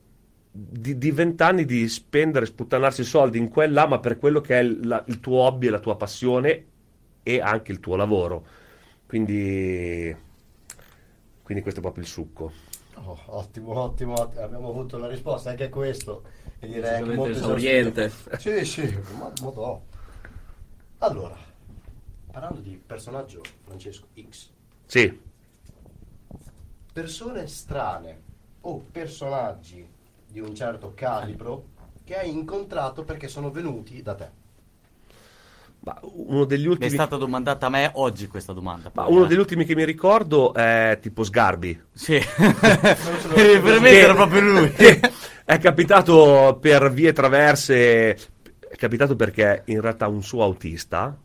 di 0.53 0.99
di 0.99 1.11
vent'anni 1.11 1.65
di 1.65 1.89
spendere, 1.89 2.47
sputtanarsi 2.47 3.03
soldi 3.05 3.39
in 3.39 3.49
quella, 3.49 3.87
ma 3.87 3.99
per 3.99 4.19
quello 4.19 4.41
che 4.41 4.59
è 4.59 4.63
il, 4.63 4.81
la- 4.87 5.05
il 5.09 5.19
tuo 5.21 5.39
hobby 5.41 5.67
e 5.67 5.71
la 5.71 5.81
tua 5.81 5.97
passione 5.97 6.65
e 7.23 7.41
anche 7.41 7.73
il 7.73 7.81
tuo 7.81 7.97
lavoro. 7.97 8.47
Quindi, 9.07 10.15
quindi 11.43 11.63
questo 11.63 11.81
è 11.81 11.83
proprio 11.83 12.05
il 12.05 12.09
succo. 12.11 12.53
Oh, 13.05 13.19
ottimo, 13.27 13.79
ottimo, 13.79 14.15
ottimo. 14.21 14.43
Abbiamo 14.43 14.69
avuto 14.69 14.99
la 14.99 15.09
risposta 15.09 15.51
anche 15.51 15.65
a 15.65 15.69
questo. 15.69 16.23
E 16.59 16.67
direi 16.67 16.97
Sicuramente 16.97 17.15
molto 17.17 17.39
esauriente. 17.39 18.13
Sì, 18.39 18.65
sì, 18.65 18.99
ma, 19.17 19.33
madò. 19.43 19.81
Allora, 20.99 21.37
parlando 22.31 22.61
di 22.61 22.77
personaggio 22.85 23.41
Francesco 23.65 24.09
X, 24.29 24.51
Sì, 24.85 25.19
persone 26.93 27.47
strane 27.47 28.23
o 28.63 28.85
personaggi 28.91 29.89
di 30.27 30.41
un 30.41 30.55
certo 30.55 30.93
calibro 30.95 31.69
che 32.05 32.19
hai 32.19 32.31
incontrato 32.31 33.05
perché 33.05 33.29
sono 33.29 33.51
venuti 33.51 34.03
da 34.03 34.15
te. 34.15 34.40
Ma 35.83 35.99
uno 36.03 36.45
degli 36.45 36.63
Mi 36.63 36.67
è 36.67 36.71
ultimi... 36.71 36.91
stata 36.91 37.17
domandata 37.17 37.67
a 37.67 37.71
me 37.71 37.91
oggi 37.95 38.27
questa 38.27 38.53
domanda. 38.53 38.91
ma 38.95 39.05
poi, 39.05 39.13
uno 39.15 39.25
eh. 39.25 39.29
degli 39.29 39.39
ultimi 39.39 39.65
che 39.65 39.75
mi 39.75 39.85
ricordo 39.85 40.53
è 40.53 40.99
tipo 41.01 41.25
Sgarbi. 41.25 41.81
Sì. 41.93 42.21
per 43.35 43.81
me 43.81 43.91
era 43.91 44.15
proprio 44.15 44.41
lui. 44.41 44.73
È 45.51 45.59
capitato 45.59 46.59
per 46.61 46.93
vie 46.93 47.13
traverse, 47.13 48.11
è 48.13 48.77
capitato 48.77 49.17
perché 49.17 49.63
in 49.65 49.81
realtà 49.81 50.07
un 50.07 50.23
suo 50.23 50.45
autista 50.45 51.19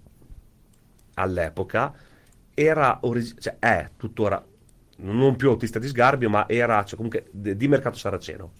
all'epoca 1.14 1.94
era 2.52 2.98
origi- 3.02 3.36
cioè 3.40 3.58
è 3.60 3.92
tuttora 3.96 4.44
non 4.98 5.36
più 5.36 5.50
autista 5.50 5.78
di 5.78 5.88
Sgarbio, 5.88 6.30
ma 6.30 6.46
era 6.48 6.84
cioè, 6.86 6.96
comunque 6.96 7.28
di 7.32 7.68
mercato 7.68 7.98
saraceno. 7.98 8.52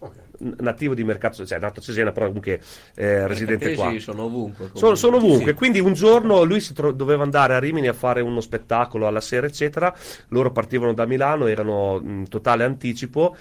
Ok. 0.00 0.14
N- 0.40 0.54
nativo 0.60 0.94
di 0.94 1.02
mercato, 1.02 1.44
cioè 1.44 1.58
nato 1.58 1.80
a 1.80 1.82
Cesena, 1.82 2.12
però 2.12 2.26
comunque 2.26 2.60
eh, 2.94 3.26
residente 3.26 3.74
qua. 3.74 3.92
Sono 3.98 4.24
ovunque. 4.24 4.70
Sono, 4.74 4.94
sono 4.94 5.16
ovunque, 5.16 5.50
Sì. 5.52 5.56
quindi 5.56 5.80
un 5.80 5.92
giorno 5.94 6.44
lui 6.44 6.60
si 6.60 6.72
tro- 6.72 6.92
doveva 6.92 7.24
andare 7.24 7.54
a 7.54 7.58
Rimini 7.58 7.88
a 7.88 7.92
fare 7.92 8.20
uno 8.20 8.40
spettacolo 8.40 9.06
alla 9.08 9.20
sera, 9.20 9.46
eccetera. 9.46 9.92
Loro 10.28 10.52
partivano 10.52 10.92
da 10.94 11.04
Milano, 11.06 11.46
erano 11.46 12.00
in 12.04 12.28
totale 12.28 12.62
anticipo. 12.64 13.36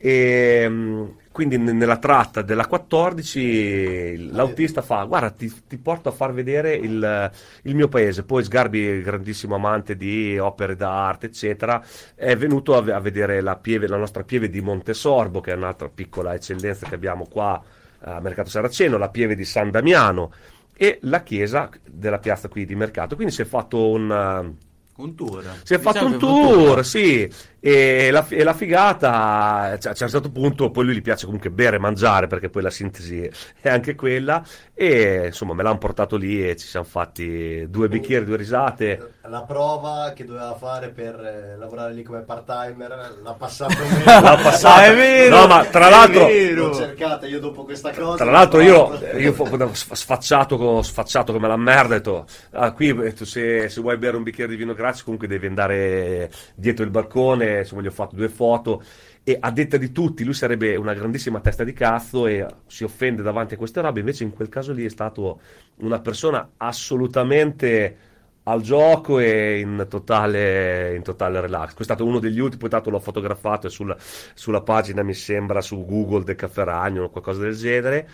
E 0.00 0.68
mh, 0.68 1.16
quindi 1.32 1.56
nella 1.58 1.98
tratta 1.98 2.42
della 2.42 2.66
14 2.66 4.30
l'autista 4.30 4.82
fa: 4.82 5.04
Guarda, 5.04 5.30
ti, 5.30 5.52
ti 5.66 5.76
porto 5.78 6.08
a 6.08 6.12
far 6.12 6.32
vedere 6.32 6.74
il, 6.74 7.30
il 7.62 7.74
mio 7.74 7.88
paese. 7.88 8.24
Poi 8.24 8.44
Sgarbi, 8.44 9.02
grandissimo 9.02 9.56
amante 9.56 9.96
di 9.96 10.38
opere 10.38 10.76
d'arte, 10.76 11.26
eccetera, 11.26 11.82
è 12.14 12.36
venuto 12.36 12.76
a, 12.76 12.94
a 12.94 13.00
vedere 13.00 13.40
la, 13.40 13.56
pieve, 13.56 13.88
la 13.88 13.96
nostra 13.96 14.22
pieve 14.24 14.48
di 14.50 14.60
Montesorbo, 14.60 15.40
che 15.40 15.52
è 15.52 15.56
un'altra 15.56 15.88
piccola 15.88 16.34
eccellenza 16.34 16.86
che 16.86 16.94
abbiamo 16.94 17.26
qua 17.26 17.62
a 18.00 18.20
Mercato 18.20 18.48
Saraceno, 18.50 18.96
la 18.98 19.08
pieve 19.10 19.34
di 19.34 19.44
San 19.44 19.70
Damiano 19.70 20.32
e 20.76 20.98
la 21.02 21.22
chiesa 21.22 21.68
della 21.84 22.18
piazza 22.20 22.48
qui 22.48 22.64
di 22.64 22.74
Mercato. 22.76 23.14
Quindi 23.16 23.32
si 23.34 23.42
è 23.42 23.44
fatto 23.44 23.90
un, 23.90 24.10
eh, 24.10 24.66
Un 24.96 25.14
tour. 25.14 25.44
si 25.62 25.74
è 25.74 25.78
fatto 25.78 26.04
Diciamo 26.04 26.06
un 26.06 26.16
che 26.16 26.18
tour, 26.18 26.84
sì, 26.84 27.30
e 27.60 28.10
la, 28.10 28.26
e 28.28 28.42
la 28.44 28.54
figata, 28.54 29.76
cioè, 29.78 29.92
a 29.92 30.04
un 30.04 30.10
certo 30.10 30.30
punto, 30.30 30.70
poi 30.70 30.84
lui 30.84 30.94
gli 30.94 31.02
piace 31.02 31.24
comunque 31.24 31.50
bere 31.50 31.76
e 31.76 31.80
mangiare, 31.80 32.26
perché 32.26 32.48
poi 32.48 32.62
la 32.62 32.70
sintesi 32.70 33.28
è 33.60 33.68
anche 33.68 33.94
quella, 33.94 34.42
e 34.74 35.26
insomma 35.26 35.54
me 35.54 35.62
l'hanno 35.62 35.78
portato 35.78 36.16
lì 36.16 36.48
e 36.48 36.56
ci 36.56 36.66
siamo 36.66 36.86
fatti 36.86 37.66
due 37.68 37.88
bicchieri, 37.88 38.24
due 38.24 38.36
risate. 38.36 39.14
La 39.28 39.42
prova 39.42 40.12
che 40.14 40.24
doveva 40.24 40.54
fare 40.54 40.88
per 40.88 41.14
eh, 41.20 41.56
lavorare 41.58 41.92
lì 41.92 42.02
come 42.02 42.20
part-timer 42.20 43.18
l'ha 43.22 43.34
passato 43.34 43.74
meglio. 43.82 44.20
L'ha 44.20 44.40
passata. 44.42 44.84
È 44.86 44.94
vero, 44.94 45.36
No, 45.40 45.46
ma 45.46 45.64
tra 45.66 45.88
l'altro... 45.88 46.26
L'ho 46.28 46.74
cercata 46.74 47.26
io 47.26 47.40
dopo 47.40 47.64
questa 47.64 47.92
cosa. 47.92 48.16
Tra 48.16 48.30
l'altro 48.30 48.60
io, 48.60 48.98
io 49.18 49.32
fo- 49.32 49.46
sf- 49.74 49.92
sfacciato, 49.92 50.80
sfacciato 50.82 51.32
come 51.32 51.48
la 51.48 51.56
merda, 51.56 51.94
ho 51.94 51.98
detto, 51.98 52.26
ah, 52.52 52.72
qui 52.72 52.88
eh, 52.88 53.14
se, 53.24 53.68
se 53.68 53.80
vuoi 53.80 53.98
bere 53.98 54.16
un 54.16 54.22
bicchiere 54.22 54.50
di 54.50 54.56
vino 54.56 54.72
gratis 54.74 55.02
comunque 55.02 55.28
devi 55.28 55.46
andare 55.46 56.30
dietro 56.54 56.84
il 56.84 56.90
balcone, 56.90 57.47
insomma 57.58 57.82
gli 57.82 57.86
ho 57.86 57.90
fatto 57.90 58.14
due 58.14 58.28
foto 58.28 58.82
e 59.24 59.36
a 59.40 59.50
detta 59.50 59.76
di 59.76 59.92
tutti 59.92 60.24
lui 60.24 60.34
sarebbe 60.34 60.76
una 60.76 60.94
grandissima 60.94 61.40
testa 61.40 61.64
di 61.64 61.72
cazzo 61.72 62.26
e 62.26 62.46
si 62.66 62.84
offende 62.84 63.22
davanti 63.22 63.54
a 63.54 63.56
queste 63.56 63.80
robe, 63.80 64.00
invece 64.00 64.24
in 64.24 64.32
quel 64.32 64.48
caso 64.48 64.72
lì 64.72 64.84
è 64.84 64.90
stato 64.90 65.40
una 65.76 66.00
persona 66.00 66.52
assolutamente 66.56 67.96
al 68.44 68.62
gioco 68.62 69.18
e 69.18 69.58
in 69.58 69.86
totale, 69.88 70.94
in 70.96 71.02
totale 71.02 71.40
relax. 71.40 71.74
Questo 71.74 71.92
è 71.92 71.96
stato 71.96 72.06
uno 72.06 72.18
degli 72.18 72.38
ultimi, 72.40 72.60
poi 72.60 72.70
tanto 72.70 72.88
l'ho 72.88 72.98
fotografato 72.98 73.66
e 73.66 73.70
sulla, 73.70 73.94
sulla 73.98 74.62
pagina 74.62 75.02
mi 75.02 75.12
sembra 75.12 75.60
su 75.60 75.84
Google 75.84 76.24
del 76.24 76.34
Caffè 76.34 76.64
Ragno 76.64 77.04
o 77.04 77.10
qualcosa 77.10 77.42
del 77.42 77.54
genere. 77.54 78.08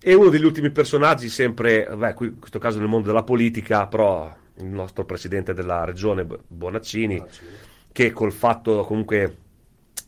E 0.00 0.14
uno 0.14 0.30
degli 0.30 0.44
ultimi 0.44 0.70
personaggi, 0.70 1.28
sempre, 1.28 1.86
beh, 1.94 2.14
qui, 2.14 2.28
in 2.28 2.38
questo 2.38 2.58
caso 2.58 2.78
nel 2.78 2.88
mondo 2.88 3.08
della 3.08 3.22
politica, 3.22 3.86
però 3.86 4.34
il 4.56 4.66
nostro 4.66 5.04
presidente 5.04 5.52
della 5.52 5.84
regione 5.84 6.24
Bo- 6.24 6.42
Bonaccini, 6.46 7.22
che 7.94 8.10
col 8.10 8.32
fatto 8.32 8.82
comunque 8.82 9.36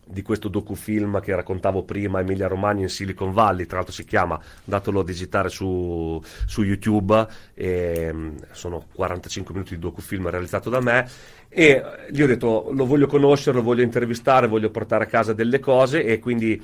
di 0.05 0.23
questo 0.23 0.49
docufilm 0.49 1.21
che 1.21 1.37
raccontavo 1.37 1.85
prima, 1.85 2.19
Emilia 2.19 2.49
Romagna 2.49 2.83
in 2.83 2.89
Silicon 2.89 3.33
Valley, 3.33 3.65
tra 3.65 3.77
l'altro 3.77 3.95
si 3.95 4.05
chiama, 4.05 4.41
andatelo 4.65 5.01
a 5.01 5.05
digitare 5.05 5.49
su, 5.49 6.21
su 6.47 6.65
YouTube, 6.65 7.27
e, 7.55 8.11
mm, 8.13 8.37
sono 8.51 8.87
45 8.93 9.55
minuti 9.55 9.75
di 9.77 9.81
docufilm 9.81 10.29
realizzato 10.29 10.69
da 10.69 10.81
me, 10.81 11.09
e 11.49 11.81
gli 12.11 12.23
ho 12.23 12.27
detto 12.27 12.71
lo 12.73 12.87
voglio 12.87 13.07
conoscere, 13.07 13.57
lo 13.57 13.63
voglio 13.63 13.83
intervistare, 13.83 14.49
voglio 14.49 14.71
portare 14.71 15.05
a 15.05 15.07
casa 15.07 15.33
delle 15.33 15.61
cose 15.61 16.03
e 16.05 16.19
quindi 16.19 16.61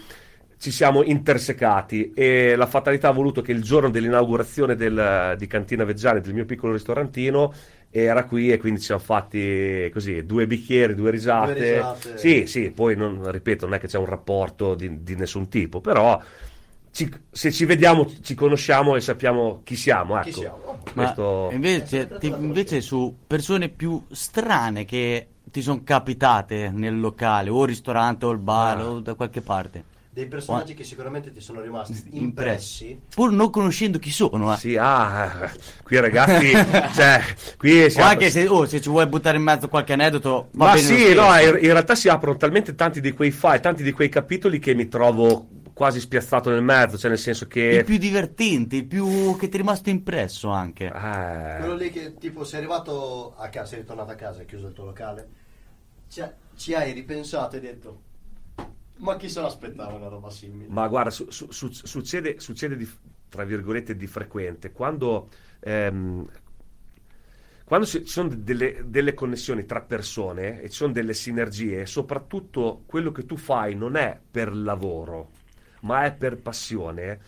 ci 0.63 0.71
siamo 0.71 1.03
intersecati 1.03 2.13
e 2.15 2.55
la 2.55 2.67
fatalità 2.69 3.09
ha 3.09 3.13
voluto 3.13 3.43
che 3.43 3.51
il 3.51 3.63
giorno 3.65 3.91
dell'inaugurazione 3.91 4.77
del- 4.77 5.35
di 5.37 5.49
Cantina 5.49 5.83
Veggiani, 5.83 6.21
del 6.21 6.35
mio 6.35 6.45
piccolo 6.45 6.73
ristorantino, 6.75 7.53
era 7.91 8.25
qui 8.27 8.53
e 8.53 8.59
quindi 8.59 8.79
ci 8.79 8.87
siamo 8.87 9.01
fatti 9.01 9.91
così 9.93 10.25
due 10.25 10.47
bicchieri, 10.47 10.95
due 10.95 11.11
risate. 11.11 11.53
Due 11.55 11.73
risate. 11.75 12.17
Sì, 12.19 12.47
sì, 12.47 12.71
poi 12.71 12.95
non, 12.95 13.29
ripeto, 13.29 13.65
non 13.67 13.75
è 13.75 13.81
che 13.81 13.89
c'è 13.89 13.99
un 13.99 14.07
rapporto 14.07 14.77
di, 14.77 15.03
di 15.03 15.17
nessun 15.17 15.49
tipo, 15.49 15.81
però 15.81 16.21
ci- 16.93 17.11
se 17.29 17.51
ci 17.51 17.65
vediamo, 17.65 18.09
ci 18.23 18.37
conosciamo 18.37 18.95
e 18.95 19.01
sappiamo 19.01 19.63
chi 19.65 19.75
siamo. 19.75 20.15
Ecco. 20.17 20.25
Chi 20.27 20.33
siamo? 20.33 20.79
Ma 20.95 21.03
Questo- 21.03 21.49
invece, 21.53 22.09
ti- 22.21 22.29
invece 22.29 22.81
su 22.83 23.17
persone 23.27 23.69
più 23.69 24.01
strane 24.13 24.85
che 24.85 25.27
ti 25.51 25.61
sono 25.61 25.81
capitate 25.83 26.71
nel 26.73 27.01
locale, 27.01 27.51
o 27.51 27.65
ristorante, 27.65 28.27
o 28.27 28.31
al 28.31 28.39
bar, 28.39 28.79
Ah. 28.79 28.89
o 28.91 29.01
da 29.01 29.15
qualche 29.15 29.41
parte. 29.41 29.91
Dei 30.15 30.27
personaggi 30.27 30.75
che 30.75 30.85
sicuramente 30.85 31.33
ti 31.33 31.41
sono 31.41 31.63
rimasti 31.63 32.05
Impressi. 32.13 33.01
Pur 33.15 33.33
non 33.33 33.49
conoscendo 33.49 33.99
chi 33.99 34.11
sono, 34.11 34.53
eh. 34.53 34.59
Sì, 34.59 34.77
ah, 34.77 35.51
qui 35.83 35.99
ragazzi, 35.99 36.53
cioè, 36.93 37.23
qui 37.57 37.85
O 37.85 37.89
siamo... 37.89 38.11
anche 38.11 38.29
se, 38.29 38.47
oh, 38.47 38.67
se 38.67 38.83
ci 38.83 38.91
vuoi 38.91 39.07
buttare 39.07 39.39
in 39.39 39.43
mezzo 39.43 39.69
qualche 39.69 39.95
aneddoto, 39.95 40.49
va 40.53 40.67
Ma 40.67 40.77
sì, 40.77 41.15
no, 41.15 41.35
in, 41.39 41.59
in 41.63 41.73
realtà 41.73 41.95
si 41.95 42.11
aprono 42.11 42.37
talmente 42.37 42.75
tanti 42.75 43.01
di 43.01 43.13
quei 43.13 43.31
file, 43.31 43.61
tanti 43.61 43.83
di 43.83 43.93
quei 43.93 44.11
capitoli 44.11 44.59
che 44.59 44.75
mi 44.75 44.87
trovo 44.87 45.47
quasi 45.73 45.99
spiazzato 45.99 46.51
nel 46.51 46.63
mezzo, 46.63 46.99
cioè 46.99 47.09
nel 47.09 47.19
senso 47.19 47.45
Il 47.45 47.51
che... 47.51 47.83
più 47.83 47.97
divertente, 47.97 48.77
il 48.77 48.85
più 48.85 49.35
che 49.39 49.49
ti 49.49 49.55
è 49.55 49.61
rimasto 49.61 49.89
impresso 49.89 50.51
anche. 50.51 50.91
Quello 50.91 51.73
Eh, 51.73 51.79
lì 51.79 51.91
che 51.91 52.15
tipo 52.19 52.45
sei 52.45 52.59
arrivato 52.59 53.35
a 53.39 53.49
casa, 53.49 53.67
sei 53.69 53.79
ritornato 53.79 54.11
a 54.11 54.15
casa, 54.15 54.41
hai 54.41 54.45
chiuso 54.47 54.67
il 54.67 54.75
tuo 54.75 54.85
locale, 54.85 55.29
ci, 56.09 56.23
ci 56.55 56.75
hai 56.75 56.93
ripensato 56.93 57.57
e 57.57 57.61
hai 57.61 57.65
detto, 57.65 58.01
ma 59.03 59.17
chi 59.17 59.29
se 59.29 59.41
l'aspettava 59.41 59.95
una 59.95 60.09
roba 60.09 60.31
simile? 60.31 60.69
ma 60.71 60.89
guarda, 60.89 61.11
su- 61.11 61.31
su- 61.31 61.51
su- 61.51 61.71
succede, 61.71 62.41
succede 62.41 62.77
di, 62.77 62.89
tra 63.29 63.45
virgolette 63.45 63.97
di 63.97 64.07
frequente, 64.07 64.73
quando, 64.73 65.29
ehm, 65.61 66.27
quando 67.65 67.87
ci 67.87 68.07
sono 68.07 68.29
delle, 68.29 68.83
delle 68.87 69.15
connessioni 69.15 69.65
tra 69.65 69.81
persone 69.81 70.61
e 70.61 70.69
ci 70.69 70.77
sono 70.77 70.93
delle 70.93 71.15
sinergie, 71.15 71.87
soprattutto 71.87 72.83
quello 72.87 73.13
che 73.13 73.25
tu 73.25 73.37
fai 73.37 73.75
non 73.75 73.97
è 73.97 74.19
per 74.31 74.55
lavoro, 74.55 75.31
ma 75.83 76.05
è 76.05 76.15
per 76.15 76.41
passione, 76.41 77.21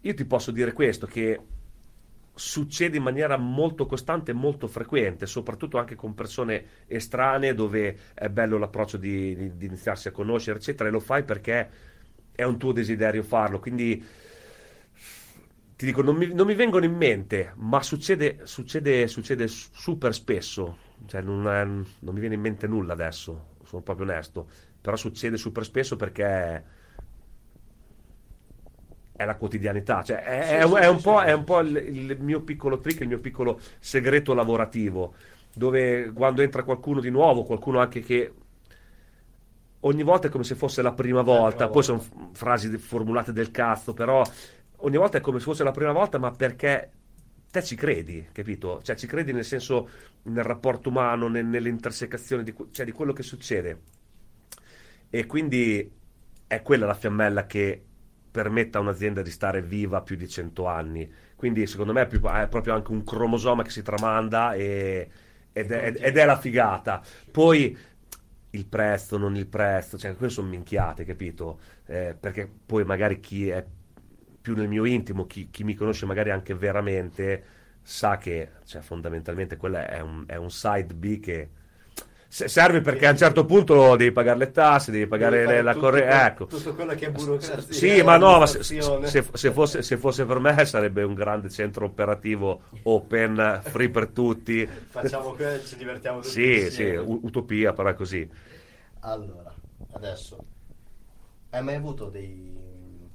io 0.00 0.14
ti 0.14 0.24
posso 0.24 0.50
dire 0.50 0.72
questo, 0.72 1.06
che 1.06 1.40
succede 2.34 2.96
in 2.96 3.02
maniera 3.02 3.36
molto 3.36 3.86
costante 3.86 4.30
e 4.30 4.34
molto 4.34 4.66
frequente, 4.66 5.26
soprattutto 5.26 5.78
anche 5.78 5.94
con 5.94 6.14
persone 6.14 6.64
estranee 6.86 7.54
dove 7.54 7.96
è 8.14 8.28
bello 8.28 8.58
l'approccio 8.58 8.96
di, 8.96 9.34
di- 9.36 9.56
di 9.56 9.66
iniziarsi 9.66 10.08
a 10.08 10.12
conoscere, 10.12 10.58
eccetera, 10.58 10.88
e 10.88 10.92
lo 10.92 11.00
fai 11.00 11.24
perché 11.24 11.70
è 12.32 12.44
un 12.44 12.58
tuo 12.58 12.72
desiderio 12.72 13.22
farlo. 13.22 13.58
Quindi 13.60 14.02
ti 15.76 15.86
dico, 15.86 16.02
non 16.02 16.16
mi, 16.16 16.32
non 16.32 16.46
mi 16.46 16.54
vengono 16.54 16.84
in 16.84 16.94
mente, 16.94 17.52
ma 17.56 17.82
succede, 17.82 18.40
succede, 18.44 19.08
succede 19.08 19.48
super 19.48 20.14
spesso. 20.14 20.78
Cioè, 21.06 21.20
non, 21.22 21.48
è- 21.48 21.64
non 21.64 22.14
mi 22.14 22.20
viene 22.20 22.34
in 22.36 22.40
mente 22.40 22.66
nulla 22.68 22.92
adesso, 22.92 23.56
sono 23.64 23.82
proprio 23.82 24.06
onesto. 24.06 24.48
Però 24.80 24.96
succede 24.96 25.36
super 25.36 25.64
spesso 25.64 25.96
perché 25.96 26.64
è 29.22 29.24
la 29.26 29.36
quotidianità, 29.36 30.02
cioè 30.02 30.22
è, 30.22 30.38
Sì, 30.40 30.62
è- 30.62 30.68
sì, 30.68 30.82
è 30.82 30.88
un 30.88 31.00
sì, 31.00 31.00
po', 31.00 31.20
è 31.22 31.32
un 31.32 31.44
po' 31.44 31.60
il, 31.60 31.76
il 31.76 32.16
mio 32.20 32.42
piccolo 32.42 32.80
trick, 32.80 33.00
il 33.00 33.08
mio 33.08 33.20
piccolo 33.20 33.60
segreto 33.80 34.34
lavorativo, 34.34 35.14
dove 35.54 36.12
quando 36.12 36.42
entra 36.42 36.62
qualcuno 36.64 37.00
di 37.00 37.10
nuovo, 37.10 37.44
qualcuno 37.44 37.80
anche 37.80 38.00
che 38.00 38.32
ogni 39.80 40.02
volta 40.02 40.28
è 40.28 40.30
come 40.30 40.44
se 40.44 40.54
fosse 40.54 40.82
la 40.82 40.92
prima 40.92 41.22
volta, 41.22 41.68
prima 41.68 41.68
poi 41.68 41.82
volta. 41.82 41.82
sono 41.82 42.02
frasi 42.32 42.76
formulate 42.78 43.32
del 43.32 43.50
cazzo, 43.50 43.92
però 43.94 44.22
ogni 44.78 44.96
volta 44.96 45.18
è 45.18 45.20
come 45.20 45.38
se 45.38 45.44
fosse 45.44 45.64
la 45.64 45.70
prima 45.72 45.92
volta, 45.92 46.18
ma 46.18 46.30
perché 46.30 46.90
te 47.50 47.62
ci 47.62 47.74
credi, 47.76 48.28
capito? 48.32 48.80
Cioè 48.82 48.96
ci 48.96 49.06
credi 49.06 49.32
nel 49.32 49.44
senso, 49.44 49.88
nel 50.22 50.44
rapporto 50.44 50.88
umano, 50.88 51.28
nel- 51.28 51.46
nelle 51.46 51.68
intersecazioni 51.68 52.44
di, 52.44 52.54
cioè, 52.70 52.84
di 52.86 52.92
quello 52.92 53.12
che 53.12 53.22
succede. 53.22 53.80
E 55.10 55.26
quindi 55.26 55.90
è 56.46 56.62
quella 56.62 56.86
la 56.86 56.94
fiammella 56.94 57.46
che 57.46 57.84
permette 58.32 58.78
a 58.78 58.80
un'azienda 58.80 59.22
di 59.22 59.30
stare 59.30 59.62
viva 59.62 60.02
più 60.02 60.16
di 60.16 60.28
100 60.28 60.66
anni. 60.66 61.10
Quindi 61.36 61.66
secondo 61.68 61.92
me 61.92 62.02
è, 62.02 62.08
più- 62.08 62.20
è 62.22 62.48
proprio 62.48 62.74
anche 62.74 62.92
un 62.92 63.04
cromosoma 63.04 63.62
che 63.62 63.70
si 63.70 63.82
tramanda 63.82 64.54
e- 64.54 65.08
ed, 65.52 65.70
è, 65.72 65.94
ed 65.98 66.16
è 66.16 66.24
la 66.24 66.38
figata. 66.38 67.02
Poi 67.30 67.76
il 68.50 68.66
prezzo, 68.66 69.16
non 69.18 69.36
il 69.36 69.46
prezzo, 69.46 69.98
cioè 69.98 70.14
quelle 70.16 70.32
sono 70.32 70.48
minchiate, 70.48 71.04
capito? 71.04 71.60
Eh, 71.86 72.16
perché 72.18 72.50
poi 72.66 72.84
magari 72.84 73.20
chi 73.20 73.48
è 73.48 73.64
più 74.40 74.54
nel 74.56 74.68
mio 74.68 74.84
intimo, 74.84 75.26
chi, 75.26 75.48
chi 75.50 75.64
mi 75.64 75.74
conosce 75.74 76.06
magari 76.06 76.30
anche 76.30 76.54
veramente, 76.54 77.44
sa 77.82 78.16
che 78.18 78.50
cioè, 78.64 78.82
fondamentalmente 78.82 79.56
quella 79.56 79.88
è 79.88 80.00
un, 80.00 80.24
è 80.26 80.36
un 80.36 80.50
side 80.50 80.94
B 80.94 81.20
che 81.20 81.50
serve 82.32 82.80
perché 82.80 83.06
a 83.06 83.10
un 83.10 83.16
certo 83.18 83.44
punto 83.44 83.94
devi 83.94 84.10
pagare 84.10 84.38
le 84.38 84.50
tasse, 84.50 84.90
devi 84.90 85.06
pagare 85.06 85.44
Devi 85.44 85.62
la 85.62 85.72
tutto 85.74 85.84
corrente. 85.86 86.26
Ecco. 86.26 86.46
Tutto 86.46 86.74
quello 86.74 86.94
che 86.94 87.06
è 87.06 87.10
burocrazia. 87.12 87.74
Sì, 87.74 88.02
ma 88.02 88.16
no, 88.16 88.38
ma 88.38 88.46
se, 88.46 88.62
se- 88.62 89.24
se 89.34 89.52
fosse, 89.52 89.82
se 89.82 89.96
fosse 89.98 90.24
per 90.24 90.38
me 90.38 90.64
sarebbe 90.64 91.02
un 91.02 91.12
grande 91.14 91.50
centro 91.50 91.84
operativo 91.84 92.62
open, 92.84 93.60
free 93.62 93.90
per 93.90 94.08
tutti. 94.08 94.66
Facciamo 94.88 95.32
quello, 95.32 95.62
ci 95.62 95.76
divertiamo 95.76 96.20
tutti 96.20 96.30
Sì, 96.30 96.70
sì, 96.70 96.84
insieme. 96.84 96.98
u- 96.98 97.20
utopia, 97.22 97.72
però 97.74 97.90
è 97.90 97.94
così. 97.94 98.28
Allora, 99.00 99.52
adesso, 99.92 100.42
hai 101.50 101.62
mai 101.62 101.74
avuto 101.74 102.08
dei 102.08 103.10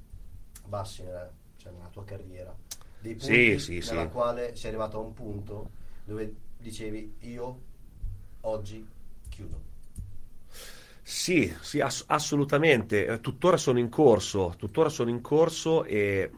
bassi 0.66 1.02
nella, 1.02 1.30
cioè 1.56 1.72
nella 1.72 1.88
tua 1.88 2.04
carriera? 2.04 2.54
Dei 3.00 3.14
punti 3.14 3.24
Sì, 3.24 3.58
sì, 3.58 3.80
nella 3.80 4.04
sì. 4.04 4.08
quale 4.12 4.54
sei 4.56 4.70
arrivato 4.70 4.98
a 4.98 5.00
un 5.00 5.12
punto 5.14 5.70
dove 6.04 6.34
dicevi 6.58 7.16
io 7.20 7.60
oggi 8.42 8.86
chiudo. 9.38 9.62
Sì, 11.02 11.52
sì, 11.60 11.80
ass- 11.80 12.04
assolutamente. 12.08 13.06
Eh, 13.06 13.20
Tuttora 13.20 13.56
sono 13.56 13.78
in 13.78 13.88
corso, 13.88 14.54
tuttora 14.58 14.88
sono 14.90 15.08
in 15.10 15.20
corso 15.22 15.84
e 15.84 16.30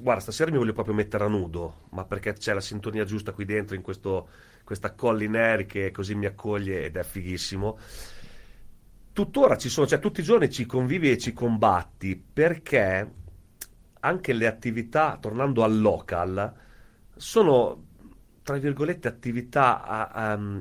guarda, 0.00 0.20
stasera 0.22 0.50
mi 0.50 0.58
voglio 0.58 0.72
proprio 0.72 0.94
mettere 0.94 1.24
a 1.24 1.28
nudo, 1.28 1.86
ma 1.90 2.04
perché 2.04 2.32
c'è 2.34 2.54
la 2.54 2.60
sintonia 2.60 3.04
giusta 3.04 3.32
qui 3.32 3.44
dentro 3.44 3.74
in 3.74 3.82
questo, 3.82 4.28
questa 4.64 4.94
Colin 4.94 5.34
Air 5.34 5.66
che 5.66 5.90
così 5.90 6.14
mi 6.14 6.26
accoglie 6.26 6.84
ed 6.84 6.96
è 6.96 7.02
fighissimo. 7.02 7.78
Tuttora 9.12 9.58
ci 9.58 9.68
sono, 9.68 9.86
cioè 9.86 9.98
tutti 9.98 10.20
i 10.20 10.24
giorni 10.24 10.50
ci 10.50 10.64
convivi 10.64 11.10
e 11.10 11.18
ci 11.18 11.34
combatti 11.34 12.16
perché 12.16 13.12
anche 14.00 14.32
le 14.32 14.46
attività, 14.46 15.18
tornando 15.20 15.62
al 15.62 15.78
local, 15.78 16.52
sono 17.14 17.84
tra 18.42 18.56
virgolette 18.56 19.08
attività 19.08 19.84
a, 19.84 20.08
a- 20.08 20.60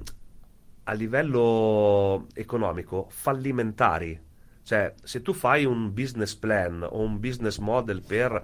a 0.83 0.93
livello 0.93 2.27
economico 2.33 3.07
fallimentari. 3.09 4.19
Cioè, 4.63 4.93
se 5.03 5.21
tu 5.21 5.33
fai 5.33 5.65
un 5.65 5.93
business 5.93 6.35
plan 6.35 6.83
o 6.83 6.99
un 6.99 7.19
business 7.19 7.57
model 7.57 8.01
per 8.03 8.43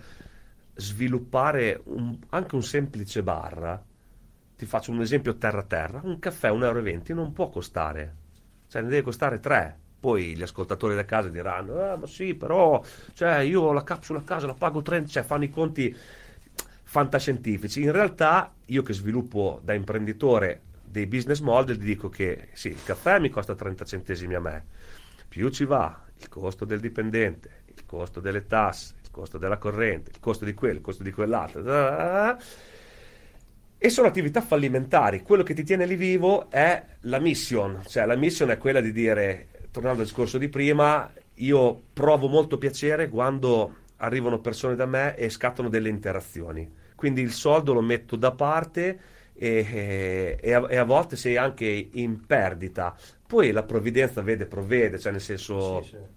sviluppare 0.75 1.81
un- 1.85 2.17
anche 2.29 2.55
un 2.55 2.63
semplice 2.63 3.23
bar, 3.23 3.81
ti 4.55 4.65
faccio 4.65 4.91
un 4.91 5.01
esempio 5.01 5.37
terra-terra, 5.37 6.01
un 6.03 6.19
caffè 6.19 6.49
1,20 6.49 7.11
euro 7.11 7.23
non 7.23 7.33
può 7.33 7.49
costare, 7.49 8.15
cioè 8.67 8.81
ne 8.81 8.89
deve 8.89 9.01
costare 9.03 9.39
3. 9.39 9.77
Poi 9.99 10.35
gli 10.35 10.41
ascoltatori 10.43 10.95
da 10.95 11.05
casa 11.05 11.29
diranno, 11.29 11.79
ah, 11.81 11.95
ma 11.97 12.05
sì, 12.07 12.35
però 12.35 12.81
cioè, 13.13 13.39
io 13.39 13.71
la 13.71 13.83
capsula 13.83 14.19
a 14.19 14.23
casa 14.23 14.45
la 14.47 14.53
pago 14.53 14.81
30, 14.81 15.09
cioè 15.09 15.23
fanno 15.23 15.43
i 15.45 15.49
conti 15.49 15.95
fantascientifici. 16.83 17.81
In 17.81 17.91
realtà, 17.91 18.53
io 18.65 18.81
che 18.83 18.93
sviluppo 18.93 19.59
da 19.63 19.73
imprenditore 19.73 20.61
dei 20.97 21.05
business 21.05 21.41
model, 21.41 21.77
ti 21.77 21.85
dico 21.85 22.09
che 22.09 22.47
sì, 22.53 22.69
il 22.69 22.83
caffè 22.83 23.19
mi 23.19 23.29
costa 23.29 23.53
30 23.53 23.85
centesimi 23.85 24.33
a 24.33 24.39
me, 24.39 24.65
più 25.27 25.49
ci 25.49 25.63
va 25.65 26.03
il 26.17 26.27
costo 26.27 26.65
del 26.65 26.79
dipendente, 26.79 27.63
il 27.67 27.85
costo 27.85 28.19
delle 28.19 28.47
tasse, 28.47 28.95
il 29.03 29.11
costo 29.11 29.37
della 29.37 29.57
corrente, 29.57 30.09
il 30.09 30.19
costo 30.19 30.43
di 30.43 30.55
quello, 30.55 30.77
il 30.77 30.81
costo 30.81 31.03
di 31.03 31.11
quell'altro. 31.11 31.61
E 33.79 33.89
sono 33.89 34.07
attività 34.07 34.41
fallimentari. 34.41 35.21
Quello 35.21 35.43
che 35.43 35.53
ti 35.53 35.63
tiene 35.63 35.85
lì 35.85 35.95
vivo 35.95 36.49
è 36.49 36.83
la 37.01 37.19
mission, 37.19 37.83
cioè 37.85 38.07
la 38.07 38.15
mission 38.15 38.49
è 38.49 38.57
quella 38.57 38.81
di 38.81 38.91
dire, 38.91 39.49
tornando 39.69 40.01
al 40.01 40.07
discorso 40.07 40.39
di 40.39 40.49
prima, 40.49 41.11
io 41.35 41.83
provo 41.93 42.27
molto 42.27 42.57
piacere 42.57 43.07
quando 43.07 43.75
arrivano 43.97 44.39
persone 44.39 44.75
da 44.75 44.87
me 44.87 45.15
e 45.15 45.29
scattano 45.29 45.69
delle 45.69 45.89
interazioni. 45.89 46.67
Quindi 46.95 47.21
il 47.21 47.31
soldo 47.31 47.73
lo 47.73 47.81
metto 47.81 48.15
da 48.15 48.31
parte 48.31 48.99
e, 49.39 50.37
e 50.41 50.53
a, 50.53 50.65
e 50.69 50.75
a 50.77 50.83
volte 50.83 51.15
sei 51.15 51.37
anche 51.37 51.65
in 51.93 52.25
perdita. 52.25 52.95
Poi 53.27 53.51
la 53.51 53.63
provvidenza 53.63 54.21
vede, 54.21 54.45
provvede, 54.45 54.99
cioè 54.99 55.11
nel 55.11 55.21
senso... 55.21 55.81
Sì, 55.83 55.89
sì. 55.89 56.15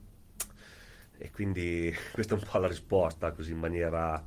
E 1.22 1.30
quindi 1.30 1.94
questa 2.12 2.34
è 2.34 2.38
un 2.38 2.44
po' 2.50 2.58
la 2.58 2.66
risposta, 2.68 3.32
così 3.32 3.52
in 3.52 3.58
maniera 3.58 4.24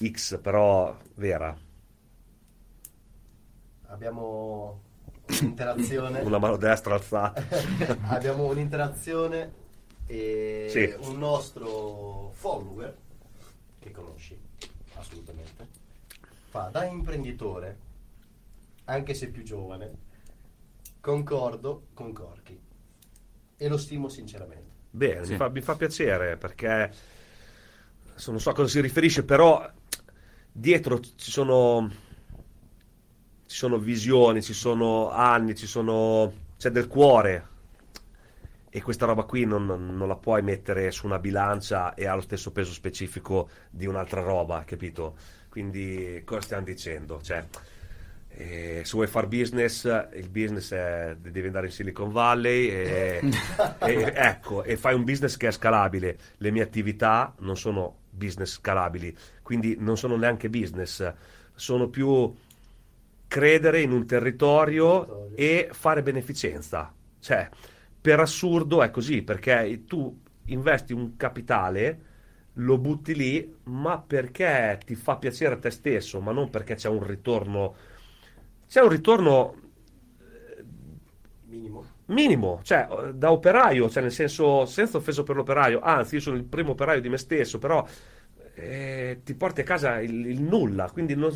X, 0.00 0.38
però 0.40 0.96
vera. 1.16 1.56
Abbiamo 3.86 4.80
un'interazione. 5.40 6.20
Una 6.20 6.38
mano 6.38 6.56
destra 6.56 6.94
alzata. 6.94 7.42
Abbiamo 8.06 8.46
un'interazione 8.46 9.52
e 10.06 10.66
Sì. 10.68 10.94
un 11.08 11.18
nostro 11.18 12.30
follower 12.34 12.96
che 13.80 13.90
conosci 13.90 14.38
assolutamente 14.94 15.66
fa 16.50 16.68
da 16.70 16.84
imprenditore 16.84 17.88
anche 18.90 19.14
se 19.14 19.30
più 19.30 19.42
giovane 19.42 20.08
concordo 21.00 21.86
con 21.94 22.12
Corky 22.12 22.60
e 23.56 23.68
lo 23.68 23.76
stimo 23.78 24.08
sinceramente 24.08 24.78
Bene, 24.90 25.24
Sì. 25.24 25.32
mi, 25.32 25.36
fa, 25.36 25.48
mi 25.48 25.60
fa 25.60 25.76
piacere 25.76 26.36
perché 26.36 26.92
non 28.26 28.40
so 28.40 28.50
a 28.50 28.54
cosa 28.54 28.68
si 28.68 28.80
riferisce, 28.80 29.24
però 29.24 29.68
dietro 30.52 31.00
ci 31.00 31.30
sono, 31.30 31.88
ci 33.46 33.56
sono 33.56 33.78
visioni, 33.78 34.42
ci 34.42 34.52
sono 34.52 35.10
anni, 35.10 35.54
ci 35.54 35.66
sono, 35.66 36.32
c'è 36.56 36.70
del 36.70 36.86
cuore 36.86 37.48
e 38.72 38.82
questa 38.82 39.06
roba 39.06 39.24
qui 39.24 39.44
non, 39.44 39.66
non 39.66 40.06
la 40.06 40.16
puoi 40.16 40.42
mettere 40.42 40.90
su 40.92 41.06
una 41.06 41.18
bilancia 41.18 41.94
e 41.94 42.06
ha 42.06 42.14
lo 42.14 42.20
stesso 42.20 42.52
peso 42.52 42.72
specifico 42.72 43.48
di 43.68 43.86
un'altra 43.86 44.20
roba, 44.22 44.62
capito? 44.64 45.16
Quindi 45.48 46.22
cosa 46.24 46.40
stiamo 46.40 46.64
dicendo? 46.64 47.20
Cioè, 47.20 47.44
E 48.32 48.82
se 48.84 48.92
vuoi 48.92 49.06
fare 49.06 49.26
business, 49.26 49.84
il 50.14 50.28
business 50.28 50.72
è, 50.72 51.16
devi 51.20 51.46
andare 51.46 51.66
in 51.66 51.72
Silicon 51.72 52.12
Valley 52.12 52.68
e, 52.68 53.22
e- 53.82 54.12
ecco, 54.14 54.62
e 54.62 54.76
fai 54.76 54.94
un 54.94 55.04
business 55.04 55.36
che 55.36 55.48
è 55.48 55.50
scalabile. 55.50 56.16
Le 56.38 56.50
mie 56.50 56.62
attività 56.62 57.34
non 57.40 57.56
sono 57.56 57.98
business 58.10 58.54
scalabili, 58.54 59.16
quindi 59.42 59.76
non 59.78 59.96
sono 59.96 60.16
neanche 60.16 60.48
business, 60.48 61.12
sono 61.54 61.88
più 61.88 62.32
credere 63.28 63.80
in 63.80 63.92
un 63.92 64.06
territorio 64.06 65.28
e 65.34 65.68
fare 65.72 66.02
beneficenza. 66.02 66.92
Cioè, 67.20 67.48
per 68.00 68.20
assurdo 68.20 68.82
è 68.82 68.90
così, 68.90 69.22
perché 69.22 69.84
tu 69.86 70.18
investi 70.46 70.92
un 70.92 71.16
capitale, 71.16 72.00
lo 72.54 72.78
butti 72.78 73.14
lì, 73.14 73.56
ma 73.64 73.98
perché 74.00 74.80
ti 74.84 74.94
fa 74.94 75.16
piacere 75.16 75.54
a 75.54 75.58
te 75.58 75.70
stesso, 75.70 76.20
ma 76.20 76.32
non 76.32 76.50
perché 76.50 76.74
c'è 76.74 76.88
un 76.88 77.06
ritorno. 77.06 77.74
C'è 78.70 78.80
un 78.80 78.88
ritorno 78.88 79.54
Minimo. 81.48 81.84
minimo, 82.06 82.60
cioè 82.62 82.86
eh, 82.88 83.14
da 83.14 83.32
operaio, 83.32 83.90
cioè 83.90 84.02
nel 84.02 84.12
senso 84.12 84.64
senza 84.66 84.96
offeso 84.96 85.24
per 85.24 85.34
l'operaio, 85.34 85.80
anzi 85.80 86.14
io 86.16 86.20
sono 86.20 86.36
il 86.36 86.44
primo 86.44 86.70
operaio 86.72 87.00
di 87.00 87.08
me 87.08 87.16
stesso, 87.18 87.58
però 87.58 87.84
eh, 88.54 89.20
ti 89.24 89.34
porti 89.34 89.60
a 89.62 89.64
casa 89.64 90.00
il, 90.00 90.26
il 90.26 90.40
nulla, 90.42 90.88
quindi 90.90 91.16
non... 91.16 91.30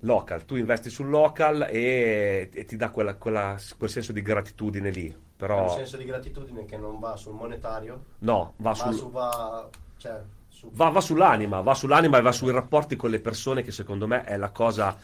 local, 0.00 0.44
tu 0.44 0.56
investi 0.56 0.90
sul 0.90 1.08
local 1.08 1.66
e, 1.70 2.50
e 2.52 2.64
ti 2.64 2.76
dà 2.76 2.90
quella- 2.90 3.14
quella- 3.16 3.56
quel 3.76 3.90
senso 3.90 4.12
di 4.12 4.22
gratitudine 4.22 4.90
lì, 4.90 5.06
Un 5.06 5.16
però 5.36 5.76
senso 5.76 5.96
di 5.96 6.04
gratitudine 6.04 6.64
che 6.64 6.76
non 6.76 6.98
va 7.00 7.16
sul 7.16 7.34
monetario, 7.34 8.04
no, 8.18 8.54
va 8.58 8.74
sul... 8.74 8.94
su 8.94 9.10
va, 9.10 9.68
cioè, 9.96 10.20
su- 10.48 10.70
Va, 10.72 10.88
va 10.90 11.00
sull'anima, 11.00 11.60
va 11.60 11.74
sull'anima 11.74 12.18
e 12.18 12.22
va 12.22 12.32
sui 12.32 12.52
rapporti 12.52 12.94
con 12.96 13.10
le 13.10 13.20
persone 13.20 13.62
che 13.62 13.72
secondo 13.72 14.06
me 14.06 14.24
è 14.24 14.36
la 14.36 14.50
cosa 14.50 14.96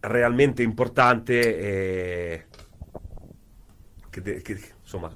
realmente 0.00 0.62
importante 0.62 1.58
e 1.58 2.46
che, 4.10 4.22
de- 4.22 4.42
che, 4.42 4.58
insomma 4.80 5.12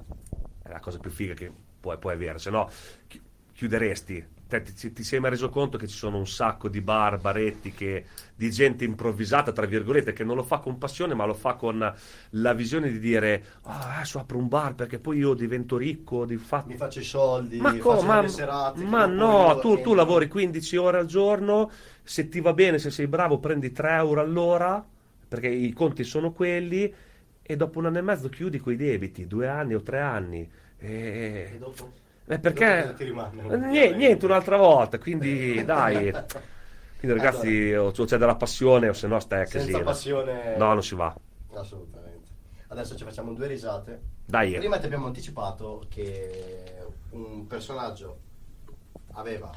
è 0.63 0.69
la 0.69 0.79
cosa 0.79 0.99
più 0.99 1.11
figa 1.11 1.33
che 1.33 1.51
puoi, 1.79 1.97
puoi 1.97 2.13
avere, 2.13 2.39
se 2.39 2.49
no 2.49 2.69
chi- 3.07 3.21
chiuderesti. 3.53 4.33
Te 4.63 4.73
ti, 4.73 4.93
ti 4.93 5.03
sei 5.03 5.19
mai 5.19 5.29
reso 5.31 5.49
conto 5.49 5.77
che 5.77 5.87
ci 5.87 5.95
sono 5.97 6.17
un 6.17 6.27
sacco 6.27 6.69
di 6.69 6.81
bar, 6.81 7.19
baretti, 7.19 7.73
che- 7.73 8.05
di 8.35 8.49
gente 8.51 8.83
improvvisata, 8.85 9.51
tra 9.51 9.65
virgolette, 9.65 10.13
che 10.13 10.23
non 10.23 10.35
lo 10.35 10.43
fa 10.43 10.59
con 10.59 10.77
passione, 10.77 11.13
ma 11.13 11.25
lo 11.25 11.33
fa 11.33 11.55
con 11.55 11.93
la 12.31 12.53
visione 12.53 12.91
di 12.91 12.99
dire 12.99 13.43
ah, 13.63 13.95
adesso 13.97 14.19
apro 14.19 14.37
un 14.37 14.47
bar 14.47 14.75
perché 14.75 14.99
poi 14.99 15.17
io 15.19 15.33
divento 15.33 15.77
ricco, 15.77 16.25
di 16.25 16.37
fatto 16.37 16.69
mi 16.69 16.75
faccio 16.77 16.99
i 16.99 17.03
soldi, 17.03 17.61
ma, 17.61 17.75
co- 17.77 18.01
faccio 18.01 18.07
ma- 18.07 18.21
le 18.21 18.27
serate. 18.27 18.85
ma 18.87 19.05
no, 19.05 19.57
tu, 19.59 19.79
tu 19.81 19.93
entro- 19.93 19.93
lavori 19.93 20.27
15 20.27 20.75
ore 20.75 20.97
al 20.99 21.05
giorno, 21.05 21.71
se 22.03 22.27
ti 22.27 22.41
va 22.41 22.53
bene, 22.53 22.77
se 22.79 22.91
sei 22.91 23.07
bravo, 23.07 23.39
prendi 23.39 23.71
3 23.71 23.95
euro 23.95 24.19
all'ora, 24.21 24.85
perché 25.27 25.47
i 25.47 25.71
conti 25.73 26.03
sono 26.03 26.31
quelli, 26.33 26.93
e 27.41 27.55
dopo 27.55 27.79
un 27.79 27.85
anno 27.85 27.99
e 27.99 28.01
mezzo 28.01 28.27
chiudi 28.29 28.59
quei 28.59 28.75
debiti, 28.75 29.27
due 29.27 29.47
anni 29.47 29.75
o 29.75 29.81
tre 29.81 29.99
anni. 29.99 30.49
E 31.51 31.55
E... 31.55 31.57
dopo? 31.57 31.93
Eh, 32.27 32.39
perché 32.39 32.95
niente, 32.97 33.95
niente, 33.95 34.25
un'altra 34.25 34.57
volta, 34.57 34.97
quindi 34.97 35.63
dai. 35.63 36.11
Quindi 36.97 37.17
ragazzi, 37.21 37.71
o 37.73 37.87
o 37.87 37.91
c'è 37.91 38.17
della 38.17 38.35
passione 38.35 38.89
o 38.89 38.93
se 38.93 39.07
no 39.07 39.19
stai 39.19 39.41
a 39.41 39.45
Senza 39.45 39.67
casino. 39.67 39.83
passione... 39.83 40.57
No, 40.57 40.73
non 40.73 40.81
si 40.81 40.95
va. 40.95 41.15
Assolutamente. 41.53 42.29
Adesso 42.67 42.95
ci 42.95 43.03
facciamo 43.03 43.33
due 43.33 43.47
risate. 43.47 44.01
Dai. 44.25 44.55
Prima 44.55 44.79
ti 44.79 44.85
abbiamo 44.87 45.05
anticipato 45.05 45.85
che 45.87 46.83
un 47.11 47.45
personaggio 47.45 48.19
aveva 49.13 49.51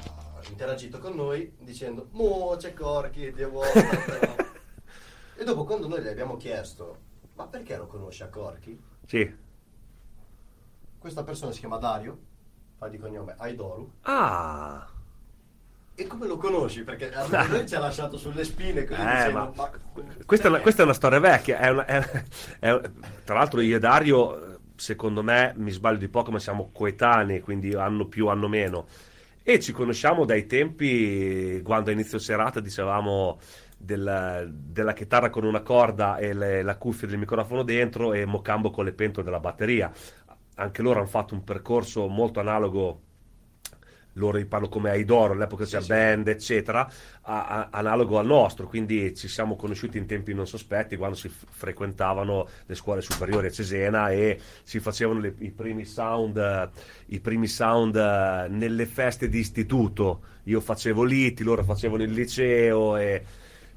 interagito 0.47 0.99
con 0.99 1.15
noi 1.15 1.53
dicendo 1.59 2.09
Mo 2.11 2.55
c'è 2.57 2.73
Corky, 2.73 3.31
devo... 3.33 3.61
e 5.35 5.43
dopo 5.43 5.63
quando 5.63 5.87
noi 5.87 6.01
le 6.01 6.11
abbiamo 6.11 6.37
chiesto 6.37 7.07
ma 7.39 7.47
perché 7.47 7.77
lo 7.77 7.87
conosci 7.87 8.21
a 8.21 8.27
Corky? 8.27 8.77
Sì. 9.05 9.35
Questa 10.97 11.23
persona 11.23 11.53
si 11.53 11.59
chiama 11.59 11.77
Dario, 11.77 12.19
fa 12.79 12.87
di 12.87 12.97
cognome 12.97 13.35
Aidoru. 13.37 13.91
Ah. 14.03 14.87
E 15.95 16.07
come 16.07 16.27
lo 16.27 16.37
conosci? 16.37 16.83
Perché 16.83 17.11
a 17.13 17.27
noi 17.27 17.67
ci 17.67 17.75
ha 17.75 17.79
lasciato 17.79 18.17
sulle 18.17 18.45
spine 18.45 18.85
così 18.85 19.01
Eh, 19.01 19.31
ma- 19.33 19.51
ma... 19.53 19.69
Questa 20.25 20.45
è, 20.45 20.49
una, 20.49 20.59
perché?" 20.59 20.61
questa 20.61 20.81
è 20.81 20.85
una 20.85 20.93
storia 20.93 21.19
vecchia. 21.19 21.59
è 21.59 21.69
una- 21.69 21.85
è- 21.85 22.81
tra 23.25 23.35
l'altro, 23.35 23.59
io 23.59 23.75
e 23.75 23.79
Dario, 23.79 24.59
secondo 24.77 25.21
me, 25.21 25.53
mi 25.57 25.71
sbaglio 25.71 25.97
di 25.97 26.07
poco, 26.07 26.31
ma 26.31 26.39
siamo 26.39 26.69
coetanei, 26.71 27.41
quindi 27.41 27.73
anno 27.73 28.05
più, 28.07 28.27
anno 28.27 28.47
meno. 28.47 28.87
E 29.43 29.59
ci 29.59 29.73
conosciamo 29.73 30.23
dai 30.23 30.45
tempi 30.45 31.61
quando 31.63 31.89
a 31.89 31.93
inizio 31.93 32.17
serata 32.17 32.61
dicevamo 32.61 33.39
del- 33.77 34.49
della 34.53 34.93
chitarra 34.93 35.29
con 35.29 35.43
una 35.43 35.61
corda 35.61 36.17
e 36.17 36.33
le- 36.33 36.63
la 36.63 36.75
cuffia 36.77 37.07
del 37.07 37.17
microfono 37.17 37.63
dentro 37.63 38.13
e 38.13 38.25
Mocambo 38.25 38.71
con 38.71 38.85
le 38.85 38.93
pentole 38.93 39.25
della 39.25 39.39
batteria. 39.39 39.91
Anche 40.59 40.81
loro 40.81 40.99
hanno 40.99 41.07
fatto 41.07 41.33
un 41.33 41.43
percorso 41.43 42.07
molto 42.07 42.39
analogo 42.39 43.01
loro 44.13 44.37
io 44.37 44.47
parlo 44.47 44.67
come 44.67 44.89
Aidoro, 44.89 45.33
all'epoca 45.33 45.63
c'era 45.65 45.81
sì. 45.81 45.93
band, 45.93 46.27
eccetera, 46.27 46.85
a- 47.21 47.45
a- 47.45 47.67
analogo 47.71 48.17
al 48.19 48.25
nostro, 48.25 48.67
quindi 48.67 49.15
ci 49.15 49.27
siamo 49.29 49.55
conosciuti 49.55 49.97
in 49.97 50.07
tempi 50.07 50.33
non 50.33 50.45
sospetti 50.47 50.97
quando 50.97 51.15
si 51.15 51.29
f- 51.29 51.45
frequentavano 51.49 52.47
le 52.65 52.75
scuole 52.75 53.01
superiori 53.01 53.47
a 53.47 53.51
Cesena 53.51 54.09
e 54.09 54.39
si 54.63 54.79
facevano 54.79 55.19
le- 55.21 55.35
i 55.39 55.51
primi 55.51 55.85
sound, 55.85 56.69
i 57.07 57.19
primi 57.21 57.47
sound 57.47 57.95
eh, 57.95 58.47
nelle 58.49 58.85
feste 58.87 59.29
di 59.29 59.39
istituto. 59.39 60.21
Io 60.43 60.59
facevo 60.59 61.03
l'ITI, 61.03 61.43
loro 61.43 61.63
facevano 61.63 62.03
il 62.03 62.11
liceo, 62.11 62.97
e... 62.97 63.23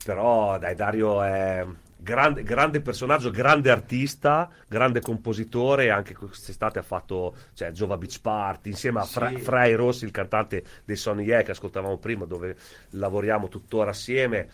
però 0.04 0.58
dai, 0.58 0.74
Dario 0.74 1.22
è 1.22 1.64
grande, 2.02 2.42
grande 2.42 2.80
personaggio, 2.80 3.30
grande 3.30 3.70
artista, 3.70 4.50
grande 4.68 5.00
compositore, 5.00 5.90
anche 5.90 6.14
quest'estate 6.14 6.78
ha 6.78 6.82
fatto 6.82 7.34
cioè, 7.54 7.70
Giova 7.70 7.96
Beach 7.96 8.20
Party 8.20 8.70
insieme 8.70 9.00
a 9.00 9.04
Fra- 9.04 9.28
Sì. 9.28 9.36
Fray 9.38 9.74
Rossi, 9.74 10.04
il 10.04 10.10
cantante 10.10 10.64
dei 10.84 10.96
Sony 10.96 11.24
Yeah 11.24 11.42
che 11.42 11.52
ascoltavamo 11.52 11.98
prima, 11.98 12.24
dove 12.24 12.56
lavoriamo 12.90 13.48
tuttora 13.48 13.90
assieme. 13.90 14.48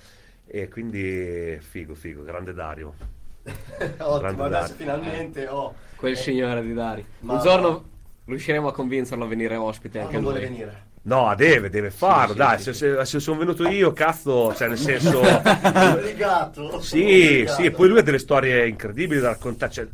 E 0.51 0.69
quindi 0.69 1.59
figo, 1.61 1.95
figo, 1.95 2.23
grande 2.23 2.55
Dario. 2.55 2.95
Ottimo, 3.49 4.19
Grande 4.19 4.43
adesso 4.45 4.49
Dario. 4.61 4.75
finalmente 4.77 5.47
ho... 5.47 5.75
Quel 5.97 6.16
signore 6.16 6.62
di 6.62 6.73
Dari. 6.75 7.05
Ma- 7.20 7.35
Un 7.35 7.41
giorno 7.41 7.85
riusciremo 8.25 8.69
a 8.69 8.73
convincerlo 8.73 9.25
a 9.25 9.29
venire 9.29 9.57
ospite 9.57 9.99
anche 10.01 10.12
non 10.15 10.23
lui. 10.23 10.33
vuole 10.33 10.47
venire. 10.49 10.87
No, 11.09 11.35
deve, 11.35 11.71
deve 11.71 11.91
farlo, 11.91 12.33
sì, 12.33 12.39
dai, 12.39 12.59
sì, 12.59 12.65
se, 12.65 12.73
se- 12.75 13.05
se 13.07 13.19
sono 13.21 13.39
venuto 13.39 13.67
io, 13.67 13.93
cazzo, 13.95 14.55
cioè 14.55 14.69
nel 14.69 14.77
senso... 14.77 15.21
Obbligato. 15.25 16.81
Sì, 16.83 16.99
Obbligato. 16.99 17.63
sì, 17.63 17.65
e 17.65 17.71
poi 17.71 17.89
lui 17.89 17.99
ha 17.99 18.03
delle 18.03 18.19
storie 18.19 18.69
incredibili 18.69 19.19
da 19.19 19.29
raccontare. 19.29 19.73
Cioè, 19.73 19.89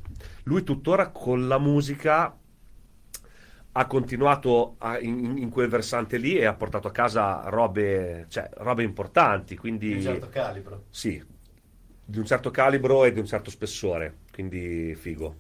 lui 0.45 0.65
tuttora 0.65 1.09
con 1.11 1.47
la 1.47 1.59
musica 1.59 2.37
ha 3.77 3.87
continuato 3.87 4.77
a- 4.79 4.99
in, 5.01 5.37
in 5.39 5.51
quel 5.51 5.69
versante 5.69 6.17
lì 6.17 6.37
e 6.37 6.45
ha 6.45 6.55
portato 6.55 6.89
a 6.89 6.93
casa 6.93 7.43
robe, 7.47 8.27
cioè, 8.29 8.49
robe 8.59 8.83
importanti. 8.85 9.57
Quindi, 9.57 9.89
Di 9.89 9.95
un 9.97 10.01
certo 10.03 10.29
calibro. 10.29 10.85
sì, 10.91 11.23
di 12.05 12.19
un 12.19 12.25
certo 12.27 12.51
calibro 12.51 13.05
e 13.05 13.13
di 13.13 13.19
un 13.21 13.27
certo 13.27 13.51
spessore. 13.51 14.19
Quindi, 14.33 14.95
figo. 14.95 15.35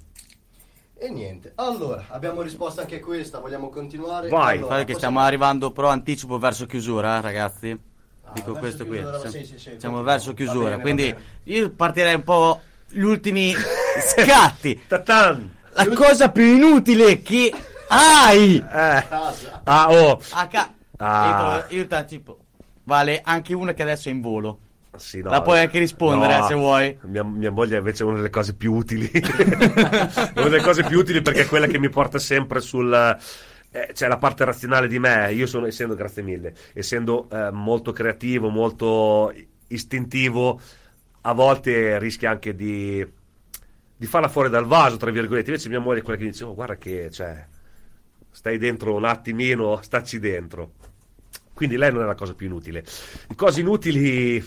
E 0.96 1.10
niente. 1.10 1.52
Allora, 1.56 2.04
abbiamo 2.08 2.40
risposto 2.42 2.80
anche 2.80 2.96
a 2.96 3.00
questa, 3.00 3.38
vogliamo 3.40 3.68
continuare? 3.68 4.28
Vai. 4.28 4.58
Allora, 4.58 4.76
che 4.76 4.92
possiamo- 4.92 4.98
stiamo 4.98 5.20
arrivando, 5.20 5.70
però 5.72 5.88
anticipo 5.88 6.38
verso 6.38 6.66
chiusura, 6.66 7.18
eh, 7.18 7.20
ragazzi. 7.20 7.78
Ah, 8.24 8.30
Dico 8.32 8.52
questo 8.54 8.86
qui. 8.86 8.98
chiusura, 8.98 9.18
Siamo, 9.18 9.34
sì, 9.36 9.44
sì, 9.44 9.58
sì, 9.58 9.74
siamo 9.78 10.02
verso 10.02 10.32
bene, 10.32 10.44
chiusura. 10.50 10.76
va 10.76 10.80
quindi 10.82 11.02
bene. 11.12 11.24
io 11.44 11.70
partirei 11.70 12.14
un 12.14 12.22
po' 12.22 12.60
gli 12.88 13.02
ultimi 13.02 13.52
scatti. 14.00 14.82
Tatan! 14.86 15.56
La 15.72 15.88
cosa 15.88 16.30
più 16.30 16.44
inutile 16.44 17.20
che 17.20 17.52
hai 17.88 18.56
Eh. 18.56 19.04
Ah, 19.64 19.90
oh! 19.90 20.20
a 20.30 20.46
ca- 20.46 20.72
Ah. 20.96 21.66
Io, 21.70 21.78
io 21.78 21.86
ti 21.88 21.94
anticipo. 21.94 22.38
Vale 22.84 23.20
anche 23.24 23.52
una 23.54 23.72
che 23.74 23.82
adesso 23.82 24.08
è 24.08 24.12
in 24.12 24.20
volo. 24.20 24.58
Sì, 24.96 25.20
no, 25.20 25.30
La 25.30 25.42
puoi 25.42 25.58
anche 25.60 25.78
rispondere, 25.78 26.38
no. 26.38 26.46
se 26.46 26.54
vuoi. 26.54 26.98
Mia, 27.02 27.24
mia 27.24 27.50
moglie 27.50 27.78
invece 27.78 28.02
è 28.02 28.06
una 28.06 28.16
delle 28.16 28.30
cose 28.30 28.54
più 28.54 28.72
utili. 28.72 29.10
una 29.12 30.48
delle 30.48 30.60
cose 30.62 30.84
più 30.84 30.98
utili 30.98 31.20
perché 31.22 31.42
è 31.42 31.46
quella 31.46 31.66
che 31.66 31.78
mi 31.78 31.88
porta 31.88 32.18
sempre 32.18 32.60
sul. 32.60 32.92
eh, 33.70 33.90
cioè 33.94 34.08
la 34.08 34.18
parte 34.18 34.44
razionale 34.44 34.86
di 34.88 34.98
me. 34.98 35.32
Io 35.32 35.46
sono, 35.46 35.66
essendo, 35.66 35.94
grazie 35.94 36.22
mille, 36.22 36.54
essendo 36.72 37.28
eh, 37.30 37.50
molto 37.50 37.92
creativo, 37.92 38.48
molto 38.48 39.32
istintivo, 39.68 40.60
a 41.22 41.32
volte 41.32 41.98
rischia 41.98 42.30
anche 42.30 42.54
di, 42.54 43.04
di 43.96 44.06
farla 44.06 44.28
fuori 44.28 44.48
dal 44.48 44.66
vaso, 44.66 44.96
tra 44.96 45.10
virgolette. 45.10 45.50
Invece 45.50 45.68
mia 45.68 45.80
moglie 45.80 46.00
è 46.00 46.02
quella 46.02 46.18
che 46.18 46.26
dice: 46.26 46.44
"Oh, 46.44 46.54
guarda 46.54 46.76
che 46.76 47.10
cioè, 47.10 47.44
stai 48.30 48.58
dentro 48.58 48.94
un 48.94 49.04
attimino, 49.04 49.80
staci 49.82 50.18
dentro. 50.18 50.72
Quindi 51.54 51.76
lei 51.76 51.92
non 51.92 52.02
è 52.02 52.04
la 52.06 52.16
cosa 52.16 52.34
più 52.34 52.46
inutile. 52.46 52.84
Le 53.28 53.34
cose 53.36 53.60
inutili, 53.60 54.44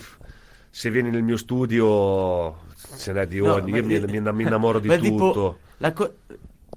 se 0.69 0.89
vieni 0.89 1.10
nel 1.10 1.23
mio 1.23 1.38
studio, 1.38 2.57
ce 2.98 3.14
n'è 3.14 3.26
di 3.27 3.39
No, 3.39 3.53
ogni. 3.53 3.72
ma- 3.72 3.77
Io 3.77 3.85
mi, 3.85 3.99
mi- 3.99 4.22
mi 4.34 4.44
innamoro 4.44 4.80
di 4.80 4.88
tipo, 4.99 5.15
tutto. 5.18 5.60
la 5.77 5.94
co- 5.94 6.14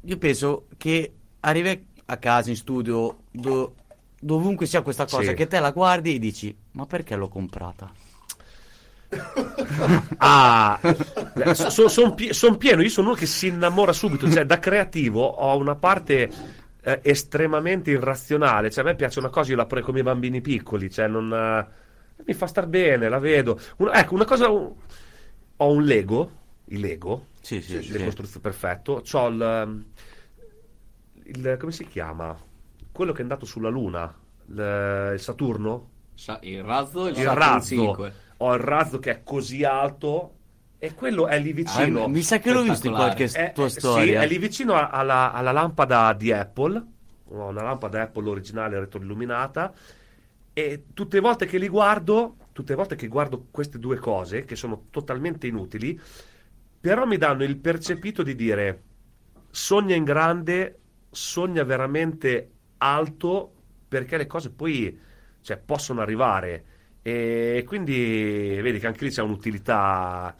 io 0.03 0.17
penso 0.19 0.67
che 0.77 1.13
arrivi 1.41 1.87
a 2.07 2.17
casa, 2.17 2.51
in 2.51 2.57
studio, 2.57 3.19
do- 3.31 3.75
dovunque 4.19 4.67
sia 4.67 4.83
questa 4.83 5.05
cosa, 5.07 5.31
Sì. 5.31 5.35
che 5.35 5.47
te 5.47 5.59
la 5.61 5.71
guardi 5.71 6.15
e 6.15 6.19
dici, 6.19 6.55
ma 6.73 6.87
perché 6.87 7.15
l'ho 7.17 7.29
comprata? 7.29 7.91
Ah, 10.19 10.79
sono 11.55 12.57
pieno, 12.57 12.83
io 12.83 12.89
sono 12.89 13.09
uno 13.09 13.17
che 13.17 13.27
si 13.27 13.49
innamora 13.49 13.93
subito, 13.93 14.31
cioè 14.31 14.45
da 14.45 14.59
creativo 14.59 15.25
ho 15.25 15.57
una 15.57 15.75
parte 15.75 16.31
eh, 16.83 17.01
estremamente 17.03 17.91
irrazionale, 17.91 18.71
cioè 18.71 18.85
a 18.85 18.87
me 18.89 18.95
piace 18.95 19.19
una 19.19 19.31
cosa, 19.31 19.51
io 19.51 19.57
la 19.57 19.67
prendo 19.67 19.87
come 19.87 20.01
i 20.01 20.03
bambini 20.05 20.41
piccoli, 20.41 20.91
cioè 20.91 21.09
non... 21.09 21.33
eh, 21.33 21.80
mi 22.27 22.35
fa 22.35 22.47
star 22.47 22.67
bene, 22.67 23.09
la 23.09 23.19
vedo. 23.19 23.59
Un- 23.79 23.91
ecco, 23.93 24.15
una 24.15 24.25
cosa... 24.25 24.49
un- 24.49 24.73
ho 25.57 25.71
un 25.73 25.85
Lego, 25.85 26.31
il 26.67 26.81
Lego, 26.81 27.27
Sì, 27.41 27.61
sì, 27.61 27.83
sì. 27.83 27.93
le 27.93 28.05
costruzioni 28.05 28.41
perfetto, 28.43 29.03
c'ho 29.05 29.27
il, 29.29 29.85
il... 31.25 31.57
come 31.59 31.73
si 31.73 31.87
chiama? 31.87 32.37
Quello 32.93 33.13
che 33.13 33.19
è 33.19 33.23
andato 33.23 33.45
sulla 33.47 33.69
Luna, 33.69 34.13
il, 34.47 35.11
il 35.15 35.21
Saturno? 35.21 35.89
Sa- 36.15 36.39
Il 36.43 36.63
razzo 36.63 37.07
il, 37.09 37.17
il 37.17 37.29
razzo 37.31 37.75
5. 37.75 38.13
ho 38.39 38.55
il 38.55 38.61
razzo 38.61 38.99
che 38.99 39.11
è 39.11 39.23
così 39.23 39.65
alto 39.65 40.35
e 40.79 40.95
quello 40.95 41.27
è 41.27 41.39
lì 41.39 41.53
vicino 41.53 42.05
Ah, 42.05 42.09
mi 42.09 42.23
sa 42.23 42.39
che 42.39 42.53
l'ho 42.53 42.63
visto 42.63 42.87
in 42.87 42.95
qualche 42.95 43.25
è, 43.25 43.53
tua 43.53 43.67
è- 43.67 43.69
storia. 43.69 44.21
sì, 44.21 44.27
è 44.27 44.29
lì 44.29 44.39
vicino 44.39 44.75
alla, 44.75 45.33
alla 45.33 45.53
lampada 45.53 46.13
di 46.15 46.33
Apple 46.33 46.85
ho 47.33 47.47
una 47.49 47.63
lampada 47.63 48.03
Apple 48.03 48.29
originale 48.29 48.79
retroilluminata 48.81 49.73
e 50.53 50.85
tutte 50.95 51.17
le 51.17 51.23
volte 51.23 51.47
che 51.47 51.59
li 51.59 51.69
guardo 51.69 52.37
tutte 52.53 52.71
le 52.71 52.77
volte 52.77 52.97
che 52.97 53.09
guardo 53.09 53.47
queste 53.51 53.79
due 53.79 53.97
cose 53.99 54.45
che 54.45 54.57
sono 54.57 54.87
totalmente 54.91 55.47
inutili 55.47 55.99
però 56.81 57.07
mi 57.07 57.17
danno 57.17 57.45
il 57.45 57.57
percepito 57.59 58.23
di 58.23 58.35
dire 58.35 58.83
sogna 59.51 59.95
in 59.95 60.05
grande 60.05 60.79
sogna 61.11 61.65
veramente 61.65 62.51
alto 62.79 63.53
perché 63.89 64.17
le 64.17 64.27
cose 64.27 64.51
poi 64.51 64.99
cioè, 65.43 65.59
possono 65.59 66.01
arrivare. 66.01 66.65
E 67.03 67.65
quindi 67.67 68.59
vedi 68.63 68.79
che 68.79 68.87
anche 68.87 69.05
lì 69.05 69.11
c'è 69.11 69.23
un'utilità 69.23 70.35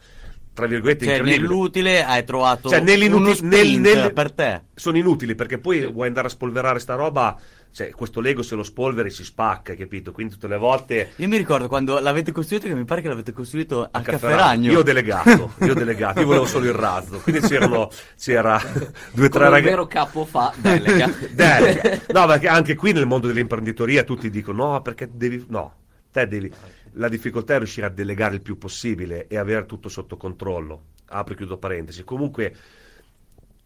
tra 0.53 0.67
virgolette 0.67 1.05
Cioè, 1.05 1.21
nell'utile 1.21 2.03
hai 2.03 2.23
trovato 2.23 2.69
Cioè, 2.69 2.81
nel- 2.81 3.09
nel- 3.41 4.13
per 4.13 4.31
te. 4.31 4.61
sono 4.75 4.97
inutili 4.97 5.33
perché 5.33 5.57
poi 5.57 5.91
vuoi 5.91 6.07
andare 6.07 6.27
a 6.27 6.29
spolverare 6.29 6.79
sta 6.79 6.95
roba 6.95 7.37
cioè, 7.71 7.91
questo 7.91 8.19
Lego 8.19 8.41
se 8.41 8.55
lo 8.55 8.63
spolveri 8.63 9.09
si 9.09 9.23
spacca 9.23 9.75
capito 9.75 10.11
quindi 10.11 10.33
tutte 10.33 10.47
le 10.47 10.57
volte 10.57 11.11
Io 11.17 11.27
mi 11.27 11.37
ricordo 11.37 11.67
quando 11.67 11.99
l'avete 11.99 12.31
costruito, 12.31 12.67
che 12.67 12.75
mi 12.75 12.85
pare 12.85 13.01
che 13.01 13.07
l'avete 13.07 13.31
costruito 13.31 13.87
al 13.89 14.01
Caffè 14.03 14.11
Caffè 14.11 14.27
Ragno. 14.27 14.41
Ragno. 14.41 14.71
io 14.71 14.79
ho 14.79 14.83
delegato 14.83 15.53
io 15.61 15.71
ho 15.71 15.75
delegato 15.75 16.19
io 16.19 16.25
volevo 16.25 16.45
solo 16.45 16.65
il 16.65 16.73
razzo 16.73 17.19
quindi 17.19 17.41
c'erano 17.41 17.89
c'era 18.17 18.61
due 19.13 19.25
o 19.25 19.29
tre 19.29 19.49
ragazzi 19.49 19.69
vero 19.69 19.87
capo 19.87 20.25
fa 20.25 20.53
delega. 20.57 21.09
Delega. 21.31 22.01
No, 22.13 22.25
perché 22.27 22.47
anche 22.47 22.75
qui 22.75 22.91
nel 22.93 23.05
mondo 23.05 23.27
dell'imprenditoria 23.27 24.03
tutti 24.03 24.29
dicono 24.29 24.73
no, 24.73 24.81
perché 24.81 25.09
devi... 25.11 25.45
No, 25.49 25.73
te 26.11 26.27
devi... 26.27 26.51
La 26.95 27.07
difficoltà 27.07 27.55
è 27.55 27.57
riuscire 27.57 27.85
a 27.85 27.89
delegare 27.89 28.35
il 28.35 28.41
più 28.41 28.57
possibile 28.57 29.27
e 29.27 29.37
avere 29.37 29.65
tutto 29.65 29.87
sotto 29.87 30.17
controllo. 30.17 30.83
Apro 31.07 31.33
e 31.33 31.37
chiudo 31.37 31.57
parentesi. 31.57 32.03
Comunque 32.03 32.53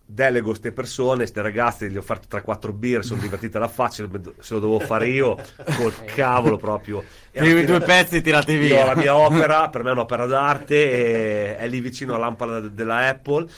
delego 0.06 0.50
queste 0.50 0.72
persone, 0.72 1.18
queste 1.18 1.42
ragazze, 1.42 1.90
gli 1.90 1.98
ho 1.98 2.02
fatto 2.02 2.28
3-4 2.38 2.72
birre, 2.74 3.04
sono 3.04 3.20
divertite 3.22 3.58
alla 3.58 3.68
faccia, 3.68 4.08
se 4.40 4.54
lo 4.54 4.60
dovevo 4.60 4.80
fare 4.80 5.08
io, 5.10 5.36
col 5.76 5.94
cavolo 6.06 6.58
proprio. 6.58 7.04
Primi 7.34 7.64
fine- 7.64 7.66
due 7.66 7.82
pezzi 7.82 8.22
tirati 8.22 8.54
io 8.54 8.60
via. 8.60 8.86
la 8.86 8.96
mia 8.96 9.16
opera, 9.18 9.70
per 9.70 9.84
me 9.84 9.90
è 9.90 9.94
un'opera 9.94 10.26
d'arte, 10.26 10.76
e 10.76 11.58
è 11.58 11.68
lì 11.68 11.80
vicino 11.82 12.16
alla 12.16 12.26
lampada 12.26 12.60
de- 12.60 12.74
della 12.74 13.08
Apple 13.08 13.50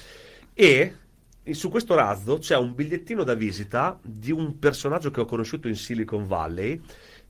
e 0.54 0.96
su 1.52 1.70
questo 1.70 1.96
razzo 1.96 2.40
c'è 2.40 2.58
un 2.58 2.74
bigliettino 2.76 3.24
da 3.24 3.34
visita 3.34 3.98
di 4.02 4.32
un 4.32 4.60
personaggio 4.60 5.12
che 5.12 5.22
ho 5.22 5.26
conosciuto 5.26 5.68
in 5.68 5.76
Silicon 5.76 6.28
Valley, 6.28 6.82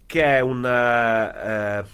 che 0.06 0.23
è 0.23 0.39
un 0.39 0.65
eh, 0.65 1.80
eh, 1.80 1.85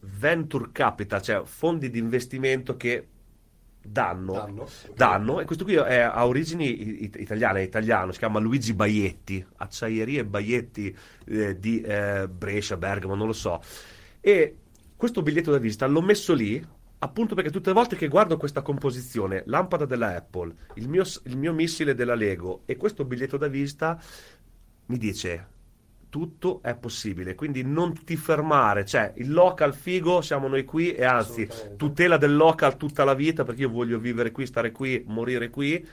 venture 0.00 0.68
capital, 0.72 1.22
cioè 1.22 1.42
fondi 1.44 1.88
di 1.90 1.98
investimento 1.98 2.76
che 2.76 3.08
danno, 3.84 4.32
Danno? 4.32 4.68
danno, 4.94 5.40
e 5.40 5.44
questo 5.44 5.64
qui 5.64 5.74
è, 5.74 6.00
ha 6.00 6.26
origini 6.26 7.04
it- 7.04 7.16
italiane, 7.16 7.60
è 7.60 7.62
italiano, 7.62 8.12
si 8.12 8.18
chiama 8.18 8.38
Luigi 8.38 8.72
Baietti, 8.74 9.44
acciaierie 9.56 10.24
Baietti 10.24 10.96
eh, 11.26 11.58
di 11.58 11.80
eh, 11.80 12.28
Brescia, 12.28 12.76
Bergamo, 12.76 13.14
non 13.14 13.26
lo 13.26 13.32
so. 13.32 13.60
E 14.20 14.56
questo 14.96 15.22
biglietto 15.22 15.50
da 15.50 15.58
visita 15.58 15.86
l'ho 15.86 16.02
messo 16.02 16.32
lì 16.34 16.64
appunto 16.98 17.34
perché 17.34 17.50
tutte 17.50 17.68
le 17.68 17.74
volte 17.74 17.96
che 17.96 18.08
guardo 18.08 18.38
questa 18.38 18.62
composizione, 18.62 19.42
lampada 19.46 19.84
della 19.84 20.16
Apple, 20.16 20.54
il 20.74 20.88
mio, 20.88 21.04
il 21.24 21.36
mio 21.36 21.52
missile 21.52 21.94
della 21.94 22.14
Lego 22.14 22.62
e 22.64 22.76
questo 22.76 23.04
biglietto 23.04 23.36
da 23.36 23.46
visita 23.46 24.00
mi 24.86 24.96
dice 24.96 25.52
tutto 26.14 26.62
è 26.62 26.76
possibile, 26.76 27.34
quindi 27.34 27.64
non 27.64 28.04
ti 28.04 28.14
fermare, 28.14 28.84
cioè 28.84 29.14
il 29.16 29.32
local 29.32 29.74
figo 29.74 30.20
siamo 30.20 30.46
noi 30.46 30.64
qui 30.64 30.94
e 30.94 31.04
anzi 31.04 31.48
tutela 31.76 32.16
del 32.18 32.36
local 32.36 32.76
tutta 32.76 33.02
la 33.02 33.14
vita 33.14 33.42
perché 33.42 33.62
io 33.62 33.68
voglio 33.68 33.98
vivere 33.98 34.30
qui, 34.30 34.46
stare 34.46 34.70
qui, 34.70 35.02
morire 35.08 35.50
qui, 35.50 35.84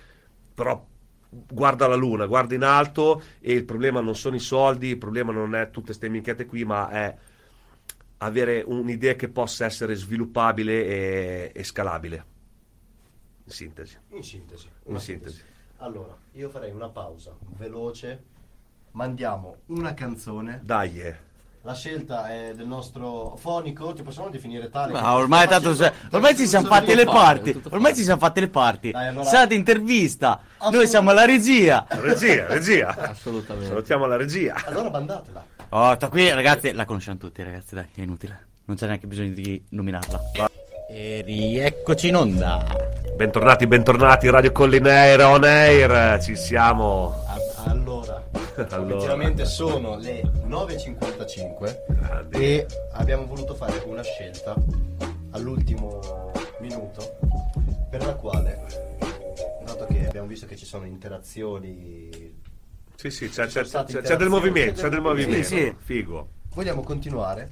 però 0.53 0.85
guarda 1.27 1.88
la 1.88 1.95
luna, 1.95 2.27
guarda 2.27 2.53
in 2.53 2.61
alto 2.61 3.23
e 3.39 3.53
il 3.53 3.65
problema 3.65 3.99
non 3.99 4.15
sono 4.15 4.35
i 4.35 4.39
soldi, 4.39 4.89
il 4.89 4.99
problema 4.99 5.31
non 5.31 5.56
è 5.56 5.72
tutte 5.72 5.91
ste 5.91 6.07
minchiate 6.07 6.45
qui, 6.45 6.65
ma 6.65 6.88
è 6.91 7.18
avere 8.18 8.61
un'idea 8.64 9.15
che 9.15 9.27
possa 9.27 9.65
essere 9.65 9.95
sviluppabile 9.95 10.85
e, 10.85 11.52
e 11.52 11.64
scalabile. 11.64 12.26
In 13.45 13.52
sintesi. 13.52 13.98
In 14.10 14.22
sintesi. 14.22 14.69
In 14.85 14.99
sintesi. 14.99 15.41
Allora, 15.77 16.15
io 16.34 16.48
farei 16.49 16.69
una 16.69 16.89
pausa 16.89 17.35
veloce. 17.57 18.30
Mandiamo 18.93 19.55
una 19.68 19.93
canzone. 19.93 20.59
Dai, 20.63 20.99
eh. 21.01 21.15
La 21.63 21.76
scelta 21.76 22.27
è 22.27 22.53
del 22.55 22.65
nostro 22.65 23.35
fonico, 23.39 23.93
ti 23.93 24.01
possiamo 24.01 24.30
definire 24.30 24.69
tale. 24.72 24.93
Ma 24.93 25.13
ormai, 25.13 25.47
tanto, 25.47 25.76
se- 25.76 25.93
ormai 26.09 26.35
ci 26.35 26.47
siamo 26.47 26.68
fatti 26.68 26.95
le 26.95 27.05
parti. 27.05 27.61
Ormai 27.69 27.95
ci 27.95 28.03
siamo 28.03 28.19
fatti 28.19 28.39
le 28.39 28.47
parti. 28.47 28.91
Dai, 28.91 29.07
allora- 29.09 29.26
State 29.26 29.53
intervista. 29.53 30.41
Noi 30.72 30.88
siamo 30.88 31.11
alla 31.11 31.23
regia. 31.26 31.85
Regia, 31.88 32.47
regia. 32.47 32.95
Assolutamente. 32.97 33.68
Salutiamo 33.68 34.07
la 34.07 34.15
regia. 34.18 34.55
Allora 34.65 34.89
mandatela. 34.89 35.45
Oh, 35.69 35.93
sta 35.93 36.09
qui, 36.09 36.30
ragazzi. 36.31 36.72
La 36.73 36.85
conosciamo 36.85 37.18
tutti, 37.18 37.43
ragazzi. 37.43 37.76
Dai, 37.76 37.85
è 37.95 38.01
inutile. 38.01 38.47
Non 38.65 38.76
c'è 38.76 38.88
neanche 38.88 39.05
bisogno 39.05 39.34
di 39.34 39.63
nominarla. 39.69 40.19
E 40.89 41.22
rieccoci 41.23 42.07
in 42.07 42.15
onda. 42.15 42.65
Bentornati, 43.15 43.68
bentornati, 43.68 44.30
Radio 44.30 44.51
Collinare 44.51 45.22
on 45.23 45.43
air. 45.43 46.19
Ci 46.22 46.35
siamo. 46.35 47.13
Allora, 47.27 47.72
Allora. 48.31 48.95
effettivamente 48.95 49.45
sono 49.45 49.97
le 49.97 50.21
9.55 50.21 51.77
Grandi. 51.87 52.37
e 52.37 52.65
abbiamo 52.93 53.25
voluto 53.25 53.55
fare 53.55 53.81
una 53.85 54.01
scelta 54.03 54.55
all'ultimo 55.31 56.31
minuto 56.59 57.17
per 57.89 58.05
la 58.05 58.13
quale, 58.15 58.97
dato 59.65 59.85
che 59.87 60.07
abbiamo 60.07 60.27
visto 60.27 60.45
che 60.45 60.55
ci 60.55 60.65
sono 60.65 60.85
interazioni, 60.85 62.09
Sì, 62.95 63.09
sì, 63.09 63.29
c'è, 63.29 63.47
c'è- 63.47 63.63
c'è- 63.63 64.01
c'è 64.01 64.15
del 64.15 64.29
movimento, 64.29 64.81
c'è 64.81 64.89
del 64.89 65.01
movimento. 65.01 65.43
Sì, 65.47 65.55
sì. 65.57 65.75
Figo. 65.79 66.29
vogliamo 66.53 66.81
continuare 66.83 67.51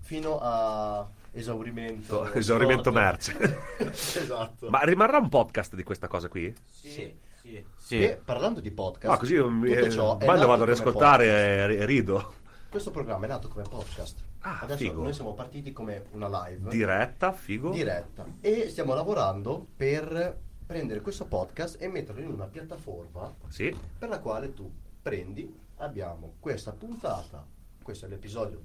fino 0.00 0.38
a 0.40 1.06
esaurimento. 1.32 2.32
Esaurimento 2.32 2.90
scorto. 2.90 2.98
merce. 2.98 3.60
esatto. 4.22 4.70
Ma 4.70 4.80
rimarrà 4.82 5.18
un 5.18 5.28
podcast 5.28 5.74
di 5.74 5.82
questa 5.82 6.08
cosa 6.08 6.28
qui? 6.28 6.54
Sì. 6.70 7.14
Sì. 7.42 7.64
E 7.88 8.20
parlando 8.24 8.60
di 8.60 8.70
podcast, 8.70 9.14
Ah, 9.14 9.18
così 9.18 9.34
io 9.34 9.48
mi, 9.48 9.72
tutto 9.72 9.90
ciò 9.90 10.18
è 10.18 10.24
quando 10.24 10.32
nato 10.42 10.46
vado 10.46 10.62
a 10.62 10.66
riascoltare 10.66 11.76
e 11.76 11.84
rido. 11.86 12.34
Questo 12.68 12.90
programma 12.90 13.26
è 13.26 13.28
nato 13.28 13.48
come 13.48 13.62
podcast. 13.68 14.22
Ah, 14.40 14.60
Adesso 14.62 14.78
figo. 14.78 15.02
noi 15.02 15.12
siamo 15.12 15.34
partiti 15.34 15.72
come 15.72 16.04
una 16.12 16.28
live 16.46 16.68
Diretta, 16.68 17.32
figo. 17.32 17.70
diretta 17.70 18.24
e 18.40 18.68
stiamo 18.68 18.94
lavorando 18.94 19.66
per 19.76 20.36
prendere 20.66 21.00
questo 21.00 21.24
podcast 21.26 21.80
e 21.80 21.88
metterlo 21.88 22.20
in 22.22 22.28
una 22.30 22.46
piattaforma 22.46 23.32
Sì. 23.48 23.76
per 23.98 24.08
la 24.08 24.18
quale 24.20 24.52
tu 24.52 24.70
prendi, 25.00 25.52
abbiamo 25.76 26.34
questa 26.40 26.72
puntata, 26.72 27.44
questo 27.82 28.06
è 28.06 28.08
l'episodio 28.08 28.60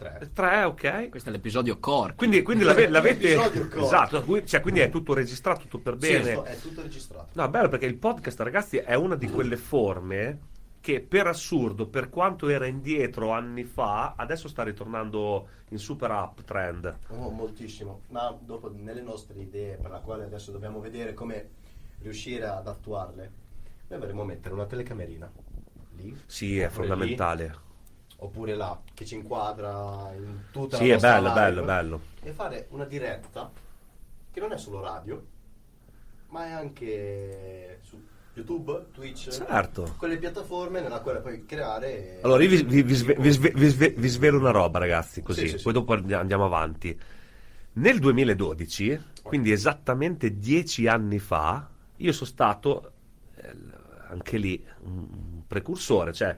3. 0.00 0.30
Tre, 0.32 0.64
ok. 0.64 1.08
Questo 1.10 1.28
è 1.28 1.32
l'episodio 1.32 1.78
core. 1.78 2.14
Quindi, 2.14 2.42
quindi 2.42 2.64
l'ave- 2.64 2.88
l'avete... 2.90 3.34
Corto. 3.34 3.84
Esatto, 3.84 4.44
cioè, 4.44 4.60
quindi 4.60 4.80
è 4.80 4.88
tutto 4.88 5.12
registrato, 5.12 5.60
tutto 5.62 5.78
per 5.78 5.96
bene. 5.96 6.34
Questo 6.34 6.44
è 6.44 6.56
tutto 6.58 6.82
registrato. 6.82 7.28
No, 7.34 7.48
bello 7.48 7.68
perché 7.68 7.86
il 7.86 7.96
podcast, 7.96 8.40
ragazzi, 8.40 8.78
è 8.78 8.94
una 8.94 9.14
di 9.14 9.28
quelle 9.28 9.56
forme 9.56 10.38
che 10.80 11.02
per 11.02 11.26
assurdo, 11.26 11.86
per 11.86 12.08
quanto 12.08 12.48
era 12.48 12.66
indietro 12.66 13.32
anni 13.32 13.64
fa, 13.64 14.14
adesso 14.16 14.48
sta 14.48 14.62
ritornando 14.62 15.48
in 15.68 15.78
super 15.78 16.10
up 16.10 16.42
trend. 16.44 16.96
Oh, 17.08 17.28
moltissimo, 17.28 18.02
ma 18.08 18.34
dopo 18.40 18.72
nelle 18.74 19.02
nostre 19.02 19.38
idee 19.40 19.76
per 19.76 19.90
la 19.90 20.00
quale 20.00 20.24
adesso 20.24 20.50
dobbiamo 20.50 20.80
vedere 20.80 21.12
come 21.12 21.50
riuscire 21.98 22.46
ad 22.46 22.66
attuarle, 22.66 23.32
noi 23.88 23.98
vorremmo 23.98 24.24
mettere 24.24 24.54
una 24.54 24.64
telecamerina 24.64 25.30
lì. 25.96 26.18
Sì, 26.24 26.58
è 26.58 26.68
fondamentale. 26.68 27.44
lì, 27.44 27.69
oppure 28.20 28.54
là, 28.54 28.78
che 28.94 29.04
ci 29.04 29.14
inquadra 29.14 30.12
in 30.14 30.44
tutta 30.50 30.76
Sì, 30.76 30.84
la 30.84 30.88
è 30.88 30.92
nostra 30.92 31.10
bello, 31.20 31.28
live, 31.28 31.40
bello, 31.40 31.64
bello. 31.64 32.00
E 32.22 32.32
fare 32.32 32.66
una 32.70 32.84
diretta 32.84 33.50
che 34.32 34.40
non 34.40 34.52
è 34.52 34.58
solo 34.58 34.80
radio, 34.80 35.24
ma 36.28 36.46
è 36.46 36.50
anche 36.52 37.80
su 37.82 38.00
YouTube, 38.34 38.86
Twitch, 38.92 39.28
Certo. 39.30 39.94
quelle 39.98 40.16
piattaforme 40.18 40.80
nella 40.80 41.00
quale 41.00 41.20
puoi 41.20 41.44
creare... 41.44 42.20
Allora, 42.22 42.42
io 42.42 42.48
vi, 42.50 42.62
vi- 42.62 42.82
vi 42.82 42.94
sve- 42.94 43.16
sve- 43.30 43.68
sve- 43.68 43.90
vi 43.96 44.08
svelo 44.08 44.38
una 44.38 44.50
roba, 44.50 44.78
ragazzi, 44.78 45.22
così, 45.22 45.48
Sì, 45.48 45.58
sì, 45.58 45.62
poi 45.62 45.72
sì. 45.72 45.78
dopo 45.78 45.92
and- 45.94 46.12
andiamo 46.12 46.44
avanti. 46.44 46.98
Nel 47.72 47.98
2012, 47.98 49.00
quindi 49.22 49.50
esattamente 49.52 50.36
dieci 50.38 50.86
anni 50.86 51.18
fa, 51.18 51.68
io 51.96 52.12
sono 52.12 52.28
stato 52.30 52.92
eh, 53.36 53.52
anche 54.08 54.36
lì 54.38 54.64
un 54.82 55.42
precursore, 55.46 56.12
cioè 56.12 56.36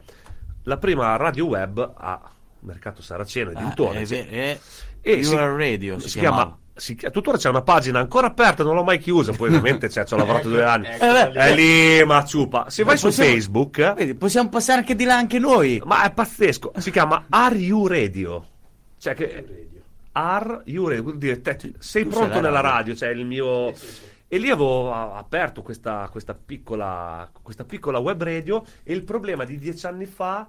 la 0.64 0.76
prima 0.78 1.16
radio 1.16 1.46
web 1.46 1.92
a 1.96 2.20
Mercato 2.60 3.02
Saraceno 3.02 3.50
e 3.50 3.54
Ah, 3.56 3.58
dintorni. 3.60 4.02
è 4.02 4.04
ver- 4.06 4.28
è 4.30 4.58
E 5.02 5.22
si- 5.24 5.34
Radio 5.34 5.98
si, 5.98 6.08
si 6.08 6.18
chiama 6.20 6.56
si 6.74 6.94
tuttora 7.12 7.36
c'è 7.36 7.48
una 7.50 7.60
pagina 7.62 7.98
ancora 7.98 8.28
aperta, 8.28 8.62
non 8.64 8.74
l'ho 8.74 8.82
mai 8.84 8.98
chiusa, 8.98 9.32
poi 9.32 9.48
ovviamente 9.48 9.90
cioè, 9.90 10.04
ci 10.04 10.14
ho 10.14 10.16
lavorato 10.16 10.48
due 10.48 10.64
anni. 10.64 10.86
Ecco, 10.86 11.04
Eh, 11.04 11.30
È 11.32 11.54
lì, 11.54 12.04
ma 12.04 12.24
ciupa. 12.24 12.70
Se 12.70 12.82
vai 12.84 12.96
su 12.96 13.06
possiamo- 13.08 13.30
Facebook, 13.30 13.78
eh, 13.78 13.92
Vedi, 13.94 14.14
possiamo 14.14 14.48
passare 14.48 14.78
anche 14.78 14.94
di 14.94 15.04
là 15.04 15.16
anche 15.16 15.38
noi. 15.38 15.82
ma 15.84 16.04
è 16.04 16.12
pazzesco, 16.12 16.72
si 16.78 16.90
chiama 16.90 17.26
Are 17.28 17.56
You 17.56 17.86
Radio? 17.86 18.46
Cioè 18.98 19.14
che 19.14 19.44
Are 20.12 20.62
You 20.66 20.86
Radio, 20.88 21.02
vuol 21.02 21.18
dire 21.18 21.40
te- 21.40 21.72
sei 21.78 22.04
tu 22.04 22.10
pronto 22.10 22.40
nella 22.40 22.60
radio. 22.60 22.70
radio, 22.70 22.94
cioè 22.94 23.08
il 23.10 23.26
mio... 23.26 23.74
E 24.32 24.38
lì 24.38 24.48
avevo 24.48 24.90
aperto 24.90 25.60
questa, 25.60 26.08
questa 26.10 26.32
piccola, 26.32 27.30
questa 27.42 27.66
piccola 27.66 27.98
web 27.98 28.22
radio 28.22 28.64
e 28.82 28.94
il 28.94 29.04
problema 29.04 29.44
di 29.44 29.58
dieci 29.58 29.84
anni 29.84 30.06
fa 30.06 30.48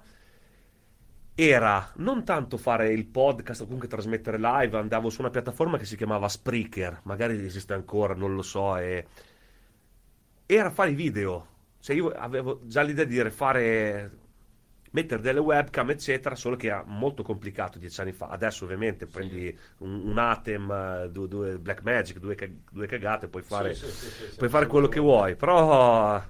era 1.34 1.92
non 1.96 2.24
tanto 2.24 2.56
fare 2.56 2.90
il 2.94 3.04
podcast 3.04 3.60
o 3.60 3.64
comunque 3.64 3.86
trasmettere 3.86 4.38
live, 4.38 4.78
andavo 4.78 5.10
su 5.10 5.20
una 5.20 5.28
piattaforma 5.28 5.76
che 5.76 5.84
si 5.84 5.98
chiamava 5.98 6.30
Spreaker, 6.30 7.00
magari 7.02 7.44
esiste 7.44 7.74
ancora, 7.74 8.14
non 8.14 8.34
lo 8.34 8.40
so, 8.40 8.74
e 8.78 9.06
era 10.46 10.70
fare 10.70 10.92
i 10.92 10.94
video. 10.94 11.46
Cioè 11.78 11.94
io 11.94 12.08
avevo 12.08 12.60
già 12.64 12.80
l'idea 12.80 13.04
di 13.04 13.28
fare 13.28 14.10
mettere 14.94 15.20
delle 15.20 15.40
webcam 15.40 15.90
eccetera, 15.90 16.34
solo 16.36 16.56
che 16.56 16.68
era 16.68 16.84
molto 16.86 17.22
complicato 17.22 17.78
dieci 17.78 18.00
anni 18.00 18.12
fa. 18.12 18.28
Adesso 18.28 18.64
ovviamente 18.64 19.06
prendi 19.06 19.56
un, 19.78 20.08
un 20.08 20.18
Atem, 20.18 21.06
due, 21.06 21.28
due 21.28 21.58
Black 21.58 21.82
Magic, 21.82 22.18
due, 22.18 22.36
due 22.70 22.86
cagate, 22.86 23.28
puoi 23.28 23.42
fare, 23.42 23.74
Sì, 23.74 23.86
sì, 23.86 23.92
sì, 23.92 24.10
sì, 24.10 24.30
sì, 24.30 24.36
puoi 24.36 24.48
fare 24.48 24.66
quello 24.66 24.88
che 24.88 25.00
vuoi, 25.00 25.34
però 25.34 26.22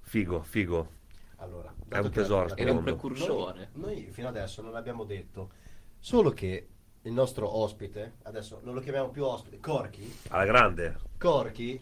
figo, 0.00 0.42
figo. 0.42 0.94
Allora, 1.36 1.72
È 1.88 1.98
un 1.98 2.10
tesoro, 2.10 2.56
Era 2.56 2.72
un 2.72 2.82
precursore. 2.82 3.68
Noi, 3.74 3.94
noi 3.94 4.10
fino 4.10 4.28
adesso 4.28 4.62
non 4.62 4.74
abbiamo 4.74 5.04
detto 5.04 5.50
solo 5.98 6.30
che 6.30 6.68
il 7.02 7.12
nostro 7.12 7.56
ospite, 7.56 8.14
adesso 8.22 8.60
non 8.64 8.74
lo 8.74 8.80
chiamiamo 8.80 9.10
più 9.10 9.24
ospite, 9.24 9.60
Corky, 9.60 10.12
Alla 10.30 10.44
grande. 10.44 10.96
Corky 11.18 11.80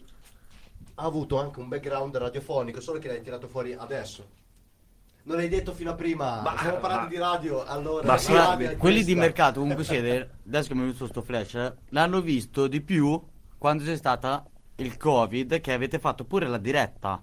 ha 0.95 1.03
avuto 1.03 1.39
anche 1.39 1.59
un 1.59 1.67
background 1.67 2.15
radiofonico, 2.15 2.79
solo 2.79 2.99
che 2.99 3.07
l'hai 3.07 3.21
tirato 3.21 3.47
fuori 3.47 3.73
adesso. 3.73 4.43
Non 5.25 5.37
l'hai 5.37 5.49
detto 5.49 5.73
fino 5.73 5.89
a 5.91 5.95
prima, 5.95 6.41
Ma- 6.41 6.55
stiamo 6.57 6.77
parlando 6.77 7.03
ma- 7.05 7.09
di 7.09 7.17
radio, 7.17 7.63
allora... 7.65 8.05
Ma 8.05 8.17
sì, 8.17 8.31
radio 8.33 8.77
quelli 8.77 9.03
di 9.03 9.15
mercato 9.15 9.59
comunque 9.59 9.83
siete, 9.85 10.29
adesso 10.45 10.67
che 10.67 10.73
mi 10.75 10.81
è 10.81 10.83
venuto 10.85 11.07
sto 11.07 11.21
flash, 11.23 11.53
eh, 11.55 11.73
l'hanno 11.89 12.21
visto 12.21 12.67
di 12.67 12.79
più 12.81 13.19
quando 13.57 13.83
c'è 13.83 13.95
stata 13.95 14.45
il 14.77 14.97
Covid 14.97 15.61
che 15.61 15.73
avete 15.73 15.97
fatto 15.97 16.25
pure 16.25 16.47
la 16.47 16.57
diretta. 16.59 17.21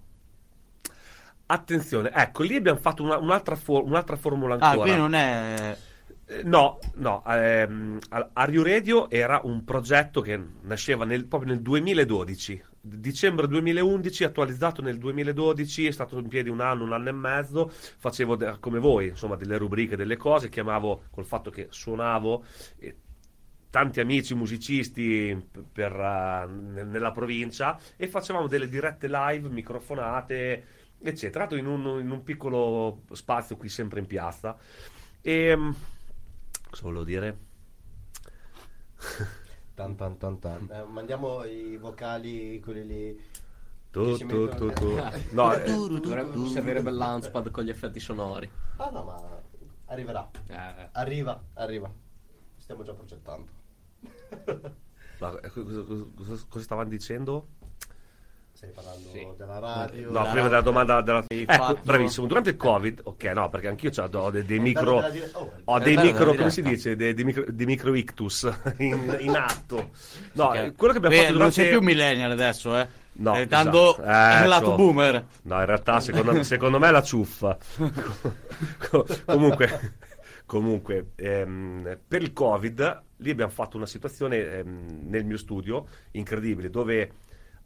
Attenzione, 1.47 2.11
ecco, 2.13 2.43
lì 2.43 2.57
abbiamo 2.57 2.79
fatto 2.81 3.03
una- 3.03 3.19
un'altra, 3.19 3.57
for- 3.57 3.85
un'altra 3.85 4.17
formula 4.17 4.55
Ah, 4.59 4.71
ancora. 4.71 4.81
quindi 4.81 4.99
non 5.01 5.15
è 5.15 5.77
Eh, 6.25 6.43
No, 6.45 6.79
no, 6.95 7.23
ehm, 7.27 7.99
You 8.49 8.63
Radio 8.65 9.11
era 9.11 9.41
un 9.45 9.65
progetto 9.65 10.23
che 10.23 10.41
nasceva 10.63 11.05
nel- 11.05 11.27
proprio 11.27 11.53
nel 11.53 11.61
2012, 11.61 12.65
dicembre 12.83 13.47
2011, 13.47 14.25
attualizzato 14.25 14.83
nel 14.83 14.99
2012, 14.99 15.87
è 15.87 15.91
stato 15.93 16.19
in 16.19 16.29
piedi 16.29 16.49
un 16.49 16.61
anno, 16.61 16.83
un 16.85 16.93
anno 16.93 17.09
e 17.09 17.13
mezzo, 17.13 17.71
facevo 17.71 18.35
de- 18.37 18.57
come 18.59 18.81
voi, 18.81 19.09
insomma, 19.09 19.37
delle 19.37 19.57
rubriche, 19.57 19.97
delle 19.97 20.17
cose, 20.17 20.49
chiamavo 20.49 21.05
col 21.11 21.25
fatto 21.25 21.51
che 21.51 21.69
suonavo 21.71 22.45
e 22.79 22.97
tanti 23.71 24.01
amici 24.01 24.35
musicisti 24.35 25.49
per, 25.73 25.93
eh, 25.93 26.47
ne- 26.47 26.85
nella 26.85 27.13
provincia 27.13 27.79
e 27.97 28.09
facevamo 28.09 28.49
delle 28.49 28.69
dirette 28.69 29.09
live, 29.09 29.49
microfonate, 29.49 30.65
eccetera, 31.01 31.47
in 31.57 31.67
un, 31.67 32.01
in 32.01 32.11
un 32.11 32.23
piccolo 32.25 33.03
spazio 33.13 33.57
qui 33.57 33.69
sempre 33.69 34.01
in 34.01 34.07
piazza. 34.07 34.59
E 35.21 35.57
mm, 35.57 35.71
cosa 36.69 36.83
volevo 36.83 37.05
dire? 37.05 37.39
Tan, 39.83 39.97
tan, 39.97 40.17
tan, 40.19 40.39
tan. 40.39 40.69
Eh, 40.71 40.85
mandiamo 40.85 41.43
i 41.45 41.77
vocali, 41.77 42.61
quelli 42.61 42.87
lì... 42.87 43.25
Tu, 43.91 44.15
si 44.15 44.25
tu, 44.25 44.37
mettono- 44.45 44.73
tu, 44.73 44.87
tu. 44.87 44.95
No, 45.35 45.53
eh, 45.55 45.65
Dovrebbe 46.01 46.47
servirebbe 46.49 46.91
l'Anspad 46.93 47.51
con 47.51 47.65
gli 47.65 47.69
effetti 47.71 47.99
sonori. 48.01 48.49
Ah 48.77 48.91
no, 48.91 49.03
ma 49.05 49.43
arriverà. 49.87 50.31
Eh, 50.47 50.89
Arriva, 50.93 51.43
arriva. 51.55 51.93
Stiamo 52.57 52.85
già 52.85 52.95
progettando. 52.95 53.49
ma, 55.19 55.41
eh, 55.41 55.51
cosa- 55.51 55.83
cosa- 55.83 56.45
cosa 56.49 56.63
stavano 56.63 56.89
dicendo? 56.89 57.49
Stai 58.63 58.71
parlando 58.75 59.09
Sì. 59.13 59.27
della 59.37 59.59
radio. 59.59 60.07
No, 60.13 60.23
la- 60.23 60.31
prima 60.31 60.47
della 60.47 60.61
domanda 60.61 61.01
della... 61.01 61.25
Hai 61.27 61.41
Ecco, 61.43 61.53
fatto- 61.53 61.81
bravissimo. 61.83 62.27
Durante 62.29 62.51
il 62.51 62.57
Covid, 62.57 63.01
ok, 63.03 63.25
no, 63.25 63.49
perché 63.49 63.67
anch'io 63.67 63.91
c'ho- 63.91 64.09
ho 64.17 64.31
dei, 64.31 64.45
dei 64.45 64.59
È 64.59 64.61
micro... 64.61 64.95
della 64.95 65.11
dire- 65.11 65.31
oh, 65.33 65.53
Ho 65.65 65.79
È 65.79 65.83
dei 65.83 65.97
micro, 65.97 66.25
della 66.27 66.37
come 66.37 66.51
si 66.51 66.63
dice? 66.63 66.95
Dei, 66.95 67.13
dei 67.13 67.25
micro, 67.25 67.45
dei 67.49 67.67
micro 67.67 67.93
ictus 67.93 68.49
in, 68.79 69.17
in 69.19 69.35
atto. 69.35 69.91
No, 70.35 70.55
eh, 70.55 70.73
quello 70.77 70.93
che 70.93 70.99
abbiamo 70.99 71.09
Beh, 71.09 71.17
fatto 71.17 71.29
non 71.31 71.33
durante... 71.33 71.55
sei 71.55 71.69
più 71.71 71.81
millennial 71.81 72.31
adesso, 72.31 72.79
eh. 72.79 72.87
No, 73.15 73.33
diventando 73.33 73.99
esatto. 73.99 74.39
Eh, 74.39 74.43
il 74.43 74.49
lato 74.49 74.75
boomer. 74.77 75.25
No, 75.43 75.59
in 75.59 75.67
realtà 75.67 75.99
secondo, 75.99 76.43
secondo 76.45 76.79
me 76.79 76.87
è 76.87 76.91
la 76.93 77.03
ciuffa. 77.03 77.59
Co- 78.89 79.07
comunque, 79.27 79.95
comunque 80.47 81.11
ehm, 81.17 81.99
per 82.07 82.23
il 82.23 82.33
Covid, 82.33 83.03
lì 83.17 83.31
abbiamo 83.31 83.51
fatto 83.51 83.77
una 83.77 83.87
situazione 83.87 84.37
ehm, 84.59 85.01
nel 85.09 85.25
mio 85.25 85.37
studio 85.37 85.87
incredibile, 86.13 86.71
dove 86.71 87.11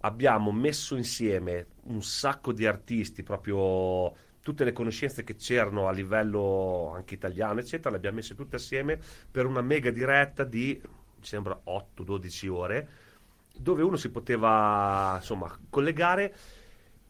abbiamo 0.07 0.53
messo 0.53 0.97
insieme 0.97 1.67
un 1.85 2.03
sacco 2.03 2.53
di 2.53 2.67
artisti, 2.67 3.23
proprio 3.23 4.15
tutte 4.41 4.65
le 4.65 4.73
conoscenze 4.73 5.25
che 5.25 5.35
c'erano 5.35 5.89
a 5.89 5.93
livello 5.93 6.93
anche 6.95 7.15
italiano, 7.15 7.59
eccetera, 7.59 7.91
le 7.91 7.97
abbiamo 7.97 8.17
messe 8.17 8.37
tutte 8.37 8.57
assieme 8.57 8.99
per 9.31 9.47
una 9.47 9.61
mega 9.61 9.91
diretta 9.91 10.45
di, 10.45 10.81
mi 10.83 11.25
sembra, 11.25 11.61
8-12 11.65 12.49
ore 12.49 12.89
dove 13.59 13.83
uno 13.83 13.97
si 13.97 14.11
poteva 14.11 15.15
insomma 15.17 15.59
collegare 15.71 16.35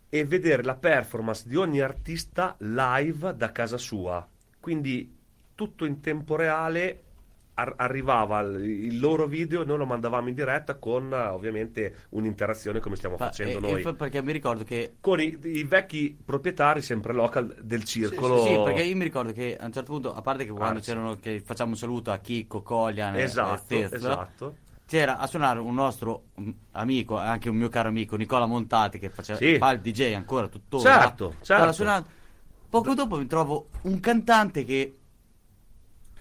e 0.08 0.24
vedere 0.24 0.62
la 0.62 0.76
performance 0.76 1.48
di 1.48 1.56
ogni 1.56 1.80
artista 1.80 2.54
live 2.58 3.34
da 3.34 3.50
casa 3.50 3.76
sua. 3.76 4.26
Quindi 4.60 5.12
tutto 5.54 5.84
in 5.84 6.00
tempo 6.00 6.36
reale 6.36 7.02
ar- 7.58 7.74
arrivava 7.76 8.40
il, 8.40 8.62
il 8.64 9.00
loro 9.00 9.26
video 9.26 9.62
e 9.62 9.64
noi 9.64 9.78
lo 9.78 9.86
mandavamo 9.86 10.28
in 10.28 10.34
diretta 10.34 10.76
con 10.76 11.12
eh, 11.12 11.16
ovviamente 11.28 12.06
un'interazione 12.10 12.80
come 12.80 12.96
stiamo 12.96 13.16
Ma- 13.18 13.26
facendo 13.26 13.58
e- 13.58 13.60
noi. 13.72 13.82
e 13.82 13.94
perché 13.94 14.22
mi 14.22 14.32
ricordo 14.32 14.64
che 14.64 14.94
Con 15.00 15.20
i, 15.20 15.36
i 15.42 15.64
vecchi 15.64 16.16
proprietari 16.24 16.82
sempre 16.82 17.12
local 17.12 17.54
del 17.62 17.84
circolo. 17.84 18.44
Sì, 18.44 18.54
perché 18.64 18.82
io 18.82 18.96
mi 18.96 19.04
ricordo 19.04 19.32
che 19.32 19.56
a 19.58 19.64
un 19.66 19.72
certo 19.72 19.92
punto, 19.92 20.14
a 20.14 20.20
parte 20.22 20.44
che 20.44 20.50
quando 20.52 20.78
Ah, 20.78 20.82
sì. 20.82 20.88
c'erano, 20.90 21.16
che 21.18 21.40
facciamo 21.44 21.70
un 21.70 21.76
saluto 21.76 22.10
a 22.10 22.18
Chicco, 22.18 22.62
Colian 22.62 23.16
e- 23.16 23.22
Esatto, 23.22 23.54
e 23.54 23.58
Stez, 23.58 23.92
esatto. 23.92 24.56
c'era 24.86 25.18
a 25.18 25.26
suonare 25.26 25.58
un 25.58 25.74
nostro 25.74 26.24
mm, 26.40 26.50
amico, 26.72 27.16
anche 27.16 27.48
un 27.48 27.56
mio 27.56 27.68
caro 27.68 27.88
amico, 27.88 28.16
Nicola 28.16 28.46
Montati, 28.46 28.98
che 28.98 29.08
faceva, 29.10 29.38
Sì. 29.38 29.56
fa 29.58 29.72
il 29.72 29.80
DJ 29.80 30.12
ancora 30.14 30.48
tuttora. 30.48 30.82
Certo, 31.00 31.34
certo. 31.42 31.72
Suonando. 31.72 32.08
Poco 32.68 32.94
dopo 32.94 33.16
mi 33.16 33.26
trovo 33.26 33.68
un 33.82 33.98
cantante 34.00 34.64
che 34.64 34.98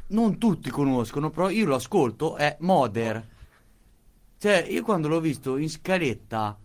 non 0.08 0.38
tutti 0.38 0.70
conoscono, 0.70 1.30
però 1.30 1.50
io 1.50 1.66
lo 1.66 1.76
ascolto, 1.76 2.36
è 2.36 2.58
Moder. 2.60 3.28
Cioè, 4.38 4.66
io 4.70 4.84
quando 4.84 5.08
l'ho 5.08 5.20
visto 5.20 5.58
in 5.58 5.70
scaletta 5.70 6.58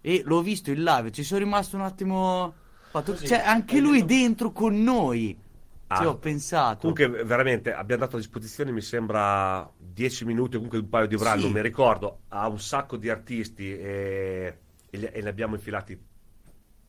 e 0.00 0.22
l'ho 0.24 0.42
visto 0.42 0.70
in 0.70 0.82
live, 0.82 1.10
ci 1.10 1.22
sono 1.24 1.40
rimasto 1.40 1.76
un 1.76 1.82
attimo... 1.82 2.54
fatto- 2.90 3.12
Così, 3.12 3.26
Cioè, 3.26 3.38
anche 3.38 3.80
lui 3.80 4.04
dentro 4.04 4.52
con 4.52 4.80
noi. 4.82 5.36
Ci 5.92 6.02
Ah. 6.02 6.08
ho 6.08 6.18
pensato. 6.18 6.92
Comunque, 6.92 7.24
veramente 7.24 7.72
abbiamo 7.72 8.02
dato 8.04 8.14
a 8.14 8.20
disposizione, 8.20 8.70
mi 8.70 8.80
sembra, 8.80 9.68
10 9.76 10.24
minuti, 10.24 10.54
comunque 10.54 10.78
un 10.78 10.88
paio 10.88 11.06
di 11.08 11.16
brani, 11.16 11.38
Sì. 11.40 11.44
non 11.46 11.54
mi 11.54 11.62
ricordo, 11.62 12.20
a 12.28 12.46
un 12.46 12.60
sacco 12.60 12.96
di 12.96 13.08
artisti 13.10 13.76
e, 13.76 14.58
e 14.88 14.96
li- 14.98 15.26
abbiamo 15.28 15.56
infilati 15.56 16.00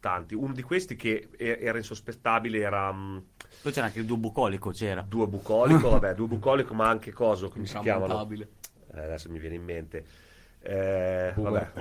tanti. 0.02 0.36
Uno 0.36 0.54
di 0.54 0.62
questi 0.64 0.98
che 0.98 1.30
era 1.38 1.78
insospettabile 1.78 2.60
era 2.60 2.92
mm, 2.92 3.18
Poi 3.62 3.72
c'era 3.72 3.86
anche 3.86 4.00
il 4.00 4.06
duo 4.06 4.18
bucolico, 4.18 4.72
c'era. 4.72 5.02
Duo 5.02 5.28
Bucolico, 5.28 5.90
vabbè, 5.90 6.16
Duo 6.16 6.28
Bucolico, 6.28 6.74
ma 6.74 6.90
anche 6.90 7.12
Coso, 7.14 7.50
come 7.50 7.66
si 7.66 7.78
chiamano? 7.80 8.28
Eh, 8.94 9.00
adesso 9.02 9.30
mi 9.30 9.40
viene 9.40 9.56
in 9.56 9.64
mente. 9.64 10.06
Eh, 10.60 11.34
vabbè. 11.38 11.72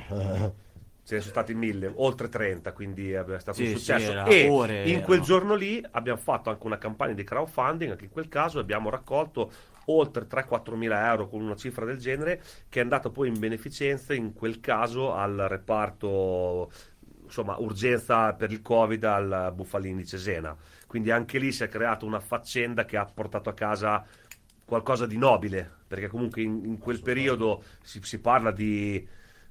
Ce 1.02 1.14
ne 1.16 1.20
sono 1.22 1.32
stati 1.32 1.54
mille, 1.54 1.90
oltre 1.96 2.28
30, 2.28 2.72
quindi 2.72 3.10
è 3.10 3.24
stato 3.40 3.56
Sì, 3.56 3.62
un 3.62 3.68
sì, 3.68 3.76
successo. 3.76 4.10
era 4.12 4.24
e 4.26 4.46
ore, 4.48 4.82
in 4.82 5.00
quel 5.02 5.20
erano. 5.20 5.24
giorno 5.24 5.54
lì 5.54 5.84
abbiamo 5.92 6.18
fatto 6.20 6.50
anche 6.50 6.66
una 6.66 6.78
campagna 6.78 7.14
di 7.14 7.24
crowdfunding, 7.24 7.90
anche 7.90 8.04
in 8.04 8.10
quel 8.10 8.28
caso 8.28 8.58
abbiamo 8.60 8.90
raccolto 8.90 9.50
oltre 9.86 10.26
3-4 10.26 10.76
mila 10.76 11.08
euro 11.10 11.26
con 11.28 11.40
una 11.42 11.56
cifra 11.56 11.84
del 11.84 11.98
genere 11.98 12.40
che 12.68 12.78
è 12.78 12.82
andata 12.82 13.10
poi 13.10 13.26
in 13.28 13.38
beneficenza 13.40 14.14
in 14.14 14.32
quel 14.34 14.60
caso 14.60 15.12
al 15.12 15.34
reparto 15.48 16.70
insomma 17.30 17.56
urgenza 17.58 18.32
per 18.34 18.50
il 18.50 18.60
covid 18.60 19.04
al 19.04 19.52
Buffalini 19.54 19.98
di 19.98 20.06
Cesena 20.06 20.56
quindi 20.86 21.10
anche 21.12 21.38
lì 21.38 21.52
si 21.52 21.62
è 21.62 21.68
creata 21.68 22.04
una 22.04 22.20
faccenda 22.20 22.84
che 22.84 22.96
ha 22.96 23.04
portato 23.04 23.48
a 23.48 23.54
casa 23.54 24.04
qualcosa 24.64 25.06
di 25.06 25.16
nobile, 25.16 25.68
perché 25.86 26.08
comunque 26.08 26.42
in, 26.42 26.64
in 26.64 26.78
quel 26.78 27.00
periodo 27.00 27.62
si, 27.82 28.00
si 28.02 28.20
parla 28.20 28.52
di 28.52 29.06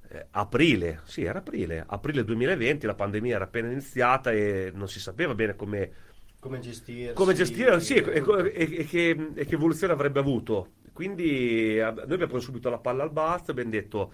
eh, 0.08 0.26
aprile, 0.30 1.00
sì 1.04 1.24
era 1.24 1.40
aprile, 1.40 1.84
aprile 1.86 2.24
2020, 2.24 2.86
la 2.86 2.94
pandemia 2.94 3.34
era 3.36 3.44
appena 3.44 3.70
iniziata 3.70 4.32
e 4.32 4.70
non 4.74 4.88
si 4.88 4.98
sapeva 5.00 5.34
bene 5.34 5.56
come, 5.56 5.92
Come 6.38 6.58
gestire? 6.60 7.12
come 7.12 7.34
gestire, 7.34 7.80
sì, 7.80 7.94
e, 7.96 8.22
e- 8.54 8.76
e 8.78 8.84
che, 8.84 9.30
e 9.34 9.44
che 9.44 9.54
evoluzione 9.54 9.92
avrebbe 9.92 10.20
avuto. 10.20 10.72
Quindi 10.92 11.76
eh, 11.78 11.82
noi 11.82 12.00
abbiamo 12.02 12.26
preso 12.26 12.46
subito 12.46 12.70
la 12.70 12.78
palla 12.78 13.02
al 13.02 13.12
balzo, 13.12 13.50
abbiamo 13.50 13.70
detto 13.70 14.12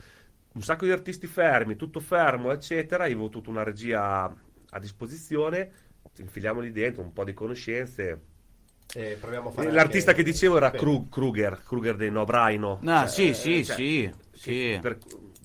un 0.57 0.63
sacco 0.63 0.87
di 0.87 0.91
artisti 0.91 1.27
fermi, 1.27 1.77
tutto 1.77 2.01
fermo, 2.01 2.51
eccetera. 2.51 3.05
Io 3.07 3.13
avevo 3.15 3.29
tutta 3.29 3.51
una 3.51 3.63
regia 3.63 4.25
a 4.71 4.79
disposizione, 4.81 5.71
infiliamoli 6.17 6.73
dentro, 6.73 7.03
un 7.03 7.13
po' 7.13 7.25
di 7.25 7.35
conoscenze. 7.35 8.21
E 8.95 9.19
proviamo 9.21 9.51
a 9.51 9.53
fare 9.53 9.69
E 9.69 9.71
L'artista 9.73 10.11
anche- 10.11 10.23
che 10.23 10.31
dicevo 10.31 10.57
era 10.57 10.71
Krug- 10.71 11.11
Kruger, 11.11 11.63
Kruger 11.63 11.97
dei 11.97 12.11
No 12.11 12.25
Braino. 12.25 12.81
Ah, 12.85 13.07
Cioè, 13.07 13.09
sì, 13.09 13.35
sì, 13.35 13.65
cioè, 13.65 13.77
sì, 13.77 14.13
sì. 14.33 14.79
per- 14.81 14.99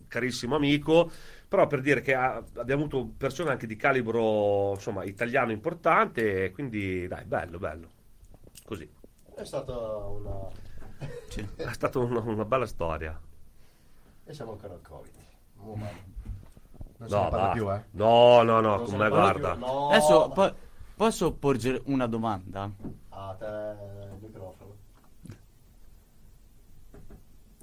carissimo 0.07 0.55
amico, 0.55 1.11
però 1.47 1.67
per 1.67 1.81
dire 1.81 1.99
che 2.01 2.13
ha- 2.13 2.41
abbiamo 2.55 2.83
avuto 2.85 3.11
persone 3.17 3.49
anche 3.49 3.67
di 3.67 3.75
calibro 3.75 4.71
insomma 4.75 5.03
italiano 5.03 5.51
importante, 5.51 6.45
e 6.45 6.51
quindi 6.51 7.05
dai, 7.07 7.25
bello, 7.25 7.57
bello. 7.59 7.89
Così. 8.63 8.89
È 9.35 9.43
stata 9.43 9.73
una... 9.75 10.47
Sì. 11.27 11.45
È 11.57 11.73
stata 11.73 11.99
una, 11.99 12.19
una 12.21 12.45
bella 12.45 12.65
storia. 12.65 13.19
E 14.31 14.33
siamo 14.33 14.51
ancora 14.53 14.73
al 14.75 14.81
Covid. 14.81 15.11
Oh. 15.57 15.75
Non 15.75 17.09
se 17.09 17.15
No, 17.15 17.23
ne 17.23 17.29
parla 17.29 17.45
va. 17.47 17.51
più, 17.51 17.69
eh? 17.73 17.83
no, 17.91 18.41
no, 18.43 18.61
no, 18.61 18.75
Non 18.77 18.85
con 18.85 18.97
me 18.97 19.09
guarda. 19.09 19.53
No, 19.55 19.89
Adesso 19.89 20.27
ma- 20.27 20.33
po- 20.33 20.55
posso 20.95 21.33
porgere 21.33 21.81
una 21.87 22.07
domanda? 22.07 22.71
A 23.09 23.35
te 23.37 23.45
il 23.45 24.17
microfono. 24.21 24.69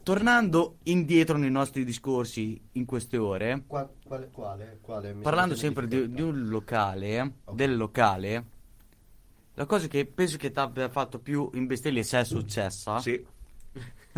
Tornando 0.02 0.76
indietro 0.84 1.38
nei 1.38 1.50
nostri 1.50 1.84
discorsi 1.84 2.60
in 2.72 2.84
queste 2.84 3.16
ore, 3.16 3.64
Qua- 3.66 3.88
quale? 4.04 4.28
Quale? 4.30 4.78
quale? 4.82 5.14
Mi 5.14 5.22
parlando 5.22 5.54
sempre 5.54 5.86
di, 5.88 6.12
di 6.12 6.20
un 6.20 6.48
locale, 6.48 7.20
Ok. 7.44 7.54
del 7.54 7.76
locale, 7.78 8.44
la 9.54 9.64
cosa 9.64 9.86
che 9.86 10.04
penso 10.04 10.36
che 10.36 10.50
ti 10.50 10.58
abbia 10.58 10.88
fatto 10.90 11.18
più 11.18 11.48
imbestialire 11.54 12.02
se 12.04 12.20
è 12.20 12.24
successa, 12.24 12.98
Sì. 13.00 13.24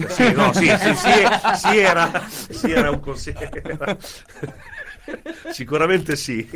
Sì, 0.09 0.33
no, 0.33 0.53
sì, 0.53 0.67
sì, 0.79 0.95
sì, 0.95 1.13
sì, 1.57 1.79
era, 1.79 2.27
sì, 2.29 2.71
era 2.71 2.91
un 2.91 3.01
consiglio. 3.01 3.49
Sicuramente 5.51 6.17
sì. 6.17 6.49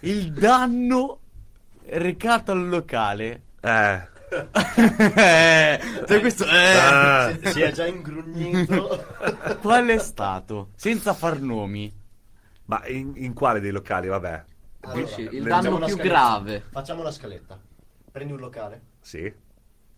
il 0.00 0.32
danno 0.32 1.20
recato 1.86 2.52
al 2.52 2.68
locale. 2.68 3.42
Eh, 3.60 4.12
Eh, 5.14 5.80
cioè 6.08 6.20
questo, 6.20 6.44
eh, 6.44 6.76
ah, 6.76 7.38
Si, 7.42 7.50
si 7.52 7.60
è 7.62 7.70
già 7.72 7.86
ingrugnito. 7.86 9.06
qual 9.60 9.86
è 9.86 9.98
stato? 9.98 10.70
Senza 10.76 11.14
far 11.14 11.40
nomi. 11.40 11.92
ma 12.66 12.86
in, 12.88 13.12
in 13.16 13.32
quale 13.34 13.60
dei 13.60 13.70
locali, 13.70 14.08
vabbè? 14.08 14.44
Allora, 14.80 15.16
il 15.16 15.42
danno 15.42 15.78
più 15.80 15.94
scaletta. 15.94 16.02
grave. 16.02 16.64
Facciamo 16.70 17.00
una 17.00 17.10
scaletta. 17.10 17.60
Prendi 18.10 18.32
un 18.32 18.38
locale. 18.40 18.82
Sì, 19.00 19.32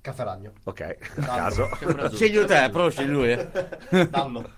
Caffè 0.06 0.22
Ragno. 0.22 0.52
ok, 0.62 0.96
a 1.18 1.24
caso. 1.24 1.68
Scegli 2.14 2.38
te, 2.44 2.68
però 2.70 2.88
scegli 2.90 3.10
lui. 3.10 3.32
eh. 3.32 4.08
Danno. 4.08 4.48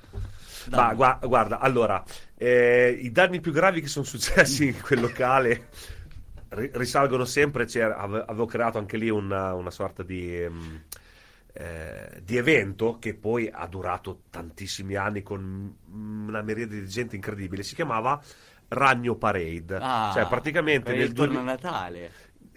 Ma 0.70 0.92
gua- 0.92 1.18
guarda, 1.22 1.58
allora, 1.60 2.04
eh, 2.36 2.98
i 3.00 3.10
danni 3.10 3.40
più 3.40 3.50
gravi 3.52 3.80
che 3.80 3.86
sono 3.86 4.04
successi 4.04 4.66
in 4.66 4.78
quel 4.82 5.00
locale 5.00 5.68
ri- 6.50 6.70
risalgono 6.74 7.24
sempre, 7.24 7.62
ave- 7.64 8.24
avevo 8.26 8.44
creato 8.44 8.76
anche 8.76 8.98
lì 8.98 9.08
una, 9.08 9.54
una 9.54 9.70
sorta 9.70 10.02
di, 10.02 10.42
ehm, 10.42 10.82
eh, 11.54 12.20
di 12.22 12.36
evento 12.36 12.98
che 13.00 13.14
poi 13.14 13.48
ha 13.50 13.66
durato 13.66 14.24
tantissimi 14.28 14.94
anni 14.96 15.22
con 15.22 15.74
una 15.90 16.42
miriade 16.42 16.80
di 16.80 16.86
gente 16.88 17.16
incredibile, 17.16 17.62
si 17.62 17.74
chiamava 17.74 18.20
Ragno 18.68 19.14
Parade, 19.14 19.78
Ah, 19.80 20.10
cioè 20.12 20.26
praticamente 20.26 20.92
nel 20.92 21.00
il 21.06 21.12
torno 21.14 21.32
2000 21.40 21.52
Natale. 21.52 22.04
eh, 22.04 22.10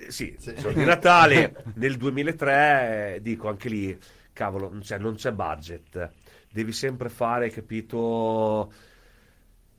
Sì, 0.10 0.36
Sì. 0.38 0.53
di 0.73 0.84
Natale 0.84 1.64
nel 1.76 1.98
2003 1.98 3.15
eh, 3.15 3.22
dico 3.22 3.48
anche 3.49 3.69
lì, 3.69 3.98
cavolo, 4.34 4.69
non 4.69 4.82
c'è, 4.82 4.98
non 4.98 5.15
c'è 5.15 5.32
budget, 5.32 6.11
devi 6.52 6.72
sempre 6.72 7.10
fare, 7.10 7.49
capito? 7.49 8.72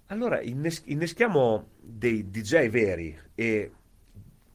Allora 0.07 0.41
innes- 0.43 0.83
inneschiamo 0.87 1.71
dei 1.81 2.31
DJ 2.31 2.69
veri 2.69 3.19
e 3.35 3.73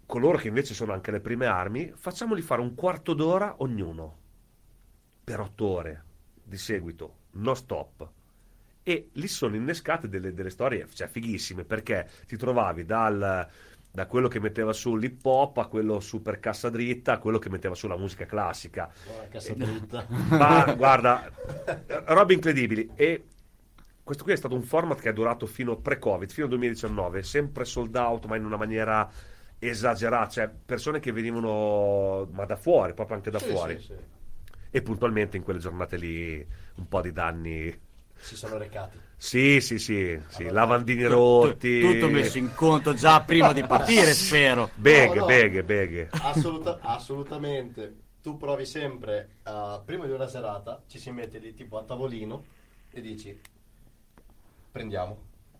coloro 0.05 0.37
che 0.37 0.47
invece 0.49 0.73
sono 0.73 0.93
anche 0.93 1.11
le 1.11 1.19
prime 1.19 1.45
armi, 1.47 1.91
facciamoli 1.95 2.41
fare 2.41 2.61
un 2.61 2.75
quarto 2.75 3.13
d'ora 3.13 3.55
ognuno 3.59 4.17
per 5.23 5.39
otto 5.39 5.65
ore 5.65 6.03
di 6.43 6.57
seguito, 6.57 7.15
no 7.31 7.53
stop. 7.53 8.09
E 8.83 9.09
lì 9.13 9.27
sono 9.27 9.55
innescate 9.55 10.07
delle, 10.07 10.33
delle 10.33 10.49
storie 10.49 10.87
cioè, 10.93 11.07
fighissime 11.07 11.65
perché 11.65 12.07
ti 12.25 12.37
trovavi 12.37 12.85
dal, 12.85 13.47
da 13.97 14.05
quello 14.05 14.27
che 14.27 14.39
metteva 14.39 14.73
su 14.73 14.95
l'hip 14.95 15.25
hop 15.25 15.57
a 15.57 15.65
quello 15.65 15.99
super 15.99 16.39
cassa 16.39 16.69
dritta 16.69 17.13
a 17.13 17.17
quello 17.17 17.39
che 17.39 17.49
metteva 17.49 17.73
su 17.73 17.87
la 17.87 17.97
musica 17.97 18.27
classica. 18.27 18.91
Guarda, 19.03 19.27
cassa 19.27 19.55
dritta. 19.55 20.05
Ma 20.37 20.71
guarda, 20.75 21.27
robe 22.05 22.35
incredibili. 22.35 22.91
E 22.93 23.25
questo 24.03 24.23
qui 24.23 24.33
è 24.33 24.35
stato 24.35 24.53
un 24.53 24.61
format 24.61 24.99
che 24.99 25.09
è 25.09 25.13
durato 25.13 25.47
fino 25.47 25.77
pre-Covid, 25.77 26.29
fino 26.29 26.43
al 26.43 26.49
2019, 26.51 27.23
sempre 27.23 27.65
sold 27.65 27.95
out, 27.95 28.25
ma 28.27 28.35
in 28.35 28.45
una 28.45 28.55
maniera 28.57 29.09
esagerata, 29.57 30.29
cioè 30.29 30.47
persone 30.47 30.99
che 30.99 31.11
venivano 31.11 32.29
ma 32.31 32.45
da 32.45 32.55
fuori, 32.55 32.93
proprio 32.93 33.15
anche 33.15 33.31
da 33.31 33.39
Sì, 33.39 33.47
fuori. 33.47 33.79
sì, 33.79 33.81
sì. 33.81 33.95
E 34.69 34.81
puntualmente 34.83 35.37
in 35.37 35.43
quelle 35.43 35.57
giornate 35.57 35.97
lì 35.97 36.45
un 36.75 36.87
po' 36.87 37.01
di 37.01 37.11
danni. 37.11 37.75
Si 38.15 38.35
sono 38.35 38.57
recati. 38.57 38.99
Sì, 39.19 39.59
sì, 39.61 39.79
sì, 39.79 40.19
sì, 40.27 40.43
Vabbè. 40.43 40.51
lavandini 40.51 41.03
Tu- 41.03 41.09
rotti. 41.09 41.79
Tutto 41.79 42.09
messo 42.09 42.37
in 42.37 42.53
conto 42.53 42.93
già 42.93 43.21
prima 43.21 43.51
di 43.51 43.63
partire, 43.63 44.13
spero. 44.13 44.69
Beghe, 44.75 45.15
No, 45.15 45.21
no. 45.21 45.25
beghe, 45.25 45.63
beghe. 45.63 46.09
Assoluta- 46.21 46.79
assolutamente. 46.81 47.95
Tu 48.21 48.37
provi 48.37 48.65
sempre, 48.65 49.37
uh, 49.45 49.83
prima 49.85 50.05
di 50.05 50.11
una 50.11 50.27
serata, 50.27 50.83
ci 50.87 50.99
si 50.99 51.11
mette 51.11 51.39
lì 51.39 51.53
tipo 51.53 51.77
a 51.77 51.83
tavolino 51.83 52.43
e 52.91 53.01
dici, 53.01 53.39
prendiamo, 54.71 55.17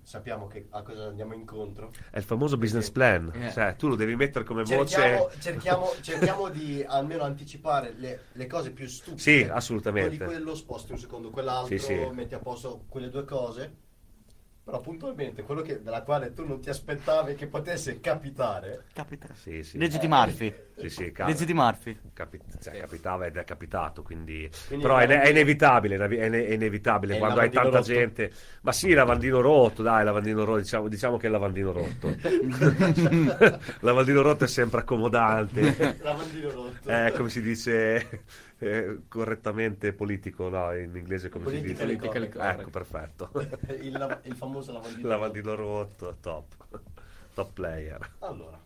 sappiamo 0.07 0.47
che, 0.47 0.67
a 0.69 0.83
cosa 0.83 1.07
andiamo 1.07 1.33
incontro. 1.33 1.91
È 2.09 2.17
il 2.17 2.23
famoso 2.23 2.57
business 2.57 2.89
plan. 2.89 3.29
Eh. 3.33 3.51
Cioè, 3.51 3.75
tu 3.75 3.89
lo 3.89 3.95
devi 3.95 4.15
mettere 4.15 4.45
come 4.45 4.65
Cerchiamo, 4.65 5.17
voce. 5.23 5.39
cerchiamo, 5.41 5.91
cerchiamo 5.99 6.47
di 6.47 6.81
almeno 6.87 7.23
anticipare 7.23 7.93
le, 7.97 8.27
le 8.31 8.47
cose 8.47 8.71
più 8.71 8.87
stupide. 8.87 9.21
Sì, 9.21 9.41
assolutamente. 9.43 10.15
Poi 10.15 10.17
di 10.17 10.23
quello 10.23 10.55
sposti 10.55 10.93
un 10.93 10.97
secondo, 10.97 11.29
quell'altro, 11.29 11.77
Sì, 11.77 11.83
sì. 11.83 12.09
metti 12.13 12.35
a 12.35 12.39
posto 12.39 12.85
quelle 12.87 13.09
due 13.09 13.25
cose. 13.25 13.75
Però 14.67 14.81
puntualmente 14.81 15.43
quello 15.43 15.61
che- 15.61 15.81
della 15.81 16.01
quale 16.01 16.33
tu 16.33 16.45
non 16.45 16.59
ti 16.59 16.69
aspettavi 16.69 17.35
che 17.35 17.47
potesse 17.47 18.01
capitare. 18.01 18.83
Capita. 18.91 19.29
Sì, 19.33 19.63
sì. 19.63 19.77
Leggiti 19.77 20.09
Murphy. 20.09 20.53
Sì, 20.75 20.89
sì, 20.89 21.11
cavolo. 21.13 21.33
Leggiti 21.33 21.53
Murphy. 21.53 21.97
Capi- 22.11 22.41
cioè, 22.61 22.77
capitava 22.77 23.25
ed 23.27 23.37
è 23.37 23.45
capitato, 23.45 24.03
quindi... 24.03 24.49
Quindi 24.67 24.83
però 24.83 24.97
è, 24.97 25.07
è 25.07 25.29
inevitabile, 25.29 25.95
è 25.95 26.07
è 26.09 26.53
inevitabile 26.53 27.15
È 27.15 27.17
quando 27.17 27.39
hai 27.39 27.49
tanta 27.49 27.69
rotto. 27.77 27.81
gente. 27.83 28.29
Ma 28.63 28.73
sì, 28.73 28.91
lavandino 28.91 29.39
rotto, 29.39 29.83
dai, 29.83 30.03
lavandino 30.03 30.43
rotto, 30.43 30.59
diciamo, 30.59 30.89
diciamo 30.89 31.15
che 31.15 31.27
è 31.27 31.29
lavandino 31.29 31.71
rotto. 31.71 32.13
lavandino 33.79 34.21
rotto 34.21 34.43
è 34.43 34.47
sempre 34.47 34.81
accomodante. 34.81 35.97
Lavandino 36.01 36.51
rotto. 36.51 36.89
Eh, 36.89 37.13
come 37.15 37.29
si 37.29 37.41
dice 37.41 38.23
eh, 38.59 39.01
correttamente 39.07 39.93
politico, 39.93 40.49
no? 40.49 40.73
In 40.75 40.95
inglese 40.95 41.29
come 41.29 41.47
si 41.47 41.53
Politically 41.53 41.95
dice? 41.95 41.99
correct. 41.99 42.37
Ecco, 42.37 42.69
perfetto. 42.69 43.31
il, 43.81 43.91
la- 43.97 44.21
il 44.23 44.35
famoso 44.35 44.71
lavandino, 44.71 45.07
lavandino 45.09 45.55
rotto, 45.55 46.17
top. 46.19 46.55
Top 47.33 47.53
player. 47.53 48.11
Allora, 48.19 48.59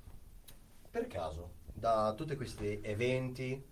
per 0.90 1.08
caso, 1.08 1.56
da 1.74 2.14
tutti 2.16 2.36
questi 2.36 2.80
eventi 2.84 3.64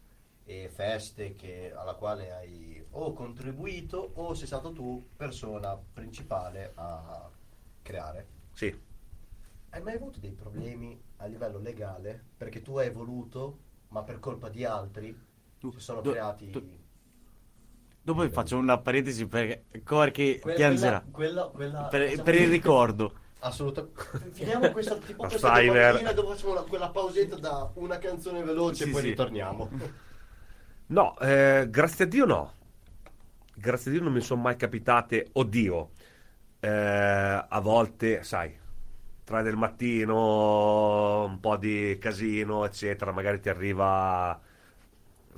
e 0.43 0.69
feste 0.69 1.35
che- 1.35 1.73
alla 1.75 1.95
quale 1.95 2.31
hai 2.33 2.85
o 2.91 3.13
contribuito 3.13 3.97
o 4.15 4.33
sei 4.33 4.47
stato 4.47 4.71
tu 4.73 5.09
persona 5.15 5.77
principale 5.77 6.71
a 6.75 7.29
creare, 7.81 8.27
Sì. 8.53 8.73
hai 9.71 9.81
mai 9.81 9.95
avuto 9.95 10.19
dei 10.19 10.31
problemi 10.33 11.01
a 11.17 11.25
livello 11.25 11.57
legale 11.59 12.23
perché 12.37 12.61
tu 12.61 12.77
hai 12.77 12.91
voluto, 12.91 13.59
ma 13.89 14.03
per 14.03 14.19
colpa 14.19 14.49
di 14.49 14.63
altri 14.65 15.17
si 15.59 15.79
sono 15.79 16.01
do- 16.01 16.11
creati... 16.11 16.49
tu- 16.49 16.77
Dopo 18.01 18.21
vi 18.23 18.29
faccio 18.29 18.57
una 18.57 18.77
parentesi 18.79 19.27
perché 19.27 19.65
Corky 19.83 20.39
piangerà. 20.39 21.03
Quella, 21.11 21.45
quella, 21.47 21.83
Per, 21.83 22.21
per 22.23 22.35
il 22.35 22.49
ricordo. 22.49 23.13
Assolutamente. 23.39 24.31
Finiamo 24.31 24.71
questa, 24.71 24.95
tipo 24.95 25.25
questa 25.27 25.61
domandina, 25.61 26.11
dopo 26.13 26.29
facciamo 26.29 26.53
una- 26.53 26.61
quella 26.61 26.89
pausetta 26.89 27.35
da 27.37 27.69
una 27.75 27.97
canzone 27.99 28.41
veloce 28.43 28.83
Sì, 28.83 28.89
e 28.89 28.91
poi 28.93 29.01
sì. 29.01 29.07
ritorniamo. 29.09 29.69
No, 30.89 31.15
eh, 31.19 31.67
grazie 31.69 32.05
a 32.05 32.07
Dio 32.07 32.25
no. 32.25 32.53
Grazie 33.53 33.91
a 33.91 33.93
Dio 33.93 34.01
non 34.03 34.11
mi 34.13 34.21
sono 34.21 34.41
mai 34.41 34.55
capitate, 34.55 35.27
oddio, 35.33 35.89
eh, 36.61 36.67
a 37.47 37.59
volte, 37.61 38.23
sai, 38.23 38.57
tre 39.23 39.43
del 39.43 39.55
mattino, 39.55 41.25
un 41.25 41.39
po' 41.39 41.57
di 41.57 41.95
casino, 41.99 42.65
eccetera, 42.65 43.11
magari 43.11 43.39
ti 43.39 43.49
arriva... 43.49 44.39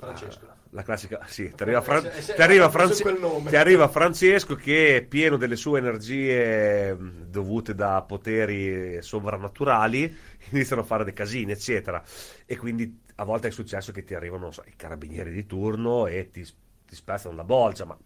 Francesco. 0.02 0.46
La 0.70 0.82
classica, 0.82 1.20
sì, 1.28 1.52
ti 1.54 1.62
arriva, 1.62 1.80
Fran- 1.80 2.06
Eh, 2.06 2.34
ti 2.34 2.42
arriva 2.42 2.68
ti 2.68 3.56
arriva 3.56 3.88
Francesco 3.88 4.54
che 4.56 4.96
è 4.96 5.02
pieno 5.02 5.36
delle 5.36 5.56
sue 5.56 5.78
energie 5.78 6.94
mh, 6.94 7.26
dovute 7.26 7.74
da 7.74 8.02
poteri 8.02 9.00
sovrannaturali, 9.02 10.14
iniziano 10.50 10.82
a 10.82 10.84
fare 10.84 11.04
dei 11.04 11.12
casini, 11.12 11.52
eccetera. 11.52 12.02
E 12.46 12.56
quindi 12.56 13.00
a 13.16 13.24
volte 13.24 13.48
è 13.48 13.50
successo 13.50 13.92
che 13.92 14.02
ti 14.04 14.14
arrivano 14.14 14.50
so, 14.50 14.64
i 14.66 14.74
carabinieri 14.74 15.30
di 15.30 15.46
turno 15.46 16.06
e 16.06 16.30
ti, 16.30 16.42
ti 16.42 16.94
spezzano 16.94 17.36
la 17.36 17.44
bolgia, 17.44 17.84
ma 17.84 17.96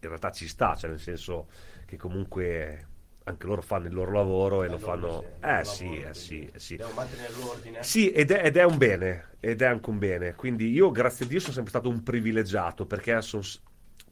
in 0.00 0.08
realtà 0.08 0.30
ci 0.32 0.48
sta, 0.48 0.74
cioè 0.74 0.90
nel 0.90 1.00
senso 1.00 1.48
che 1.84 1.96
comunque 1.96 2.86
anche 3.26 3.46
loro 3.46 3.60
fanno 3.62 3.86
il 3.88 3.94
loro 3.94 4.12
lavoro 4.12 4.62
e 4.62 4.66
Eh, 4.66 4.70
lo 4.70 4.78
fanno... 4.78 5.24
Eh 5.40 5.64
sì, 5.64 6.00
eh 6.00 6.14
sì, 6.14 6.48
eh 6.52 6.58
sì. 6.58 6.76
Devo 6.76 6.92
mantenere 6.92 7.34
l'ordine. 7.34 7.82
Sì, 7.82 8.10
ed 8.10 8.30
è, 8.30 8.44
ed 8.46 8.56
è 8.56 8.64
un 8.64 8.76
bene, 8.78 9.36
ed 9.40 9.62
è 9.62 9.66
anche 9.66 9.90
un 9.90 9.98
bene. 9.98 10.34
Quindi 10.34 10.70
io, 10.70 10.90
grazie 10.90 11.24
a 11.24 11.28
Dio, 11.28 11.40
sono 11.40 11.52
sempre 11.52 11.70
stato 11.70 11.88
un 11.88 12.02
privilegiato 12.02 12.86
perché 12.86 13.20
son 13.22 13.42
s- 13.42 13.60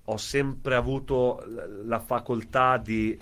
ho 0.06 0.16
sempre 0.16 0.74
avuto 0.74 1.42
la 1.84 1.98
facoltà 2.00 2.76
di, 2.76 3.16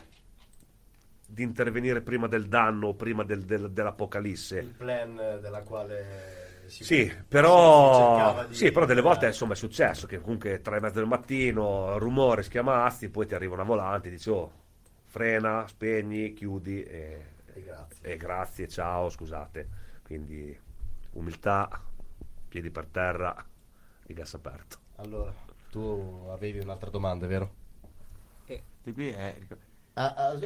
di 1.26 1.42
intervenire 1.42 2.02
prima 2.02 2.26
del 2.26 2.46
danno, 2.46 2.94
prima 2.94 3.24
del- 3.24 3.44
del- 3.44 3.70
dell'apocalisse. 3.70 4.58
Il 4.58 4.74
plan 4.74 5.14
della 5.40 5.62
quale 5.62 6.64
si 6.68 6.84
Sì, 6.84 7.10
però, 7.28 8.44
di- 8.46 8.54
sì, 8.54 8.70
però 8.72 8.84
delle 8.86 9.00
volte 9.00 9.26
insomma 9.26 9.52
è 9.52 9.56
successo 9.56 10.06
che 10.06 10.20
comunque 10.20 10.60
tre 10.60 10.76
e 10.76 10.80
mezza 10.80 10.98
del 10.98 11.06
mattino, 11.06 11.96
rumore, 11.98 12.42
schiamazzi, 12.42 13.08
poi 13.08 13.26
ti 13.26 13.34
arriva 13.34 13.54
una 13.54 13.62
volante 13.62 14.08
e 14.08 14.10
dici 14.10 14.28
oh, 14.30 14.52
frena, 15.12 15.66
spegni, 15.68 16.32
chiudi 16.32 16.82
e, 16.82 17.26
E 17.54 17.62
grazie. 17.62 17.98
e 18.00 18.16
grazie, 18.16 18.66
ciao, 18.66 19.10
scusate. 19.10 19.68
Quindi 20.02 20.58
umiltà, 21.12 21.68
piedi 22.48 22.70
per 22.70 22.86
terra, 22.86 23.36
il 24.06 24.14
gas 24.14 24.32
aperto. 24.32 24.78
Allora, 24.96 25.34
tu 25.70 26.26
avevi 26.30 26.60
un'altra 26.60 26.88
domanda, 26.88 27.26
vero? 27.26 27.60
Di 28.82 28.92
qui 28.94 29.10
è, 29.10 29.36
Ah, 29.94 30.14
ah, 30.16 30.38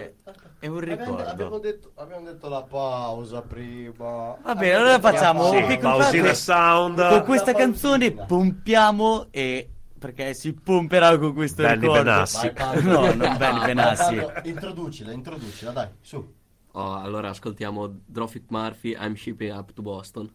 è 0.59 0.67
un 0.67 0.81
ricordo. 0.81 1.25
abbiamo 1.25 1.59
detto, 1.61 1.93
abbiamo 1.95 2.25
detto 2.27 2.49
la 2.49 2.65
pausa 2.65 3.43
prima. 3.43 4.37
Va 4.43 4.55
bene, 4.57 4.75
allora 4.75 4.99
facciamo 4.99 5.51
Sì, 5.51 5.57
un 5.59 5.67
piccolo 5.69 6.35
sound. 6.35 7.09
Con 7.09 7.23
questa 7.23 7.55
canzone 7.55 8.11
pompiamo 8.11 9.29
e 9.31 9.71
perché 9.99 10.35
si 10.35 10.53
pomperà 10.53 11.17
con 11.19 11.33
questo 11.35 11.63
Benny 11.63 11.81
ricordo. 11.81 12.03
Benassi. 12.03 12.51
Vai. 12.55 12.83
No, 12.83 13.13
non 13.15 13.37
Benny 13.37 13.65
Benassi. 13.65 14.19
Introducila, 14.45 15.13
introducila, 15.13 15.71
dai, 15.71 15.89
su. 16.01 16.35
Oh, 16.73 16.95
allora 16.95 17.31
ascoltiamo 17.31 18.01
Dropit 18.05 18.45
Murphy, 18.49 18.91
I'm 18.99 19.15
shipping 19.15 19.53
up 19.53 19.73
to 19.73 19.83
Boston. 19.83 20.31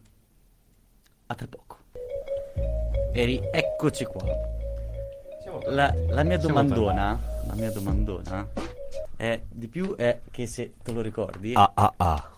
A 1.26 1.34
tra 1.34 1.46
poco. 1.46 1.78
Eri, 3.12 3.40
eccoci 3.52 4.04
qua. 4.04 4.24
La, 5.68 5.94
la 6.08 6.22
mia 6.24 6.38
domandona, 6.38 7.20
la 7.46 7.54
mia 7.54 7.70
domandona 7.70 8.48
è 9.16 9.40
di 9.48 9.68
più 9.68 9.94
è 9.94 10.22
che 10.30 10.46
se 10.46 10.74
te 10.82 10.92
lo 10.92 11.02
ricordi, 11.02 11.52
Ah, 11.54 11.70
ah, 11.74 11.92
ah. 11.98 12.30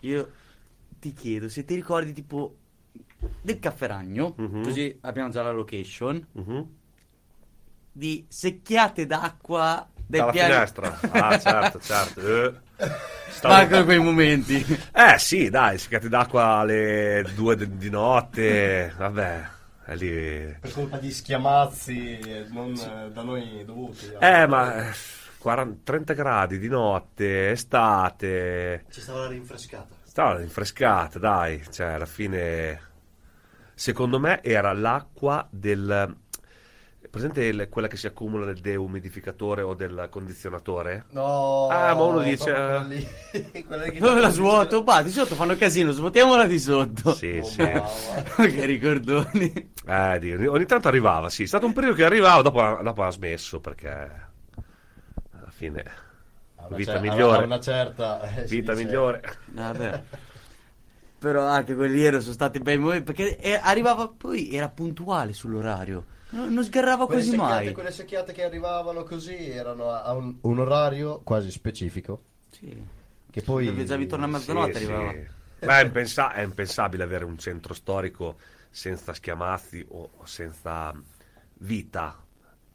io 0.00 0.30
ti 1.00 1.12
chiedo 1.14 1.48
se 1.48 1.64
ti 1.64 1.74
ricordi 1.74 2.12
tipo 2.12 2.54
del 3.40 3.58
caffè 3.58 3.86
ragno, 3.86 4.34
Mhm. 4.36 4.62
così 4.62 4.96
abbiamo 5.02 5.30
già 5.30 5.42
la 5.42 5.50
location, 5.52 6.24
Mhm. 6.32 6.66
di 7.92 8.24
secchiate 8.28 9.06
d'acqua 9.06 9.88
dai 10.06 10.20
Dalla 10.20 10.32
piani. 10.32 10.52
finestra. 10.52 11.00
Ah, 11.10 11.38
certo, 11.40 11.80
certo. 11.80 12.20
Eh. 12.46 12.54
Stavo- 13.28 13.54
Mancano 13.54 13.84
quei 13.84 13.98
momenti. 13.98 14.64
Eh 14.92 15.18
sì, 15.18 15.50
dai, 15.50 15.78
secati 15.78 16.08
d'acqua 16.08 16.44
alle 16.58 17.24
due 17.34 17.56
de- 17.56 17.76
di 17.76 17.90
notte, 17.90 18.92
vabbè, 18.96 19.48
è 19.84 19.94
lì... 19.96 20.56
Per 20.60 20.72
colpa 20.72 20.96
di 20.98 21.10
schiamazzi 21.10 22.18
eh, 22.18 22.46
non 22.50 22.72
eh, 22.72 23.10
da 23.12 23.22
noi 23.22 23.64
dovuti. 23.64 24.10
Eh, 24.18 24.46
ma 24.46 24.88
eh, 24.88 24.92
40 25.38 25.80
30 25.84 26.12
gradi 26.14 26.58
di 26.58 26.68
notte, 26.68 27.50
estate, 27.50 28.84
Ci 28.90 29.00
stava 29.00 29.20
la 29.22 29.28
rinfrescata. 29.28 29.94
stava 30.04 30.36
rinfrescata, 30.38 31.18
dai, 31.18 31.62
cioè 31.70 31.88
alla 31.92 32.06
fine... 32.06 32.86
Secondo 33.78 34.18
me 34.18 34.42
era 34.42 34.72
l'acqua 34.72 35.46
del... 35.50 36.16
Presente 37.10 37.44
il- 37.44 37.68
quella 37.70 37.86
che 37.86 37.96
si 37.96 38.06
accumula 38.08 38.44
nel 38.44 38.58
deumidificatore 38.58 39.62
o 39.62 39.72
del 39.74 40.08
condizionatore? 40.10 41.04
No. 41.10 41.68
Ah, 41.68 41.94
ma 41.94 42.02
uno 42.02 42.20
dice, 42.20 42.52
proprio 42.52 42.64
eh. 42.66 42.66
quella 42.66 42.82
lì. 43.52 43.62
Quella 43.66 43.82
che- 43.84 43.98
Dove 44.00 44.20
la 44.20 44.28
svuoto? 44.30 44.82
Bah, 44.82 45.02
di 45.02 45.10
sotto 45.10 45.34
fanno 45.36 45.56
casino, 45.56 45.92
svuotiamola 45.92 46.44
di 46.46 46.58
sotto. 46.58 47.14
Sì, 47.14 47.38
Oh, 47.40 47.46
sì. 47.46 47.62
mamma. 47.62 47.86
che 48.48 48.64
ricordoni. 48.66 49.70
Eh, 49.86 50.18
di- 50.18 50.46
ogni 50.46 50.66
tanto 50.66 50.88
arrivava, 50.88 51.30
sì. 51.30 51.44
È 51.44 51.46
stato 51.46 51.64
un 51.66 51.72
periodo 51.72 51.94
che 51.96 52.04
arrivava, 52.04 52.42
dopo, 52.42 52.80
dopo 52.82 53.02
ha 53.04 53.10
smesso 53.10 53.60
perché 53.60 53.88
alla 53.88 55.50
fine 55.50 55.82
A 56.56 56.66
una 56.66 56.76
vita 56.76 56.92
cer- 56.92 57.00
migliore. 57.00 57.42
a 57.42 57.46
una 57.46 57.60
certa 57.60 58.20
eh, 58.22 58.46
si 58.48 58.56
vita 58.56 58.72
dice- 58.74 58.84
migliore. 58.84 59.22
Vabbè. 59.46 60.02
Però 61.18 61.44
anche 61.44 61.74
quelli 61.74 62.02
erano 62.04 62.22
sono 62.22 62.34
stati 62.34 62.60
bei 62.60 62.78
momenti 62.78 63.12
perché 63.12 63.58
arrivava 63.60 64.06
poi 64.08 64.52
era 64.52 64.68
puntuale 64.68 65.32
sull'orario. 65.32 66.04
Non, 66.30 66.52
non 66.52 66.62
sgarrava 66.62 67.06
Quelle 67.06 67.22
quasi 67.22 67.30
secchiate, 67.30 67.64
mai. 67.64 67.72
quelle 67.72 67.90
secchiate 67.90 68.32
che 68.32 68.44
arrivavano 68.44 69.02
così 69.02 69.48
erano 69.48 69.90
a 69.90 70.12
un, 70.12 70.36
un 70.42 70.58
orario 70.58 71.20
quasi 71.24 71.50
specifico. 71.50 72.22
Sì. 72.50 72.80
Che 73.30 73.42
poi. 73.42 73.66
Dove 73.66 73.84
già 73.84 73.96
intorno 73.96 74.26
a 74.26 74.28
mezzanotte 74.28 74.74
Sì, 74.74 74.84
arrivava. 74.84 75.12
sì. 75.12 75.66
Ma 75.66 75.80
è, 75.80 75.84
impensa- 75.84 76.32
è 76.32 76.42
impensabile 76.42 77.02
avere 77.02 77.24
un 77.24 77.36
centro 77.38 77.74
storico 77.74 78.36
senza 78.70 79.12
schiamazzi 79.12 79.84
o 79.88 80.10
senza 80.24 80.94
vita. 81.54 82.16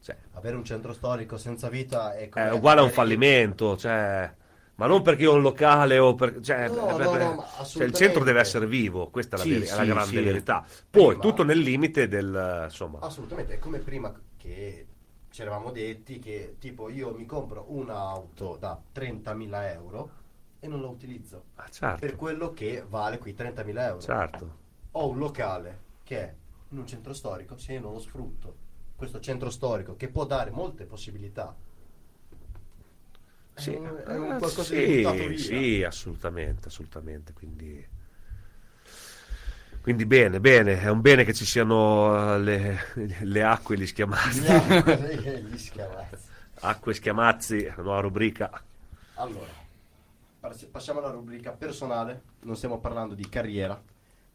Cioè, 0.02 0.16
Avere 0.32 0.56
un 0.56 0.64
centro 0.64 0.92
storico 0.92 1.38
senza 1.38 1.68
vita 1.70 2.14
è, 2.14 2.28
come 2.28 2.46
è 2.48 2.52
uguale 2.52 2.80
a 2.80 2.82
un 2.82 2.90
fallimento, 2.90 3.76
cioè, 3.78 4.30
ma 4.76 4.86
non 4.86 5.02
perché 5.02 5.26
ho 5.26 5.34
un 5.34 5.42
locale 5.42 5.98
o 5.98 6.14
per, 6.14 6.40
cioè, 6.40 6.68
No, 6.68 6.88
eh, 6.88 6.92
no, 6.92 7.10
beh, 7.10 7.24
no, 7.24 7.44
cioè, 7.64 7.84
il 7.84 7.92
centro 7.92 8.24
deve 8.24 8.40
essere 8.40 8.66
vivo, 8.66 9.08
questa 9.10 9.36
è 9.36 9.38
la, 9.38 9.44
Sì, 9.44 9.50
veri- 9.50 9.66
è 9.66 9.74
la 9.74 9.82
sì, 9.82 9.86
grande 9.88 10.06
sì. 10.18 10.20
verità. 10.24 10.64
Poi 10.90 11.06
Prima- 11.06 11.20
tutto 11.20 11.42
nel 11.44 11.58
limite 11.58 12.08
del 12.08 12.62
insomma. 12.64 12.98
Assolutamente, 13.00 13.54
è 13.54 13.58
come 13.58 13.78
prima 13.78 14.12
che 14.36 14.86
ci 15.30 15.42
eravamo 15.42 15.70
detti 15.70 16.18
che 16.18 16.56
tipo 16.58 16.88
io 16.88 17.12
mi 17.14 17.26
compro 17.26 17.66
un'auto 17.68 18.56
da 18.58 18.80
30.000 18.92 19.70
euro 19.72 20.10
e 20.60 20.66
non 20.68 20.80
la 20.80 20.88
utilizzo. 20.88 21.44
Ah, 21.56 21.68
certo, 21.68 21.98
Per 22.06 22.16
quello 22.16 22.52
che 22.52 22.84
vale 22.88 23.18
quei 23.18 23.34
30.000 23.34 23.86
euro. 23.86 24.00
certo. 24.00 24.62
Ho 24.92 25.08
un 25.08 25.18
locale 25.18 25.78
che 26.04 26.18
è 26.20 26.34
in 26.70 26.78
un 26.78 26.86
centro 26.86 27.12
storico, 27.12 27.56
se 27.56 27.74
io 27.74 27.80
non 27.80 27.92
lo 27.92 27.98
sfrutto, 28.00 28.54
questo 28.96 29.20
centro 29.20 29.50
storico 29.50 29.96
che 29.96 30.08
può 30.08 30.24
dare 30.24 30.50
molte 30.50 30.84
possibilità. 30.84 31.54
Sì, 33.54 33.72
è 33.72 33.88
un, 33.88 34.02
è 34.06 34.16
un 34.16 34.36
eh, 34.36 34.36
qualcosa 34.36 34.72
sì, 34.72 34.74
di 34.74 34.82
buttato 34.82 35.24
via. 35.24 35.38
sì, 35.38 35.82
assolutamente, 35.82 36.68
assolutamente. 36.68 37.32
Quindi, 37.32 37.86
quindi 39.80 40.06
bene, 40.06 40.40
bene, 40.40 40.80
è 40.80 40.88
un 40.88 41.00
bene 41.02 41.24
che 41.24 41.34
ci 41.34 41.44
siano 41.44 42.34
eh, 42.34 42.38
le, 42.40 42.78
le 43.20 43.42
acque 43.42 43.74
e 43.74 43.78
gli 43.78 43.86
schiamazzi. 43.86 44.40
Gli 45.48 45.58
schiamazzi. 45.58 46.32
acque 46.60 46.92
e 46.92 46.94
schiamazzi, 46.94 47.72
nuova 47.76 48.00
rubrica. 48.00 48.50
Allora, 49.14 49.54
pass- 50.40 50.66
passiamo 50.66 50.98
alla 51.00 51.10
rubrica 51.10 51.52
personale. 51.52 52.22
Non 52.42 52.56
stiamo 52.56 52.80
parlando 52.80 53.14
di 53.14 53.28
carriera, 53.28 53.80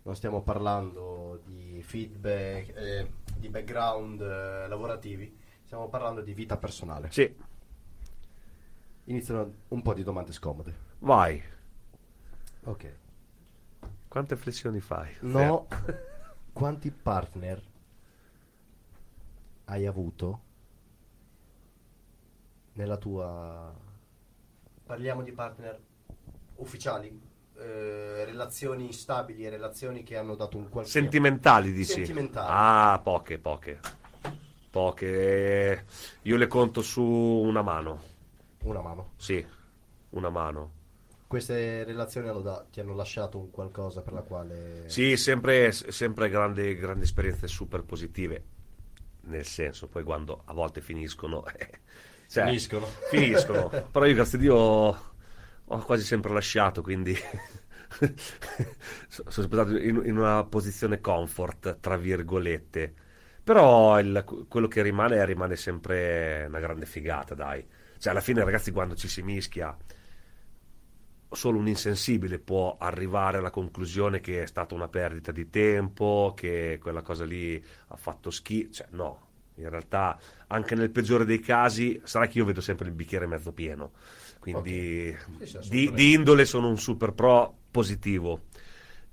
non 0.03 0.15
stiamo 0.15 0.41
parlando 0.41 1.41
di 1.45 1.81
feedback, 1.83 2.75
eh, 2.75 3.11
di 3.37 3.49
background 3.49 4.21
eh, 4.21 4.67
lavorativi, 4.67 5.37
stiamo 5.63 5.89
parlando 5.89 6.21
di 6.21 6.33
vita 6.33 6.57
personale. 6.57 7.11
Sì, 7.11 7.35
Iniziano 9.09 9.53
un 9.69 9.81
po' 9.81 9.95
di 9.95 10.03
domande 10.03 10.31
scomode. 10.31 10.75
vai. 10.99 11.41
Ok. 12.65 12.97
Quante 14.07 14.35
flessioni 14.35 14.79
fai? 14.79 15.15
No, 15.21 15.67
quanti 16.53 16.91
partner 16.91 17.59
hai 19.65 19.87
avuto 19.87 20.41
nella 22.73 22.97
tua... 22.97 23.73
Parliamo 24.85 25.23
di 25.23 25.31
partner 25.31 25.79
ufficiali, 26.57 27.19
eh, 27.55 28.25
relazioni 28.25 28.93
stabili 28.93 29.43
e 29.43 29.49
relazioni 29.49 30.03
che 30.03 30.17
hanno 30.17 30.35
dato 30.35 30.57
un 30.57 30.69
qualche... 30.69 30.91
Sentimentali, 30.91 31.71
dici? 31.71 31.93
Sentimentali. 31.93 32.47
Ah, 32.47 32.99
poche, 33.01 33.39
poche. 33.39 33.79
Poche. 34.69 35.85
Io 36.21 36.37
le 36.37 36.47
conto 36.47 36.83
su 36.83 37.01
una 37.01 37.63
mano. 37.63 38.08
Una 38.63 38.81
mano. 38.81 39.09
Sì, 39.17 39.45
una 40.11 40.29
mano. 40.29 40.73
Queste 41.27 41.83
relazioni 41.83 42.27
hanno 42.27 42.41
da- 42.41 42.65
ti 42.71 42.79
hanno 42.79 42.95
lasciato 42.95 43.37
un 43.37 43.51
qualcosa 43.51 44.01
per 44.01 44.13
la 44.13 44.21
quale... 44.23 44.89
Sì, 44.89 45.15
sempre, 45.15 45.71
sempre 45.71 46.27
grandi, 46.29 46.75
grandi 46.75 47.03
esperienze 47.03 47.47
super 47.47 47.83
positive. 47.83 48.43
Nel 49.21 49.45
senso, 49.45 49.87
poi 49.87 50.03
quando 50.03 50.41
a 50.45 50.53
volte 50.53 50.81
finiscono... 50.81 51.45
eh, 51.55 51.69
cioè, 52.27 52.45
Finiscono. 52.45 52.87
Finiscono. 53.11 53.69
Però 53.91 54.05
io, 54.05 54.15
grazie 54.15 54.37
a 54.39 54.41
Dio, 54.41 54.55
ho 54.55 55.77
quasi 55.85 56.03
sempre 56.03 56.33
lasciato, 56.33 56.81
quindi... 56.81 57.15
sono 59.07 59.29
sempre 59.29 59.59
stato 59.61 59.77
in, 59.77 60.01
in 60.05 60.17
una 60.17 60.43
posizione 60.45 60.99
comfort, 60.99 61.79
tra 61.79 61.97
virgolette. 61.97 62.93
Però 63.43 63.99
il- 63.99 64.45
quello 64.47 64.67
che 64.67 64.81
rimane, 64.81 65.23
rimane 65.25 65.55
sempre 65.55 66.45
una 66.47 66.59
grande 66.59 66.85
figata, 66.85 67.35
dai. 67.35 67.65
Cioè, 67.99 68.11
alla 68.11 68.21
fine, 68.21 68.43
ragazzi, 68.43 68.71
quando 68.71 68.95
ci 68.95 69.07
si 69.07 69.21
mischia, 69.21 69.75
solo 71.31 71.59
un 71.59 71.67
insensibile 71.67 72.39
può 72.39 72.75
arrivare 72.79 73.37
alla 73.37 73.51
conclusione 73.51 74.19
che 74.19 74.41
è 74.43 74.45
stata 74.47 74.73
una 74.73 74.87
perdita 74.87 75.31
di 75.31 75.49
tempo, 75.49 76.33
che 76.35 76.79
quella 76.81 77.01
cosa 77.01 77.25
lì 77.25 77.63
ha 77.87 77.95
fatto 77.95 78.31
schifo. 78.31 78.71
Cioè, 78.71 78.87
no, 78.91 79.27
in 79.55 79.69
realtà, 79.69 80.17
anche 80.47 80.75
nel 80.75 80.89
peggiore 80.89 81.25
dei 81.25 81.39
casi, 81.39 81.99
sarà 82.03 82.27
che 82.27 82.37
io 82.39 82.45
vedo 82.45 82.61
sempre 82.61 82.87
il 82.87 82.93
bicchiere 82.93 83.27
mezzo 83.27 83.51
pieno. 83.51 83.91
Quindi, 84.39 85.15
sì, 85.43 85.59
di, 85.67 85.91
di 85.93 86.13
indole 86.13 86.45
sono 86.45 86.69
un 86.69 86.77
super 86.79 87.11
pro 87.13 87.53
positivo. 87.69 88.45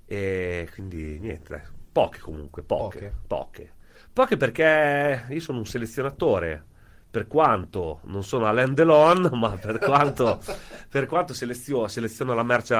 E 0.05 0.69
quindi, 0.73 1.19
niente, 1.19 1.61
poche 1.91 2.19
comunque, 2.19 2.63
poche, 2.63 2.99
Poche? 2.99 3.13
poche. 3.27 3.73
Poche 4.13 4.37
perché 4.37 5.25
io 5.29 5.39
sono 5.39 5.59
un 5.59 5.65
selezionatore. 5.65 6.65
Per 7.17 7.25
quanto 7.25 8.01
non 8.03 8.23
sono 8.23 8.45
Alain 8.45 8.75
Delon, 8.75 9.31
ma 9.33 9.49
per 9.57 9.79
quanto, 9.79 10.39
per 10.87 11.07
quanto 11.07 11.33
selezio- 11.33 11.87
seleziono 11.87 12.35
la 12.35 12.43
merce 12.43 12.75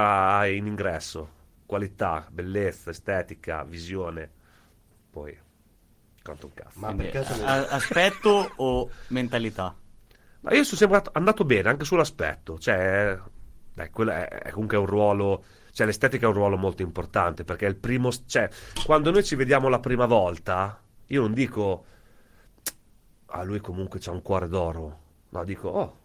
in 0.54 0.68
ingresso, 0.68 1.28
qualità, 1.66 2.28
bellezza, 2.30 2.92
estetica, 2.92 3.64
visione, 3.64 4.30
poi 5.10 5.36
quanto 6.22 6.46
un 6.46 6.54
cazzo. 6.54 6.80
Ma 6.80 6.90
Quindi, 6.90 7.06
per 7.06 7.24
caso 7.24 7.44
a- 7.44 7.68
aspetto 7.70 8.52
o 8.58 8.92
mentalità? 9.08 9.76
Ma 10.42 10.54
io 10.54 10.64
sono 10.64 10.78
sempre 10.78 11.10
andato 11.14 11.44
bene 11.44 11.70
anche 11.70 11.84
sull'aspetto, 11.84 12.60
cioè, 12.60 13.18
dai, 13.74 13.90
quello 13.90 14.12
è, 14.12 14.28
è 14.28 14.52
comunque 14.52 14.78
un 14.78 14.86
ruolo, 14.86 15.46
cioè 15.72 15.88
l'estetica 15.88 16.28
è 16.28 16.30
un 16.30 16.36
ruolo 16.36 16.58
molto 16.58 16.84
importante 16.84 17.44
perché 17.44 17.66
è 17.66 17.70
il 17.70 17.78
primo, 17.78 18.12
cioè, 18.28 18.48
quando 18.86 19.10
noi 19.10 19.24
ci 19.24 19.34
vediamo 19.34 19.68
la 19.68 19.80
prima 19.80 20.06
volta, 20.06 20.80
io 21.08 21.22
non 21.22 21.34
dico, 21.34 21.86
ah, 23.28 23.44
lui 23.44 23.60
comunque 23.60 24.00
c'ha 24.00 24.12
un 24.12 24.22
cuore 24.22 24.48
d'oro, 24.48 25.00
no, 25.30 25.44
dico, 25.44 25.70
oh, 25.70 25.98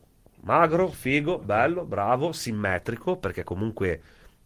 magro, 0.42 0.88
figo, 0.88 1.38
bello, 1.38 1.84
bravo, 1.84 2.32
simmetrico, 2.32 3.16
perché 3.16 3.44
comunque 3.44 4.02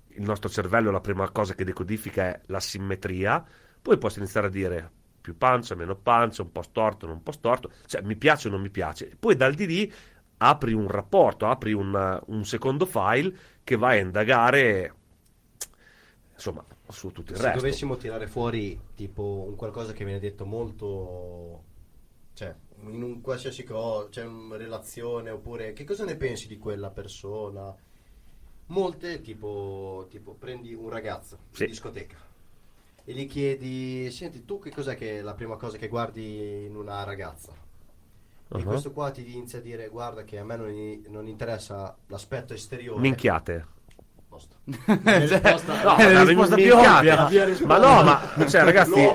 il 0.09 0.23
nostro 0.23 0.49
cervello 0.49 0.91
la 0.91 1.01
prima 1.01 1.31
cosa 1.31 1.55
che 1.55 1.65
decodifica 1.65 2.25
è 2.25 2.41
la 2.47 2.61
simmetria, 2.61 3.45
poi 3.81 3.99
posso 3.99 4.19
iniziare 4.19 4.47
a 4.47 4.51
dire 4.51 4.91
più 5.21 5.37
pancia, 5.37 5.75
meno 5.75 5.97
pancia, 5.97 6.43
un 6.43 6.53
po' 6.53 6.63
storto, 6.63 7.07
non 7.07 7.17
un 7.17 7.23
po' 7.23 7.33
storto, 7.33 7.71
cioè 7.87 8.03
mi 8.03 8.17
piace 8.17 8.49
o 8.49 8.51
non 8.51 8.61
mi 8.61 8.71
piace. 8.71 9.17
Poi 9.19 9.37
dal 9.37 9.55
di 9.55 9.67
lì 9.67 9.93
apri 10.39 10.73
un 10.73 10.89
rapporto, 10.89 11.47
apri 11.47 11.73
un, 11.73 12.21
un 12.27 12.45
secondo 12.45 12.87
file 12.87 13.37
che 13.65 13.77
va 13.77 13.89
a 13.89 13.97
indagare, 13.97 14.95
insomma, 16.35 16.65
su 16.89 17.11
tutto 17.13 17.33
il 17.33 17.39
Se 17.39 17.43
resto. 17.43 17.61
dovessimo 17.61 17.97
tirare 17.97 18.27
fuori 18.27 18.81
tipo 18.95 19.45
un 19.49 19.57
qualcosa 19.57 19.93
che 19.93 20.05
viene 20.05 20.21
detto 20.21 20.45
molto, 20.47 21.65
cioè 22.35 22.55
in 22.83 23.03
un 23.03 23.21
qualsiasi 23.21 23.65
cosa, 23.65 24.09
cioè 24.11 24.25
una 24.25 24.57
relazione 24.57 25.31
oppure 25.31 25.73
che 25.73 25.85
cosa 25.85 26.05
ne 26.05 26.17
pensi 26.17 26.47
di 26.49 26.59
quella 26.59 26.91
persona? 26.91 27.75
Molte 28.69 29.21
tipo, 29.21 30.07
tipo 30.11 30.35
prendi 30.35 30.75
un 30.75 30.89
ragazzo 30.89 31.39
Sì. 31.53 31.65
in 31.65 31.69
discoteca 31.69 32.17
e 33.05 33.13
gli 33.15 33.27
chiedi, 33.29 34.11
senti 34.11 34.45
tu 34.45 34.59
che 34.59 34.71
cos'è 34.73 34.97
che 34.97 35.19
è 35.19 35.23
la 35.23 35.35
prima 35.35 35.57
cosa 35.57 35.79
che 35.79 35.89
guardi 35.89 36.65
in 36.67 36.75
una 36.77 37.05
ragazza? 37.05 37.53
E 38.53 38.65
Uh-huh. 38.65 38.65
questo 38.65 38.93
qua 38.93 39.11
ti 39.11 39.23
inizia 39.33 39.59
a 39.59 39.63
dire 39.63 39.89
guarda 39.89 40.25
che 40.25 40.39
a 40.39 40.45
me 40.45 40.57
non, 40.57 41.03
non 41.09 41.29
interessa 41.29 41.97
l'aspetto 42.07 42.55
esteriore. 42.55 43.01
Minchiate. 43.03 43.67
No, 44.67 45.97
È 45.97 46.13
la 46.13 46.23
ma 46.23 46.23
risposta 46.25 46.57
min- 46.57 46.65
più 46.67 46.75
minchiate. 46.77 47.11
ovvia. 47.13 47.67
Ma 47.67 47.79
no, 47.79 48.03
ma 48.03 48.21
cioè, 48.49 48.65
ragazzi, 48.65 49.09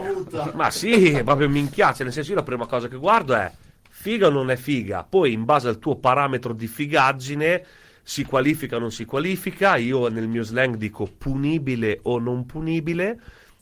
ma 0.53 0.69
sì, 0.71 1.11
è 1.11 1.23
proprio 1.23 1.49
minchiate. 1.49 2.03
Nel 2.03 2.13
senso, 2.13 2.29
io 2.31 2.37
la 2.37 2.43
prima 2.43 2.65
cosa 2.65 2.87
che 2.87 2.97
guardo 2.97 3.33
è 3.35 3.51
figa 3.89 4.27
o 4.27 4.29
non 4.29 4.49
è 4.49 4.55
figa. 4.55 5.05
Poi, 5.07 5.33
in 5.33 5.43
base 5.45 5.67
al 5.67 5.79
tuo 5.79 5.95
parametro 5.97 6.53
di 6.53 6.67
figaggine, 6.67 7.65
si 8.03 8.23
qualifica 8.23 8.77
o 8.77 8.79
non 8.79 8.91
si 8.91 9.05
qualifica. 9.05 9.75
Io 9.75 10.07
nel 10.07 10.27
mio 10.27 10.43
slang 10.43 10.75
dico 10.75 11.07
punibile 11.17 11.99
o 12.03 12.17
non 12.19 12.45
punibile. 12.45 13.19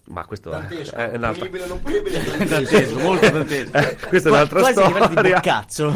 Ma 0.10 0.26
questo 0.26 0.50
è, 0.50 0.54
Dantesco, 0.54 0.96
è 0.96 1.16
un'altra. 1.16 1.46
punibile 1.46 1.64
o 1.64 1.68
non 1.68 1.82
punibile? 1.82 2.20
Dantesco, 2.48 2.98
molto 3.00 3.30
dantesco. 3.30 3.78
Eh, 3.78 3.96
questa 4.08 4.30
è 4.30 4.32
un'altra 4.32 4.60
Quasi 4.60 4.74
storia. 4.82 5.34
boccazzo. 5.36 5.94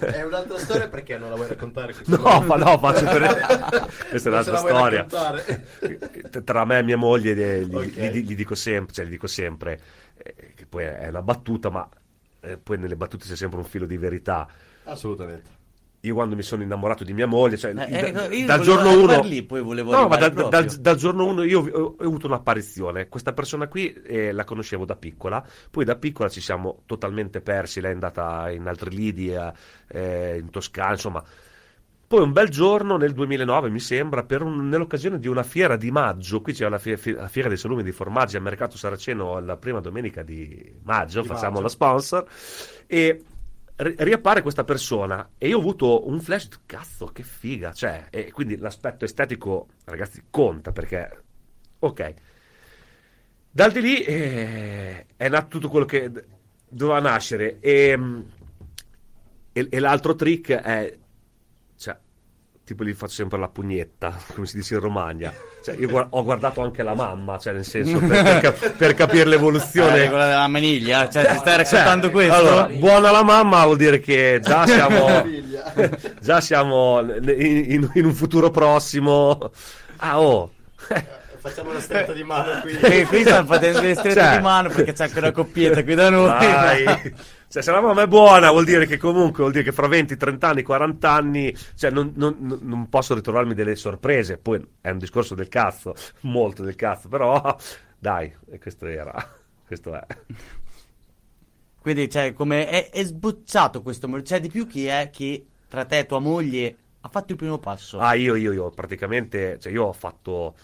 È 0.00 0.22
un'altra 0.22 0.58
storia 0.58 0.88
perché 0.88 1.16
non 1.16 1.30
la 1.30 1.36
vuoi 1.36 1.48
raccontare 1.48 1.94
No, 2.04 2.40
ma 2.42 2.56
no, 2.56 2.78
faccio 2.78 3.04
per... 3.06 3.88
Questa 4.10 4.28
è 4.28 4.32
un'altra 4.32 4.56
storia. 4.58 5.06
Tra 6.44 6.64
me 6.66 6.78
e 6.78 6.82
mia 6.82 6.98
moglie 6.98 7.32
eh, 7.32 7.64
gli, 7.64 7.74
Ok. 7.74 7.86
gli- 7.86 8.22
gli 8.26 8.34
dico 8.36 8.54
sempre, 8.54 8.92
cioè 8.92 9.06
gli 9.06 9.10
dico 9.10 9.26
sempre, 9.26 9.80
eh, 10.22 10.52
che 10.54 10.66
poi 10.66 10.84
è 10.84 11.08
una 11.08 11.22
battuta, 11.22 11.70
ma 11.70 11.88
eh, 12.40 12.58
poi 12.58 12.76
nelle 12.76 12.96
battute 12.96 13.24
c'è 13.26 13.36
sempre 13.36 13.58
un 13.60 13.64
filo 13.64 13.86
di 13.86 13.96
verità. 13.96 14.46
Assolutamente. 14.84 15.53
Io 16.04 16.12
quando 16.14 16.36
mi 16.36 16.42
sono 16.42 16.62
innamorato 16.62 17.02
di 17.02 17.14
mia 17.14 17.26
moglie, 17.26 17.56
cioè, 17.56 17.70
Eh, 17.70 18.12
da- 18.12 18.28
eh, 18.28 18.36
io 18.36 18.46
dal 18.46 18.60
giorno 18.60 18.92
1... 18.92 19.22
lì, 19.22 19.42
poi 19.42 19.62
volevo 19.62 19.90
No, 19.92 20.06
ma 20.06 20.16
arrivare 20.16 20.48
dal, 20.50 20.66
dal- 20.66 20.96
giorno 20.96 21.24
1 21.26 21.42
io 21.44 21.60
ho, 21.60 21.94
ho 21.98 22.04
avuto 22.04 22.26
un'apparizione. 22.26 23.08
Questa 23.08 23.32
persona 23.32 23.68
qui 23.68 23.90
eh, 24.04 24.32
la 24.32 24.44
conoscevo 24.44 24.84
da 24.84 24.96
piccola, 24.96 25.42
poi 25.70 25.84
da 25.86 25.96
piccola 25.96 26.28
ci 26.28 26.42
siamo 26.42 26.82
totalmente 26.84 27.40
persi. 27.40 27.80
Lei 27.80 27.92
è 27.92 27.94
andata 27.94 28.50
in 28.50 28.66
altri 28.66 28.94
lidi, 28.94 29.32
eh, 29.32 29.52
eh, 29.88 30.38
in 30.38 30.50
Toscana, 30.50 30.92
insomma. 30.92 31.24
Poi 32.06 32.20
un 32.22 32.32
bel 32.32 32.50
giorno 32.50 32.98
nel 32.98 33.12
2009, 33.14 33.70
mi 33.70 33.80
sembra, 33.80 34.24
per 34.24 34.42
un- 34.42 34.68
nell'occasione 34.68 35.18
di 35.18 35.26
una 35.26 35.42
fiera 35.42 35.76
di 35.76 35.90
maggio, 35.90 36.42
qui 36.42 36.52
c'è 36.52 36.68
la, 36.68 36.78
fie- 36.78 36.98
fi- 36.98 37.12
la 37.14 37.28
fiera 37.28 37.48
dei 37.48 37.56
salumi 37.56 37.82
di 37.82 37.92
formaggi 37.92 38.36
al 38.36 38.42
mercato 38.42 38.76
saraceno 38.76 39.40
la 39.40 39.56
prima 39.56 39.80
domenica 39.80 40.22
di 40.22 40.70
maggio, 40.82 41.22
Di 41.22 41.28
facciamo 41.28 41.52
maggio. 41.52 41.62
la 41.62 41.68
sponsor, 41.70 42.26
e 42.86 43.22
ri- 43.76 43.94
riappare 43.98 44.42
questa 44.42 44.64
persona 44.64 45.30
e 45.38 45.48
io 45.48 45.56
ho 45.56 45.60
avuto 45.60 46.08
un 46.08 46.20
flash, 46.20 46.48
cazzo, 46.66 47.06
che 47.06 47.22
figa, 47.22 47.72
cioè, 47.72 48.06
e 48.10 48.30
quindi 48.32 48.56
l'aspetto 48.56 49.04
estetico, 49.04 49.68
ragazzi, 49.84 50.24
conta 50.30 50.72
perché, 50.72 51.22
ok, 51.80 52.14
dal 53.50 53.70
di 53.72 53.80
lì 53.80 54.02
eh, 54.02 55.06
è 55.16 55.28
nato 55.28 55.46
tutto 55.48 55.68
quello 55.68 55.84
che 55.86 56.10
doveva 56.68 56.98
nascere 57.00 57.60
e, 57.60 57.96
mm, 57.96 58.20
e- 59.52 59.68
e 59.70 59.78
l'altro 59.80 60.14
trick 60.14 60.50
è, 60.52 60.98
tipo 62.64 62.82
gli 62.84 62.94
faccio 62.94 63.12
sempre 63.14 63.38
la 63.38 63.48
pugnetta, 63.48 64.16
come 64.34 64.46
si 64.46 64.56
dice 64.56 64.74
in 64.74 64.80
Romagna, 64.80 65.32
cioè, 65.62 65.76
io 65.78 65.88
guar- 65.88 66.06
ho 66.10 66.22
guardato 66.24 66.62
anche 66.62 66.82
la 66.82 66.94
mamma, 66.94 67.38
cioè, 67.38 67.52
nel 67.52 67.64
senso, 67.64 67.98
per, 67.98 68.22
per 68.22 68.40
cap- 68.40 68.70
per 68.72 68.94
capire 68.94 69.22
Eh, 69.22 69.26
l'evoluzione. 69.26 70.08
quella 70.08 70.26
della 70.26 70.48
maniglia, 70.48 71.08
cioè 71.08 71.26
ti 71.26 71.36
stai 71.36 71.64
Cioè, 71.64 71.70
raccontando 71.78 72.10
questo? 72.10 72.34
Allora, 72.34 72.66
buona 72.68 73.10
la 73.10 73.22
mamma 73.22 73.64
vuol 73.64 73.76
dire 73.76 74.00
che 74.00 74.40
già 74.42 74.66
siamo, 74.66 75.06
già 76.20 76.40
siamo 76.40 77.00
in, 77.00 77.64
in- 77.68 77.90
in 77.94 78.04
un 78.04 78.14
futuro 78.14 78.50
prossimo. 78.50 79.38
Ah, 79.98 80.20
oh. 80.20 80.50
Facciamo 81.38 81.70
una 81.70 81.80
stretta 81.80 82.12
di 82.14 82.24
mano 82.24 82.60
qui. 82.62 82.78
E 82.80 83.04
qui 83.04 83.20
stanno 83.20 83.46
facendo 83.46 83.82
le 83.82 83.94
strette 83.94 84.18
Cioè. 84.20 84.36
di 84.36 84.42
mano 84.42 84.70
perché 84.70 84.92
c'è 84.94 85.04
anche 85.04 85.18
una 85.18 85.30
coppietta 85.30 85.82
qui 85.84 85.94
da 85.94 86.08
noi. 86.08 86.26
Dai. 86.28 87.14
Cioè, 87.54 87.62
se 87.62 87.70
la 87.70 87.80
mamma 87.80 88.02
è 88.02 88.08
buona, 88.08 88.50
vuol 88.50 88.64
dire 88.64 88.84
che 88.84 88.96
comunque 88.96 89.44
vuol 89.44 89.52
dire 89.52 89.62
che 89.62 89.70
fra 89.70 89.86
20, 89.86 90.16
30 90.16 90.48
anni, 90.48 90.62
40 90.64 91.08
anni, 91.12 91.56
cioè, 91.76 91.88
non, 91.92 92.10
non- 92.16 92.58
non- 92.62 92.88
posso 92.88 93.14
ritrovarmi 93.14 93.54
delle 93.54 93.76
sorprese. 93.76 94.38
Poi 94.38 94.60
è 94.80 94.90
un 94.90 94.98
discorso 94.98 95.36
del 95.36 95.46
cazzo, 95.46 95.94
molto 96.22 96.64
del 96.64 96.74
cazzo, 96.74 97.06
però 97.08 97.56
dai, 97.96 98.34
questo 98.58 98.86
era. 98.86 99.14
Questo 99.64 99.94
è. 99.94 100.04
Quindi, 101.80 102.10
cioè, 102.10 102.32
come 102.32 102.68
è, 102.68 102.90
è 102.90 103.04
sbocciato 103.04 103.82
questo 103.82 104.06
amore? 104.06 104.22
C'è 104.22 104.40
di 104.40 104.48
più 104.48 104.66
chi 104.66 104.86
è 104.86 105.10
che 105.12 105.46
tra 105.68 105.84
te 105.84 105.98
e 105.98 106.06
tua 106.06 106.18
moglie 106.18 106.76
ha 107.02 107.08
fatto 107.08 107.30
il 107.30 107.38
primo 107.38 107.58
passo. 107.58 108.00
Ah, 108.00 108.14
io, 108.14 108.34
io, 108.34 108.50
io, 108.50 108.70
praticamente, 108.70 109.60
cioè, 109.60 109.70
io 109.70 109.84
ho 109.84 109.92
fatto, 109.92 110.56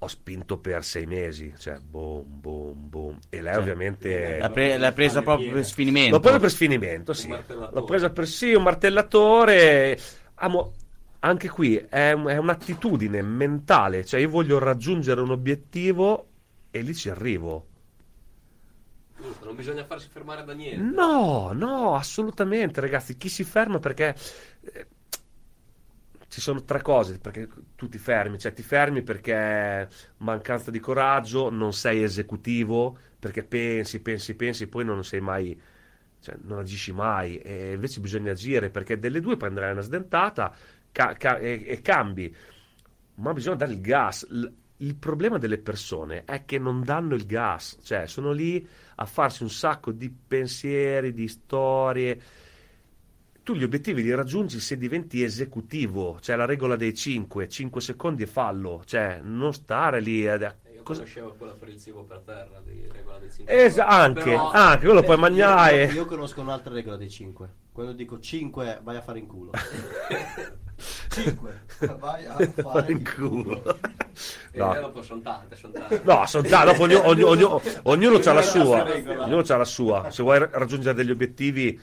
ho 0.00 0.06
spinto 0.06 0.58
per 0.58 0.84
sei 0.84 1.06
mesi, 1.06 1.52
cioè, 1.58 1.78
boom, 1.80 2.24
boom, 2.28 2.88
boom. 2.88 3.18
E 3.28 3.40
lei 3.40 3.52
Cioè, 3.54 3.62
ovviamente... 3.62 4.38
L'ha, 4.38 4.50
pre- 4.50 4.78
l'ha 4.78 4.92
presa 4.92 5.22
proprio 5.22 5.52
per 5.52 5.64
sfinimento. 5.64 6.14
L'ho 6.16 6.20
presa 6.20 6.38
per 6.38 6.50
sfinimento, 6.50 7.12
sì. 7.12 7.28
L'ho 7.28 7.84
presa 7.84 8.10
per 8.10 8.26
sì, 8.28 8.54
un 8.54 8.62
martellatore. 8.62 9.98
Amo- 10.36 10.72
anche 11.20 11.48
qui 11.48 11.76
è, 11.76 12.12
un- 12.12 12.26
è 12.26 12.36
un'attitudine 12.36 13.22
mentale, 13.22 14.04
cioè 14.04 14.20
io 14.20 14.28
voglio 14.28 14.58
raggiungere 14.58 15.20
un 15.20 15.30
obiettivo 15.30 16.26
e 16.70 16.80
lì 16.80 16.94
ci 16.94 17.10
arrivo. 17.10 17.66
Giusto, 19.20 19.44
non 19.44 19.56
bisogna 19.56 19.84
farsi 19.84 20.08
fermare 20.08 20.44
da 20.44 20.52
niente. 20.52 20.94
No, 20.94 21.50
no, 21.52 21.96
assolutamente, 21.96 22.80
ragazzi. 22.80 23.16
Chi 23.16 23.28
si 23.28 23.42
ferma 23.42 23.80
perché 23.80 24.14
eh, 24.60 24.86
ci 26.28 26.40
sono 26.40 26.62
tre 26.64 26.82
cose 26.82 27.18
perché 27.18 27.48
tu 27.74 27.88
ti 27.88 27.98
fermi, 27.98 28.38
cioè 28.38 28.52
ti 28.52 28.62
fermi 28.62 29.02
perché 29.02 29.88
mancanza 30.18 30.70
di 30.70 30.78
coraggio, 30.80 31.50
non 31.50 31.72
sei 31.72 32.02
esecutivo, 32.02 32.96
perché 33.18 33.42
pensi, 33.44 34.00
pensi, 34.00 34.34
pensi, 34.34 34.66
poi 34.68 34.84
non 34.84 35.04
sei 35.04 35.20
mai, 35.20 35.58
cioè 36.20 36.36
non 36.42 36.58
agisci 36.58 36.92
mai. 36.92 37.38
E 37.38 37.72
invece 37.72 38.00
bisogna 38.00 38.32
agire 38.32 38.70
perché 38.70 38.98
delle 38.98 39.20
due 39.20 39.36
prenderai 39.36 39.72
una 39.72 39.80
sdentata 39.80 40.54
ca- 40.92 41.14
ca- 41.14 41.38
e, 41.38 41.64
e 41.66 41.80
cambi. 41.80 42.34
Ma 43.16 43.32
bisogna 43.32 43.56
dare 43.56 43.72
il 43.72 43.80
gas. 43.80 44.26
L- 44.30 44.46
il 44.80 44.94
problema 44.96 45.38
delle 45.38 45.58
persone 45.58 46.22
è 46.24 46.44
che 46.44 46.58
non 46.58 46.84
danno 46.84 47.14
il 47.14 47.26
gas, 47.26 47.78
cioè 47.82 48.06
sono 48.06 48.30
lì 48.30 48.64
a 48.96 49.04
farsi 49.06 49.42
un 49.42 49.50
sacco 49.50 49.90
di 49.92 50.08
pensieri, 50.10 51.12
di 51.12 51.26
storie. 51.28 52.20
Tu 53.48 53.54
gli 53.54 53.62
obiettivi 53.64 54.02
li 54.02 54.14
raggiungi 54.14 54.60
se 54.60 54.76
diventi 54.76 55.22
esecutivo, 55.22 56.18
cioè 56.20 56.36
la 56.36 56.44
regola 56.44 56.76
dei 56.76 56.94
5, 56.94 57.48
5 57.48 57.80
secondi 57.80 58.24
e 58.24 58.26
fallo, 58.26 58.82
cioè 58.84 59.20
non 59.22 59.54
stare 59.54 60.00
lì 60.00 60.28
a... 60.28 60.34
Io 60.34 60.82
cosa- 60.82 60.98
conoscevo 61.00 61.34
quella 61.38 61.54
per 61.54 61.70
il 61.70 61.80
cibo 61.80 62.02
per 62.04 62.18
terra 62.26 62.60
di 62.62 62.86
regola 62.92 63.18
dei 63.18 63.30
5 63.34 63.54
Esa- 63.54 63.86
anche, 63.86 64.20
Però- 64.24 64.50
anche, 64.50 64.84
quello 64.84 65.00
puoi 65.02 65.14
Io, 65.14 65.22
mangiare. 65.22 65.84
io 65.86 66.04
conosco 66.04 66.42
un'altra 66.42 66.74
regola 66.74 66.98
dei 66.98 67.08
5. 67.08 67.48
Quando 67.72 67.92
dico 67.94 68.20
5, 68.20 68.80
vai 68.82 68.96
a 68.96 69.00
fare 69.00 69.18
in 69.18 69.26
culo. 69.26 69.52
5, 71.08 71.60
vai 71.98 72.26
a 72.26 72.34
fare 72.36 72.52
Fare 72.52 72.92
in 72.92 73.02
culo. 73.02 73.42
culo. 73.62 73.78
E 74.52 74.58
No. 74.58 74.74
dopo 74.74 75.02
sono 75.02 75.20
tante, 75.22 75.56
sono 75.56 75.72
tante. 75.72 76.02
No, 76.04 76.26
sono 76.26 76.46
tanti, 76.46 76.66
dopo 76.66 76.82
ognuno, 76.84 77.06
ognuno, 77.06 77.28
ognuno, 77.30 77.62
ognuno 77.84 78.16
ha 78.18 78.32
la 78.32 78.42
sua. 78.42 78.82
Ognuno 79.24 79.42
ha 79.46 79.56
la 79.56 79.64
sua. 79.64 80.10
Se 80.10 80.22
vuoi 80.22 80.38
raggiungere 80.38 80.94
degli 80.94 81.10
obiettivi 81.10 81.80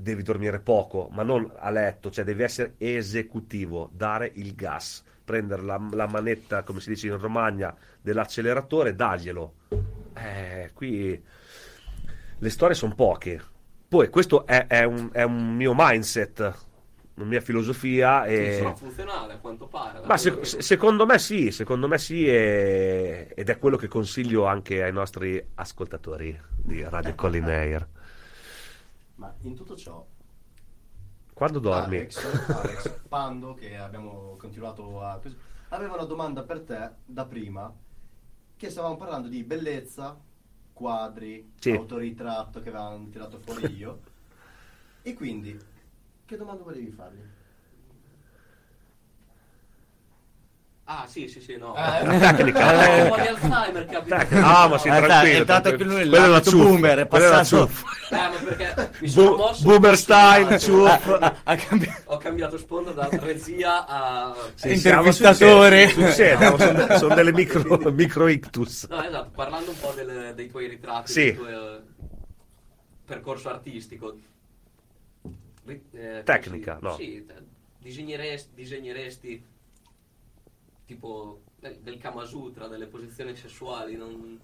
devi 0.00 0.22
dormire 0.22 0.60
poco, 0.60 1.08
ma 1.10 1.24
non 1.24 1.50
a 1.56 1.70
letto, 1.70 2.08
cioè 2.08 2.24
devi 2.24 2.44
essere 2.44 2.74
esecutivo, 2.78 3.90
dare 3.92 4.30
il 4.34 4.54
gas, 4.54 5.02
prendere 5.24 5.62
la, 5.62 5.80
la 5.90 6.06
manetta, 6.06 6.62
come 6.62 6.78
si 6.78 6.90
dice 6.90 7.08
in 7.08 7.18
Romagna, 7.18 7.74
dell'acceleratore 8.00 8.90
e 8.90 8.94
darglielo. 8.94 9.54
Eh, 10.14 10.70
qui 10.72 11.20
le 12.38 12.50
storie 12.50 12.76
sono 12.76 12.94
poche. 12.94 13.42
Poi 13.88 14.08
questo 14.08 14.46
è, 14.46 14.68
è 14.68 14.84
un, 14.84 15.08
è 15.10 15.24
un 15.24 15.56
mio 15.56 15.72
mindset, 15.76 16.54
una 17.14 17.26
mia 17.26 17.40
filosofia. 17.40 18.24
E... 18.24 18.52
Sì, 18.52 18.58
sono 18.58 18.76
funzionale 18.76 19.32
a 19.32 19.38
quanto 19.38 19.66
pare. 19.66 20.00
Ma 20.06 20.16
se- 20.16 20.38
che- 20.38 20.62
secondo 20.62 21.06
me 21.06 21.18
sì, 21.18 21.50
secondo 21.50 21.88
me 21.88 21.98
sì, 21.98 22.24
e- 22.24 23.32
ed 23.34 23.48
è 23.48 23.58
quello 23.58 23.76
che 23.76 23.88
consiglio 23.88 24.46
anche 24.46 24.80
ai 24.84 24.92
nostri 24.92 25.44
ascoltatori 25.56 26.40
di 26.56 26.84
Radio 26.84 27.16
Colin 27.16 27.44
Air. 27.46 27.88
Ma 29.18 29.34
in 29.42 29.54
tutto 29.54 29.76
ciò, 29.76 30.04
Quando 31.32 31.58
dormi? 31.60 31.96
Alex, 31.98 32.50
Alex 32.50 33.00
Pando, 33.08 33.54
che 33.54 33.76
abbiamo 33.76 34.36
continuato 34.36 35.00
a... 35.02 35.20
aveva 35.68 35.94
una 35.94 36.04
domanda 36.04 36.42
per 36.44 36.62
te 36.62 36.94
da 37.04 37.24
prima, 37.26 37.72
che 38.56 38.70
stavamo 38.70 38.96
parlando 38.96 39.28
di 39.28 39.42
bellezza, 39.44 40.18
quadri, 40.72 41.52
Sì. 41.58 41.70
autoritratto 41.70 42.60
che 42.60 42.68
avevamo 42.70 43.08
tirato 43.08 43.38
fuori 43.38 43.72
io. 43.76 44.00
e 45.02 45.14
quindi, 45.14 45.58
che 46.24 46.36
domanda 46.36 46.62
volevi 46.62 46.90
fargli? 46.90 47.22
Ah, 50.90 51.04
sì, 51.06 51.28
sì, 51.28 51.42
sì, 51.42 51.58
no. 51.58 51.74
Eh, 51.76 52.18
Tecnica. 52.18 52.66
Ho 52.98 53.02
un 53.02 53.08
po' 53.10 53.20
di 53.20 53.26
Alzheimer, 53.26 53.84
capito? 53.84 54.16
Tecnica. 54.16 54.58
Ah, 54.58 54.68
ma 54.68 54.78
sì, 54.78 54.88
Eh, 54.88 54.90
dai, 54.90 55.00
tranquillo. 55.02 55.34
è 55.34 55.38
entrato 55.40 55.68
anche 55.68 55.84
lui 55.84 56.08
ciuffa, 56.40 56.56
boomer, 56.64 56.98
è 57.00 57.06
passato-. 57.06 57.70
Eh, 58.10 58.14
ma 58.16 58.30
perché 58.42 58.90
mi 59.00 59.08
sono 59.08 59.30
Bu- 59.30 59.36
mosso. 59.36 59.62
Cambiato- 60.48 61.36
Ha 61.44 61.56
cambiato. 61.56 62.00
Ho 62.06 62.16
cambiato 62.16 62.56
sponda 62.56 62.92
da 62.92 63.06
regia 63.12 63.86
a. 63.86 64.34
Sì, 64.54 64.72
Intervistatore. 64.72 65.88
sono, 65.90 66.08
sono 66.96 67.14
delle 67.14 67.32
micro, 67.32 67.90
micro 67.92 68.26
ictus. 68.28 68.86
No, 68.88 69.04
esatto, 69.04 69.30
parlando 69.34 69.70
un 69.72 69.78
po' 69.78 69.92
delle- 69.94 70.32
dei 70.34 70.48
tuoi 70.48 70.68
ritratti, 70.68 71.12
Sì. 71.12 71.24
del 71.24 71.34
tuo 71.36 71.48
eh, 71.48 71.80
percorso 73.04 73.50
artistico. 73.50 74.16
Ri- 75.66 75.82
eh, 75.92 76.22
Tecnica, 76.24 76.76
come 76.76 76.88
no. 76.88 76.96
Sì, 76.96 77.26
disegneresti, 77.78 78.50
disegneresti 78.54 79.44
tipo 80.98 81.42
eh, 81.60 81.78
del 81.82 81.98
Kama 81.98 82.24
Sutra, 82.24 82.66
delle 82.66 82.86
posizioni 82.86 83.36
sessuali, 83.36 83.94
non... 83.94 84.40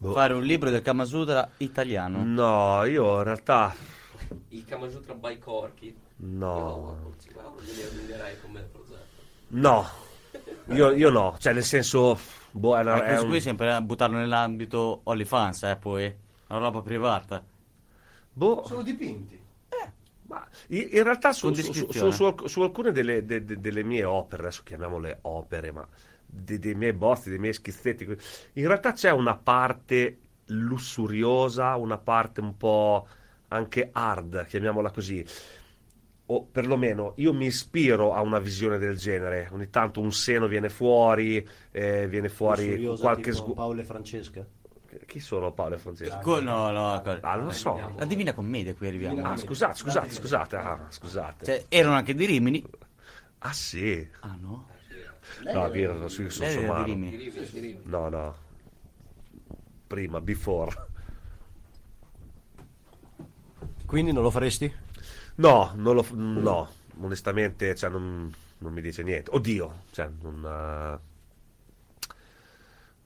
Fare 0.00 0.32
un 0.32 0.42
libro 0.42 0.70
del 0.70 0.80
Kama 0.80 1.04
Sutra 1.04 1.48
italiano. 1.58 2.24
No, 2.24 2.82
io 2.84 3.18
in 3.18 3.22
realtà 3.24 3.74
il 4.48 4.64
Kama 4.64 4.88
Sutra 4.88 5.12
by 5.14 5.38
Corky. 5.38 5.94
no. 6.16 7.14
No, 9.48 9.86
io, 10.70 10.90
io 10.92 11.10
no, 11.10 11.36
cioè 11.38 11.52
nel 11.52 11.62
senso, 11.62 12.18
boh, 12.50 12.78
è 12.78 12.80
una- 12.80 12.96
Ma 12.96 13.04
è 13.04 13.20
un- 13.20 13.28
qui 13.28 13.40
sempre 13.42 13.70
a 13.70 13.82
buttarlo 13.82 14.16
nell'ambito 14.16 15.00
OnlyFans, 15.04 15.62
eh, 15.64 15.76
poi. 15.76 16.12
Una 16.48 16.58
roba 16.58 16.80
privata. 16.80 17.44
boh, 18.32 18.64
sono 18.66 18.80
dipinti. 18.82 19.38
Ma 20.32 20.48
in, 20.68 20.88
in 20.92 21.02
realtà 21.02 21.32
su, 21.32 21.48
su- 21.52 21.72
su- 22.10 22.46
su- 22.48 22.60
alcune 22.62 22.90
delle, 22.92 23.24
de- 23.24 23.44
de- 23.44 23.60
delle 23.60 23.82
mie 23.84 24.04
opere, 24.04 24.42
adesso 24.44 24.62
chiamiamole 24.64 25.18
opere, 25.22 25.72
ma 25.72 25.86
de- 26.26 26.58
dei 26.58 26.74
miei 26.74 26.92
bozzi, 26.94 27.28
dei 27.28 27.38
miei 27.38 27.52
schizzetti, 27.52 28.04
in 28.54 28.66
realtà 28.66 28.92
c'è 28.92 29.10
una 29.10 29.36
parte 29.36 30.18
lussuriosa, 30.46 31.76
una 31.76 31.98
parte 31.98 32.40
un 32.40 32.56
po' 32.56 33.06
anche 33.48 33.90
hard, 33.92 34.46
chiamiamola 34.46 34.90
così. 34.90 35.24
O 36.26 36.44
perlomeno 36.46 37.12
io 37.16 37.34
mi 37.34 37.46
ispiro 37.46 38.14
a 38.14 38.22
una 38.22 38.38
visione 38.38 38.78
del 38.78 38.96
genere. 38.96 39.48
Ogni 39.52 39.68
tanto 39.68 40.00
un 40.00 40.12
seno 40.12 40.46
viene 40.46 40.70
fuori, 40.70 41.46
eh, 41.72 42.06
viene 42.08 42.28
fuori 42.30 42.76
qualche 43.00 43.30
tipo 43.32 43.36
sgu- 43.36 43.54
Paolo 43.54 43.80
e 43.80 43.84
Francesca. 43.84 44.46
Chi 45.12 45.20
sono 45.20 45.52
Paolo 45.52 45.74
e 45.74 45.78
Francesco? 45.78 46.20
Co- 46.22 46.40
no, 46.40 46.70
no, 46.70 47.02
co- 47.04 47.18
Ah, 47.20 47.34
non 47.36 47.44
lo 47.44 47.52
so. 47.52 47.92
La 47.98 48.06
Divina 48.06 48.32
Commedia 48.32 48.72
qui 48.74 48.86
arriviamo. 48.86 49.22
Ah, 49.22 49.36
scusate, 49.36 49.74
scusate, 49.74 50.14
scusate. 50.14 50.56
Ah, 50.56 50.86
scusate. 50.88 51.44
Cioè, 51.44 51.64
erano 51.68 51.96
anche 51.96 52.14
di 52.14 52.24
Rimini. 52.24 52.64
Ah, 53.40 53.52
sì. 53.52 54.08
Ah, 54.20 54.34
no? 54.40 54.68
No, 55.52 55.74
io 55.74 56.08
sono, 56.08 56.30
sono 56.30 56.48
somaro. 56.48 56.84
Rimini. 56.84 57.10
Di 57.10 57.16
Rimini, 57.24 57.50
di 57.50 57.60
Rimini. 57.60 57.80
No, 57.84 58.08
no. 58.08 58.36
Prima, 59.86 60.18
before. 60.22 60.74
Quindi 63.84 64.12
non 64.12 64.22
lo 64.22 64.30
faresti? 64.30 64.74
No, 65.34 65.72
non 65.74 65.94
lo, 65.94 66.06
no, 66.12 66.70
onestamente, 67.00 67.74
cioè, 67.74 67.90
non, 67.90 68.32
non 68.58 68.72
mi 68.72 68.80
dice 68.80 69.02
niente. 69.02 69.30
Oddio, 69.30 69.82
cioè, 69.90 70.08
non, 70.22 70.42
eh, 70.42 71.11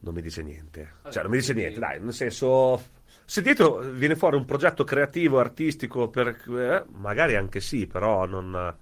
non 0.06 0.14
mi 0.14 0.22
dice 0.22 0.42
niente. 0.42 0.94
Cioè, 1.10 1.22
non 1.22 1.32
mi 1.32 1.38
dice 1.38 1.52
niente, 1.52 1.80
dai, 1.80 2.00
nel 2.00 2.12
senso, 2.14 2.80
se 3.24 3.42
dietro 3.42 3.78
viene 3.78 4.14
fuori 4.14 4.36
un 4.36 4.44
progetto 4.44 4.84
creativo, 4.84 5.40
artistico, 5.40 6.08
per, 6.08 6.28
eh, 6.28 6.84
magari 6.94 7.34
anche 7.34 7.60
sì, 7.60 7.88
però 7.88 8.24
non, 8.24 8.74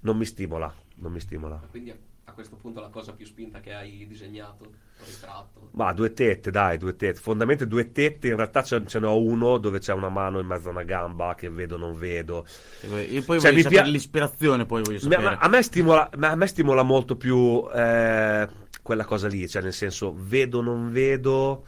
non 0.00 0.16
mi 0.18 0.24
stimola, 0.26 0.72
non 0.96 1.12
mi 1.12 1.20
stimola. 1.20 1.58
Quindi 1.70 1.90
a, 2.24 2.32
questo 2.32 2.56
punto 2.56 2.80
la 2.80 2.88
cosa 2.88 3.12
più 3.12 3.24
spinta 3.24 3.60
che 3.60 3.72
hai 3.72 4.06
disegnato, 4.06 4.70
ritratto. 5.04 5.68
Ma 5.72 5.92
due 5.94 6.12
tette, 6.12 6.50
dai, 6.50 6.76
due 6.76 6.94
tette. 6.94 7.18
Fondamentalmente 7.18 7.66
due 7.66 7.90
tette, 7.90 8.28
in 8.28 8.36
realtà 8.36 8.62
ce, 8.62 8.86
ce 8.86 8.98
ne 8.98 9.06
ho 9.06 9.18
uno 9.18 9.56
dove 9.56 9.78
c'è 9.78 9.94
una 9.94 10.10
mano 10.10 10.40
in 10.40 10.46
mezzo 10.46 10.68
a 10.68 10.72
una 10.72 10.82
gamba 10.82 11.34
che 11.34 11.48
vedo 11.48 11.78
non 11.78 11.96
vedo. 11.98 12.46
Io 12.82 13.22
poi 13.22 13.22
Cioè, 13.22 13.22
voglio 13.24 13.52
mi 13.54 13.62
sapere 13.62 13.82
pia- 13.82 13.90
l'ispirazione, 13.90 14.66
poi 14.66 14.82
voglio 14.82 14.96
Ma- 14.96 15.00
sapere. 15.00 15.22
ma 15.22 15.36
a, 15.38 15.48
me 15.48 15.62
stimola, 15.62 16.10
ma 16.18 16.30
a 16.30 16.34
me 16.36 16.46
stimola 16.46 16.82
molto 16.82 17.16
più 17.16 17.66
eh, 17.74 18.48
quella 18.82 19.04
cosa 19.04 19.28
lì, 19.28 19.48
cioè 19.48 19.62
nel 19.62 19.72
senso 19.72 20.12
vedo, 20.16 20.60
non 20.60 20.90
vedo. 20.90 21.64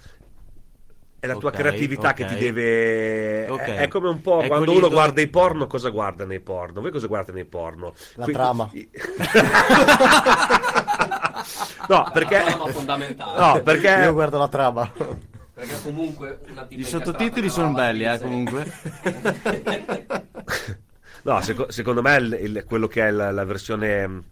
È 1.21 1.27
la 1.29 1.37
tua 1.37 1.51
Ok, 1.51 1.57
creatività 1.57 2.13
che 2.15 2.25
ok. 2.25 2.29
ti 2.31 2.37
deve. 2.37 3.47
Ok. 3.49 3.61
È, 3.61 3.77
è 3.77 3.87
come 3.89 4.09
un 4.09 4.21
po' 4.21 4.41
Ecco 4.41 4.49
quando 4.49 4.71
uno 4.73 4.81
dove- 4.81 4.95
guarda 4.95 5.21
i 5.21 5.29
porno, 5.29 5.69
cosa 5.69 5.91
guarda 5.91 6.25
nei 6.25 6.41
porno? 6.41 6.81
Voi 6.81 6.91
cosa 6.91 7.07
guardate 7.07 7.31
nei 7.33 7.45
porno? 7.45 7.95
La 8.17 8.27
trama. 8.27 8.69
no, 11.89 12.11
perché. 12.13 12.39
La 12.39 12.45
trama 12.45 12.67
fondamentale. 12.73 13.39
No, 13.39 13.63
perché. 13.63 13.89
Io 13.89 14.13
guardo 14.13 14.39
la 14.39 14.49
trama. 14.49 14.91
Perché 15.55 15.83
comunque 15.85 16.41
I 16.71 16.83
sottotitoli 16.83 17.49
sono 17.51 17.71
belli, 17.73 18.03
eh, 18.05 18.19
comunque. 18.21 18.73
No, 21.25 21.41
seco- 21.41 21.71
secondo 21.71 22.03
me 22.03 22.17
il- 22.17 22.39
il- 22.43 22.65
quello 22.67 22.89
che 22.89 23.07
è 23.07 23.11
la, 23.13 23.31
la 23.31 23.45
versione. 23.45 24.25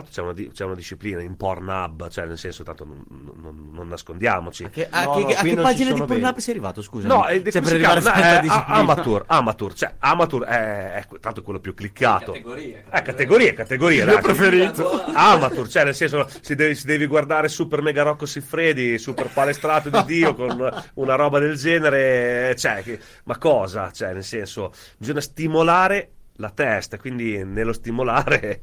Tra 0.00 0.22
l'altro 0.24 0.34
c'è 0.34 0.42
una, 0.42 0.52
c'è 0.52 0.64
una 0.64 0.74
disciplina 0.74 1.20
in 1.22 1.36
Pornhub, 1.36 2.08
cioè 2.08 2.26
nel 2.26 2.38
senso, 2.38 2.62
tanto 2.62 2.84
non, 2.84 3.04
non- 3.40 3.70
non 3.72 3.88
nascondiamoci. 3.88 4.64
A 4.64 4.68
che, 4.70 4.86
a 4.90 5.04
No, 5.04 5.14
che- 5.14 5.22
no, 5.22 5.28
a 5.28 5.42
che 5.42 5.54
pagina 5.56 5.92
di 5.92 6.02
Pornhub 6.02 6.36
sei 6.38 6.54
arrivato? 6.54 6.82
Scusa. 6.82 7.06
No, 7.08 7.24
è, 7.24 7.42
cioè, 7.42 7.42
come 7.42 7.52
per 7.52 7.64
si 7.66 7.74
arrivare 7.74 8.00
chiama? 8.00 8.16
a 8.16 8.20
No, 8.32 8.36
è 8.38 8.40
disciplina. 8.40 8.66
Amateur, 8.66 9.24
Amateur, 9.26 9.72
cioè 9.74 9.94
Amateur 9.98 10.42
è, 10.44 10.92
è 10.94 11.06
tanto 11.20 11.42
quello 11.42 11.60
più 11.60 11.74
cliccato. 11.74 12.32
Categorie. 12.32 12.84
Eh, 12.90 13.02
categorie, 13.02 13.52
categorie. 13.54 13.98
Il 14.00 14.04
mio 14.06 14.14
dai. 14.14 14.22
preferito. 14.22 15.02
Amateur, 15.14 15.68
cioè 15.68 15.84
nel 15.84 15.94
senso, 15.94 16.28
si 16.40 16.54
devi, 16.54 16.74
si 16.74 16.86
devi 16.86 17.06
guardare 17.06 17.48
Super 17.48 17.82
Mega 17.82 18.02
Rocco 18.02 18.26
Siffredi, 18.26 18.98
Super 18.98 19.28
Palestrato 19.32 19.90
di 19.90 20.02
Dio 20.04 20.34
con 20.34 20.82
una 20.94 21.14
roba 21.14 21.38
del 21.38 21.56
genere, 21.56 22.54
cioè, 22.56 22.82
che- 22.82 22.98
ma 23.24 23.38
cosa? 23.38 23.90
Cioè, 23.90 24.12
nel 24.12 24.24
senso, 24.24 24.72
bisogna 24.98 25.20
stimolare 25.20 26.10
la 26.38 26.50
testa, 26.50 26.98
quindi 26.98 27.42
nello 27.44 27.72
stimolare 27.72 28.60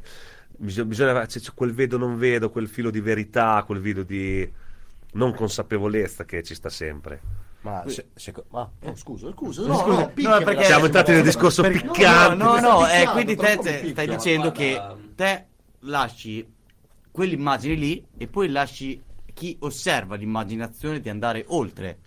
bisogna, 0.58 0.88
bisogna 0.88 1.26
c'è, 1.26 1.40
c'è 1.40 1.52
quel 1.54 1.74
vedo 1.74 1.98
non 1.98 2.18
vedo, 2.18 2.50
quel 2.50 2.68
filo 2.68 2.90
di 2.90 3.00
verità, 3.02 3.64
quel 3.66 3.82
filo 3.82 4.04
di 4.04 4.50
non 5.14 5.34
consapevolezza 5.34 6.26
che 6.26 6.44
ci 6.44 6.56
sta 6.56 6.70
sempre. 6.70 7.42
Ma, 7.62 7.84
se, 7.88 8.08
seco- 8.16 8.46
ma 8.50 8.70
oh, 8.82 8.96
scusa, 8.96 9.32
scusa, 9.32 9.66
No, 9.66 9.78
scusa, 9.78 10.38
no, 10.38 10.44
perché- 10.44 10.66
Siamo 10.66 10.86
entrati 10.86 11.12
nel 11.12 11.24
discorso 11.24 11.62
Perché- 11.62 11.80
piccante. 11.88 12.36
No, 12.36 12.60
no, 12.60 12.80
no, 12.80 12.88
eh, 12.90 13.08
quindi 13.12 13.36
te, 13.38 13.58
te- 13.58 13.88
stai 13.90 14.08
dicendo 14.08 14.52
Guarda, 14.52 14.96
che 14.98 15.12
te 15.16 15.46
lasci 15.82 16.46
quell'immagine 17.10 17.76
lì 17.76 18.06
e 18.18 18.28
poi 18.28 18.50
lasci 18.50 19.02
chi 19.34 19.56
osserva 19.62 20.16
l'immaginazione 20.16 21.00
di 21.00 21.08
andare 21.10 21.46
oltre. 21.48 22.00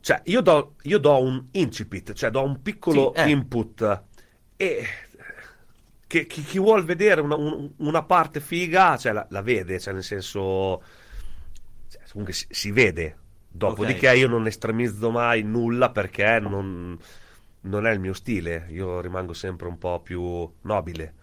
Cioè, 0.00 0.20
io 0.26 0.40
do, 0.40 0.74
io 0.82 0.98
do 0.98 1.20
un 1.20 1.46
incipit, 1.52 2.12
cioè 2.12 2.30
do 2.30 2.42
un 2.42 2.62
piccolo 2.62 3.12
Sì, 3.16 3.22
eh. 3.22 3.30
input 3.30 4.02
e 4.56 4.84
che, 6.12 6.26
chi, 6.26 6.42
chi 6.42 6.58
vuol 6.58 6.84
vedere 6.84 7.20
una, 7.22 7.36
un- 7.36 7.72
una 7.78 8.02
parte 8.02 8.40
figa, 8.40 8.96
cioè, 8.98 9.12
la, 9.12 9.26
la 9.30 9.42
vede, 9.42 9.78
cioè 9.80 9.94
nel 9.94 10.02
senso, 10.04 10.82
cioè, 11.88 12.02
comunque 12.10 12.34
si, 12.34 12.46
si 12.50 12.70
vede. 12.72 13.16
Dopodiché 13.48 14.08
Ok. 14.08 14.16
io 14.16 14.28
non 14.28 14.46
estremizzo 14.46 15.10
mai 15.10 15.42
nulla 15.42 15.90
perché 15.90 16.38
non, 16.40 16.98
non 17.62 17.86
è 17.86 17.90
il 17.92 18.00
mio 18.00 18.14
stile, 18.14 18.66
io 18.70 19.00
rimango 19.00 19.34
sempre 19.34 19.68
un 19.68 19.76
po' 19.78 20.00
più 20.00 20.50
nobile 20.62 21.14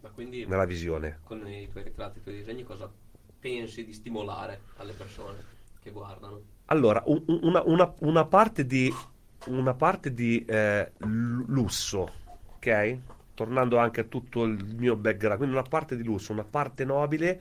Ma 0.00 0.10
quindi 0.10 0.46
nella 0.46 0.64
visione. 0.66 1.18
con 1.22 1.46
i 1.46 1.68
tuoi 1.68 1.84
ritratti, 1.84 2.18
i 2.18 2.22
tuoi 2.22 2.34
disegni, 2.36 2.62
cosa 2.64 2.92
pensi 3.38 3.84
di 3.84 3.92
stimolare 3.94 4.70
alle 4.74 4.94
persone 4.94 5.46
che 5.78 5.90
guardano? 5.90 6.42
Allora, 6.66 7.02
un- 7.06 7.24
un- 7.26 7.40
una, 7.42 7.62
una- 7.64 7.94
una 8.00 8.24
parte 8.26 8.64
di, 8.64 9.04
una 9.46 9.74
parte 9.74 10.14
di 10.14 10.44
eh, 10.44 10.92
lusso, 10.98 12.12
ok? 12.46 12.98
Tornando 13.40 13.78
anche 13.78 14.02
a 14.02 14.04
tutto 14.04 14.44
il 14.44 14.62
mio 14.76 14.96
background, 14.96 15.38
quindi 15.38 15.56
una 15.56 15.64
parte 15.66 15.96
di 15.96 16.04
lusso, 16.04 16.30
una 16.30 16.44
parte 16.44 16.84
nobile, 16.84 17.40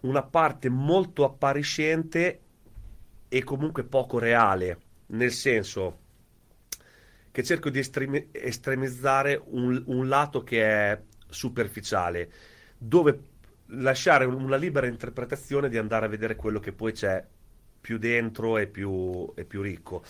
una 0.00 0.22
parte 0.22 0.68
molto 0.68 1.24
appariscente 1.24 2.40
e 3.26 3.42
comunque 3.42 3.84
poco 3.84 4.18
reale, 4.18 4.78
nel 5.06 5.32
senso 5.32 5.98
che 7.30 7.42
cerco 7.42 7.70
di 7.70 7.78
estremi- 7.78 8.28
estremizzare 8.32 9.40
un, 9.42 9.82
un 9.86 10.08
lato 10.08 10.42
che 10.42 10.62
è 10.62 11.02
superficiale, 11.26 12.30
dove 12.76 13.22
lasciare 13.68 14.26
una 14.26 14.56
libera 14.56 14.86
interpretazione 14.88 15.70
di 15.70 15.78
andare 15.78 16.04
a 16.04 16.10
vedere 16.10 16.36
quello 16.36 16.60
che 16.60 16.72
poi 16.72 16.92
c'è 16.92 17.24
più 17.80 17.98
dentro 17.98 18.58
e 18.58 18.66
più, 18.66 19.32
e 19.34 19.44
più 19.44 19.62
ricco. 19.62 20.02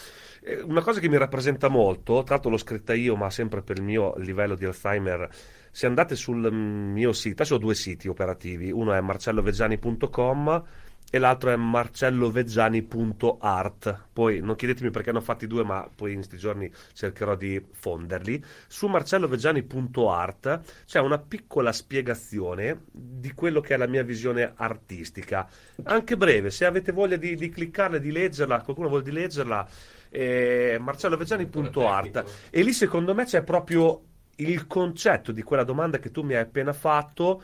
Eh, 0.42 0.60
Una 0.60 0.82
cosa 0.82 1.00
che 1.00 1.08
mi 1.08 1.16
rappresenta 1.16 1.68
molto, 1.68 2.22
tra 2.22 2.34
l'altro 2.34 2.50
l'ho 2.50 2.56
scritta 2.58 2.94
io, 2.94 3.16
ma 3.16 3.30
sempre 3.30 3.62
per 3.62 3.76
il 3.78 3.84
mio 3.84 4.14
livello 4.16 4.54
di 4.54 4.64
Alzheimer, 4.64 5.28
se 5.70 5.86
andate 5.86 6.16
sul 6.16 6.52
mio 6.52 7.12
sito, 7.12 7.34
adesso 7.42 7.54
ho 7.54 7.58
due 7.58 7.74
siti 7.74 8.08
operativi, 8.08 8.70
uno 8.72 8.92
è 8.92 9.00
marcelloveggiani.com 9.00 10.64
e 11.10 11.18
l'altro 11.18 11.50
è 11.50 11.56
marcelloveggiani.art. 11.56 14.04
Poi 14.12 14.40
non 14.40 14.54
chiedetemi 14.54 14.90
perché 14.90 15.10
ne 15.10 15.18
ho 15.18 15.22
fatti 15.22 15.48
due, 15.48 15.64
ma 15.64 15.90
poi 15.92 16.12
in 16.12 16.18
questi 16.18 16.38
giorni 16.38 16.70
cercherò 16.92 17.34
di 17.34 17.60
fonderli. 17.72 18.40
Su 18.68 18.86
marcelloveggiani.art 18.86 20.60
c'è 20.86 21.00
una 21.00 21.18
piccola 21.18 21.72
spiegazione 21.72 22.84
di 22.92 23.32
quello 23.32 23.60
che 23.60 23.74
è 23.74 23.76
la 23.76 23.88
mia 23.88 24.04
visione 24.04 24.52
artistica, 24.54 25.48
anche 25.82 26.16
breve, 26.16 26.50
se 26.50 26.64
avete 26.64 26.92
voglia 26.92 27.16
di, 27.16 27.34
di 27.34 27.48
cliccarla 27.48 27.98
di 27.98 28.12
leggerla, 28.12 28.62
qualcuno 28.62 28.86
vuole 28.88 29.02
di 29.02 29.10
leggerla, 29.10 29.68
eh, 30.08 30.78
marcelloveggiani.art. 30.80 32.24
E 32.50 32.62
lì 32.62 32.72
secondo 32.72 33.14
me 33.14 33.24
c'è 33.24 33.42
proprio 33.42 34.02
il 34.36 34.66
concetto 34.66 35.32
di 35.32 35.42
quella 35.42 35.64
domanda 35.64 35.98
che 35.98 36.10
tu 36.10 36.22
mi 36.22 36.34
hai 36.34 36.42
appena 36.42 36.72
fatto. 36.72 37.42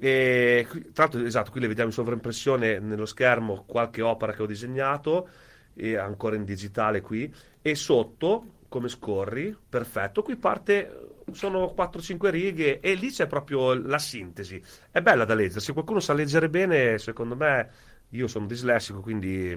E, 0.00 0.66
tra 0.92 1.04
l'altro, 1.04 1.24
esatto, 1.24 1.50
qui 1.50 1.60
le 1.60 1.66
vediamo 1.66 1.88
in 1.88 1.94
sovraimpressione 1.94 2.78
nello 2.78 3.06
schermo 3.06 3.64
qualche 3.66 4.02
opera 4.02 4.32
che 4.32 4.42
ho 4.42 4.46
disegnato, 4.46 5.28
e 5.74 5.96
ancora 5.96 6.36
in 6.36 6.44
digitale 6.44 7.00
qui, 7.00 7.32
e 7.60 7.74
sotto, 7.74 8.54
come 8.68 8.88
scorri, 8.88 9.56
perfetto, 9.68 10.22
qui 10.22 10.36
parte, 10.36 11.06
sono 11.32 11.72
4-5 11.74 12.30
righe 12.30 12.80
e 12.80 12.94
lì 12.94 13.10
c'è 13.10 13.26
proprio 13.26 13.74
la 13.74 13.98
sintesi. 13.98 14.62
È 14.90 15.00
bella 15.00 15.24
da 15.24 15.34
leggere, 15.34 15.60
se 15.60 15.72
qualcuno 15.72 16.00
sa 16.00 16.12
leggere 16.14 16.48
bene, 16.48 16.98
secondo 16.98 17.36
me, 17.36 17.70
io 18.10 18.26
sono 18.26 18.46
dislessico, 18.46 19.00
quindi 19.00 19.54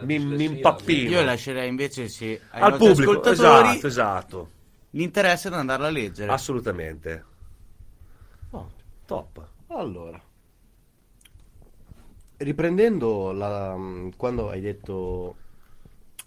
mi- 0.00 0.18
mi 0.18 0.44
impappino. 0.44 1.10
Io 1.10 1.22
lascerei 1.22 1.68
invece 1.68 2.02
ai 2.02 2.62
al 2.62 2.76
pubblico, 2.76 3.24
esatto, 3.24 3.86
esatto, 3.86 4.50
l'interesse 4.90 5.48
ad 5.48 5.54
andarla 5.54 5.86
a 5.86 5.90
leggere. 5.90 6.32
assolutamente. 6.32 7.24
Top. 9.06 9.38
Allora, 9.68 10.20
riprendendo 12.38 13.32
la, 13.32 13.76
quando 14.16 14.50
hai 14.50 14.60
detto 14.60 15.36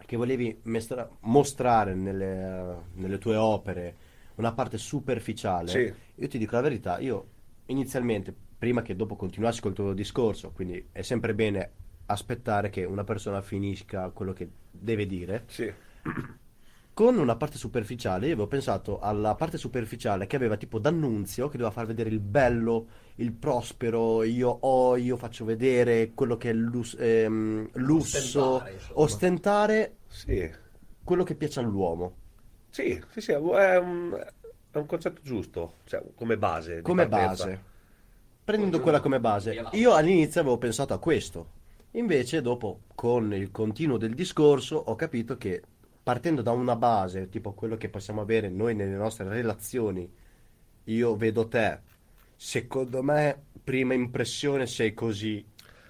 che 0.06 0.18
volevi 0.18 0.60
mestra- 0.64 1.08
mostrare 1.22 1.94
nelle, 1.94 2.84
nelle 2.94 3.18
tue 3.18 3.36
opere 3.36 3.96
una 4.36 4.54
parte 4.54 4.78
superficiale, 4.78 5.68
Sì. 5.68 5.94
io 6.16 6.28
ti 6.28 6.38
dico 6.38 6.56
la 6.56 6.62
verità, 6.62 7.00
io 7.00 7.28
inizialmente, 7.68 8.34
prima 8.58 8.82
che 8.82 8.96
dopo 8.96 9.16
continuassi 9.16 9.62
col 9.62 9.74
tuo 9.74 9.94
discorso, 9.94 10.52
quindi 10.52 10.90
è 10.92 11.02
sempre 11.02 11.36
bene 11.36 11.72
aspettare 12.08 12.70
che 12.70 12.86
una 12.86 13.04
persona 13.04 13.42
finisca 13.42 14.10
quello 14.10 14.34
che 14.34 14.50
deve 14.72 15.06
dire, 15.06 15.44
Sì. 15.48 15.72
Con 17.00 17.18
una 17.18 17.38
parte 17.38 17.58
superficiale, 17.58 18.26
io 18.26 18.34
avevo 18.34 18.48
pensato 18.50 19.00
alla 19.00 19.34
parte 19.34 19.58
superficiale 19.58 20.28
che 20.28 20.36
aveva 20.36 20.58
tipo 20.58 20.80
D'Annunzio, 20.80 21.48
che 21.48 21.56
doveva 21.56 21.74
far 21.74 21.86
vedere 21.86 22.10
il 22.10 22.20
bello, 22.20 22.88
il 23.16 23.32
prospero, 23.32 24.22
io 24.24 24.50
ho, 24.50 24.98
io 24.98 25.16
faccio 25.16 25.46
vedere 25.46 26.12
quello 26.14 26.36
che 26.36 26.50
è 26.50 26.54
lus- 26.54 26.98
ehm, 27.00 27.70
lusso, 27.76 28.56
Ostentare, 28.56 28.90
ostentare 28.96 29.96
Sì. 30.08 30.52
quello 31.02 31.24
che 31.24 31.36
piace 31.36 31.62
all'uomo. 31.62 32.16
Sì, 32.70 33.02
sì, 33.12 33.22
sì, 33.22 33.32
è 33.32 33.38
un, 33.38 34.22
è 34.70 34.78
un 34.78 34.86
concetto 34.86 35.22
giusto, 35.24 35.76
cioè, 35.86 36.04
come 36.16 36.38
base. 36.38 36.82
come 36.82 37.08
base. 37.08 37.64
Prendendo 38.44 38.82
quella 38.82 39.00
come 39.00 39.22
base, 39.22 39.58
io 39.72 39.94
all'inizio 39.94 40.42
avevo 40.42 40.58
pensato 40.58 40.94
a 40.94 41.00
questo. 41.00 41.52
Invece, 41.92 42.42
dopo, 42.42 42.82
con 42.94 43.34
il 43.34 43.52
continuo 43.52 43.96
del 43.96 44.16
discorso, 44.16 44.76
ho 44.76 44.96
capito 44.96 45.38
che 45.38 45.62
partendo 46.04 46.42
da 46.42 46.52
una 46.52 46.76
base, 46.76 47.30
tipo 47.30 47.54
quello 47.54 47.78
che 47.78 47.90
possiamo 47.90 48.22
avere 48.22 48.50
noi 48.50 48.76
nelle 48.76 48.96
nostre 48.96 49.28
relazioni, 49.28 50.10
io 50.86 51.16
vedo 51.16 51.48
te, 51.48 51.80
secondo 52.36 53.04
me, 53.04 53.44
prima 53.64 53.94
impressione 53.94 54.66
sei 54.68 54.94
così. 54.94 55.46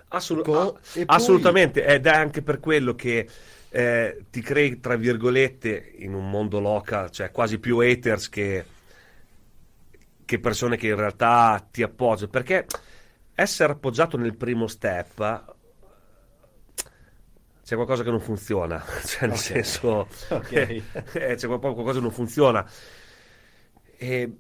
Assolut- 0.10 0.46
Co- 0.46 0.74
ah, 0.74 0.80
e 0.94 1.06
poi- 1.06 1.06
assolutamente, 1.08 1.86
ed 1.86 2.06
è 2.06 2.10
anche 2.10 2.42
per 2.42 2.60
quello 2.60 2.96
che 2.96 3.28
eh, 3.72 4.26
ti 4.32 4.42
crei, 4.42 4.80
tra 4.80 4.96
virgolette, 4.96 5.94
in 6.00 6.14
un 6.16 6.30
mondo 6.30 6.60
local, 6.60 7.12
cioè 7.12 7.32
quasi 7.32 7.60
più 7.60 7.78
haters 7.80 8.28
che, 8.30 8.66
che 10.26 10.40
persone 10.40 10.78
che 10.78 10.88
in 10.88 10.96
realtà 10.96 11.66
ti 11.72 11.82
appoggiano, 11.82 12.30
perché 12.30 12.66
essere 13.36 13.74
appoggiato 13.74 14.18
nel 14.18 14.36
primo 14.36 14.68
step 14.68 15.56
c'è 17.70 17.76
qualcosa 17.76 18.02
che 18.04 18.10
non 18.10 18.20
funziona, 18.20 18.84
cioè 19.06 19.28
nel 19.28 19.38
Ok. 19.38 19.38
senso 19.38 20.08
Ok. 20.30 20.52
eh, 20.54 21.36
c'è 21.36 21.46
qual- 21.46 21.60
qualcosa 21.60 21.94
che 21.94 22.00
non 22.00 22.12
funziona. 22.12 22.68
E 23.98 24.32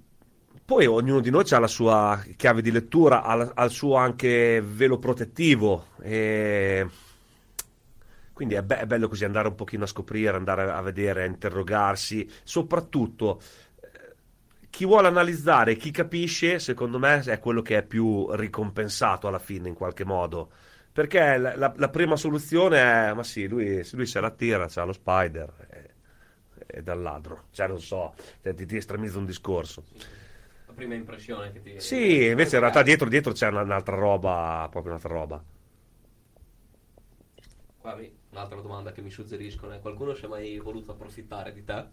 poi 0.66 0.86
ognuno 0.88 1.20
di 1.20 1.30
noi 1.30 1.46
ha 1.52 1.60
la 1.60 1.68
sua 1.68 2.24
chiave 2.36 2.62
di 2.64 2.72
lettura, 2.72 3.22
ha, 3.24 3.36
la- 3.36 3.52
ha 3.54 3.64
il 3.66 3.72
suo 3.72 3.96
anche 3.96 4.62
velo 4.62 4.98
protettivo. 4.98 5.88
E 6.02 6.88
quindi 8.34 8.56
è, 8.56 8.64
be- 8.64 8.80
è 8.80 8.86
bello 8.86 9.08
così 9.10 9.26
andare 9.26 9.50
un 9.50 9.56
pochino 9.56 9.84
a 9.84 9.88
scoprire, 9.88 10.36
andare 10.36 10.70
a 10.72 10.82
vedere, 10.82 11.24
a 11.24 11.26
interrogarsi. 11.26 12.30
Soprattutto 12.44 13.42
eh, 13.82 14.16
chi 14.70 14.86
vuole 14.86 15.08
analizzare, 15.08 15.76
chi 15.76 15.92
capisce, 15.92 16.60
secondo 16.60 17.00
me 17.00 17.20
è 17.22 17.40
quello 17.40 17.62
che 17.62 17.78
è 17.80 17.84
più 17.84 18.28
ricompensato 18.32 19.28
alla 19.28 19.40
fine 19.40 19.68
in 19.68 19.76
qualche 19.76 20.06
modo. 20.06 20.52
Perché 20.92 21.38
la, 21.38 21.56
la- 21.56 21.74
la 21.76 21.90
prima 21.90 22.16
soluzione 22.16 22.80
è, 23.10 23.14
ma 23.14 23.24
sì, 23.24 23.48
lui, 23.48 23.88
lui 23.94 24.06
se 24.06 24.20
la 24.20 24.32
tira, 24.32 24.68
c'ha 24.68 24.84
lo 24.84 24.94
spider 24.94 25.54
e, 25.70 25.90
e 26.80 26.84
dal 26.84 27.02
ladro. 27.02 27.46
Cioè, 27.52 27.68
non 27.68 27.80
so, 27.80 28.14
cioè, 28.42 28.54
ti, 28.54 28.66
ti 28.66 28.76
estremizza 28.78 29.18
un 29.18 29.26
discorso. 29.26 29.84
La 30.68 30.74
prima 30.74 30.94
impressione 30.94 31.52
che 31.52 31.62
ti 31.62 31.76
Sì, 31.82 32.26
invece 32.26 32.56
in 32.56 32.62
realtà 32.62 32.84
dietro, 32.84 33.08
dietro 33.10 33.32
c'è 33.34 33.48
una- 33.48 33.62
un'altra 33.62 33.96
roba, 33.96 34.68
proprio 34.70 34.92
un'altra 34.94 35.14
roba. 35.14 35.44
Qua 37.78 37.96
mi- 37.96 38.16
un'altra 38.30 38.62
domanda 38.62 38.92
che 38.92 39.02
mi 39.02 39.10
suggeriscono 39.10 39.74
è 39.74 39.80
qualcuno 39.80 40.14
si 40.14 40.26
è 40.26 40.28
mai 40.28 40.60
voluto 40.60 40.92
approfittare 40.92 41.52
di 41.52 41.64
te? 41.64 41.90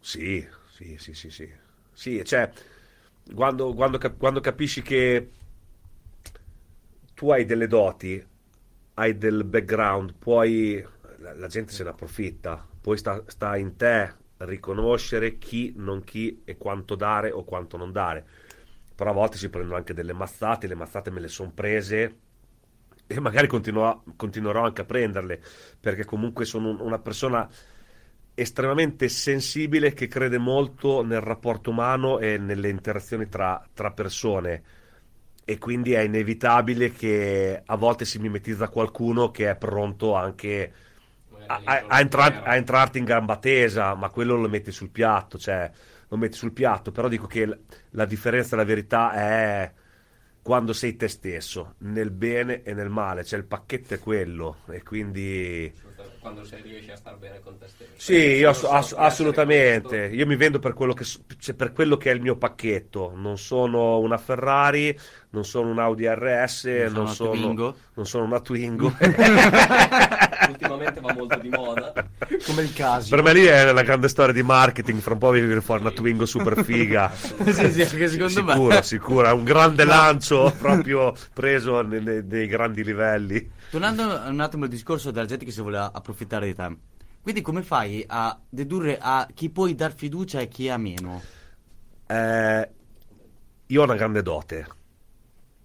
Sì, 0.00 0.46
sì, 0.70 0.96
sì, 0.98 1.14
sì, 1.14 1.30
sì. 1.30 1.50
Sì, 1.92 2.22
cioè, 2.24 2.50
quando, 3.34 3.72
quando 3.74 3.98
quando 4.18 4.40
capisci 4.40 4.82
che 4.82 5.30
tu 7.14 7.30
hai 7.30 7.44
delle 7.44 7.66
doti, 7.66 8.24
hai 8.94 9.16
del 9.18 9.44
background, 9.44 10.14
puoi, 10.18 10.84
la, 11.18 11.34
la 11.34 11.46
gente 11.48 11.72
se 11.72 11.82
ne 11.84 11.90
approfitta, 11.90 12.66
poi 12.80 12.96
sta, 12.98 13.22
sta 13.26 13.56
in 13.56 13.76
te 13.76 14.14
riconoscere 14.38 15.38
chi, 15.38 15.72
non 15.76 16.02
chi 16.04 16.42
e 16.44 16.56
quanto 16.56 16.94
dare 16.94 17.30
o 17.30 17.44
quanto 17.44 17.76
non 17.76 17.92
dare. 17.92 18.26
Però 18.94 19.10
a 19.10 19.12
volte 19.14 19.36
si 19.38 19.48
prendono 19.48 19.76
anche 19.76 19.94
delle 19.94 20.12
mazzate, 20.12 20.66
le 20.66 20.74
mazzate 20.74 21.10
me 21.10 21.20
le 21.20 21.28
sono 21.28 21.50
prese 21.52 22.18
e 23.06 23.20
magari 23.20 23.46
continuerò, 23.46 24.02
continuerò 24.16 24.64
anche 24.64 24.82
a 24.82 24.84
prenderle, 24.84 25.42
perché 25.80 26.04
comunque 26.04 26.44
sono 26.44 26.70
un- 26.70 26.80
una 26.80 26.98
persona 26.98 27.48
estremamente 28.36 29.08
sensibile 29.08 29.92
che 29.92 30.08
crede 30.08 30.38
molto 30.38 31.02
nel 31.02 31.20
rapporto 31.20 31.70
umano 31.70 32.18
e 32.18 32.38
nelle 32.38 32.68
interazioni 32.68 33.28
tra, 33.28 33.64
tra 33.72 33.92
persone. 33.92 34.62
E 35.44 35.58
quindi 35.58 35.92
è 35.92 36.00
inevitabile 36.00 36.92
che 36.92 37.62
a 37.64 37.76
volte 37.76 38.04
si 38.04 38.18
mimetizza 38.18 38.68
qualcuno 38.68 39.30
che 39.30 39.50
è 39.50 39.56
pronto 39.56 40.14
anche 40.14 40.72
a, 41.46 41.60
a- 41.64 41.84
a 41.86 42.00
entrar- 42.00 42.40
a 42.46 42.56
entrarti 42.56 42.98
in 42.98 43.04
gamba 43.04 43.36
tesa, 43.38 43.94
ma 43.94 44.08
quello 44.10 44.36
lo 44.36 44.48
metti 44.48 44.72
sul 44.72 44.90
piatto, 44.90 45.38
cioè 45.38 45.70
lo 46.08 46.16
metti 46.16 46.36
sul 46.36 46.52
piatto, 46.52 46.92
però 46.92 47.08
dico 47.08 47.26
che 47.26 47.58
la 47.90 48.04
differenza, 48.06 48.56
la 48.56 48.64
verità 48.64 49.12
è 49.12 49.72
quando 50.42 50.72
sei 50.72 50.96
te 50.96 51.08
stesso, 51.08 51.74
nel 51.78 52.10
bene 52.10 52.62
e 52.62 52.74
nel 52.74 52.90
male, 52.90 53.24
cioè 53.24 53.38
il 53.38 53.46
pacchetto 53.46 53.94
è 53.94 53.98
quello. 53.98 54.58
E 54.68 54.82
quindi... 54.82 55.72
Quando 56.24 56.42
sei 56.42 56.62
riesci 56.62 56.90
a 56.90 56.96
star 56.96 57.18
bene 57.18 57.38
con 57.44 57.58
te 57.58 57.66
stesso. 57.68 57.90
Sì, 57.96 58.14
io 58.16 58.48
ass- 58.48 58.64
ass- 58.64 58.94
assolutamente. 58.96 59.98
questo. 59.98 60.16
Io 60.16 60.26
mi 60.26 60.36
vendo 60.36 60.58
per 60.58 60.72
quello, 60.72 60.94
che, 60.94 61.04
cioè, 61.04 61.54
per 61.54 61.72
quello 61.74 61.98
che 61.98 62.10
è 62.10 62.14
il 62.14 62.22
mio 62.22 62.36
pacchetto. 62.36 63.12
Non 63.14 63.36
sono 63.36 63.98
una 63.98 64.16
Ferrari, 64.16 64.98
non 65.32 65.44
sono 65.44 65.68
un 65.68 65.78
Audi 65.78 66.06
RS, 66.08 66.64
Non 66.64 66.92
non, 66.92 66.92
sono 66.92 67.02
una 67.02 67.12
sono, 67.12 67.30
Twingo. 67.32 67.76
non 67.92 68.06
sono 68.06 68.24
una 68.24 68.40
Twingo. 68.40 68.96
Ultimamente 70.48 71.00
va 71.02 71.12
molto 71.12 71.38
di 71.38 71.48
moda. 71.50 71.92
Come 72.46 72.62
il 72.62 72.72
caso. 72.72 73.14
per 73.14 73.22
me 73.22 73.34
lì 73.34 73.44
è 73.44 73.70
una 73.70 73.82
grande 73.82 74.08
storia 74.08 74.32
di 74.32 74.42
marketing. 74.42 75.00
Fra 75.00 75.12
un 75.12 75.18
po' 75.18 75.30
vi 75.30 75.60
fuori 75.60 75.82
una 75.82 75.90
Twingo 75.90 76.24
super 76.24 76.64
figa. 76.64 77.12
sì, 77.14 77.70
sì, 77.70 77.82
anche 77.82 78.08
secondo 78.08 78.42
me. 78.44 78.52
sicuro, 78.54 78.82
sicuro. 78.82 79.26
È 79.28 79.32
un 79.32 79.44
grande 79.44 79.84
lancio 79.84 80.54
proprio 80.58 81.12
preso 81.34 81.82
nei, 81.82 82.02
nei- 82.02 82.24
nei 82.24 82.46
grandi 82.46 82.82
livelli. 82.82 83.50
Tornando 83.74 84.30
un 84.30 84.38
attimo 84.38 84.62
al 84.62 84.70
discorso 84.70 85.10
della 85.10 85.26
gente 85.26 85.44
che 85.44 85.50
si 85.50 85.60
vuole 85.60 85.78
approfittare 85.78 86.46
di 86.46 86.54
te. 86.54 86.76
Quindi 87.20 87.40
come 87.40 87.64
fai 87.64 88.04
a 88.06 88.38
dedurre 88.48 88.98
a 89.00 89.26
chi 89.34 89.50
puoi 89.50 89.74
dar 89.74 89.92
fiducia 89.92 90.38
e 90.38 90.46
chi 90.46 90.68
ha 90.68 90.76
meno? 90.76 91.20
Eh, 92.06 92.70
io 93.66 93.80
ho 93.80 93.82
una 93.82 93.96
grande 93.96 94.22
dote. 94.22 94.66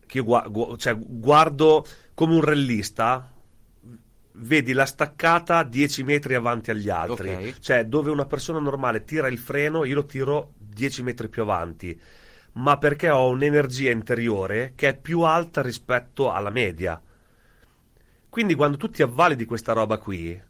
Che 0.07 0.17
io 0.17 0.23
gua- 0.23 0.47
gu- 0.47 0.75
cioè, 0.77 0.97
guardo 0.97 1.85
come 2.15 2.33
un 2.33 2.41
rallista, 2.41 3.31
vedi 4.31 4.73
la 4.73 4.87
staccata 4.87 5.61
10 5.61 6.01
metri 6.01 6.33
avanti 6.33 6.71
agli 6.71 6.89
altri. 6.89 7.29
Ok. 7.29 7.59
Cioè, 7.59 7.85
dove 7.85 8.09
una 8.09 8.25
persona 8.25 8.57
normale 8.57 9.03
tira 9.03 9.27
il 9.27 9.37
freno, 9.37 9.85
io 9.85 9.93
lo 9.93 10.05
tiro 10.05 10.53
10 10.57 11.03
metri 11.03 11.29
più 11.29 11.43
avanti. 11.43 12.01
Ma 12.53 12.79
perché 12.79 13.11
ho 13.11 13.29
un'energia 13.29 13.91
interiore 13.91 14.73
che 14.73 14.87
è 14.87 14.97
più 14.97 15.21
alta 15.21 15.61
rispetto 15.61 16.31
alla 16.31 16.49
media. 16.49 16.99
Quindi 18.39 18.55
quando 18.55 18.77
tu 18.77 18.89
ti 18.89 19.01
avvali 19.01 19.35
di 19.35 19.43
questa 19.43 19.73
roba 19.73 19.97
qui, 19.97 20.41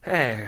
eh, 0.00 0.46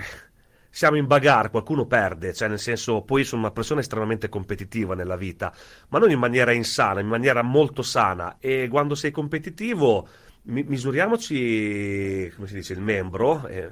siamo 0.68 0.96
in 0.98 1.06
bagarre, 1.06 1.48
qualcuno 1.48 1.86
perde, 1.86 2.34
cioè 2.34 2.46
nel 2.48 2.58
senso, 2.58 3.00
poi 3.00 3.24
sono 3.24 3.40
una 3.40 3.52
persona 3.52 3.80
estremamente 3.80 4.28
competitiva 4.28 4.94
nella 4.94 5.16
vita, 5.16 5.50
ma 5.88 5.98
non 5.98 6.10
in 6.10 6.18
maniera 6.18 6.52
insana, 6.52 7.00
in 7.00 7.06
maniera 7.06 7.40
molto 7.40 7.80
sana. 7.80 8.36
E 8.38 8.68
quando 8.68 8.94
sei 8.94 9.12
competitivo, 9.12 10.06
mi- 10.42 10.64
misuriamoci, 10.64 12.30
come 12.36 12.46
si 12.46 12.52
dice, 12.56 12.74
il 12.74 12.82
membro. 12.82 13.46
eh. 13.46 13.70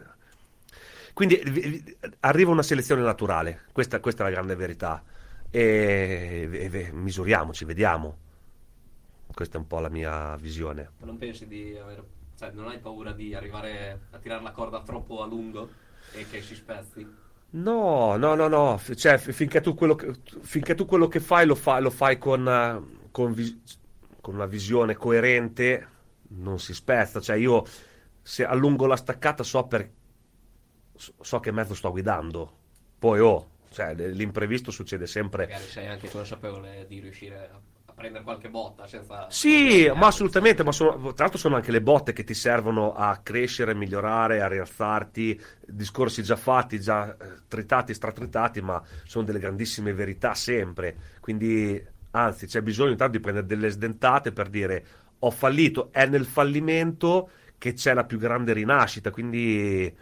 Quindi 1.13 1.43
vi- 1.45 1.97
arriva 2.21 2.51
una 2.51 2.63
selezione 2.63 3.03
naturale, 3.03 3.65
questa, 3.73 4.01
questa 4.01 4.23
è 4.23 4.29
la 4.29 4.33
grande 4.33 4.55
verità. 4.57 5.03
E, 5.51 6.49
e- 6.51 6.71
e 6.73 6.93
misuriamoci, 6.93 7.67
vediamo. 7.67 8.17
Questa 9.35 9.57
è 9.57 9.61
un 9.61 9.67
po' 9.67 9.81
la 9.81 9.91
mia 9.91 10.35
visione. 10.37 10.91
Ma 10.99 11.07
non 11.07 11.19
pensi 11.19 11.47
di 11.47 11.77
avere. 11.77 12.18
Cioè, 12.39 12.53
non 12.53 12.69
hai 12.69 12.79
paura 12.79 13.11
di 13.11 13.35
arrivare 13.35 14.03
a 14.13 14.19
tirare 14.19 14.45
la 14.45 14.53
corda 14.53 14.81
troppo 14.83 15.23
a 15.23 15.27
lungo 15.27 15.69
e 16.13 16.25
che 16.31 16.41
si 16.41 16.55
spezzi? 16.55 17.05
No, 17.51 18.15
no, 18.17 18.35
no, 18.37 18.47
no, 18.47 18.81
cioè 18.95 19.19
finché 19.19 19.61
tu 19.61 19.75
quello 19.75 19.97
che, 19.97 20.15
finché 20.43 20.77
tu 20.77 20.87
quello 20.87 21.09
che 21.09 21.19
fai 21.19 21.47
lo 21.47 21.57
fai, 21.57 21.83
lo 21.83 21.91
fai 21.91 22.17
con, 22.17 22.47
eh, 22.47 23.09
con, 23.11 23.33
vis- 23.33 23.57
con 24.21 24.35
una 24.35 24.47
visione 24.47 24.95
coerente, 24.95 25.89
non 26.29 26.61
si 26.61 26.75
spezza, 26.75 27.21
cioè 27.21 27.37
io 27.37 27.65
se 28.23 28.45
allungo 28.45 28.87
la 28.87 28.97
staccata 28.97 29.43
so, 29.43 29.65
per, 29.67 29.91
so 30.95 31.41
che 31.41 31.51
mezzo 31.51 31.75
sto 31.75 31.91
guidando, 31.91 32.53
poi 33.01 33.19
oh, 33.19 33.51
cioè, 33.71 33.95
l'imprevisto 33.95 34.71
succede 34.71 35.09
sempre. 35.09 35.47
Magari 35.47 35.67
sei 35.67 35.89
anche 35.89 36.09
consapevole 36.09 36.87
di 36.87 37.01
riuscire 37.01 37.51
a 37.53 37.61
prendere 37.99 38.25
qualche 38.25 38.49
botta 38.49 38.87
senza. 38.87 39.27
Sì, 39.29 39.91
ma 39.95 40.07
assolutamente, 40.07 40.63
ma 40.63 40.73
sono- 40.73 41.13
tra 41.13 41.25
l'altro 41.25 41.39
sono 41.39 41.57
anche 41.57 41.73
le 41.73 41.83
botte 41.83 42.13
che 42.13 42.25
ti 42.25 42.35
servono 42.35 42.95
a 42.95 43.19
crescere, 43.23 43.75
migliorare, 43.75 44.41
a 44.41 44.49
rialzarti, 44.49 45.41
discorsi 45.67 46.23
già 46.23 46.37
fatti, 46.37 46.81
già 46.81 47.13
eh, 47.13 47.17
tritati, 47.49 47.93
stratritati, 47.93 48.63
ma 48.63 48.83
sono 49.05 49.25
delle 49.25 49.41
grandissime 49.41 49.93
verità 49.93 50.35
sempre. 50.35 50.97
Quindi, 51.21 51.85
anzi, 52.13 52.47
c'è 52.47 52.63
bisogno 52.63 52.93
intanto 52.93 53.17
di 53.17 53.23
prendere 53.23 53.47
delle 53.47 53.71
sdentate 53.71 54.33
per 54.33 54.49
dire 54.49 54.87
ho 55.21 55.31
fallito, 55.31 55.89
è 55.91 56.07
nel 56.07 56.27
fallimento 56.27 57.31
che 57.59 57.73
c'è 57.73 57.93
la 57.93 58.05
più 58.05 58.19
grande 58.19 58.53
rinascita, 58.53 59.11
quindi 59.11 59.93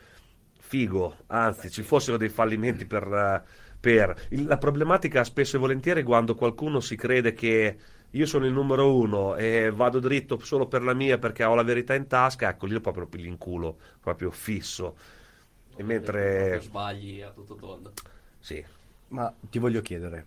figo, 0.59 1.17
anzi, 1.29 1.71
ci 1.71 1.83
fossero 1.83 2.17
dei 2.19 2.29
fallimenti 2.29 2.85
per... 2.85 3.45
per- 3.87 4.27
La 4.31 4.59
problematica 4.59 5.23
spesso 5.23 5.57
e 5.57 5.59
volentieri 5.61 6.01
è 6.01 6.05
quando 6.05 6.35
qualcuno 6.35 6.81
si 6.81 6.97
crede 6.97 7.35
che 7.35 7.79
io 8.11 8.27
sono 8.27 8.47
il 8.47 8.53
numero 8.53 8.97
uno 8.97 9.37
e 9.37 9.71
vado 9.71 10.01
dritto 10.01 10.39
solo 10.41 10.67
per 10.67 10.83
la 10.83 10.95
mia 10.95 11.19
perché 11.19 11.45
ho 11.45 11.55
la 11.55 11.63
verità 11.63 11.95
in 11.95 12.07
tasca, 12.09 12.49
ecco, 12.49 12.67
lì 12.67 12.73
lo 12.73 12.81
proprio 12.81 13.07
pigli 13.07 13.27
in 13.27 13.39
culo, 13.39 13.77
proprio 14.01 14.31
fisso. 14.31 14.97
E 15.77 15.83
mentre... 15.83 16.61
Sbagli 16.63 17.21
a 17.21 17.31
tutto 17.31 17.55
tondo. 17.55 17.93
Sì. 18.41 18.65
Ma 19.09 19.33
ti 19.41 19.59
voglio 19.59 19.83
chiedere, 19.83 20.27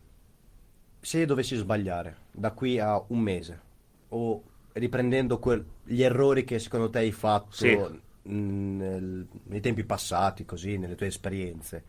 se 1.02 1.26
dovessi 1.26 1.56
sbagliare 1.56 2.16
da 2.32 2.52
qui 2.52 2.80
a 2.80 3.04
un 3.08 3.20
mese, 3.20 3.62
o 4.10 4.42
riprendendo 4.74 5.40
quel- 5.40 5.66
gli 5.84 6.02
errori 6.02 6.46
che 6.46 6.60
secondo 6.60 6.90
te 6.90 7.00
hai 7.00 7.12
fatto 7.12 7.52
Sì. 7.52 7.78
nel- 8.24 9.28
nei 9.44 9.60
tempi 9.60 9.84
passati, 9.84 10.46
così, 10.46 10.78
nelle 10.78 10.96
tue 10.96 11.08
esperienze, 11.08 11.84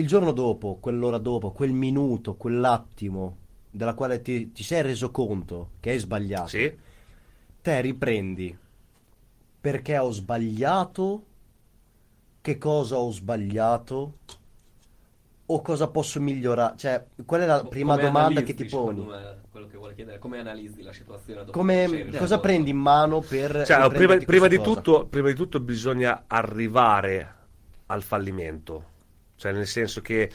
il 0.00 0.06
giorno 0.06 0.32
dopo, 0.32 0.76
quell'ora 0.80 1.18
dopo, 1.18 1.52
quel 1.52 1.72
minuto, 1.72 2.36
quell'attimo 2.36 3.36
della 3.70 3.94
quale 3.94 4.22
ti, 4.22 4.52
ti 4.52 4.62
sei 4.62 4.82
reso 4.82 5.10
conto 5.10 5.70
che 5.80 5.90
hai 5.90 5.98
sbagliato, 5.98 6.48
Sì. 6.48 6.72
te 7.62 7.80
riprendi 7.80 8.56
perché 9.60 9.98
ho 9.98 10.10
sbagliato, 10.10 11.24
che 12.40 12.58
cosa 12.58 12.96
ho 12.98 13.10
sbagliato 13.12 14.14
o 15.46 15.62
cosa 15.62 15.88
posso 15.88 16.20
migliorare? 16.20 16.76
Cioè, 16.76 17.04
qual 17.24 17.40
è 17.42 17.46
la 17.46 17.60
Co- 17.60 17.68
prima 17.68 17.94
come 17.94 18.02
domanda 18.02 18.42
che 18.42 18.54
ti 18.54 18.64
secondo 18.64 19.02
poni? 19.02 19.36
quello 19.50 19.66
che 19.66 19.76
vuole 19.76 19.94
chiedere, 19.94 20.18
come 20.18 20.38
analizzi 20.38 20.82
la 20.82 20.92
situazione 20.92 21.44
Come, 21.50 22.10
cosa 22.18 22.38
prendi 22.38 22.70
in 22.70 22.76
mano 22.76 23.20
per 23.22 23.64
Cioè, 23.64 23.90
prima, 23.90 24.16
prima 24.16 24.46
di 24.48 24.60
tutto, 24.60 25.06
prima 25.06 25.28
di 25.28 25.34
tutto 25.34 25.60
bisogna 25.60 26.24
arrivare 26.26 27.34
al 27.86 28.02
fallimento. 28.02 28.96
Cioè, 29.38 29.52
nel 29.52 29.68
senso 29.68 30.00
che 30.00 30.30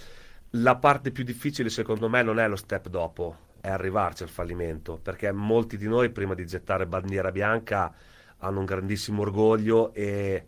la 0.52 0.78
parte 0.78 1.12
più 1.12 1.26
difficile, 1.26 1.70
secondo 1.70 2.08
me, 2.08 2.24
non 2.24 2.40
è 2.40 2.48
lo 2.48 2.56
step 2.56 2.88
dopo, 2.88 3.38
è 3.60 3.70
arrivarci 3.70 4.24
al 4.24 4.30
fallimento. 4.30 4.98
Perché 4.98 5.32
molti 5.34 5.78
di 5.78 5.88
noi, 5.88 6.10
prima 6.10 6.34
di 6.34 6.46
gettare 6.46 6.88
bandiera 6.88 7.32
bianca, 7.32 7.94
hanno 8.38 8.60
un 8.60 8.66
grandissimo 8.66 9.22
orgoglio 9.24 9.94
e, 9.94 10.48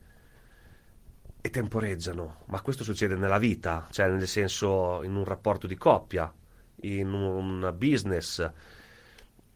e 1.41 1.49
temporeggiano. 1.49 2.43
Ma 2.45 2.61
questo 2.61 2.85
succede 2.85 3.15
nella 3.15 3.37
vita, 3.39 3.87
cioè, 3.91 4.07
nel 4.07 4.27
senso, 4.27 5.03
in 5.03 5.15
un 5.15 5.25
rapporto 5.25 5.67
di 5.67 5.75
coppia, 5.75 6.33
in 6.81 7.11
un 7.11 7.73
business. 7.77 8.51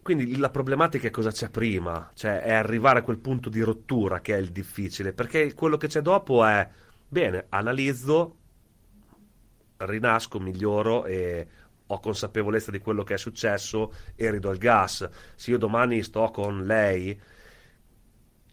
Quindi 0.02 0.38
la 0.38 0.50
problematica 0.50 1.08
è 1.08 1.12
cosa 1.12 1.32
c'è 1.32 1.50
prima, 1.50 2.10
cioè 2.16 2.42
è 2.42 2.52
arrivare 2.52 3.00
a 3.00 3.02
quel 3.04 3.20
punto 3.20 3.50
di 3.50 3.62
rottura 3.62 4.22
che 4.22 4.36
è 4.36 4.40
il 4.40 4.52
difficile, 4.52 5.14
perché 5.14 5.54
quello 5.54 5.78
che 5.78 5.88
c'è 5.88 6.02
dopo 6.02 6.44
è, 6.44 6.68
bene, 7.08 7.46
analizzo, 7.50 8.39
rinasco, 9.80 10.40
miglioro 10.40 11.06
e 11.06 11.48
ho 11.88 12.00
consapevolezza 12.00 12.72
di 12.72 12.80
quello 12.80 13.04
che 13.04 13.16
è 13.16 13.18
successo 13.18 13.92
e 14.16 14.30
ridò 14.32 14.52
il 14.52 14.58
gas. 14.60 15.10
Se 15.36 15.52
io 15.52 15.58
domani 15.58 16.04
sto 16.04 16.30
con 16.32 16.66
lei 16.66 17.20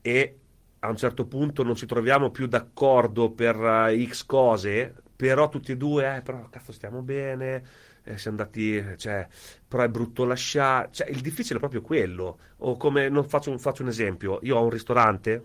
e 0.03 0.39
a 0.81 0.89
un 0.89 0.97
certo 0.97 1.27
punto 1.27 1.63
non 1.63 1.75
ci 1.75 1.87
troviamo 1.87 2.31
più 2.31 2.47
d'accordo 2.47 3.31
per 3.33 3.57
eh, 3.91 4.07
X 4.07 4.25
cose, 4.25 4.95
però 5.17 5.49
tutti 5.49 5.73
e 5.73 5.77
due, 5.77 6.17
eh, 6.17 6.23
però 6.23 6.49
cazzo 6.49 6.71
stiamo 6.73 7.03
bene, 7.03 7.65
eh, 8.05 8.19
siamo 8.19 8.39
andati, 8.39 8.85
cioè, 8.97 9.27
però 9.67 9.83
è 9.83 9.89
brutto 9.89 10.25
lasciare, 10.25 10.89
cioè 10.93 11.09
il 11.11 11.21
difficile 11.23 11.57
è 11.57 11.59
proprio 11.61 11.81
quello. 11.83 12.39
O 12.59 12.77
come, 12.77 13.09
non 13.09 13.25
faccio, 13.29 13.51
un- 13.51 13.59
faccio 13.59 13.83
un 13.83 13.89
esempio, 13.89 14.39
io 14.43 14.57
ho 14.57 14.63
un 14.63 14.71
ristorante 14.71 15.45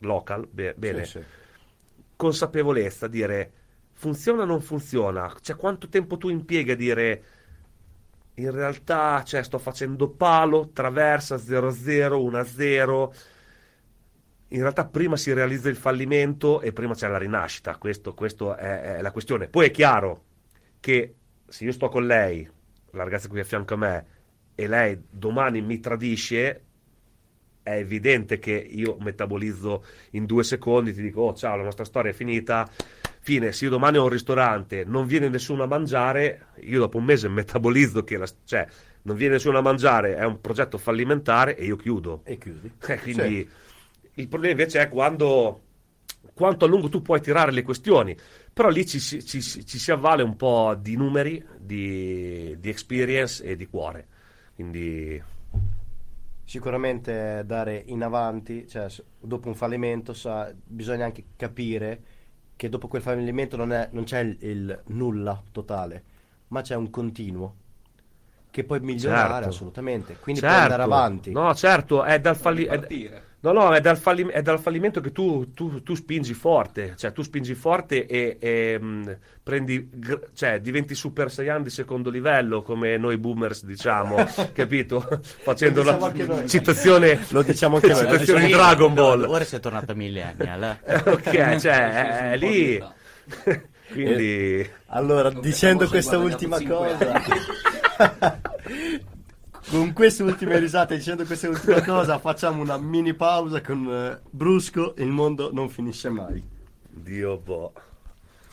local, 0.00 0.46
be- 0.50 0.74
bene, 0.76 1.02
Sì, 1.04 1.04
sì. 1.04 1.24
consapevolezza, 2.16 3.06
dire 3.08 3.52
funziona 3.98 4.42
o 4.42 4.44
non 4.44 4.60
funziona, 4.60 5.34
cioè 5.40 5.56
quanto 5.56 5.88
tempo 5.88 6.16
tu 6.18 6.28
impieghi 6.28 6.70
a 6.70 6.76
dire 6.76 7.24
in 8.34 8.52
realtà 8.52 9.24
cioè, 9.24 9.42
sto 9.42 9.58
facendo 9.58 10.08
palo, 10.08 10.70
traversa 10.72 11.34
0-0, 11.34 12.14
1-0. 12.14 13.10
In 14.50 14.60
realtà 14.60 14.86
prima 14.86 15.16
si 15.16 15.32
realizza 15.32 15.68
il 15.68 15.74
fallimento 15.74 16.60
e 16.60 16.72
prima 16.72 16.94
c'è 16.94 17.08
la 17.08 17.18
rinascita, 17.18 17.76
questo, 17.76 18.14
questo 18.14 18.54
è, 18.54 18.98
è 18.98 19.02
la 19.02 19.10
questione. 19.10 19.48
Poi 19.48 19.66
è 19.66 19.70
chiaro 19.72 20.22
che 20.78 21.16
se 21.48 21.64
io 21.64 21.72
sto 21.72 21.88
con 21.88 22.06
lei, 22.06 22.48
la 22.92 23.02
ragazza 23.02 23.26
qui 23.26 23.40
a 23.40 23.44
fianco 23.44 23.74
a 23.74 23.78
me, 23.78 24.06
e 24.54 24.68
lei 24.68 24.96
domani 25.10 25.60
mi 25.60 25.80
tradisce, 25.80 26.62
è 27.64 27.72
evidente 27.72 28.38
che 28.38 28.52
io 28.52 28.96
metabolizzo 29.00 29.84
in 30.12 30.24
due 30.24 30.44
secondi, 30.44 30.94
ti 30.94 31.02
dico, 31.02 31.22
oh 31.22 31.34
ciao, 31.34 31.56
la 31.56 31.64
nostra 31.64 31.84
storia 31.84 32.12
è 32.12 32.14
finita, 32.14 32.70
fine, 33.28 33.52
se 33.52 33.64
io 33.64 33.70
domani 33.70 33.98
ho 33.98 34.04
un 34.04 34.08
ristorante, 34.08 34.84
non 34.84 35.06
viene 35.06 35.28
nessuno 35.28 35.62
a 35.62 35.66
mangiare, 35.66 36.46
io 36.60 36.78
dopo 36.80 36.96
un 36.96 37.04
mese 37.04 37.28
metabolizzo 37.28 38.02
che 38.02 38.16
la, 38.16 38.26
cioè, 38.44 38.66
non 39.02 39.16
viene 39.16 39.34
nessuno 39.34 39.58
a 39.58 39.60
mangiare, 39.60 40.16
è 40.16 40.24
un 40.24 40.40
progetto 40.40 40.78
fallimentare 40.78 41.56
e 41.56 41.66
io 41.66 41.76
chiudo. 41.76 42.22
E 42.24 42.38
chiudi. 42.38 42.72
Eh, 42.86 42.98
quindi 43.00 43.48
il 44.14 44.28
problema 44.28 44.52
invece 44.52 44.80
è 44.80 44.88
quando 44.88 45.62
quanto 46.32 46.64
a 46.64 46.68
lungo 46.68 46.88
tu 46.88 47.02
puoi 47.02 47.20
tirare 47.20 47.52
le 47.52 47.62
questioni, 47.62 48.16
però 48.52 48.68
lì 48.70 48.86
ci, 48.86 48.98
si- 49.00 49.24
ci 49.24 49.40
si- 49.42 49.66
ci 49.66 49.78
si 49.78 49.90
avvale 49.90 50.22
un 50.22 50.36
po' 50.36 50.74
di 50.80 50.96
numeri, 50.96 51.44
di, 51.58 52.56
di 52.58 52.68
experience 52.68 53.42
e 53.44 53.56
di 53.56 53.66
cuore. 53.66 54.06
Quindi 54.54 55.22
Sicuramente 56.44 57.42
dare 57.44 57.82
in 57.88 58.02
avanti, 58.02 58.66
cioè 58.66 58.86
dopo 59.20 59.48
un 59.48 59.54
fallimento 59.54 60.14
sa- 60.14 60.50
bisogna 60.64 61.04
anche 61.04 61.26
capire 61.36 62.02
che 62.58 62.68
dopo 62.68 62.88
quel 62.88 63.02
fallimento 63.02 63.56
non, 63.56 63.72
è- 63.72 63.88
non 63.92 64.04
c'è 64.04 64.18
il, 64.20 64.36
il 64.42 64.82
nulla 64.88 65.42
totale, 65.52 66.04
ma 66.48 66.60
c'è 66.62 66.74
un 66.76 66.90
continuo 66.90 67.54
che 68.50 68.64
puoi 68.64 68.80
migliorare 68.80 69.44
Certo. 69.44 69.48
assolutamente. 69.48 70.18
Quindi 70.18 70.42
puoi 70.42 70.52
certo, 70.54 70.72
andare 70.72 70.82
avanti. 70.82 71.30
No, 71.32 71.54
certo, 71.54 72.02
è 72.04 72.20
dal, 72.20 72.36
falli- 72.36 72.64
è- 72.64 72.80
Partire. 72.80 73.24
No, 73.40 73.52
no, 73.52 73.72
è 73.74 73.80
dal, 73.80 73.96
falli- 73.96 74.26
è 74.28 74.42
dal 74.42 74.58
fallimento 74.60 75.00
che 75.00 75.12
tu, 75.12 75.52
tu- 75.54 75.82
tu 75.82 75.94
spingi 75.94 76.34
forte, 76.34 76.94
cioè 76.96 77.12
tu 77.12 77.22
spingi 77.22 77.54
forte 77.54 78.06
e, 78.06 78.36
e, 78.40 78.78
mh, 78.78 79.16
prendi, 79.42 79.88
gr- 79.92 80.30
cioè 80.34 80.60
diventi 80.60 80.94
Super 80.94 81.30
Saiyan 81.30 81.62
di 81.62 81.70
secondo 81.70 82.10
livello, 82.10 82.62
come 82.62 82.96
noi 82.96 83.16
boomers 83.16 83.64
diciamo, 83.64 84.16
capito? 84.52 85.00
Facendo 85.22 85.82
diciamo 85.82 86.06
la 86.06 86.24
noi. 86.24 86.48
citazione, 86.48 87.18
Lo 87.30 87.42
diciamo 87.42 87.76
anche 87.76 87.88
noi. 87.88 87.96
citazione 87.98 88.40
di 88.40 88.46
Sì, 88.46 88.52
Dragon 88.52 88.92
no, 88.92 88.94
Ball. 89.02 89.24
Ora 89.24 89.44
sei 89.44 89.60
tornato 89.60 89.92
a 89.92 89.94
millennial. 89.94 90.62
eh. 90.84 90.92
Eh, 90.94 90.96
ok, 91.10 91.56
cioè, 91.56 92.30
è 92.32 92.38
di 92.38 92.46
lì. 92.46 92.84
Quindi, 93.90 94.68
Allora, 94.86 95.30
Lo 95.30 95.40
dicendo 95.40 95.86
questa 95.88 96.18
ultima 96.18 96.60
cosa, 96.62 97.22
con 99.70 99.92
queste 99.92 100.22
ultime 100.22 100.58
risate, 100.58 100.96
dicendo 100.96 101.24
questa 101.24 101.48
ultima 101.48 101.82
cosa, 101.82 102.18
facciamo 102.18 102.62
una 102.62 102.78
mini 102.78 103.14
pausa 103.14 103.60
con 103.60 103.86
eh, 103.90 104.20
Brusco. 104.30 104.94
Il 104.98 105.08
mondo 105.08 105.50
non 105.52 105.68
finisce 105.68 106.08
mai. 106.08 106.42
Dio 106.88 107.36
boh. 107.38 107.72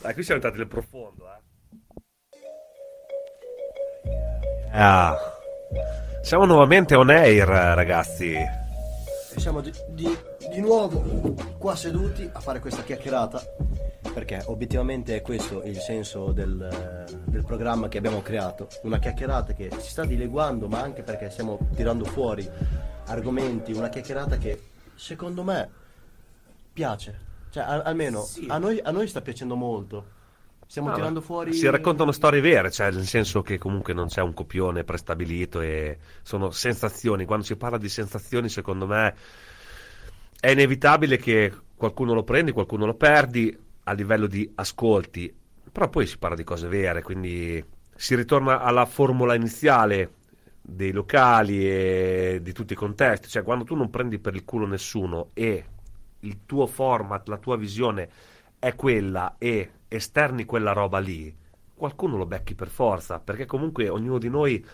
Dai, 0.00 0.14
qui 0.14 0.22
siamo 0.22 0.40
entrati 0.40 0.58
nel 0.58 0.68
profondo, 0.68 1.24
eh. 1.26 1.44
Ah. 4.72 5.16
Siamo 6.22 6.44
nuovamente 6.44 6.94
on 6.94 7.08
air, 7.10 7.46
ragazzi. 7.46 8.36
Siamo 9.36 9.60
di, 9.60 9.72
di- 9.90 10.18
di 10.50 10.60
nuovo 10.60 11.34
qua 11.58 11.74
seduti 11.76 12.28
a 12.32 12.40
fare 12.40 12.60
questa 12.60 12.82
chiacchierata. 12.82 13.42
Perché 14.12 14.42
obiettivamente 14.46 15.16
è 15.16 15.20
questo 15.22 15.62
il 15.64 15.76
senso 15.78 16.32
del, 16.32 17.04
del 17.26 17.44
programma 17.44 17.88
che 17.88 17.98
abbiamo 17.98 18.22
creato. 18.22 18.68
Una 18.82 18.98
chiacchierata 18.98 19.52
che 19.52 19.70
si 19.78 19.90
sta 19.90 20.04
dileguando, 20.04 20.68
ma 20.68 20.80
anche 20.80 21.02
perché 21.02 21.28
stiamo 21.28 21.58
tirando 21.74 22.04
fuori 22.04 22.48
argomenti. 23.06 23.72
Una 23.72 23.88
chiacchierata 23.88 24.38
che 24.38 24.60
secondo 24.94 25.42
me 25.42 25.68
piace. 26.72 27.24
Cioè, 27.50 27.62
al- 27.64 27.82
almeno 27.84 28.22
Sì. 28.22 28.46
a, 28.48 28.58
noi, 28.58 28.80
a 28.82 28.90
noi 28.90 29.06
sta 29.06 29.20
piacendo 29.20 29.54
molto. 29.54 30.14
Stiamo 30.66 30.88
No, 30.88 30.94
tirando 30.94 31.20
fuori. 31.20 31.52
Si 31.52 31.68
raccontano 31.68 32.10
storie 32.10 32.40
vere, 32.40 32.70
cioè 32.72 32.90
nel 32.90 33.06
senso 33.06 33.40
che 33.42 33.56
comunque 33.56 33.92
non 33.92 34.08
c'è 34.08 34.20
un 34.20 34.34
copione 34.34 34.82
prestabilito 34.82 35.60
e 35.60 35.98
sono 36.22 36.50
sensazioni. 36.50 37.24
Quando 37.24 37.44
si 37.44 37.54
parla 37.56 37.78
di 37.78 37.88
sensazioni, 37.88 38.48
secondo 38.48 38.86
me 38.86 39.14
è 40.40 40.50
inevitabile 40.50 41.16
che 41.16 41.52
qualcuno 41.74 42.14
lo 42.14 42.24
prendi, 42.24 42.52
qualcuno 42.52 42.86
lo 42.86 42.94
perdi 42.94 43.56
a 43.84 43.92
livello 43.92 44.26
di 44.26 44.50
ascolti, 44.56 45.32
però 45.70 45.88
poi 45.88 46.06
si 46.06 46.18
parla 46.18 46.36
di 46.36 46.44
cose 46.44 46.68
vere, 46.68 47.02
quindi 47.02 47.64
si 47.94 48.14
ritorna 48.14 48.60
alla 48.60 48.86
formula 48.86 49.34
iniziale 49.34 50.12
dei 50.60 50.90
locali 50.90 51.68
e 51.68 52.40
di 52.42 52.52
tutti 52.52 52.72
i 52.72 52.76
contesti, 52.76 53.28
cioè 53.28 53.42
quando 53.42 53.64
tu 53.64 53.74
non 53.74 53.90
prendi 53.90 54.18
per 54.18 54.34
il 54.34 54.44
culo 54.44 54.66
nessuno 54.66 55.30
e 55.34 55.64
il 56.20 56.40
tuo 56.44 56.66
format, 56.66 57.28
la 57.28 57.38
tua 57.38 57.56
visione 57.56 58.08
è 58.58 58.74
quella 58.74 59.36
e 59.38 59.70
esterni 59.88 60.44
quella 60.44 60.72
roba 60.72 60.98
lì, 60.98 61.34
qualcuno 61.74 62.16
lo 62.16 62.26
becchi 62.26 62.54
per 62.54 62.68
forza, 62.68 63.20
perché 63.20 63.46
comunque 63.46 63.88
ognuno 63.88 64.18
di 64.18 64.28
noi 64.28 64.64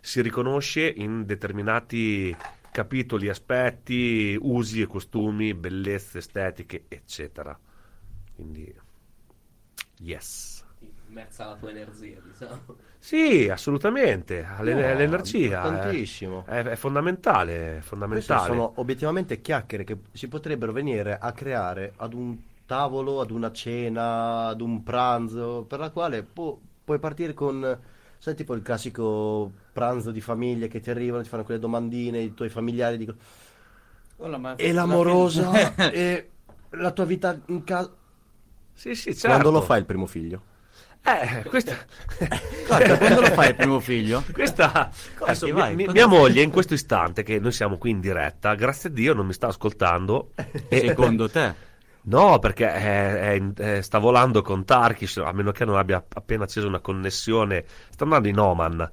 si 0.00 0.20
riconosce 0.20 0.86
in 0.96 1.24
determinati 1.24 2.36
capitoli, 2.70 3.28
aspetti, 3.28 4.36
usi 4.40 4.80
e 4.82 4.86
costumi, 4.86 5.54
bellezze, 5.54 6.18
estetiche, 6.18 6.84
eccetera. 6.88 7.58
Quindi, 8.34 8.74
yes. 10.00 10.64
Immersa 11.08 11.46
la 11.46 11.56
tua 11.56 11.70
energia, 11.70 12.20
diciamo. 12.20 12.76
Sì, 13.00 13.48
assolutamente, 13.48 14.46
l'e- 14.60 14.74
No, 14.74 14.94
l'energia 14.94 15.80
è, 15.90 16.04
Importantissimo. 16.04 16.44
è- 16.44 16.62
è 16.64 16.76
fondamentale, 16.76 17.78
è 17.78 17.80
Queste 18.10 18.38
fondamentale. 18.38 18.38
sono 18.38 18.72
obiettivamente 18.80 19.40
chiacchiere 19.40 19.84
che 19.84 19.98
si 20.12 20.28
potrebbero 20.28 20.72
venire 20.72 21.16
a 21.18 21.32
creare 21.32 21.92
ad 21.96 22.14
un 22.14 22.36
tavolo, 22.66 23.20
ad 23.20 23.30
una 23.30 23.52
cena, 23.52 24.46
ad 24.48 24.60
un 24.60 24.82
pranzo, 24.82 25.64
per 25.66 25.78
la 25.78 25.90
quale 25.90 26.22
pu- 26.22 26.58
puoi 26.84 26.98
partire 26.98 27.34
con, 27.34 27.78
sai, 28.18 28.34
tipo 28.34 28.54
il 28.54 28.62
classico 28.62 29.50
pranzo 29.72 30.10
di 30.10 30.20
famiglia 30.20 30.66
che 30.66 30.80
ti 30.80 30.90
arrivano, 30.90 31.22
ti 31.22 31.28
fanno 31.28 31.44
quelle 31.44 31.60
domandine, 31.60 32.20
i 32.20 32.34
tuoi 32.34 32.48
familiari 32.48 32.96
dicono 32.96 33.18
e 34.56 34.72
l'amorosa 34.72 35.74
e 35.90 36.28
la 36.70 36.90
tua 36.90 37.04
vita 37.04 37.38
in 37.46 37.64
casa. 37.64 37.90
Sì, 38.74 38.94
sì, 38.94 39.12
certo. 39.14 39.28
Quando 39.28 39.50
lo 39.50 39.60
fai 39.60 39.78
il 39.80 39.84
primo 39.86 40.06
figlio? 40.06 40.42
Eh, 41.02 41.42
questa... 41.48 41.76
Guarda, 42.66 42.98
quando 42.98 43.20
lo 43.22 43.26
fai 43.28 43.48
il 43.50 43.54
primo 43.54 43.80
figlio? 43.80 44.22
Questa 44.30 44.90
adesso, 45.20 45.46
ti 45.46 45.52
mi- 45.52 45.58
vai? 45.58 45.74
mi- 45.74 45.84
Cosa- 45.86 45.96
mia 45.96 46.06
moglie 46.06 46.42
in 46.42 46.50
questo 46.50 46.74
istante 46.74 47.22
che 47.22 47.38
noi 47.38 47.52
siamo 47.52 47.78
qui 47.78 47.90
in 47.90 48.00
diretta, 48.00 48.54
grazie 48.54 48.90
a 48.90 48.92
Dio 48.92 49.14
non 49.14 49.26
mi 49.26 49.32
sta 49.32 49.46
ascoltando. 49.46 50.32
E- 50.68 50.80
Secondo 50.80 51.28
te? 51.30 51.54
No, 52.10 52.38
perché 52.38 52.66
è- 52.72 53.20
è 53.20 53.30
in- 53.32 53.52
è- 53.56 53.80
sta 53.82 53.98
volando 53.98 54.40
con 54.40 54.64
Tarkish, 54.64 55.18
a 55.18 55.32
meno 55.32 55.50
che 55.52 55.64
non 55.66 55.76
abbia 55.76 56.02
appena 56.08 56.44
acceso 56.44 56.66
una 56.66 56.80
connessione. 56.80 57.64
Sta 57.90 58.04
andando 58.04 58.28
in 58.28 58.38
Oman 58.38 58.90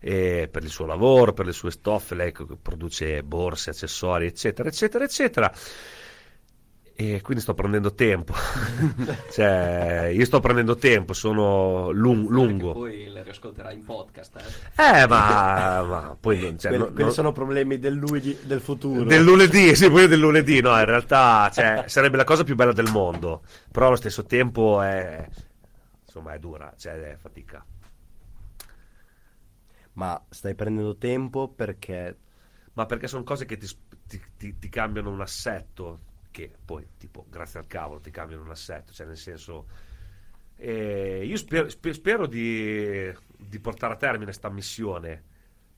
eh, 0.00 0.48
per 0.50 0.62
il 0.62 0.68
suo 0.70 0.84
lavoro, 0.86 1.32
per 1.32 1.46
le 1.46 1.52
sue 1.52 1.70
stoffe, 1.70 2.14
lei 2.14 2.32
produce 2.60 3.22
borse, 3.22 3.70
accessori, 3.70 4.26
eccetera, 4.26 4.68
eccetera, 4.68 5.04
eccetera. 5.04 5.52
E 6.96 7.20
quindi 7.22 7.42
sto 7.42 7.54
prendendo 7.54 7.92
tempo. 7.94 8.34
cioè, 9.32 10.12
io 10.14 10.24
sto 10.24 10.38
prendendo 10.38 10.76
tempo, 10.76 11.12
sono 11.12 11.90
lung- 11.90 12.26
Che 12.28 12.32
lungo. 12.32 12.72
poi 12.72 13.08
le 13.10 13.24
riascolterai 13.24 13.74
in 13.74 13.84
podcast, 13.84 14.36
eh. 14.36 15.00
Eh, 15.02 15.06
ma, 15.08 15.82
ma 15.82 16.16
poi 16.20 16.40
non, 16.40 16.58
cioè, 16.58 16.70
quelli 16.70 16.78
non- 16.84 16.92
quelli 16.92 17.04
non- 17.06 17.12
sono 17.12 17.32
problemi 17.32 17.78
del 17.80 17.94
lui 17.94 18.38
del 18.44 18.60
futuro. 18.60 19.02
del 19.02 19.24
lunedì, 19.24 19.74
sì, 19.76 19.88
quello 19.90 20.06
del 20.06 20.20
lunedì, 20.20 20.60
no, 20.60 20.78
in 20.78 20.84
realtà 20.84 21.50
cioè, 21.52 21.84
sarebbe 21.88 22.16
la 22.16 22.22
cosa 22.24 22.44
più 22.44 22.54
bella 22.54 22.72
del 22.72 22.88
mondo, 22.92 23.42
però 23.72 23.88
allo 23.88 23.96
stesso 23.96 24.24
tempo 24.24 24.80
è, 24.80 25.28
insomma, 26.06 26.34
è 26.34 26.38
dura, 26.38 26.72
cioè 26.76 26.92
è 26.94 27.16
fatica. 27.16 27.64
Ma 29.94 30.20
stai 30.28 30.54
prendendo 30.54 30.96
tempo 30.96 31.48
perché 31.48 32.18
Ma 32.74 32.86
perché 32.86 33.06
sono 33.06 33.22
cose 33.22 33.44
che 33.46 33.56
ti, 33.56 33.68
ti- 34.06 34.20
ti- 34.36 34.58
ti 34.58 34.68
cambiano 34.68 35.10
un 35.10 35.20
assetto, 35.20 35.98
che 36.34 36.50
poi, 36.64 36.84
tipo, 36.98 37.26
grazie 37.30 37.60
al 37.60 37.66
cavolo, 37.68 38.00
ti 38.00 38.10
cambiano 38.10 38.42
un 38.42 38.50
assetto, 38.50 38.92
cioè 38.92 39.06
nel 39.06 39.16
senso... 39.16 39.66
eh, 40.56 41.24
io 41.24 41.36
spero, 41.36 41.68
spe- 41.68 41.92
spero 41.94 42.26
di, 42.26 43.12
di 43.36 43.60
portare 43.60 43.94
a 43.94 43.96
termine 43.96 44.32
sta 44.32 44.48
missione, 44.50 45.22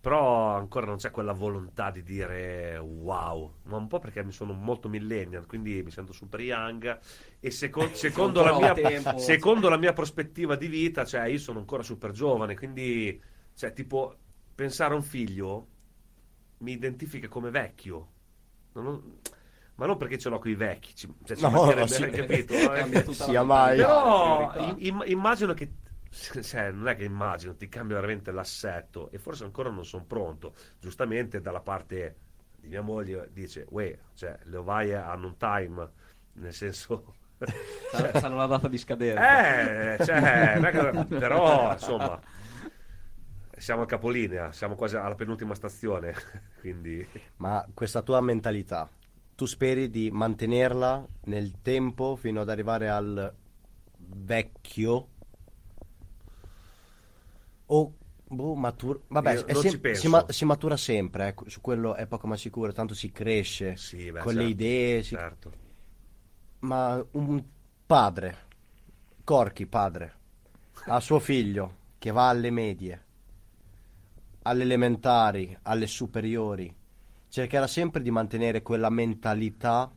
però 0.00 0.56
ancora 0.56 0.86
non 0.86 0.96
c'è 0.96 1.10
quella 1.10 1.32
volontà 1.32 1.90
di 1.90 2.02
dire 2.02 2.78
wow, 2.78 3.52
ma 3.64 3.76
un 3.76 3.88
po' 3.88 3.98
perché 3.98 4.24
mi 4.24 4.32
sono 4.32 4.52
molto 4.54 4.88
millennial, 4.88 5.46
quindi 5.46 5.82
mi 5.82 5.90
sento 5.90 6.12
super 6.14 6.40
young 6.40 6.98
e 7.40 7.50
seco- 7.50 7.90
secondo, 7.94 8.42
la 8.42 8.52
mia, 8.52 8.80
secondo 9.14 9.68
la 9.68 9.76
mia 9.78 9.92
prospettiva 9.92 10.56
di 10.56 10.68
vita, 10.68 11.04
cioè 11.04 11.26
io 11.26 11.38
sono 11.38 11.58
ancora 11.58 11.82
super 11.82 12.12
giovane, 12.12 12.56
quindi 12.56 13.20
cioè, 13.54 13.72
tipo 13.72 14.16
pensare 14.54 14.94
a 14.94 14.96
un 14.96 15.02
figlio 15.02 15.66
mi 16.58 16.72
identifica 16.72 17.28
come 17.28 17.50
vecchio. 17.50 18.08
Non 18.72 18.86
ho- 18.86 19.02
ma 19.76 19.86
non 19.86 19.96
perché 19.96 20.18
ce 20.18 20.28
l'ho 20.28 20.38
con 20.38 20.50
i 20.50 20.54
vecchi, 20.54 20.94
ci, 20.94 21.12
cioè, 21.24 21.36
ci 21.36 21.42
No, 21.42 21.50
mancherebbe, 21.50 21.86
sì. 21.88 22.10
capito? 22.10 22.54
Tutta 23.04 23.12
sia 23.12 23.40
la 23.40 23.42
mai. 23.44 23.76
Però 23.76 24.74
im- 24.78 25.04
immagino 25.06 25.54
che, 25.54 25.70
cioè, 26.42 26.70
non 26.70 26.88
è 26.88 26.96
che 26.96 27.04
immagino, 27.04 27.54
ti 27.56 27.68
cambia 27.68 27.96
veramente 27.96 28.30
l'assetto 28.32 29.10
e 29.10 29.18
forse 29.18 29.44
ancora 29.44 29.70
non 29.70 29.84
sono 29.84 30.04
pronto. 30.04 30.54
Giustamente 30.80 31.40
dalla 31.40 31.60
parte 31.60 32.16
di 32.56 32.68
mia 32.68 32.82
moglie 32.82 33.28
dice, 33.32 33.66
uè, 33.70 33.96
cioè, 34.14 34.38
le 34.44 34.56
ovaie 34.56 34.96
hanno 34.96 35.26
un 35.28 35.36
time, 35.36 35.90
nel 36.34 36.52
senso... 36.54 37.14
Sa- 37.92 38.18
Sanno 38.18 38.36
la 38.36 38.46
data 38.46 38.66
di 38.68 38.78
scadenza. 38.78 39.96
Eh, 39.98 40.04
cioè, 40.04 40.58
che- 40.72 41.04
però 41.18 41.72
insomma, 41.72 42.18
siamo 43.58 43.82
al 43.82 43.86
capolinea, 43.86 44.52
siamo 44.52 44.74
quasi 44.74 44.96
alla 44.96 45.14
penultima 45.14 45.54
stazione, 45.54 46.14
quindi 46.60 47.06
Ma 47.36 47.66
questa 47.74 48.02
tua 48.02 48.20
mentalità, 48.20 48.88
tu 49.36 49.46
speri 49.46 49.90
di 49.90 50.10
mantenerla 50.10 51.06
nel 51.26 51.60
tempo 51.62 52.16
fino 52.16 52.40
ad 52.40 52.50
arrivare 52.50 52.88
al 52.90 53.32
vecchio? 53.98 55.08
O 57.68 57.92
boh, 58.28 58.54
matur- 58.54 59.02
Vabbè, 59.08 59.54
sem- 59.54 59.92
si, 59.92 60.08
ma- 60.08 60.24
si 60.28 60.44
matura 60.44 60.76
sempre, 60.76 61.28
ecco, 61.28 61.48
su 61.48 61.60
quello 61.60 61.94
è 61.94 62.06
poco 62.06 62.26
ma 62.26 62.36
sicuro, 62.36 62.72
tanto 62.72 62.94
si 62.94 63.10
cresce 63.10 63.76
sì, 63.76 64.10
beh, 64.10 64.18
con 64.18 64.32
certo, 64.32 64.38
le 64.38 64.44
idee. 64.44 65.02
si- 65.02 65.14
certo. 65.14 65.52
Ma 66.60 67.02
un 67.12 67.42
padre, 67.86 68.36
Corchi 69.24 69.66
padre, 69.66 70.14
ha 70.86 71.00
suo 71.00 71.18
figlio 71.18 71.76
che 71.98 72.10
va 72.10 72.28
alle 72.28 72.50
medie, 72.50 73.04
alle 74.42 74.62
elementari, 74.62 75.56
alle 75.62 75.86
superiori, 75.86 76.74
cercherà 77.28 77.66
sempre 77.66 78.02
di 78.02 78.10
mantenere 78.10 78.62
quella 78.62 78.90
mentalità 78.90 79.90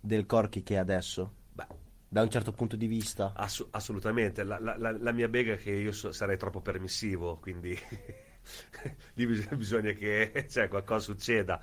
del 0.00 0.26
Corchi 0.26 0.62
che 0.62 0.74
è 0.74 0.78
adesso, 0.78 1.32
Beh, 1.54 1.66
da 2.08 2.22
un 2.22 2.30
certo 2.30 2.52
punto 2.52 2.76
di 2.76 2.86
vista. 2.86 3.32
Assu- 3.32 3.68
assolutamente, 3.70 4.42
la, 4.44 4.58
la- 4.60 4.76
la- 4.76 4.96
la 4.98 5.12
mia 5.12 5.28
bega 5.28 5.54
è 5.54 5.56
che 5.56 5.70
io 5.70 5.92
so- 5.92 6.12
sarei 6.12 6.36
troppo 6.36 6.60
permissivo, 6.60 7.38
quindi 7.38 7.76
lì 9.14 9.26
bis- 9.26 9.54
bisogna 9.54 9.92
che 9.92 10.46
cioè, 10.50 10.68
qualcosa 10.68 11.00
succeda. 11.12 11.60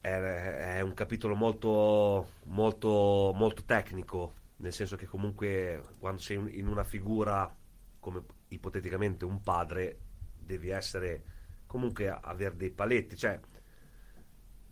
È, 0.00 0.08
è 0.08 0.80
un 0.80 0.94
capitolo 0.94 1.34
molto, 1.34 2.30
molto, 2.44 3.32
molto 3.34 3.64
tecnico, 3.64 4.34
nel 4.56 4.72
senso 4.72 4.96
che 4.96 5.04
comunque 5.06 5.82
quando 5.98 6.20
sei 6.22 6.58
in 6.58 6.66
una 6.68 6.84
figura 6.84 7.54
come 7.98 8.24
ipoteticamente 8.48 9.26
un 9.26 9.42
padre, 9.42 9.98
devi 10.38 10.70
essere 10.70 11.24
comunque 11.70 12.08
avere 12.08 12.56
dei 12.56 12.70
paletti, 12.70 13.16
cioè 13.16 13.38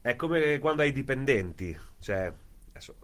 è 0.00 0.16
come 0.16 0.58
quando 0.58 0.82
hai 0.82 0.90
dipendenti, 0.90 1.76
cioè 2.00 2.34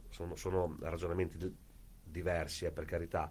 sono, 0.09 0.35
sono 0.35 0.77
ragionamenti 0.81 1.39
di- 1.39 1.55
diversi, 2.03 2.65
eh, 2.65 2.73
per 2.73 2.87
carità. 2.87 3.31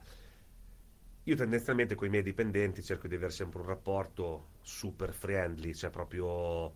Io 1.23 1.35
tendenzialmente 1.35 1.95
con 1.95 2.07
i 2.07 2.09
miei 2.09 2.23
dipendenti 2.23 2.81
cerco 2.81 3.09
di 3.09 3.15
avere 3.15 3.31
sempre 3.31 3.59
un 3.59 3.67
rapporto 3.67 4.51
super 4.61 5.13
friendly, 5.13 5.73
cioè 5.73 5.89
proprio 5.89 6.73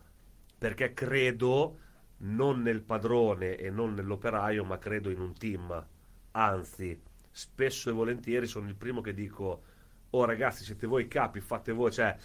perché 0.57 0.93
credo 0.93 1.79
non 2.19 2.61
nel 2.61 2.81
padrone 2.81 3.55
e 3.55 3.69
non 3.69 3.93
nell'operaio, 3.93 4.65
ma 4.65 4.77
credo 4.77 5.09
in 5.09 5.21
un 5.21 5.33
team. 5.33 5.87
Anzi, 6.31 7.01
spesso 7.31 7.89
e 7.89 7.93
volentieri 7.93 8.47
sono 8.47 8.67
il 8.67 8.75
primo 8.75 8.99
che 8.99 9.13
dico: 9.13 9.63
Oh 10.09 10.25
ragazzi, 10.25 10.65
siete 10.65 10.87
voi 10.87 11.07
capi, 11.07 11.39
fate 11.39 11.71
voi, 11.71 11.91
cioè 11.91 12.17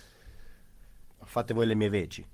Fate 1.25 1.55
voi 1.55 1.67
le 1.67 1.75
mie 1.75 1.89
veci. 1.89 2.27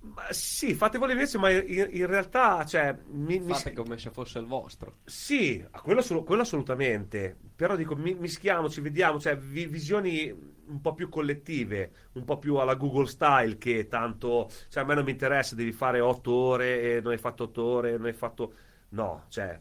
ma 0.00 0.24
sì, 0.32 0.74
fate 0.74 0.98
voi 0.98 1.08
le 1.08 1.12
invece, 1.14 1.38
ma 1.38 1.50
in, 1.50 1.88
in 1.90 2.06
realtà, 2.06 2.64
cioè, 2.64 2.96
mi, 3.06 3.38
mi- 3.40 3.54
Fate 3.54 3.72
come 3.72 3.98
se 3.98 4.10
fosse 4.10 4.38
il 4.40 4.46
vostro. 4.46 4.98
Sì, 5.04 5.64
quello, 5.82 6.02
quello 6.24 6.42
assolutamente. 6.42 7.36
Però 7.54 7.76
dico, 7.76 7.96
mi- 7.96 8.14
mischiamoci, 8.14 8.80
vediamo, 8.80 9.18
cioè, 9.20 9.36
vi- 9.36 9.66
visioni 9.66 10.30
un 10.66 10.80
po' 10.80 10.94
più 10.94 11.08
collettive, 11.08 11.92
un 12.12 12.24
po' 12.24 12.38
più 12.38 12.56
alla 12.56 12.74
Google 12.76 13.06
style, 13.06 13.58
che 13.58 13.88
tanto, 13.88 14.48
cioè, 14.68 14.82
a 14.84 14.86
me 14.86 14.94
non 14.94 15.04
mi 15.04 15.10
interessa, 15.10 15.54
devi 15.54 15.72
fare 15.72 16.00
otto 16.00 16.32
ore 16.32 16.96
e 16.96 17.00
non 17.00 17.12
hai 17.12 17.18
fatto 17.18 17.44
otto 17.44 17.62
ore, 17.64 17.96
non 17.96 18.06
hai 18.06 18.12
fatto... 18.12 18.54
No, 18.90 19.24
cioè, 19.28 19.60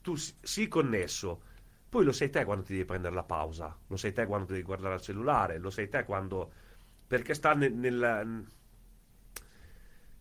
tu 0.00 0.14
sii 0.16 0.68
connesso. 0.68 1.42
Poi 1.88 2.04
lo 2.04 2.12
sai 2.12 2.30
te 2.30 2.44
quando 2.44 2.64
ti 2.64 2.72
devi 2.72 2.84
prendere 2.86 3.14
la 3.14 3.22
pausa, 3.24 3.76
lo 3.86 3.96
sai 3.96 4.12
te 4.12 4.26
quando 4.26 4.46
devi 4.52 4.62
guardare 4.62 4.94
il 4.94 5.00
cellulare, 5.02 5.58
lo 5.58 5.70
sai 5.70 5.88
te 5.88 6.04
quando... 6.04 6.52
Perché 7.12 7.34
sta 7.34 7.52
nel... 7.52 7.74
nel- 7.74 8.46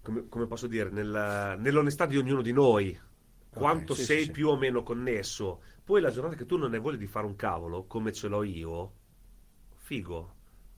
come, 0.02 0.28
come 0.28 0.48
posso 0.48 0.68
dire, 0.68 0.90
nel- 0.90 1.56
nell'onestà 1.60 2.06
di 2.06 2.18
ognuno 2.18 2.42
di 2.42 2.52
noi, 2.52 3.00
quanto 3.50 3.94
sì, 3.94 4.04
sei 4.04 4.18
sì, 4.20 4.24
sì. 4.26 4.32
più 4.32 4.50
o 4.50 4.58
meno 4.58 4.84
connesso. 4.84 5.62
Poi 5.84 6.02
la 6.02 6.12
giornata 6.12 6.36
che 6.36 6.46
tu 6.46 6.58
non 6.58 6.74
hai 6.74 6.80
voglia 6.80 6.98
di 6.98 7.08
fare 7.08 7.26
un 7.26 7.36
cavolo, 7.36 7.86
come 7.86 8.12
ce 8.12 8.28
l'ho 8.28 8.44
io, 8.44 8.92
figo. 9.78 10.36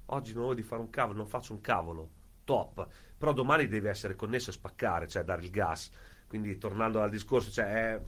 Oggi 0.08 0.34
non 0.34 0.44
ho 0.44 0.46
voglia 0.48 0.62
di 0.62 0.68
fare 0.68 0.82
un 0.82 0.90
cavolo, 0.90 1.18
non 1.18 1.28
faccio 1.28 1.54
un 1.54 1.62
cavolo. 1.62 2.10
Top. 2.44 2.88
Però 3.18 3.32
domani 3.34 3.68
devi 3.68 3.88
essere 3.88 4.16
connesso 4.16 4.50
e 4.50 4.54
spaccare, 4.54 5.08
cioè 5.08 5.24
dare 5.24 5.42
il 5.44 5.50
gas. 5.50 5.90
Quindi 6.28 6.58
tornando 6.58 7.02
al 7.02 7.10
discorso, 7.10 7.52
cioè 7.52 7.66
è, 7.66 8.02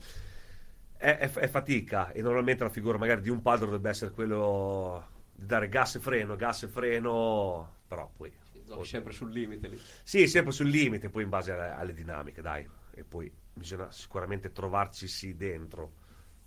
è- 0.96 1.18
è- 1.18 1.30
è 1.32 1.48
fatica 1.48 2.10
e 2.12 2.22
normalmente 2.22 2.64
la 2.64 2.70
figura 2.70 2.98
magari 2.98 3.20
di 3.22 3.28
un 3.30 3.42
padre 3.42 3.66
dovrebbe 3.66 3.90
essere 3.90 4.10
quello 4.12 5.06
di 5.34 5.46
dare 5.46 5.68
gas 5.68 5.96
e 5.96 6.00
freno, 6.00 6.36
gas 6.36 6.62
e 6.64 6.68
freno, 6.68 7.75
però 7.86 8.10
poi... 8.14 8.32
Giochi 8.64 8.88
sempre 8.88 9.12
sul 9.12 9.30
limite 9.30 9.68
lì. 9.68 9.80
Sì, 10.02 10.26
sempre 10.26 10.52
sul 10.52 10.68
limite, 10.68 11.08
poi 11.08 11.22
in 11.22 11.28
base 11.28 11.52
alle, 11.52 11.70
alle 11.70 11.92
dinamiche, 11.92 12.42
dai. 12.42 12.68
E 12.90 13.04
poi 13.04 13.32
bisogna 13.52 13.90
sicuramente 13.90 14.52
trovarci 14.52 15.06
sì 15.08 15.36
dentro, 15.36 15.92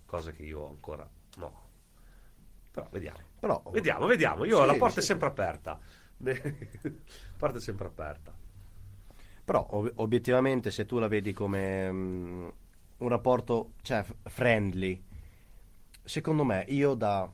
cosa 0.06 0.32
che 0.32 0.44
io 0.44 0.68
ancora 0.68 1.10
no. 1.38 1.68
Però 2.72 2.88
vediamo. 2.92 3.20
Però, 3.40 3.62
Vediamo, 3.70 4.06
vediamo. 4.06 4.46
Io 4.46 4.58
Sì, 4.58 4.66
la 4.66 4.76
porta 4.76 5.00
è 5.00 5.04
sì. 5.04 5.08
sempre 5.08 5.28
aperta. 5.28 5.80
la 6.18 6.92
porta 7.38 7.58
è 7.58 7.62
sempre 7.62 7.88
aperta. 7.88 8.34
Però 9.46 9.66
ob- 9.72 9.92
obiettivamente 9.96 10.72
se 10.72 10.86
tu 10.86 11.00
la 11.00 11.08
vedi 11.08 11.34
come 11.34 11.92
mm, 11.92 12.48
un 12.98 13.08
rapporto, 13.10 13.74
cioè 13.82 14.04
f- 14.04 14.14
friendly, 14.24 15.02
secondo 16.04 16.44
me 16.44 16.66
io 16.70 16.94
da 16.94 17.30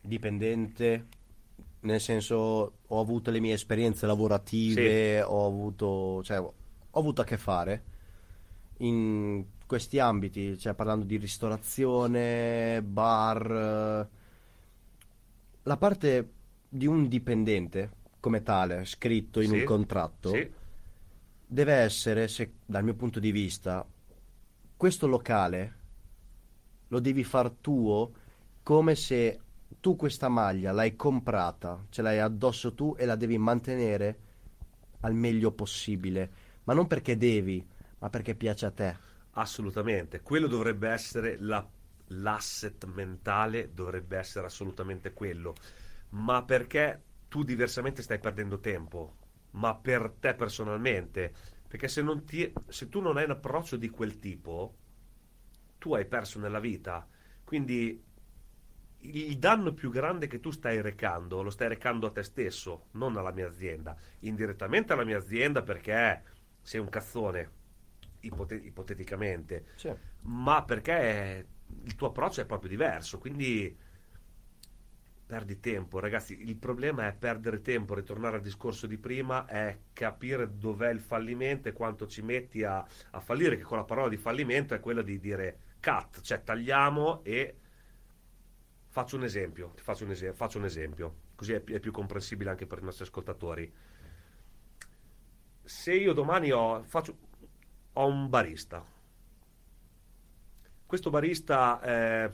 dipendente, 0.00 1.06
nel 1.88 2.00
senso 2.00 2.72
ho 2.86 3.00
avuto 3.00 3.30
le 3.30 3.40
mie 3.40 3.54
esperienze 3.54 4.06
lavorative, 4.06 5.22
ho 5.22 5.46
avuto, 5.46 6.22
cioè, 6.22 6.38
ho 6.40 6.54
avuto 6.92 7.20
a 7.22 7.24
che 7.24 7.36
fare 7.38 7.82
in 8.78 9.44
questi 9.66 9.98
ambiti, 9.98 10.58
cioè 10.58 10.74
parlando 10.74 11.04
di 11.04 11.16
ristorazione, 11.16 12.82
bar, 12.82 14.08
la 15.64 15.76
parte 15.76 16.32
di 16.68 16.86
un 16.86 17.08
dipendente 17.08 17.90
come 18.20 18.42
tale, 18.42 18.84
scritto 18.84 19.40
in 19.40 19.50
Sì, 19.50 19.52
un 19.52 19.62
contratto, 19.62 20.46
Sì, 20.46 20.50
deve 21.46 21.74
essere, 21.74 22.28
se- 22.28 22.52
dal 22.64 22.84
mio 22.84 22.94
punto 22.94 23.20
di 23.20 23.30
vista, 23.30 23.86
questo 24.76 25.06
locale 25.06 25.74
lo 26.88 27.00
devi 27.00 27.24
far 27.24 27.50
tuo 27.50 28.12
come 28.62 28.94
se 28.94 29.40
tu 29.88 29.96
questa 29.96 30.28
maglia 30.28 30.72
l'hai 30.72 30.96
comprata, 30.96 31.86
ce 31.90 32.02
l'hai 32.02 32.18
addosso 32.18 32.74
tu 32.74 32.94
e 32.98 33.06
la 33.06 33.16
devi 33.16 33.38
mantenere 33.38 34.18
al 35.00 35.14
meglio 35.14 35.52
possibile, 35.52 36.30
ma 36.64 36.74
non 36.74 36.86
perché 36.86 37.16
devi, 37.16 37.66
ma 38.00 38.10
perché 38.10 38.34
piace 38.34 38.66
a 38.66 38.70
te. 38.70 38.96
assolutamente. 39.32 40.20
Quello 40.22 40.46
dovrebbe 40.46 40.88
essere 40.88 41.36
la- 41.40 41.66
l'asset 42.08 42.84
mentale, 42.86 43.72
dovrebbe 43.72 44.16
essere 44.18 44.46
assolutamente 44.46 45.12
quello. 45.12 45.54
Ma 46.10 46.42
perché 46.44 47.02
tu 47.28 47.42
diversamente 47.44 48.02
stai 48.02 48.18
perdendo 48.18 48.60
tempo? 48.60 49.16
Ma 49.52 49.74
per 49.76 50.10
te 50.18 50.34
personalmente? 50.34 51.32
Perché 51.68 51.88
se, 51.88 52.02
non 52.02 52.24
ti, 52.24 52.52
se 52.68 52.88
tu 52.88 53.00
non 53.00 53.16
hai 53.16 53.24
un 53.24 53.30
approccio 53.32 53.76
di 53.76 53.90
quel 53.90 54.18
tipo, 54.18 54.76
tu 55.78 55.94
hai 55.94 56.06
perso 56.06 56.38
nella 56.38 56.60
vita. 56.60 57.06
Quindi 57.44 58.02
il 59.00 59.38
danno 59.38 59.72
più 59.72 59.90
grande 59.90 60.26
che 60.26 60.40
tu 60.40 60.50
stai 60.50 60.80
recando 60.80 61.42
lo 61.42 61.50
stai 61.50 61.68
recando 61.68 62.06
a 62.08 62.10
te 62.10 62.22
stesso, 62.22 62.86
non 62.92 63.16
alla 63.16 63.32
mia 63.32 63.46
azienda. 63.46 63.96
Indirettamente 64.20 64.92
alla 64.92 65.04
mia 65.04 65.18
azienda 65.18 65.62
perché 65.62 66.22
sei 66.60 66.80
un 66.80 66.88
cazzone, 66.88 67.50
ipote- 68.20 68.56
ipoteticamente, 68.56 69.66
ma 70.22 70.62
perché 70.64 71.46
il 71.84 71.94
tuo 71.94 72.08
approccio 72.08 72.40
è 72.40 72.46
proprio 72.46 72.70
diverso. 72.70 73.18
Quindi 73.18 73.76
perdi 75.26 75.60
tempo, 75.60 76.00
ragazzi. 76.00 76.40
Il 76.40 76.56
problema 76.56 77.06
è 77.06 77.12
perdere 77.14 77.60
tempo. 77.60 77.94
Ritornare 77.94 78.36
al 78.36 78.42
discorso 78.42 78.86
di 78.86 78.96
prima 78.96 79.46
è 79.46 79.78
capire 79.92 80.56
dov'è 80.56 80.90
il 80.90 81.00
fallimento 81.00 81.68
e 81.68 81.72
quanto 81.72 82.06
ci 82.06 82.22
metti 82.22 82.64
a, 82.64 82.84
a 83.10 83.20
fallire. 83.20 83.56
Che 83.56 83.62
con 83.62 83.76
la 83.78 83.84
parola 83.84 84.08
di 84.08 84.16
fallimento 84.16 84.74
è 84.74 84.80
quella 84.80 85.02
di 85.02 85.20
dire 85.20 85.58
cut, 85.80 86.22
cioè 86.22 86.42
tagliamo 86.42 87.22
e 87.24 87.56
faccio 88.98 89.14
un 89.14 89.22
esempio. 89.22 89.72
Faccio 89.76 90.04
un, 90.04 90.10
esempio, 90.10 90.36
faccio 90.36 90.58
un 90.58 90.64
esempio, 90.64 91.14
così 91.36 91.52
è, 91.52 91.62
è 91.62 91.78
più 91.78 91.92
comprensibile 91.92 92.50
anche 92.50 92.66
per 92.66 92.80
i 92.80 92.84
nostri 92.84 93.04
ascoltatori. 93.04 93.72
Se 95.62 95.94
io 95.94 96.12
domani 96.12 96.50
ho, 96.50 96.82
faccio, 96.82 97.16
ho 97.92 98.06
un 98.06 98.28
barista, 98.28 98.84
questo 100.84 101.10
barista 101.10 101.80
eh, 101.80 102.30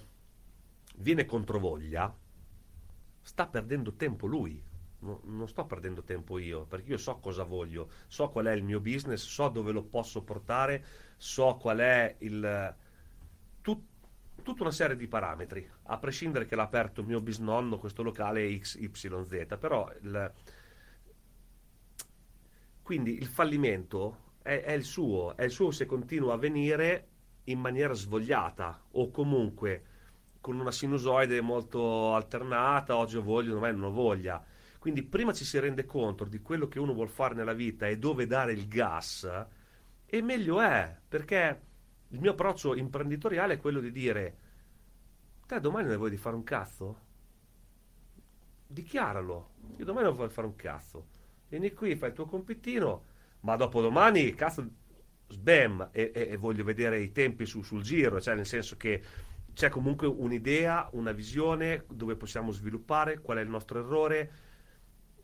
viene 0.96 1.26
controvoglia, 1.26 2.16
sta 3.20 3.46
perdendo 3.46 3.92
tempo 3.94 4.26
lui. 4.26 4.62
No- 5.00 5.20
non 5.24 5.46
sto 5.48 5.66
perdendo 5.66 6.02
tempo 6.02 6.38
io, 6.38 6.64
perché 6.64 6.92
io 6.92 6.96
so 6.96 7.18
cosa 7.18 7.44
voglio, 7.44 7.90
so 8.06 8.30
qual 8.30 8.46
è 8.46 8.52
il 8.52 8.62
mio 8.62 8.80
business, 8.80 9.22
so 9.22 9.50
dove 9.50 9.70
lo 9.70 9.82
posso 9.82 10.22
portare, 10.22 10.82
so 11.18 11.56
qual 11.56 11.78
è 11.78 12.16
il... 12.20 12.74
tu- 14.44 14.52
tutta 14.52 14.62
una 14.62 14.70
serie 14.70 14.94
di 14.94 15.08
parametri, 15.08 15.68
a 15.84 15.98
prescindere 15.98 16.44
che 16.44 16.54
l'ha 16.54 16.62
aperto 16.62 17.02
mio 17.02 17.20
bisnonno 17.20 17.78
questo 17.78 18.02
locale 18.02 18.56
XYZ, 18.58 19.56
però 19.58 19.90
il, 20.02 20.32
quindi 22.82 23.16
il 23.16 23.26
fallimento 23.26 24.32
è, 24.42 24.62
è 24.62 24.72
il 24.72 24.84
suo, 24.84 25.34
è 25.34 25.44
il 25.44 25.50
suo 25.50 25.70
se 25.70 25.86
continua 25.86 26.32
a 26.32 26.34
avvenire 26.34 27.08
in 27.44 27.58
maniera 27.58 27.94
svogliata 27.94 28.80
o 28.92 29.10
comunque 29.10 29.84
con 30.40 30.60
una 30.60 30.70
sinusoide 30.70 31.40
molto 31.40 32.14
alternata, 32.14 32.96
oggi 32.96 33.16
ho 33.16 33.22
voglia, 33.22 33.54
domani 33.54 33.78
non 33.78 33.90
ho 33.90 33.92
voglia. 33.92 34.44
Quindi 34.78 35.02
prima 35.02 35.32
ci 35.32 35.46
si 35.46 35.58
rende 35.58 35.86
conto 35.86 36.24
di 36.24 36.42
quello 36.42 36.68
che 36.68 36.78
uno 36.78 36.92
vuole 36.92 37.08
fare 37.08 37.34
nella 37.34 37.54
vita 37.54 37.88
e 37.88 37.96
dove 37.96 38.26
dare 38.26 38.52
il 38.52 38.68
gas, 38.68 39.26
e 40.04 40.22
meglio 40.22 40.60
è, 40.60 40.94
perché 41.08 41.60
il 42.08 42.20
mio 42.20 42.32
approccio 42.32 42.74
imprenditoriale 42.74 43.54
è 43.54 43.58
quello 43.60 43.80
di 43.80 43.90
dire, 43.92 44.36
te 45.46 45.60
domani 45.60 45.88
ne 45.88 45.96
vuoi 45.96 46.10
di 46.10 46.16
fare 46.16 46.36
un 46.36 46.44
cazzo? 46.44 46.98
Dichiaralo, 48.66 49.50
io 49.76 49.84
domani 49.84 50.06
non 50.06 50.16
voglio 50.16 50.30
fare 50.30 50.46
un 50.46 50.56
cazzo. 50.56 51.06
Vieni 51.48 51.72
qui, 51.72 51.94
fai 51.96 52.08
il 52.08 52.14
tuo 52.14 52.26
compitino, 52.26 53.04
ma 53.40 53.56
dopo 53.56 53.80
domani, 53.80 54.34
cazzo, 54.34 54.68
sbam, 55.28 55.90
e, 55.92 56.10
e- 56.14 56.28
e 56.30 56.36
voglio 56.36 56.64
vedere 56.64 57.00
i 57.00 57.12
tempi 57.12 57.46
su- 57.46 57.62
sul 57.62 57.82
giro, 57.82 58.20
cioè 58.20 58.34
nel 58.34 58.46
senso 58.46 58.76
che 58.76 59.02
c'è 59.52 59.68
comunque 59.68 60.06
un'idea, 60.08 60.88
una 60.92 61.12
visione 61.12 61.84
dove 61.88 62.16
possiamo 62.16 62.50
sviluppare, 62.50 63.20
qual 63.20 63.38
è 63.38 63.42
il 63.42 63.48
nostro 63.48 63.78
errore. 63.78 64.32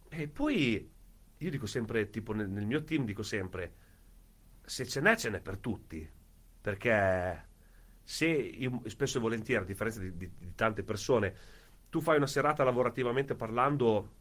E 0.09 0.29
poi 0.29 0.91
io 1.39 1.51
dico 1.51 1.67
sempre, 1.67 2.11
tipo 2.11 2.33
nel 2.33 2.49
mio 2.67 2.85
team 2.85 3.05
dico 3.05 3.23
sempre, 3.23 3.75
se 4.63 4.87
ce 4.87 5.01
n'è, 5.01 5.17
ce 5.17 5.31
n'è 5.31 5.41
per 5.41 5.59
tutti. 5.59 6.09
Perché 6.61 7.49
se 8.03 8.27
io 8.27 8.83
spesso 8.87 9.19
e 9.19 9.21
volentieri, 9.21 9.63
a 9.63 9.67
differenza 9.67 10.01
di, 10.01 10.17
di- 10.17 10.31
di 10.37 10.55
tante 10.55 10.83
persone, 10.83 11.35
tu 11.89 12.01
fai 12.01 12.17
una 12.17 12.27
serata 12.27 12.65
lavorativamente 12.65 13.35
parlando 13.35 14.19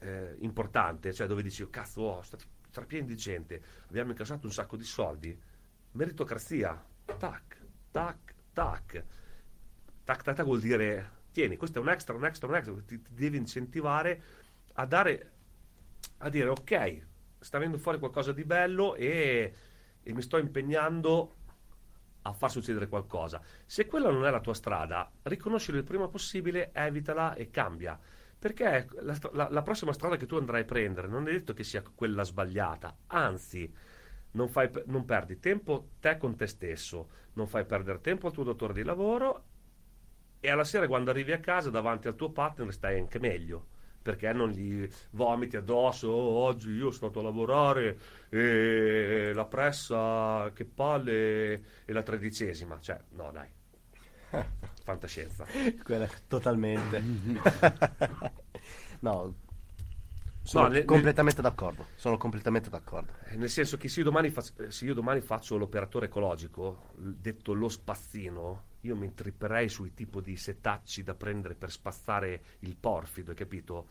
eh, 0.00 0.36
importante, 0.40 1.12
cioè 1.12 1.26
dove 1.26 1.42
dici, 1.42 1.62
"Oh, 1.62 1.70
cazzo, 1.70 2.00
oh, 2.02 2.22
sta 2.22 2.36
strapieni 2.68 3.06
di 3.06 3.16
gente, 3.16 3.62
abbiamo 3.88 4.10
incassato 4.10 4.46
un 4.46 4.52
sacco 4.52 4.76
di 4.76 4.84
soldi, 4.84 5.38
meritocrazia, 5.92 6.82
tac, 7.04 7.58
tac, 7.90 8.34
tac. 8.52 9.04
Tac, 10.04 10.22
tac, 10.22 10.36
tac 10.36 10.44
vuol 10.44 10.60
dire, 10.60 11.10
tieni, 11.32 11.56
questo 11.56 11.78
è 11.78 11.82
un 11.82 11.88
extra, 11.88 12.14
un 12.14 12.24
extra, 12.24 12.46
un 12.48 12.56
extra, 12.56 12.74
ti, 12.86 13.00
ti 13.00 13.10
devi 13.14 13.36
incentivare 13.38 14.22
a 14.74 14.84
dare, 14.86 15.32
a 16.18 16.28
dire, 16.28 16.48
ok, 16.48 17.06
sta 17.38 17.58
venendo 17.58 17.78
fuori 17.78 17.98
qualcosa 17.98 18.32
di 18.32 18.44
bello 18.44 18.94
e, 18.96 19.54
e 20.02 20.12
mi 20.12 20.20
sto 20.22 20.36
impegnando 20.38 21.36
a 22.24 22.32
far 22.32 22.50
succedere 22.50 22.88
qualcosa. 22.88 23.40
Se 23.66 23.86
quella 23.86 24.10
non 24.10 24.26
è 24.26 24.30
la 24.30 24.40
tua 24.40 24.54
strada, 24.54 25.10
riconoscilo 25.22 25.78
il 25.78 25.84
prima 25.84 26.08
possibile, 26.08 26.70
evitala 26.72 27.34
e 27.34 27.50
cambia. 27.50 27.98
Perché 28.38 28.86
la, 29.00 29.16
la- 29.32 29.48
la 29.50 29.62
prossima 29.62 29.92
strada 29.92 30.16
che 30.16 30.26
tu 30.26 30.36
andrai 30.36 30.62
a 30.62 30.64
prendere 30.64 31.08
non 31.08 31.28
è 31.28 31.32
detto 31.32 31.54
che 31.54 31.64
sia 31.64 31.82
quella 31.94 32.22
sbagliata, 32.24 32.94
anzi, 33.08 33.72
non, 34.32 34.48
fai- 34.48 34.70
non 34.86 35.04
perdi 35.04 35.38
tempo 35.40 35.90
te 36.00 36.18
con 36.18 36.36
te 36.36 36.46
stesso, 36.46 37.08
non 37.34 37.46
fai 37.46 37.64
perdere 37.64 38.00
tempo 38.00 38.26
al 38.26 38.32
tuo 38.32 38.44
datore 38.44 38.72
di 38.74 38.82
lavoro 38.82 39.44
e 40.40 40.50
alla 40.50 40.64
sera 40.64 40.86
quando 40.86 41.10
arrivi 41.10 41.32
a 41.32 41.40
casa 41.40 41.70
davanti 41.70 42.08
al 42.08 42.16
tuo 42.16 42.30
partner 42.30 42.72
stai 42.72 42.98
anche 42.98 43.18
meglio. 43.18 43.66
Perché 44.04 44.32
non 44.34 44.50
gli 44.50 44.86
vomiti 45.12 45.56
addosso, 45.56 46.08
"Oh, 46.10 46.42
oggi 46.44 46.70
io 46.72 46.90
sono 46.90 47.08
stato 47.10 47.20
a 47.20 47.22
lavorare 47.22 47.98
e 48.28 49.32
la 49.34 49.46
pressa, 49.46 50.50
che 50.54 50.66
palle, 50.66 51.52
e 51.86 51.92
la 51.92 52.02
tredicesima. 52.02 52.78
Cioè, 52.80 53.00
no 53.12 53.30
dai, 53.32 53.48
fantascienza. 54.84 55.46
Quella- 55.82 56.08
totalmente. 56.28 57.02
no, 59.00 59.34
sono 60.44 60.66
No, 60.66 60.68
nel- 60.68 60.84
completamente 60.84 61.42
d'accordo. 61.42 61.90
Sono 61.94 62.16
completamente 62.16 62.70
d'accordo. 62.70 63.12
Eh, 63.26 63.36
Nel 63.36 63.48
senso 63.50 63.76
che 63.76 63.88
se 63.88 64.00
io 64.00 64.04
domani, 64.04 64.30
fac- 64.30 64.60
eh, 64.60 64.70
se 64.70 64.84
io 64.84 64.94
domani 64.94 65.20
faccio 65.20 65.56
l'operatore 65.56 66.06
ecologico, 66.06 66.90
detto 66.96 67.52
lo 67.54 67.68
spazzino, 67.68 68.64
io 68.82 68.96
mi 68.96 69.06
intripperei 69.06 69.68
sui 69.68 69.94
tipo 69.94 70.20
di 70.20 70.36
setacci 70.36 71.02
da 71.02 71.14
prendere 71.14 71.54
per 71.54 71.70
spazzare 71.70 72.42
il 72.60 72.76
porfido, 72.76 73.30
hai 73.30 73.36
capito? 73.36 73.88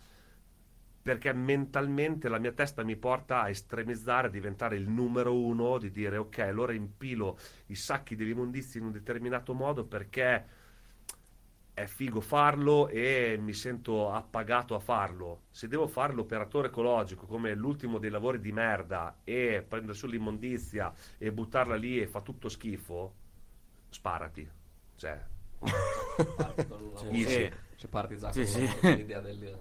Perché 1.01 1.33
mentalmente 1.33 2.29
la 2.29 2.37
mia 2.39 2.53
testa 2.53 2.83
mi 2.83 2.95
porta 2.95 3.41
a 3.41 3.49
estremizzare, 3.49 4.27
a 4.27 4.29
diventare 4.29 4.77
il 4.77 4.87
numero 4.87 5.37
uno, 5.37 5.77
di 5.77 5.91
dire 5.91 6.15
ok, 6.17 6.39
allora 6.39 6.71
impilo 6.73 7.37
i 7.67 7.75
sacchi 7.75 8.15
dell'immondizia 8.15 8.79
in 8.79 8.85
un 8.85 8.93
determinato 8.93 9.53
modo 9.53 9.85
perché 9.85 10.45
è 11.73 11.85
figo 11.85 12.21
farlo 12.21 12.87
e 12.87 13.35
mi 13.39 13.53
sento 13.53 14.11
appagato 14.11 14.75
a 14.75 14.79
farlo. 14.79 15.43
Se 15.51 15.67
devo 15.67 15.87
fare 15.87 16.13
l'operatore 16.13 16.67
ecologico 16.67 17.25
come 17.25 17.53
l'ultimo 17.55 17.97
dei 17.97 18.09
lavori 18.11 18.39
di 18.39 18.51
merda 18.51 19.17
e 19.23 19.65
prendere 19.67 19.93
su 19.97 20.07
l'immondizia 20.07 20.93
e 21.17 21.31
buttarla 21.31 21.75
lì 21.75 21.99
e 21.99 22.07
fa 22.07 22.21
tutto 22.21 22.47
schifo, 22.49 23.13
sparati. 23.89 24.47
Cioè, 24.95 25.19
Parti 26.35 26.67
con 26.67 26.81
un 26.81 26.93
lavoro- 26.93 27.09
Easy. 27.11 27.49
Se 27.75 27.87
parti 27.87 28.17
già 28.17 28.31
Sì, 28.31 28.41
con 28.43 28.47
sì. 28.81 28.95
l'idea 28.95 29.19
del... 29.21 29.57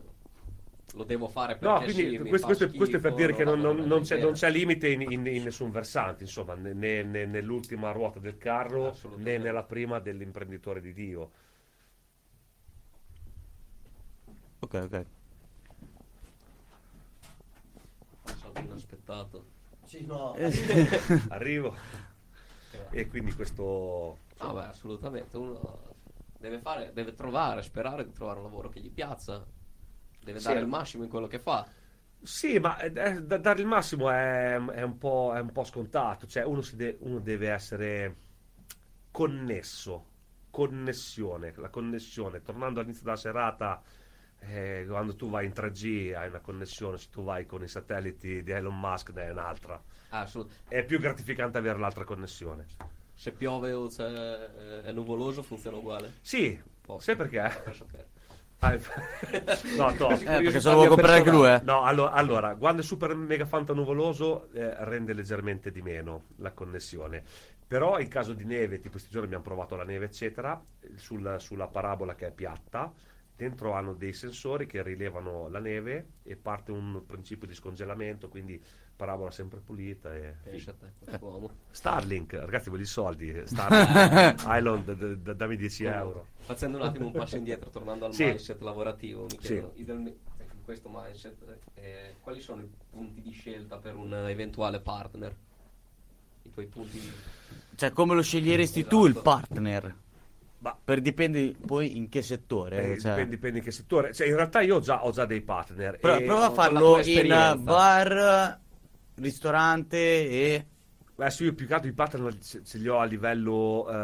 Lo 0.95 1.05
devo 1.05 1.27
fare 1.29 1.57
perché 1.57 1.85
No, 1.87 1.89
sì, 1.89 1.95
quindi 1.95 2.19
mi 2.19 2.29
questo, 2.29 2.49
fa 2.49 2.55
questo- 2.55 2.77
questo 2.77 2.97
è 2.97 3.01
per 3.01 3.13
schifo, 3.13 3.27
dire 3.27 3.39
che 3.39 3.45
non, 3.45 3.61
non- 3.61 3.87
non 3.87 4.03
c'è, 4.03 4.21
non 4.21 4.33
c'è 4.35 4.51
limite 4.51 4.89
in, 4.91 5.01
in- 5.01 5.27
in 5.27 5.43
nessun 5.45 5.71
versante, 5.71 6.25
insomma, 6.25 6.55
né, 6.55 6.75
né- 6.75 7.03
né 7.03 7.25
nell'ultima 7.25 7.93
ruota 7.93 8.19
del 8.19 8.37
carro 8.37 8.95
né 9.17 9.39
nella 9.39 9.63
prima 9.63 9.99
dell'imprenditore 10.01 10.83
di 10.83 10.93
Dio. 10.93 11.31
Ok, 14.63 14.75
ok. 14.75 15.07
Salto 18.25 18.61
inaspettato. 18.61 19.45
Sì, 19.85 20.05
no. 20.05 20.35
Arrivo. 21.29 21.75
E 22.91 23.07
quindi 23.09 23.33
questo... 23.35 24.19
Ah, 24.39 24.53
beh, 24.53 24.65
assolutamente. 24.67 25.37
Uno 25.37 25.81
deve 26.39 26.59
fare, 26.61 26.93
deve 26.93 27.15
trovare, 27.15 27.63
sperare 27.63 28.05
di 28.05 28.13
trovare 28.13 28.39
un 28.39 28.45
lavoro 28.45 28.69
che 28.69 28.81
gli 28.81 28.91
piazza. 28.91 29.45
Deve 30.21 30.39
Sì. 30.39 30.47
dare 30.47 30.61
il 30.61 30.67
massimo 30.67 31.03
in 31.05 31.11
quello 31.11 31.27
che 31.27 31.39
fa. 31.39 31.67
Sì, 32.23 32.59
ma 32.61 32.79
eh, 32.79 32.93
eh, 32.95 33.23
da- 33.23 33.39
dare 33.39 33.61
il 33.61 33.67
massimo 33.67 34.09
è, 34.11 34.55
è 34.55 34.83
un 34.83 34.97
po', 34.97 35.33
è 35.35 35.41
un 35.41 35.51
po' 35.51 35.65
scontato, 35.65 36.27
cioè 36.27 36.45
uno, 36.45 36.61
si 36.63 36.77
de- 36.77 36.97
uno 37.01 37.19
deve 37.19 37.51
essere 37.51 38.17
connesso, 39.11 40.07
connessione, 40.51 41.53
la 41.57 41.69
connessione, 41.69 42.41
tornando 42.43 42.79
all'inizio 42.81 43.05
della 43.05 43.17
serata, 43.17 43.83
eh, 44.49 44.85
quando 44.89 45.15
tu 45.17 45.29
vai 45.31 45.47
in 45.47 45.53
3G 45.53 46.15
hai 46.17 46.29
una 46.29 46.41
connessione, 46.41 46.99
se 46.99 47.09
tu 47.11 47.23
vai 47.23 47.47
con 47.47 47.63
i 47.63 47.69
satelliti 47.69 48.43
di 48.43 48.51
Elon 48.51 48.79
Musk 48.79 49.11
ne 49.11 49.23
hai 49.23 49.31
un'altra, 49.31 49.81
Ah, 50.11 50.21
assolut- 50.21 50.51
è 50.69 50.85
più 50.85 50.99
gratificante 51.01 51.59
avere 51.59 51.79
l'altra 51.79 52.05
connessione. 52.05 52.67
Se 53.15 53.33
piove 53.33 53.73
o 53.73 53.87
c'è- 53.89 54.83
è 54.83 54.93
nuvoloso 54.93 55.43
funziona 55.43 55.77
uguale. 55.77 56.15
Sì, 56.21 56.61
Posso. 56.81 57.01
sai 57.01 57.17
perché? 57.17 57.41
No, 59.77 59.93
to. 59.99 60.11
Eh, 60.11 60.19
perché 60.25 60.61
se 60.61 60.69
lo 60.69 60.77
vuoi 60.77 60.87
comprare 60.89 61.17
anche 61.19 61.31
lui, 61.31 61.49
eh. 61.49 61.61
No, 61.65 61.83
allo- 61.83 62.09
allora, 62.11 62.55
quando 62.55 62.81
è 62.83 62.85
super 62.85 63.13
mega 63.17 63.45
fanta 63.45 63.73
nuvoloso 63.73 64.51
eh, 64.53 64.73
rende 64.85 65.13
leggermente 65.15 65.73
di 65.73 65.83
meno 65.83 66.27
la 66.37 66.53
connessione. 66.53 67.25
Però 67.67 67.99
in 67.99 68.07
caso 68.09 68.35
di 68.35 68.45
neve, 68.45 68.77
tipo 68.77 68.91
questi 68.91 69.09
giorni 69.11 69.27
abbiamo 69.27 69.43
provato 69.43 69.75
la 69.75 69.83
neve, 69.85 70.05
eccetera, 70.05 70.63
sul- 70.95 71.37
sulla 71.41 71.67
parabola 71.67 72.15
che 72.15 72.29
è 72.29 72.31
piatta, 72.31 72.93
dentro 73.43 73.73
hanno 73.73 73.93
dei 73.95 74.13
sensori 74.13 74.67
che 74.67 74.83
rilevano 74.83 75.49
la 75.49 75.59
neve 75.59 76.07
e 76.23 76.37
parte 76.37 76.71
un 76.71 77.03
principio 77.07 77.49
di 77.49 77.55
scongelamento, 77.55 78.29
quindi 78.29 78.63
parabola 78.95 79.33
sempre 79.33 79.59
pulita. 79.59 80.15
E... 80.15 80.37
Te. 80.45 80.63
Starlink, 81.73 82.35
ragazzi, 82.35 82.71
voglio 82.71 82.83
i 82.83 82.87
soldi. 82.87 83.43
Starlink, 83.45 84.45
Island, 84.47 84.93
d- 84.93 85.17
d- 85.17 85.35
dammi 85.35 85.57
10 85.57 85.85
euro. 85.85 86.27
Facendo 86.39 86.79
un 86.79 86.85
attimo 86.85 87.07
un 87.07 87.13
passo 87.13 87.37
indietro, 87.37 87.69
tornando 87.71 88.05
al 88.07 88.15
Sì. 88.15 88.27
mindset 88.27 88.61
lavorativo, 88.61 89.25
mi 89.25 89.31
Sì. 89.31 89.39
chiedono, 89.39 89.73
idealme- 89.75 90.17
in 90.39 90.63
questo 90.65 90.89
mindset, 90.93 91.59
eh, 91.75 92.15
quali 92.21 92.41
sono 92.41 92.63
i 92.63 92.71
punti 92.91 93.21
di 93.23 93.33
scelta 93.33 93.79
per 93.79 93.97
un 93.97 94.15
eventuale 94.15 94.79
partner? 94.81 95.35
I 96.45 96.51
tuoi 96.53 96.67
punti 96.67 97.01
di... 97.01 97.11
Cioè, 97.75 97.91
come 97.91 98.15
lo 98.15 98.23
sceglieresti 98.23 98.87
tu 98.87 99.07
il 99.07 99.11
Esatto. 99.11 99.23
partner? 99.23 99.97
Ma 100.63 100.79
Per 100.83 101.01
dipende 101.01 101.57
poi 101.67 101.97
in 101.97 102.09
che 102.09 102.23
settore. 102.23 102.93
Eh, 102.93 103.01
cioè. 103.01 103.11
dipende, 103.11 103.31
dipende 103.31 103.59
in 103.59 103.65
che 103.65 103.73
settore. 103.73 104.15
Cioè, 104.15 104.29
in 104.29 104.37
realtà 104.37 104.61
io 104.61 104.77
ho 104.77 104.81
già, 104.81 105.05
ho 105.05 105.11
già 105.11 105.27
dei 105.27 105.41
partner. 105.43 105.99
Pro- 105.99 106.15
e- 106.15 106.23
prova 106.23 106.47
a 106.47 106.51
farlo 106.53 107.01
in 107.03 107.61
bar, 107.63 108.61
ristorante 109.17 109.97
e... 109.99 110.67
Adesso 111.17 111.45
io 111.45 111.55
più 111.55 111.67
che 111.67 111.75
altro 111.75 111.89
i 111.89 111.93
partner 111.93 112.39
ce, 112.39 112.63
li 112.79 112.89
ho 112.89 112.99
a 112.99 113.05
livello, 113.05 113.89
eh, 113.89 113.95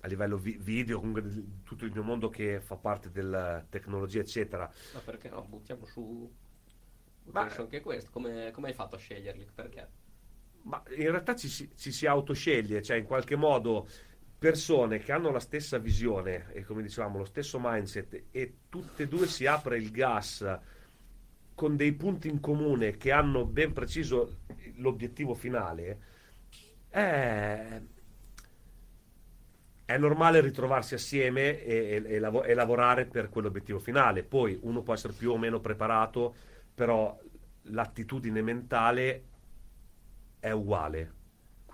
a 0.00 0.06
livello 0.06 0.38
vi- 0.38 0.58
video, 0.58 0.98
comunque 0.98 1.22
di 1.22 1.44
tutto 1.62 1.84
il 1.84 1.92
mio 1.92 2.02
mondo 2.02 2.30
che 2.30 2.60
fa 2.60 2.76
parte 2.76 3.10
della 3.10 3.64
tecnologia, 3.68 4.20
eccetera. 4.20 4.70
Ma 4.94 5.00
perché 5.00 5.28
no? 5.28 5.44
Buttiamo 5.46 5.84
su... 5.84 6.30
Ma- 7.32 7.48
anche 7.54 7.80
questo. 7.80 8.10
Come, 8.10 8.50
come 8.50 8.68
hai 8.68 8.74
fatto 8.74 8.96
a 8.96 8.98
sceglierli? 8.98 9.46
Perché? 9.54 9.88
Ma 10.62 10.82
in 10.96 11.10
realtà 11.10 11.36
ci, 11.36 11.48
si- 11.48 11.70
ci 11.76 11.92
si 11.92 12.06
autosceglie, 12.06 12.82
cioè 12.82 12.96
in 12.96 13.04
qualche 13.04 13.36
modo 13.36 13.86
persone 14.38 14.98
che 14.98 15.12
hanno 15.12 15.30
la 15.30 15.40
stessa 15.40 15.78
visione 15.78 16.52
e 16.52 16.64
come 16.64 16.82
dicevamo 16.82 17.18
lo 17.18 17.24
stesso 17.24 17.58
mindset 17.60 18.24
e 18.30 18.54
tutte 18.68 19.04
e 19.04 19.08
due 19.08 19.26
si 19.26 19.46
apre 19.46 19.78
il 19.78 19.90
gas 19.90 20.58
con 21.54 21.76
dei 21.76 21.92
punti 21.94 22.28
in 22.28 22.40
comune 22.40 22.96
che 22.96 23.12
hanno 23.12 23.46
ben 23.46 23.72
preciso 23.72 24.40
l'obiettivo 24.76 25.34
finale, 25.34 25.98
è, 26.88 27.80
è 29.84 29.96
normale 29.98 30.40
ritrovarsi 30.40 30.94
assieme 30.94 31.62
e, 31.62 32.02
e- 32.04 32.14
e 32.14 32.18
lavo- 32.18 32.42
e 32.44 32.54
lavorare 32.54 33.06
per 33.06 33.28
quell'obiettivo 33.28 33.78
finale. 33.78 34.22
Poi 34.24 34.58
uno 34.62 34.82
può 34.82 34.94
essere 34.94 35.12
più 35.12 35.30
o 35.30 35.38
meno 35.38 35.60
preparato, 35.60 36.34
però 36.74 37.16
l'attitudine 37.62 38.42
mentale 38.42 39.24
è 40.40 40.50
uguale. 40.50 41.15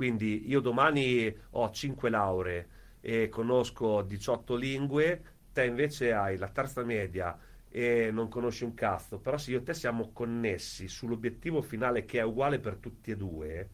Quindi 0.03 0.49
io 0.49 0.59
domani 0.59 1.33
ho 1.51 1.71
5 1.71 2.11
lauree 2.11 2.69
e 3.01 3.29
conosco 3.29 4.03
18 4.03 4.57
lingue, 4.57 5.23
te 5.53 5.65
invece 5.65 6.13
hai 6.13 6.37
la 6.39 6.49
terza 6.49 6.83
media 6.83 7.39
e 7.69 8.11
non 8.11 8.27
conosci 8.27 8.65
un 8.65 8.75
cazzo, 8.75 9.21
però 9.21 9.39
se 9.39 9.53
io 9.53 9.59
e 9.59 9.63
te 9.63 9.75
siamo 9.75 10.11
connessi 10.11 10.89
sull'obiettivo 10.89 11.63
finale 11.63 12.05
che 12.05 12.19
è 12.19 12.23
uguale 12.23 12.59
per 12.59 12.79
tutti 12.79 13.13
e 13.13 13.17
due, 13.17 13.69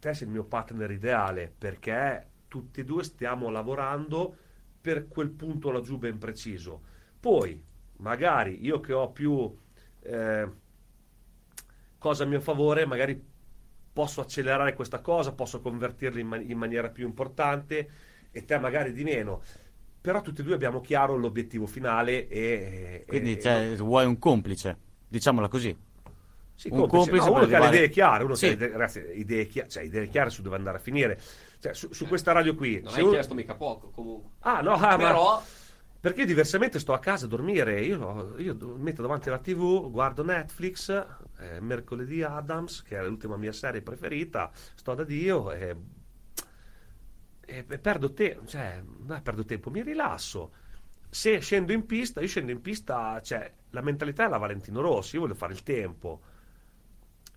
te 0.00 0.14
sei 0.14 0.26
il 0.28 0.32
mio 0.32 0.44
partner 0.44 0.90
ideale 0.90 1.52
perché 1.58 2.26
tutti 2.48 2.80
e 2.80 2.84
due 2.84 3.04
stiamo 3.04 3.50
lavorando 3.50 4.34
per 4.80 5.08
quel 5.08 5.28
punto 5.28 5.70
laggiù 5.72 5.98
ben 5.98 6.16
preciso. 6.16 6.80
Poi, 7.20 7.62
magari 7.98 8.64
io 8.64 8.80
che 8.80 8.94
ho 8.94 9.10
più 9.10 9.54
eh, 10.00 10.48
cose 11.98 12.22
a 12.22 12.26
mio 12.26 12.40
favore, 12.40 12.86
magari 12.86 13.32
posso 13.94 14.20
accelerare 14.20 14.74
questa 14.74 14.98
cosa, 15.00 15.32
posso 15.32 15.60
convertirla 15.60 16.20
in, 16.20 16.26
ma- 16.26 16.36
in 16.36 16.58
maniera 16.58 16.88
più 16.90 17.06
importante 17.06 17.88
e 18.32 18.44
te 18.44 18.58
magari 18.58 18.92
di 18.92 19.04
meno. 19.04 19.40
Però 20.00 20.20
tutti 20.20 20.40
e 20.42 20.44
due 20.44 20.54
abbiamo 20.54 20.80
chiaro 20.82 21.16
l'obiettivo 21.16 21.66
finale 21.66 22.28
e... 22.28 23.04
Quindi 23.06 23.36
e- 23.36 23.40
cioè, 23.40 23.74
vuoi 23.76 24.04
un 24.04 24.18
complice, 24.18 24.76
diciamola 25.08 25.48
così. 25.48 25.74
sì, 26.54 26.68
un 26.70 26.80
complice. 26.86 26.96
complice 26.98 27.24
No, 27.30 27.36
uno 27.36 27.46
che 27.46 27.54
ha 27.56 27.60
le 27.70 27.76
idee 27.76 27.88
chiare, 27.88 28.24
uno 28.24 28.34
Sì. 28.34 28.48
che 28.48 28.52
ha 28.52 28.56
le 28.56 28.64
idee, 28.64 28.72
ragazzi, 28.72 29.04
idee, 29.14 29.46
chia- 29.46 29.68
cioè, 29.68 29.84
idee 29.84 30.08
chiare 30.08 30.30
su 30.30 30.42
dove 30.42 30.56
andare 30.56 30.76
a 30.76 30.80
finire. 30.80 31.18
Cioè, 31.60 31.72
su, 31.72 31.90
su 31.92 32.06
questa 32.06 32.32
radio 32.32 32.54
qui... 32.54 32.80
Non 32.82 32.92
hai 32.94 33.00
uno- 33.00 33.12
chiesto 33.12 33.32
mica 33.34 33.54
poco, 33.54 33.90
comunque. 33.94 34.32
Ah, 34.40 34.60
no, 34.60 34.72
ah, 34.72 34.78
ma- 34.78 34.96
Però, 34.96 35.42
Perché 36.04 36.26
diversamente 36.26 36.78
sto 36.78 36.92
a 36.92 36.98
casa 36.98 37.24
a 37.24 37.28
dormire, 37.28 37.80
io, 37.80 38.34
io 38.36 38.54
metto 38.76 39.00
davanti 39.00 39.30
la 39.30 39.38
tv, 39.38 39.90
guardo 39.90 40.22
Netflix, 40.22 40.90
eh, 41.38 41.60
mercoledì 41.60 42.22
Adams, 42.22 42.82
che 42.82 42.98
è 42.98 43.02
l'ultima 43.06 43.38
mia 43.38 43.52
serie 43.52 43.80
preferita, 43.80 44.50
sto 44.74 44.94
da 44.94 45.02
Dio 45.04 45.50
e, 45.50 45.74
e- 47.46 47.64
e 47.68 47.78
perdo 47.78 48.12
tempo, 48.12 48.46
cioè, 48.46 48.82
non 48.82 49.16
è 49.16 49.22
perdo 49.22 49.44
tempo, 49.44 49.70
mi 49.70 49.82
rilasso. 49.82 50.52
Se 51.08 51.38
scendo 51.40 51.72
in 51.72 51.86
pista, 51.86 52.20
io 52.20 52.26
scendo 52.26 52.50
in 52.52 52.60
pista, 52.60 53.20
cioè, 53.22 53.52
la 53.70 53.82
mentalità 53.82 54.24
è 54.26 54.28
la 54.28 54.38
Valentino 54.38 54.80
Rossi, 54.80 55.14
io 55.16 55.22
voglio 55.22 55.34
fare 55.34 55.52
il 55.52 55.62
tempo. 55.62 56.22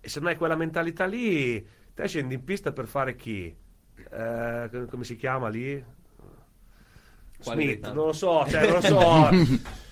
E 0.00 0.08
se 0.08 0.20
non 0.20 0.28
hai 0.28 0.36
quella 0.36 0.56
mentalità 0.56 1.04
lì, 1.06 1.64
te 1.94 2.06
scendi 2.06 2.34
in 2.34 2.44
pista 2.44 2.72
per 2.72 2.86
fare 2.86 3.16
chi? 3.16 3.54
Eh, 4.10 4.86
come 4.88 5.04
si 5.04 5.16
chiama 5.16 5.48
lì? 5.48 5.84
Quali 7.42 7.64
dei 7.64 7.74
Smith, 7.74 7.92
non 7.92 8.06
lo 8.06 8.12
so, 8.12 8.46
cioè, 8.48 8.64
non 8.64 8.74
lo 8.74 8.80
so. 8.80 9.28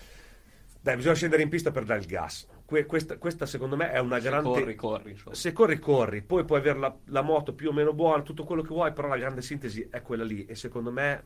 Dai, 0.86 0.94
bisogna 0.94 1.14
scendere 1.14 1.42
in 1.42 1.48
pista 1.48 1.72
per 1.72 1.84
dare 1.84 1.98
il 1.98 2.06
gas. 2.06 2.46
Que- 2.64 2.86
questa, 2.86 3.18
questa, 3.18 3.44
secondo 3.44 3.74
me 3.76 3.90
è 3.90 3.98
una 3.98 4.20
se 4.20 4.28
grande... 4.28 4.48
corri, 4.48 4.74
corri, 4.76 5.10
insomma. 5.12 5.34
Se 5.34 5.52
corri, 5.52 5.78
corri, 5.80 6.22
poi 6.22 6.44
puoi 6.44 6.60
avere 6.60 6.78
la, 6.78 6.96
la 7.06 7.22
moto 7.22 7.54
più 7.54 7.70
o 7.70 7.72
meno 7.72 7.92
buona, 7.92 8.22
tutto 8.22 8.44
quello 8.44 8.62
che 8.62 8.68
vuoi, 8.68 8.92
però 8.92 9.08
la 9.08 9.16
grande 9.16 9.42
sintesi 9.42 9.88
è 9.90 10.00
quella 10.02 10.22
lì 10.22 10.44
e 10.44 10.54
secondo 10.54 10.92
me 10.92 11.24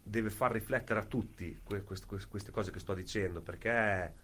deve 0.00 0.30
far 0.30 0.52
riflettere 0.52 1.00
a 1.00 1.04
tutti 1.04 1.60
que- 1.64 1.82
quest- 1.82 2.06
quest- 2.06 2.28
queste 2.28 2.52
cose 2.52 2.70
che 2.70 2.78
sto 2.78 2.94
dicendo, 2.94 3.40
perché 3.40 4.14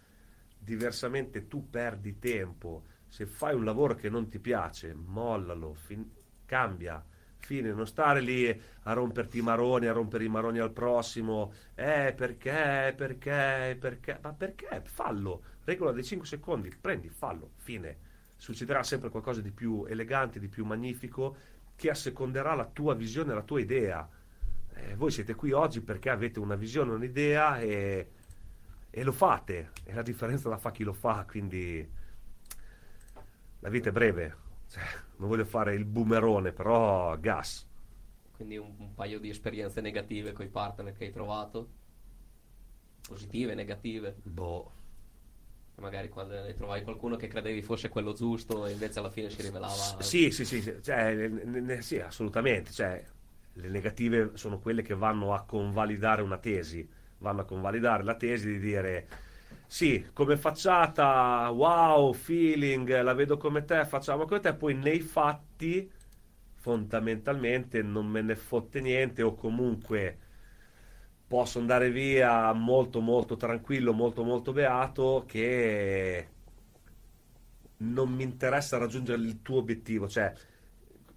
diversamente 0.57 1.47
tu 1.47 1.69
perdi 1.69 2.17
tempo. 2.19 2.83
Se 3.07 3.25
fai 3.25 3.55
un 3.55 3.65
lavoro 3.65 3.95
che 3.95 4.09
non 4.09 4.29
ti 4.29 4.39
piace, 4.39 4.93
mollalo, 4.93 5.73
fin- 5.73 6.09
cambia, 6.45 7.03
fine, 7.39 7.71
non 7.71 7.87
stare 7.87 8.21
lì 8.21 8.61
a 8.83 8.93
romperti 8.93 9.39
i 9.39 9.41
maroni, 9.41 9.87
a 9.87 9.91
rompere 9.91 10.23
i 10.23 10.29
maroni 10.29 10.59
al 10.59 10.71
prossimo, 10.71 11.53
eh 11.75 12.13
perché, 12.15 12.93
perché, 12.95 13.77
perché, 13.79 14.19
ma 14.21 14.33
perché? 14.33 14.81
Fallo, 14.85 15.41
regola 15.63 15.91
dei 15.91 16.03
5 16.03 16.27
secondi, 16.27 16.73
prendi, 16.79 17.09
fallo, 17.09 17.51
fine. 17.57 18.07
Succederà 18.35 18.83
sempre 18.83 19.09
qualcosa 19.09 19.41
di 19.41 19.51
più 19.51 19.85
elegante, 19.87 20.39
di 20.39 20.47
più 20.47 20.65
magnifico, 20.65 21.35
che 21.75 21.89
asseconderà 21.89 22.55
la 22.55 22.65
tua 22.65 22.93
visione, 22.93 23.33
la 23.33 23.41
tua 23.41 23.59
idea. 23.59 24.07
Eh, 24.75 24.95
voi 24.95 25.11
siete 25.11 25.35
qui 25.35 25.51
oggi 25.51 25.81
perché 25.81 26.09
avete 26.09 26.39
una 26.39 26.55
visione, 26.55 26.91
un'idea 26.91 27.59
e, 27.59 28.09
e 28.89 29.03
lo 29.03 29.11
fate, 29.11 29.71
e 29.83 29.93
la 29.93 30.01
differenza 30.01 30.49
la 30.49 30.57
fa 30.57 30.71
chi 30.71 30.83
lo 30.83 30.93
fa, 30.93 31.25
quindi 31.27 31.87
la 33.59 33.69
vita 33.69 33.89
è 33.89 33.91
breve. 33.91 34.35
Cioè, 34.69 34.83
non 35.19 35.29
voglio 35.29 35.45
fare 35.45 35.75
il 35.75 35.85
boomerone, 35.85 36.51
però 36.51 37.17
gas. 37.19 37.67
Quindi 38.35 38.57
un, 38.57 38.73
un 38.77 38.93
paio 38.95 39.19
di 39.19 39.29
esperienze 39.29 39.81
negative 39.81 40.31
con 40.31 40.45
i 40.45 40.49
partner 40.49 40.93
che 40.93 41.05
hai 41.05 41.11
trovato. 41.11 41.69
Positive, 43.07 43.53
negative. 43.53 44.15
Boh. 44.23 44.71
Magari 45.75 46.09
quando 46.09 46.33
ne 46.41 46.53
trovavi 46.53 46.83
qualcuno 46.83 47.15
che 47.15 47.27
credevi 47.27 47.61
fosse 47.61 47.89
quello 47.89 48.13
giusto 48.13 48.65
e 48.65 48.71
invece 48.71 48.99
alla 48.99 49.09
fine 49.09 49.29
si 49.29 49.41
rivelava... 49.41 49.73
Sì, 50.01 50.29
sì, 50.29 50.43
sì, 50.43 50.61
sì, 50.61 50.77
cioè, 50.81 51.13
ne- 51.15 51.61
ne- 51.61 51.81
sì, 51.81 51.99
assolutamente. 51.99 52.71
Cioè, 52.71 53.03
le 53.53 53.67
negative 53.69 54.31
sono 54.35 54.59
quelle 54.59 54.81
che 54.81 54.93
vanno 54.93 55.33
a 55.33 55.43
convalidare 55.43 56.21
una 56.21 56.37
tesi, 56.37 56.87
vanno 57.19 57.41
a 57.41 57.45
convalidare 57.45 58.03
la 58.03 58.15
tesi 58.15 58.47
di 58.47 58.59
dire 58.59 59.07
sì, 59.71 60.07
come 60.13 60.35
facciata, 60.35 61.49
wow, 61.51 62.11
feeling, 62.13 63.01
la 63.01 63.13
vedo 63.13 63.37
come 63.37 63.63
te, 63.65 63.85
facciamo 63.85 64.25
come 64.25 64.39
te, 64.39 64.53
poi 64.55 64.73
nei 64.73 64.99
fatti 64.99 65.89
fondamentalmente 66.55 67.81
non 67.83 68.07
me 68.07 68.21
ne 68.21 68.35
fotte 68.35 68.81
niente 68.81 69.21
o 69.21 69.35
comunque 69.35 70.17
posso 71.27 71.59
andare 71.59 71.91
via 71.91 72.51
molto 72.53 72.99
molto 73.01 73.37
tranquillo, 73.37 73.93
molto 73.93 74.23
molto 74.23 74.51
beato 74.51 75.23
che 75.27 76.27
non 77.77 78.11
mi 78.11 78.23
interessa 78.23 78.77
raggiungere 78.77 79.21
il 79.21 79.41
tuo 79.41 79.57
obiettivo, 79.57 80.07
cioè 80.07 80.33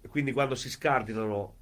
quindi 0.07 0.31
quando 0.31 0.55
si 0.55 0.69
scardinano 0.69 1.55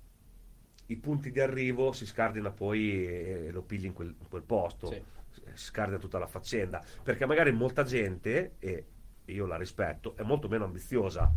i 0.88 0.98
punti 0.98 1.32
di 1.32 1.40
arrivo 1.40 1.92
si 1.94 2.06
scardina 2.06 2.52
poi 2.52 3.06
e 3.08 3.50
lo 3.52 3.62
pigli 3.62 3.86
in 3.86 3.94
quel, 3.94 4.16
in 4.20 4.28
quel 4.30 4.44
posto, 4.44 4.90
Sì. 4.90 5.02
Si 5.56 5.66
scardina 5.66 5.98
tutta 5.98 6.20
la 6.20 6.28
faccenda, 6.28 6.84
perché 7.04 7.26
magari 7.26 7.52
molta 7.52 7.84
gente, 7.84 8.56
e 8.60 8.86
io 9.26 9.46
la 9.46 9.58
rispetto, 9.58 10.16
è 10.16 10.24
molto 10.24 10.48
meno 10.48 10.66
ambiziosa, 10.66 11.32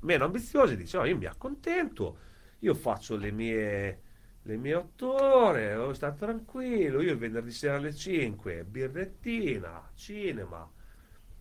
meno 0.00 0.24
ambiziosa 0.24 0.72
e 0.72 0.76
dice, 0.76 0.96
"Oh, 0.98 1.04
io 1.04 1.16
mi 1.16 1.26
accontento, 1.26 2.18
io 2.60 2.74
faccio 2.74 3.16
le 3.16 3.30
mie, 3.30 4.00
le 4.42 4.56
mie 4.56 4.74
otto 4.74 5.12
ore, 5.12 5.74
voglio 5.76 5.94
stare 5.94 6.14
tranquillo, 6.16 7.00
io 7.02 7.16
venerdì 7.16 7.50
sera 7.50 7.76
alle 7.76 7.94
5, 7.94 8.64
birrettina, 8.64 9.90
cinema, 9.94 10.68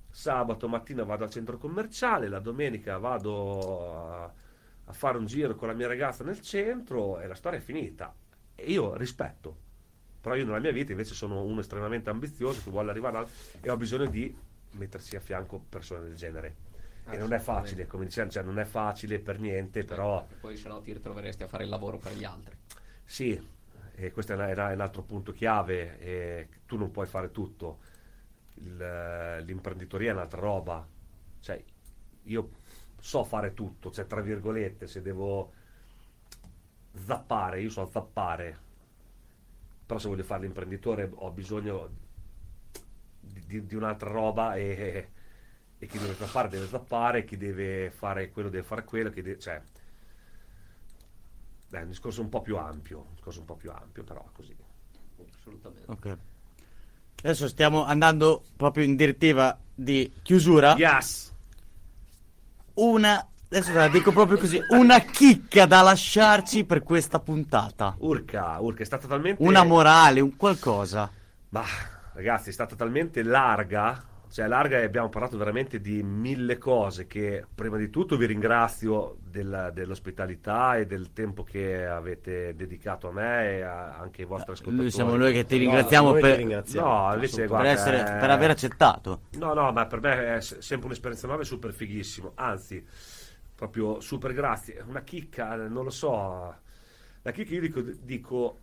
sabato 0.09 0.67
mattina 0.67 1.03
vado 1.03 1.23
al 1.23 1.29
centro 1.29 1.57
commerciale, 1.57 2.27
la 2.29 2.39
domenica 2.39 2.97
vado 2.97 3.93
a, 4.23 4.33
a 4.85 4.93
fare 4.93 5.17
un 5.17 5.25
giro 5.25 5.55
con 5.55 5.67
la 5.67 5.73
mia 5.73 5.87
ragazza 5.87 6.23
nel 6.23 6.41
centro 6.41 7.19
e 7.19 7.27
la 7.27 7.35
storia 7.35 7.59
è 7.59 7.61
finita. 7.61 8.13
E 8.55 8.71
io 8.71 8.95
rispetto, 8.95 9.57
però 10.25 10.33
io 10.33 10.43
nella 10.45 10.57
mia 10.59 10.71
vita 10.71 10.91
invece 10.91 11.13
sono 11.13 11.43
uno 11.43 11.59
estremamente 11.59 12.09
ambizioso 12.09 12.63
che 12.63 12.71
vuole 12.71 12.89
arrivare 12.89 13.17
al- 13.17 13.27
e 13.61 13.69
ho 13.69 13.77
bisogno 13.77 14.07
di 14.07 14.35
mettersi 14.71 15.15
a 15.15 15.19
fianco 15.19 15.63
persone 15.69 16.01
del 16.01 16.15
genere. 16.15 16.55
E 17.07 17.17
non 17.17 17.31
è 17.31 17.37
facile, 17.37 17.85
come 17.85 18.05
dicevamo, 18.05 18.31
cioè 18.31 18.41
non 18.41 18.57
è 18.57 18.65
facile 18.65 19.19
per 19.19 19.39
niente, 19.39 19.83
però 19.83 20.25
Poi 20.39 20.57
se 20.57 20.67
no 20.67 20.81
ti 20.81 20.93
ritroveresti 20.93 21.43
a 21.43 21.47
fare 21.47 21.63
il 21.63 21.69
lavoro 21.69 21.99
per 21.99 22.13
gli 22.15 22.23
altri. 22.23 22.57
sì, 23.03 23.39
e 23.95 24.11
questo 24.11 24.33
è, 24.33 24.37
era 24.49 24.71
un 24.73 24.81
altro 24.81 25.03
punto 25.03 25.31
chiave, 25.31 26.47
tu 26.65 26.77
non 26.77 26.91
puoi 26.91 27.05
fare 27.07 27.31
tutto. 27.31 27.79
Il- 28.55 29.43
l'imprenditoria 29.45 30.11
è 30.11 30.13
un'altra 30.13 30.39
roba. 30.41 30.85
Cioè, 31.39 31.63
io 32.23 32.49
so 32.99 33.23
fare 33.23 33.53
tutto, 33.53 33.91
cioè, 33.91 34.07
tra 34.07 34.21
virgolette, 34.21 34.87
se 34.87 35.01
devo 35.01 35.51
zappare, 37.05 37.61
io 37.61 37.69
so 37.69 37.87
zappare. 37.91 38.63
Però 39.85 39.99
se 39.99 40.07
voglio 40.07 40.23
fare 40.23 40.41
l'imprenditore 40.41 41.09
ho 41.13 41.31
bisogno 41.31 41.89
di, 43.19 43.41
di- 43.45 43.65
di 43.65 43.75
un'altra 43.75 44.09
roba 44.09 44.55
e, 44.55 45.09
e 45.77 45.87
chi 45.87 45.97
deve 45.99 46.15
zappare 46.15 46.49
deve 46.49 46.67
zappare, 46.67 47.23
chi 47.25 47.37
deve 47.37 47.91
fare 47.91 48.31
quello 48.31 48.49
deve 48.49 48.63
fare 48.63 48.83
quello, 48.83 49.09
chi 49.11 49.21
deve- 49.21 49.39
cioè, 49.39 49.61
è 51.69 51.81
un 51.81 51.87
discorso 51.89 52.21
un 52.21 52.29
po' 52.29 52.41
più 52.41 52.57
ampio, 52.57 52.99
un 52.99 53.13
discorso 53.13 53.39
un 53.39 53.45
po' 53.45 53.55
più 53.55 53.71
ampio, 53.71 54.03
però 54.03 54.23
così. 54.33 54.55
Assolutamente. 55.37 55.91
Ok. 55.91 56.17
Adesso 57.23 57.47
stiamo 57.47 57.83
andando 57.83 58.43
proprio 58.55 58.83
in 58.83 58.95
direttiva 58.95 59.57
di 59.73 60.11
chiusura. 60.21 60.75
Yes! 60.75 61.33
Una 62.75 63.25
adesso 63.49 63.71
te 63.71 63.77
la 63.77 63.87
dico 63.87 64.11
proprio 64.11 64.37
così, 64.37 64.61
una 64.69 64.99
chicca 64.99 65.65
da 65.65 65.81
lasciarci 65.81 66.63
per 66.65 66.83
questa 66.83 67.19
puntata. 67.19 67.95
Urca, 67.99 68.59
Urca, 68.59 68.81
è 68.81 68.85
stata 68.85 69.07
talmente... 69.07 69.41
Una 69.43 69.63
morale, 69.63 70.19
un 70.19 70.35
qualcosa. 70.35 71.09
Ma 71.49 71.63
ragazzi, 72.13 72.49
è 72.49 72.53
stata 72.53 72.75
talmente 72.75 73.23
larga, 73.23 74.03
cioè 74.29 74.47
larga 74.47 74.79
e 74.79 74.83
abbiamo 74.83 75.09
parlato 75.09 75.37
veramente 75.37 75.79
di 75.79 76.03
mille 76.03 76.57
cose 76.57 77.07
che 77.07 77.45
prima 77.53 77.77
di 77.77 77.89
tutto 77.89 78.17
vi 78.17 78.25
ringrazio 78.25 79.17
della- 79.29 79.69
dell'ospitalità 79.69 80.75
e 80.77 80.85
del 80.85 81.13
tempo 81.13 81.43
che 81.43 81.85
avete 81.85 82.55
dedicato 82.55 83.07
a 83.09 83.11
me 83.11 83.57
e 83.57 83.61
a- 83.61 83.97
anche 83.97 84.21
ai 84.23 84.27
vostri 84.27 84.51
ascoltatori. 84.53 84.91
Siamo 84.91 85.15
noi 85.15 85.31
che 85.33 85.45
ti 85.45 85.55
No, 85.55 85.61
ringraziamo 85.61 86.13
ti 86.15 86.19
per, 86.21 86.37
ringraziamo. 86.37 86.87
No, 87.07 87.13
invece 87.13 87.37
per, 87.37 87.47
guarda, 87.47 87.69
essere, 87.69 87.99
eh, 88.01 88.03
per 88.19 88.29
aver 88.29 88.49
accettato. 88.49 89.19
No, 89.37 89.53
no, 89.53 89.71
ma 89.71 89.85
per 89.85 90.01
me 90.01 90.35
è 90.35 90.41
sempre 90.41 90.87
un'esperienza 90.87 91.27
nuova 91.27 91.41
e 91.43 91.45
super 91.45 91.71
fighissimo. 91.73 92.31
Anzi, 92.35 92.83
proprio 93.55 93.99
super 93.99 94.33
grazie. 94.33 94.81
Una 94.81 95.03
chicca, 95.03 95.55
non 95.55 95.83
lo 95.83 95.89
so. 95.89 96.55
La 97.21 97.31
chicca 97.31 97.53
io 97.53 97.61
dico, 97.61 97.81
dico 97.81 98.59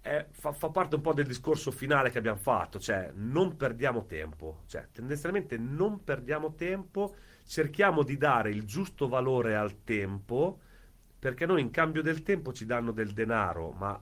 è- 0.00 0.26
fa, 0.30 0.52
fa 0.52 0.70
parte 0.70 0.94
un 0.96 1.02
po' 1.02 1.12
del 1.12 1.26
discorso 1.26 1.70
finale 1.70 2.10
che 2.10 2.18
abbiamo 2.18 2.38
fatto, 2.38 2.78
cioè 2.78 3.12
non 3.14 3.56
perdiamo 3.56 4.06
tempo, 4.06 4.62
cioè 4.66 4.88
tendenzialmente 4.92 5.58
non 5.58 6.02
perdiamo 6.04 6.54
tempo, 6.54 7.14
cerchiamo 7.44 8.02
di 8.02 8.16
dare 8.16 8.50
il 8.50 8.64
giusto 8.64 9.08
valore 9.08 9.56
al 9.56 9.84
tempo, 9.84 10.58
perché 11.18 11.44
noi 11.44 11.60
in 11.60 11.70
cambio 11.70 12.02
del 12.02 12.22
tempo 12.22 12.52
ci 12.52 12.64
danno 12.64 12.92
del 12.92 13.12
denaro, 13.12 13.72
ma 13.72 14.00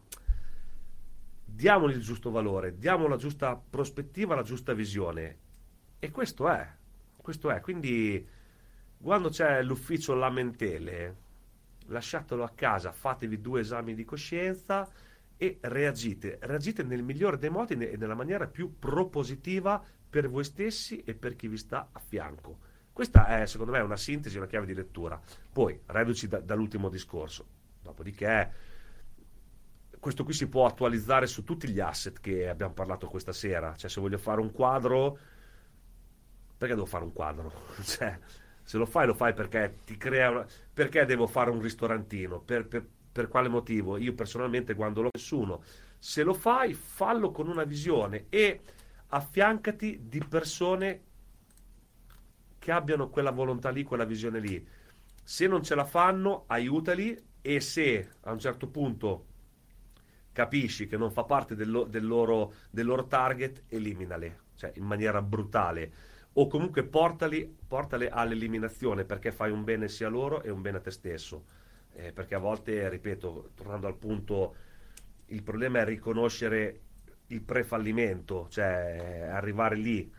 diamogli 1.45 1.95
il 1.95 2.03
giusto 2.03 2.31
valore, 2.31 2.79
diamo 2.79 3.09
la 3.09 3.17
giusta 3.17 3.57
prospettiva, 3.57 4.37
la 4.37 4.43
giusta 4.43 4.73
visione. 4.75 5.39
E 5.99 6.11
questo 6.13 6.49
è, 6.49 6.69
questo 7.17 7.51
è. 7.51 7.61
Quindi 7.61 8.25
quando 9.01 9.29
c'è 9.29 9.63
l'ufficio 9.63 10.15
lamentele, 10.15 11.17
lasciatelo 11.87 12.43
a 12.43 12.51
casa, 12.55 12.93
fatevi 12.93 13.41
due 13.41 13.61
esami 13.61 13.95
di 13.95 14.05
coscienza 14.05 14.89
e 15.37 15.59
reagite. 15.61 16.39
Reagite 16.41 16.83
nel 16.83 17.03
migliore 17.03 17.39
dei 17.39 17.51
modi 17.51 17.75
e 17.75 17.97
nella 17.97 18.15
maniera 18.15 18.47
più 18.47 18.79
propositiva 18.79 19.83
per 20.09 20.29
voi 20.29 20.45
stessi 20.45 21.03
e 21.05 21.15
per 21.15 21.37
chi 21.37 21.49
vi 21.49 21.57
sta 21.57 21.89
a 21.93 22.01
fianco. 22.01 22.67
Questa 22.93 23.27
è, 23.27 23.47
secondo 23.47 23.73
me, 23.73 23.79
una 23.79 23.97
sintesi, 23.97 24.37
una 24.37 24.47
chiave 24.47 24.67
di 24.67 24.75
lettura. 24.75 25.21
Poi, 25.53 25.81
reduci 25.87 26.27
da- 26.27 26.41
dall'ultimo 26.41 26.89
discorso. 26.89 27.47
Dopodiché, 27.81 28.53
questo 30.01 30.25
qui 30.25 30.33
si 30.33 30.49
può 30.49 30.67
attualizzare 30.67 31.27
su 31.27 31.45
tutti 31.45 31.69
gli 31.69 31.79
asset 31.79 32.19
che 32.19 32.49
abbiamo 32.49 32.73
parlato 32.73 33.07
questa 33.07 33.33
sera. 33.33 33.77
Cioè, 33.77 33.89
se 33.89 34.01
voglio 34.01 34.19
fare 34.19 34.41
un 34.41 34.51
quadro, 34.51 35.17
perché 36.57 36.75
devo 36.75 36.87
fare 36.87 37.05
un 37.05 37.13
quadro? 37.13 37.53
Cioè, 37.83 38.19
se 38.69 38.77
lo 38.77 38.85
fai, 38.85 39.07
lo 39.07 39.15
fai 39.15 39.33
perché 39.33 39.79
ti 39.85 39.97
crea 39.97 40.31
una... 40.31 40.47
Perché 40.75 41.07
devo 41.07 41.27
fare 41.27 41.51
un 41.51 41.61
ristorantino? 41.63 42.41
Per, 42.41 42.67
per- 42.67 42.87
per 43.11 43.29
quale 43.29 43.49
motivo? 43.49 43.97
Io 43.97 44.13
personalmente, 44.13 44.75
quando 44.75 45.01
lo 45.01 45.09
nessuno, 45.11 45.63
se 45.99 46.23
lo 46.23 46.35
fai, 46.35 46.75
fallo 46.75 47.31
con 47.31 47.49
una 47.49 47.65
visione 47.65 48.27
e 48.29 48.61
affiancati 49.09 50.01
di 50.05 50.23
persone 50.29 51.01
che 52.59 52.73
abbiano 52.73 53.09
quella 53.09 53.31
volontà 53.31 53.71
lì, 53.71 53.83
quella 53.85 54.05
visione 54.05 54.41
lì. 54.41 54.67
Se 55.23 55.47
non 55.47 55.63
ce 55.63 55.75
la 55.75 55.85
fanno, 55.85 56.45
aiutali 56.49 57.19
e 57.41 57.61
se 57.61 58.09
a 58.23 58.33
un 58.33 58.39
certo 58.39 58.69
punto 58.69 59.25
capisci 60.33 60.87
che 60.87 60.97
non 60.97 61.11
fa 61.11 61.25
parte 61.25 61.55
del, 61.55 61.71
lo- 61.71 61.85
del 61.85 62.07
loro, 62.07 62.53
del 62.71 62.87
loro 62.87 63.07
target, 63.07 63.65
eliminale, 63.69 64.41
cioè 64.57 64.73
in 64.77 64.85
maniera 64.85 65.21
brutale. 65.23 65.93
O 66.41 66.47
comunque 66.47 66.85
portali, 66.85 67.41
portale 67.67 68.09
all'eliminazione 68.09 69.05
perché 69.05 69.33
fai 69.33 69.51
un 69.51 69.65
bene 69.65 69.89
sia 69.89 70.07
a 70.07 70.11
loro 70.11 70.43
e 70.43 70.51
un 70.51 70.61
bene 70.63 70.79
a 70.79 70.81
te 70.81 70.91
stesso. 70.91 71.45
Eh, 71.95 72.13
perché 72.13 72.35
a 72.35 72.39
volte, 72.39 72.89
ripeto, 72.89 73.51
tornando 73.55 73.87
al 73.89 73.97
punto, 73.97 74.55
il 75.27 75.43
problema 75.43 75.81
è 75.81 75.85
riconoscere 75.85 76.81
il 77.29 77.43
prefallimento, 77.43 78.47
cioè 78.51 79.29
arrivare 79.31 79.77
lì 79.77 80.11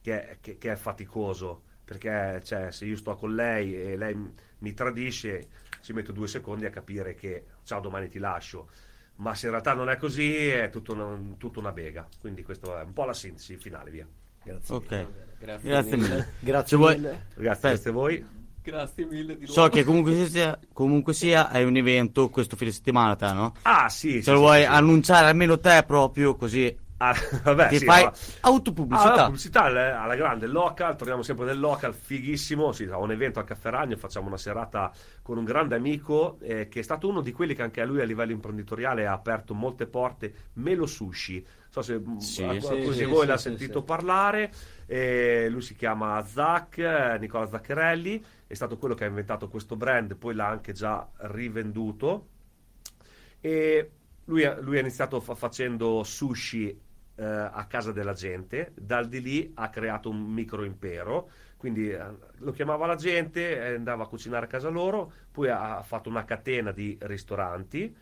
che 0.00 0.38
che- 0.40 0.58
che 0.58 0.72
è 0.72 0.76
faticoso. 0.76 1.62
Perché 1.84 2.40
cioè, 2.44 2.70
se 2.70 2.84
io 2.84 2.96
sto 2.96 3.14
con 3.16 3.34
lei 3.34 3.74
e 3.74 3.96
lei 3.96 4.14
mi 4.58 4.74
tradisce, 4.74 5.48
ci 5.80 5.92
metto 5.92 6.12
due 6.12 6.28
secondi 6.28 6.66
a 6.66 6.70
capire 6.70 7.14
che 7.14 7.44
ciao, 7.64 7.80
domani 7.80 8.08
ti 8.08 8.18
lascio. 8.18 8.68
Ma 9.16 9.34
se 9.34 9.46
in 9.46 9.52
realtà 9.52 9.74
non 9.74 9.88
è 9.90 9.96
così, 9.96 10.48
è 10.48 10.70
tutto 10.70 10.92
una, 10.92 11.18
tutta 11.38 11.58
una 11.60 11.72
bega. 11.72 12.06
Quindi 12.20 12.42
questa 12.42 12.80
è 12.80 12.84
un 12.84 12.92
po' 12.92 13.04
la 13.04 13.14
sintesi 13.14 13.56
finale, 13.56 13.90
via. 13.90 14.06
Grazie. 14.48 14.74
Ok, 14.74 15.06
Grazie, 15.40 15.68
grazie 15.68 15.96
mille. 15.96 16.08
mille. 16.08 16.28
Grazie 16.40 16.68
Se 16.68 16.76
vuoi- 16.76 16.94
mille. 16.96 17.10
Aspetta. 17.48 17.68
grazie 17.68 17.90
a 17.90 17.92
voi. 17.92 18.26
Grazie 18.62 19.04
mille 19.06 19.36
di 19.38 19.46
nuovo. 19.46 19.52
So 19.52 19.68
che 19.68 19.84
comunque 19.84 20.26
sia, 20.26 20.58
comunque 20.72 21.14
sia 21.14 21.50
è 21.50 21.62
un 21.62 21.76
evento 21.76 22.28
questo 22.28 22.54
fine 22.56 22.70
settimana, 22.70 23.16
te, 23.16 23.32
no? 23.32 23.54
Ah, 23.62 23.88
sì, 23.88 24.12
sì, 24.14 24.22
Se 24.22 24.30
lo 24.30 24.36
sì, 24.38 24.42
vuoi 24.42 24.58
sì, 24.58 24.64
sì. 24.64 24.68
annunciare 24.70 25.26
almeno 25.28 25.58
te 25.58 25.84
proprio 25.86 26.34
così 26.36 26.76
Ah, 27.00 27.14
vabbè, 27.44 27.68
ti 27.68 27.78
sì, 27.78 27.84
fai 27.84 28.02
no. 28.04 28.12
autopubblicità. 28.40 29.12
Ah, 29.14 29.24
pubblicità 29.26 29.62
alla 29.62 30.16
grande, 30.16 30.48
local, 30.48 30.96
torniamo 30.96 31.22
sempre 31.22 31.46
nel 31.46 31.60
local, 31.60 31.94
fighissimo, 31.94 32.72
sì, 32.72 32.84
a 32.90 32.98
un 32.98 33.12
evento 33.12 33.38
a 33.38 33.44
Caffè 33.44 33.70
Ragno, 33.70 33.96
facciamo 33.96 34.26
una 34.26 34.36
serata 34.36 34.90
con 35.22 35.38
un 35.38 35.44
grande 35.44 35.76
amico 35.76 36.38
eh, 36.40 36.66
che 36.66 36.80
è 36.80 36.82
stato 36.82 37.06
uno 37.08 37.20
di 37.20 37.30
quelli 37.30 37.54
che 37.54 37.62
anche 37.62 37.80
a 37.80 37.84
lui 37.84 38.00
a 38.00 38.04
livello 38.04 38.32
imprenditoriale 38.32 39.06
ha 39.06 39.12
aperto 39.12 39.54
molte 39.54 39.86
porte, 39.86 40.34
Melo 40.54 40.86
Sushi, 40.86 41.46
so 41.70 41.82
se 41.82 42.00
Sì, 42.16 42.42
a- 42.42 42.56
sì, 42.60 42.60
qualcuno 42.60 42.92
sì, 42.92 43.04
di 43.04 43.04
voi 43.04 43.26
l'ha 43.26 43.36
sentito 43.36 43.82
parlare, 43.82 44.52
eh, 44.86 45.48
lui 45.50 45.60
si 45.62 45.74
chiama 45.74 46.22
Zach, 46.24 46.78
eh, 46.78 47.18
Nicola 47.18 47.46
Zaccherelli, 47.46 48.24
è 48.46 48.54
stato 48.54 48.76
quello 48.78 48.94
che 48.94 49.04
ha 49.04 49.08
inventato 49.08 49.48
questo 49.48 49.76
brand, 49.76 50.16
poi 50.16 50.34
l'ha 50.34 50.48
anche 50.48 50.72
già 50.72 51.08
rivenduto. 51.18 52.28
E 53.40 53.90
lui, 54.24 54.44
ha- 54.44 54.58
iniziato 54.80 55.20
fa- 55.20 55.34
facendo 55.34 56.02
sushi 56.02 56.68
eh, 57.16 57.24
a 57.24 57.66
casa 57.66 57.92
della 57.92 58.12
gente, 58.12 58.72
dal 58.76 59.08
di 59.08 59.20
lì 59.20 59.50
ha 59.54 59.70
creato 59.70 60.08
un 60.10 60.20
micro 60.20 60.64
impero, 60.64 61.30
quindi 61.56 61.90
eh, 61.90 62.00
lo 62.38 62.52
chiamava 62.52 62.86
la 62.86 62.94
gente, 62.94 63.74
andava 63.74 64.04
a 64.04 64.06
cucinare 64.06 64.44
a 64.46 64.48
casa 64.48 64.68
loro, 64.68 65.12
poi 65.32 65.48
ha 65.48 65.82
fatto 65.82 66.08
una 66.08 66.24
catena 66.24 66.70
di 66.72 66.96
ristoranti 67.02 67.94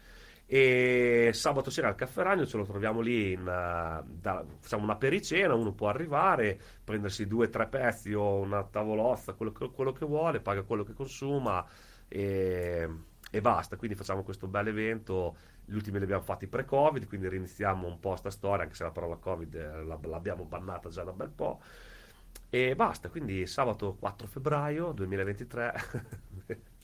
e 0.48 1.30
sabato 1.32 1.70
sera 1.70 1.88
al 1.88 1.96
caffè 1.96 2.22
ragno 2.22 2.46
ce 2.46 2.56
lo 2.56 2.64
troviamo 2.64 3.00
lì, 3.00 3.32
in, 3.32 3.40
eh, 3.40 4.02
da- 4.06 4.44
facciamo 4.60 4.84
una 4.84 4.96
pericena, 4.96 5.54
uno 5.54 5.72
può 5.72 5.88
arrivare, 5.88 6.58
prendersi 6.84 7.26
due 7.26 7.46
o 7.46 7.50
tre 7.50 7.66
pezzi 7.66 8.12
o 8.12 8.36
una 8.40 8.62
tavolozza, 8.64 9.34
quello 9.34 9.52
che, 9.52 9.70
quello 9.70 9.92
che 9.92 10.06
vuole, 10.06 10.40
paga 10.40 10.62
quello 10.62 10.84
che 10.84 10.92
consuma 10.94 11.64
e, 12.08 12.88
e 13.30 13.40
basta, 13.40 13.76
quindi 13.76 13.96
facciamo 13.96 14.22
questo 14.22 14.46
bel 14.46 14.68
evento. 14.68 15.36
Gli 15.68 15.74
ultimi 15.74 15.98
li 15.98 16.04
abbiamo 16.04 16.22
fatti 16.22 16.46
pre-Covid, 16.46 17.06
quindi 17.08 17.28
riniziamo 17.28 17.88
un 17.88 17.98
po' 17.98 18.14
sta 18.14 18.30
storia, 18.30 18.62
anche 18.62 18.76
se 18.76 18.84
la 18.84 18.92
parola 18.92 19.16
Covid 19.16 19.54
eh, 19.54 19.82
la- 19.84 19.98
l'abbiamo 20.04 20.44
bannata 20.44 20.88
già 20.90 21.02
da 21.02 21.10
un 21.10 21.16
bel 21.16 21.30
po'. 21.30 21.60
E 22.48 22.74
basta, 22.76 23.08
quindi 23.08 23.46
sabato 23.46 23.94
4 23.94 24.26
febbraio 24.28 24.92
2023 24.92 25.74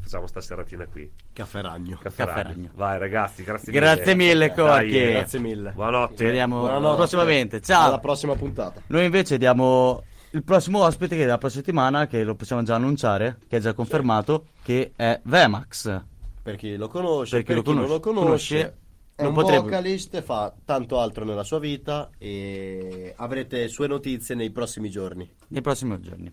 facciamo 0.00 0.26
sta 0.26 0.40
seratina 0.40 0.86
qui. 0.86 1.10
Caffè 1.32 1.60
Ragno. 1.60 1.98
Caffè 2.00 2.24
Caffè 2.24 2.42
Ragno. 2.42 2.54
Ragno. 2.54 2.70
Vai 2.74 2.98
ragazzi, 2.98 3.42
grazie 3.42 3.72
Grazie 3.72 4.14
mille, 4.14 4.46
Dai, 4.48 4.54
Corchi. 4.56 4.98
eh, 4.98 5.10
Grazie 5.12 5.38
mille. 5.38 5.70
Buonanotte. 5.72 6.16
Ci 6.16 6.24
vediamo 6.24 6.58
Buonanotte. 6.60 6.96
prossimamente. 6.96 7.60
Ciao. 7.60 7.86
Alla 7.88 7.98
prossima 7.98 8.34
puntata. 8.34 8.80
Noi 8.86 9.04
invece 9.04 9.38
diamo 9.38 10.02
il 10.30 10.42
prossimo 10.44 10.82
ospite 10.82 11.16
che 11.16 11.22
è 11.22 11.26
la 11.26 11.38
prossima 11.38 11.62
settimana, 11.62 12.06
che 12.06 12.22
lo 12.22 12.34
possiamo 12.34 12.62
già 12.62 12.74
annunciare, 12.74 13.38
che 13.48 13.56
è 13.56 13.60
già 13.60 13.72
confermato, 13.72 14.46
che 14.62 14.92
è 14.96 15.20
Vemax. 15.24 16.02
Per 16.42 16.56
chi 16.56 16.76
lo 16.76 16.88
conosce, 16.88 17.42
Per 17.42 17.44
chi 17.44 17.52
lo 17.54 17.62
non 17.74 17.86
lo 17.88 18.00
conosce, 18.00 18.00
conosce, 18.00 18.54
conosce, 18.56 18.76
è 19.16 19.22
non 19.22 19.32
un 19.32 19.34
potrebbe- 19.42 19.62
vocalist, 19.62 20.22
fa 20.22 20.54
tanto 20.64 20.98
altro 21.00 21.24
nella 21.24 21.42
sua 21.44 21.58
vita 21.58 22.08
e 22.18 23.12
avrete 23.16 23.68
sue 23.68 23.86
notizie 23.86 24.34
nei 24.34 24.50
prossimi 24.50 24.88
giorni. 24.90 25.30
nei 25.48 25.60
prossimi 25.60 26.00
giorni. 26.00 26.30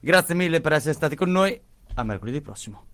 Grazie 0.00 0.34
mille 0.34 0.60
per 0.60 0.72
essere 0.72 0.94
stati 0.94 1.14
con 1.16 1.30
noi. 1.30 1.60
A 1.98 2.04
mercoledì 2.04 2.40
prossimo. 2.40 2.84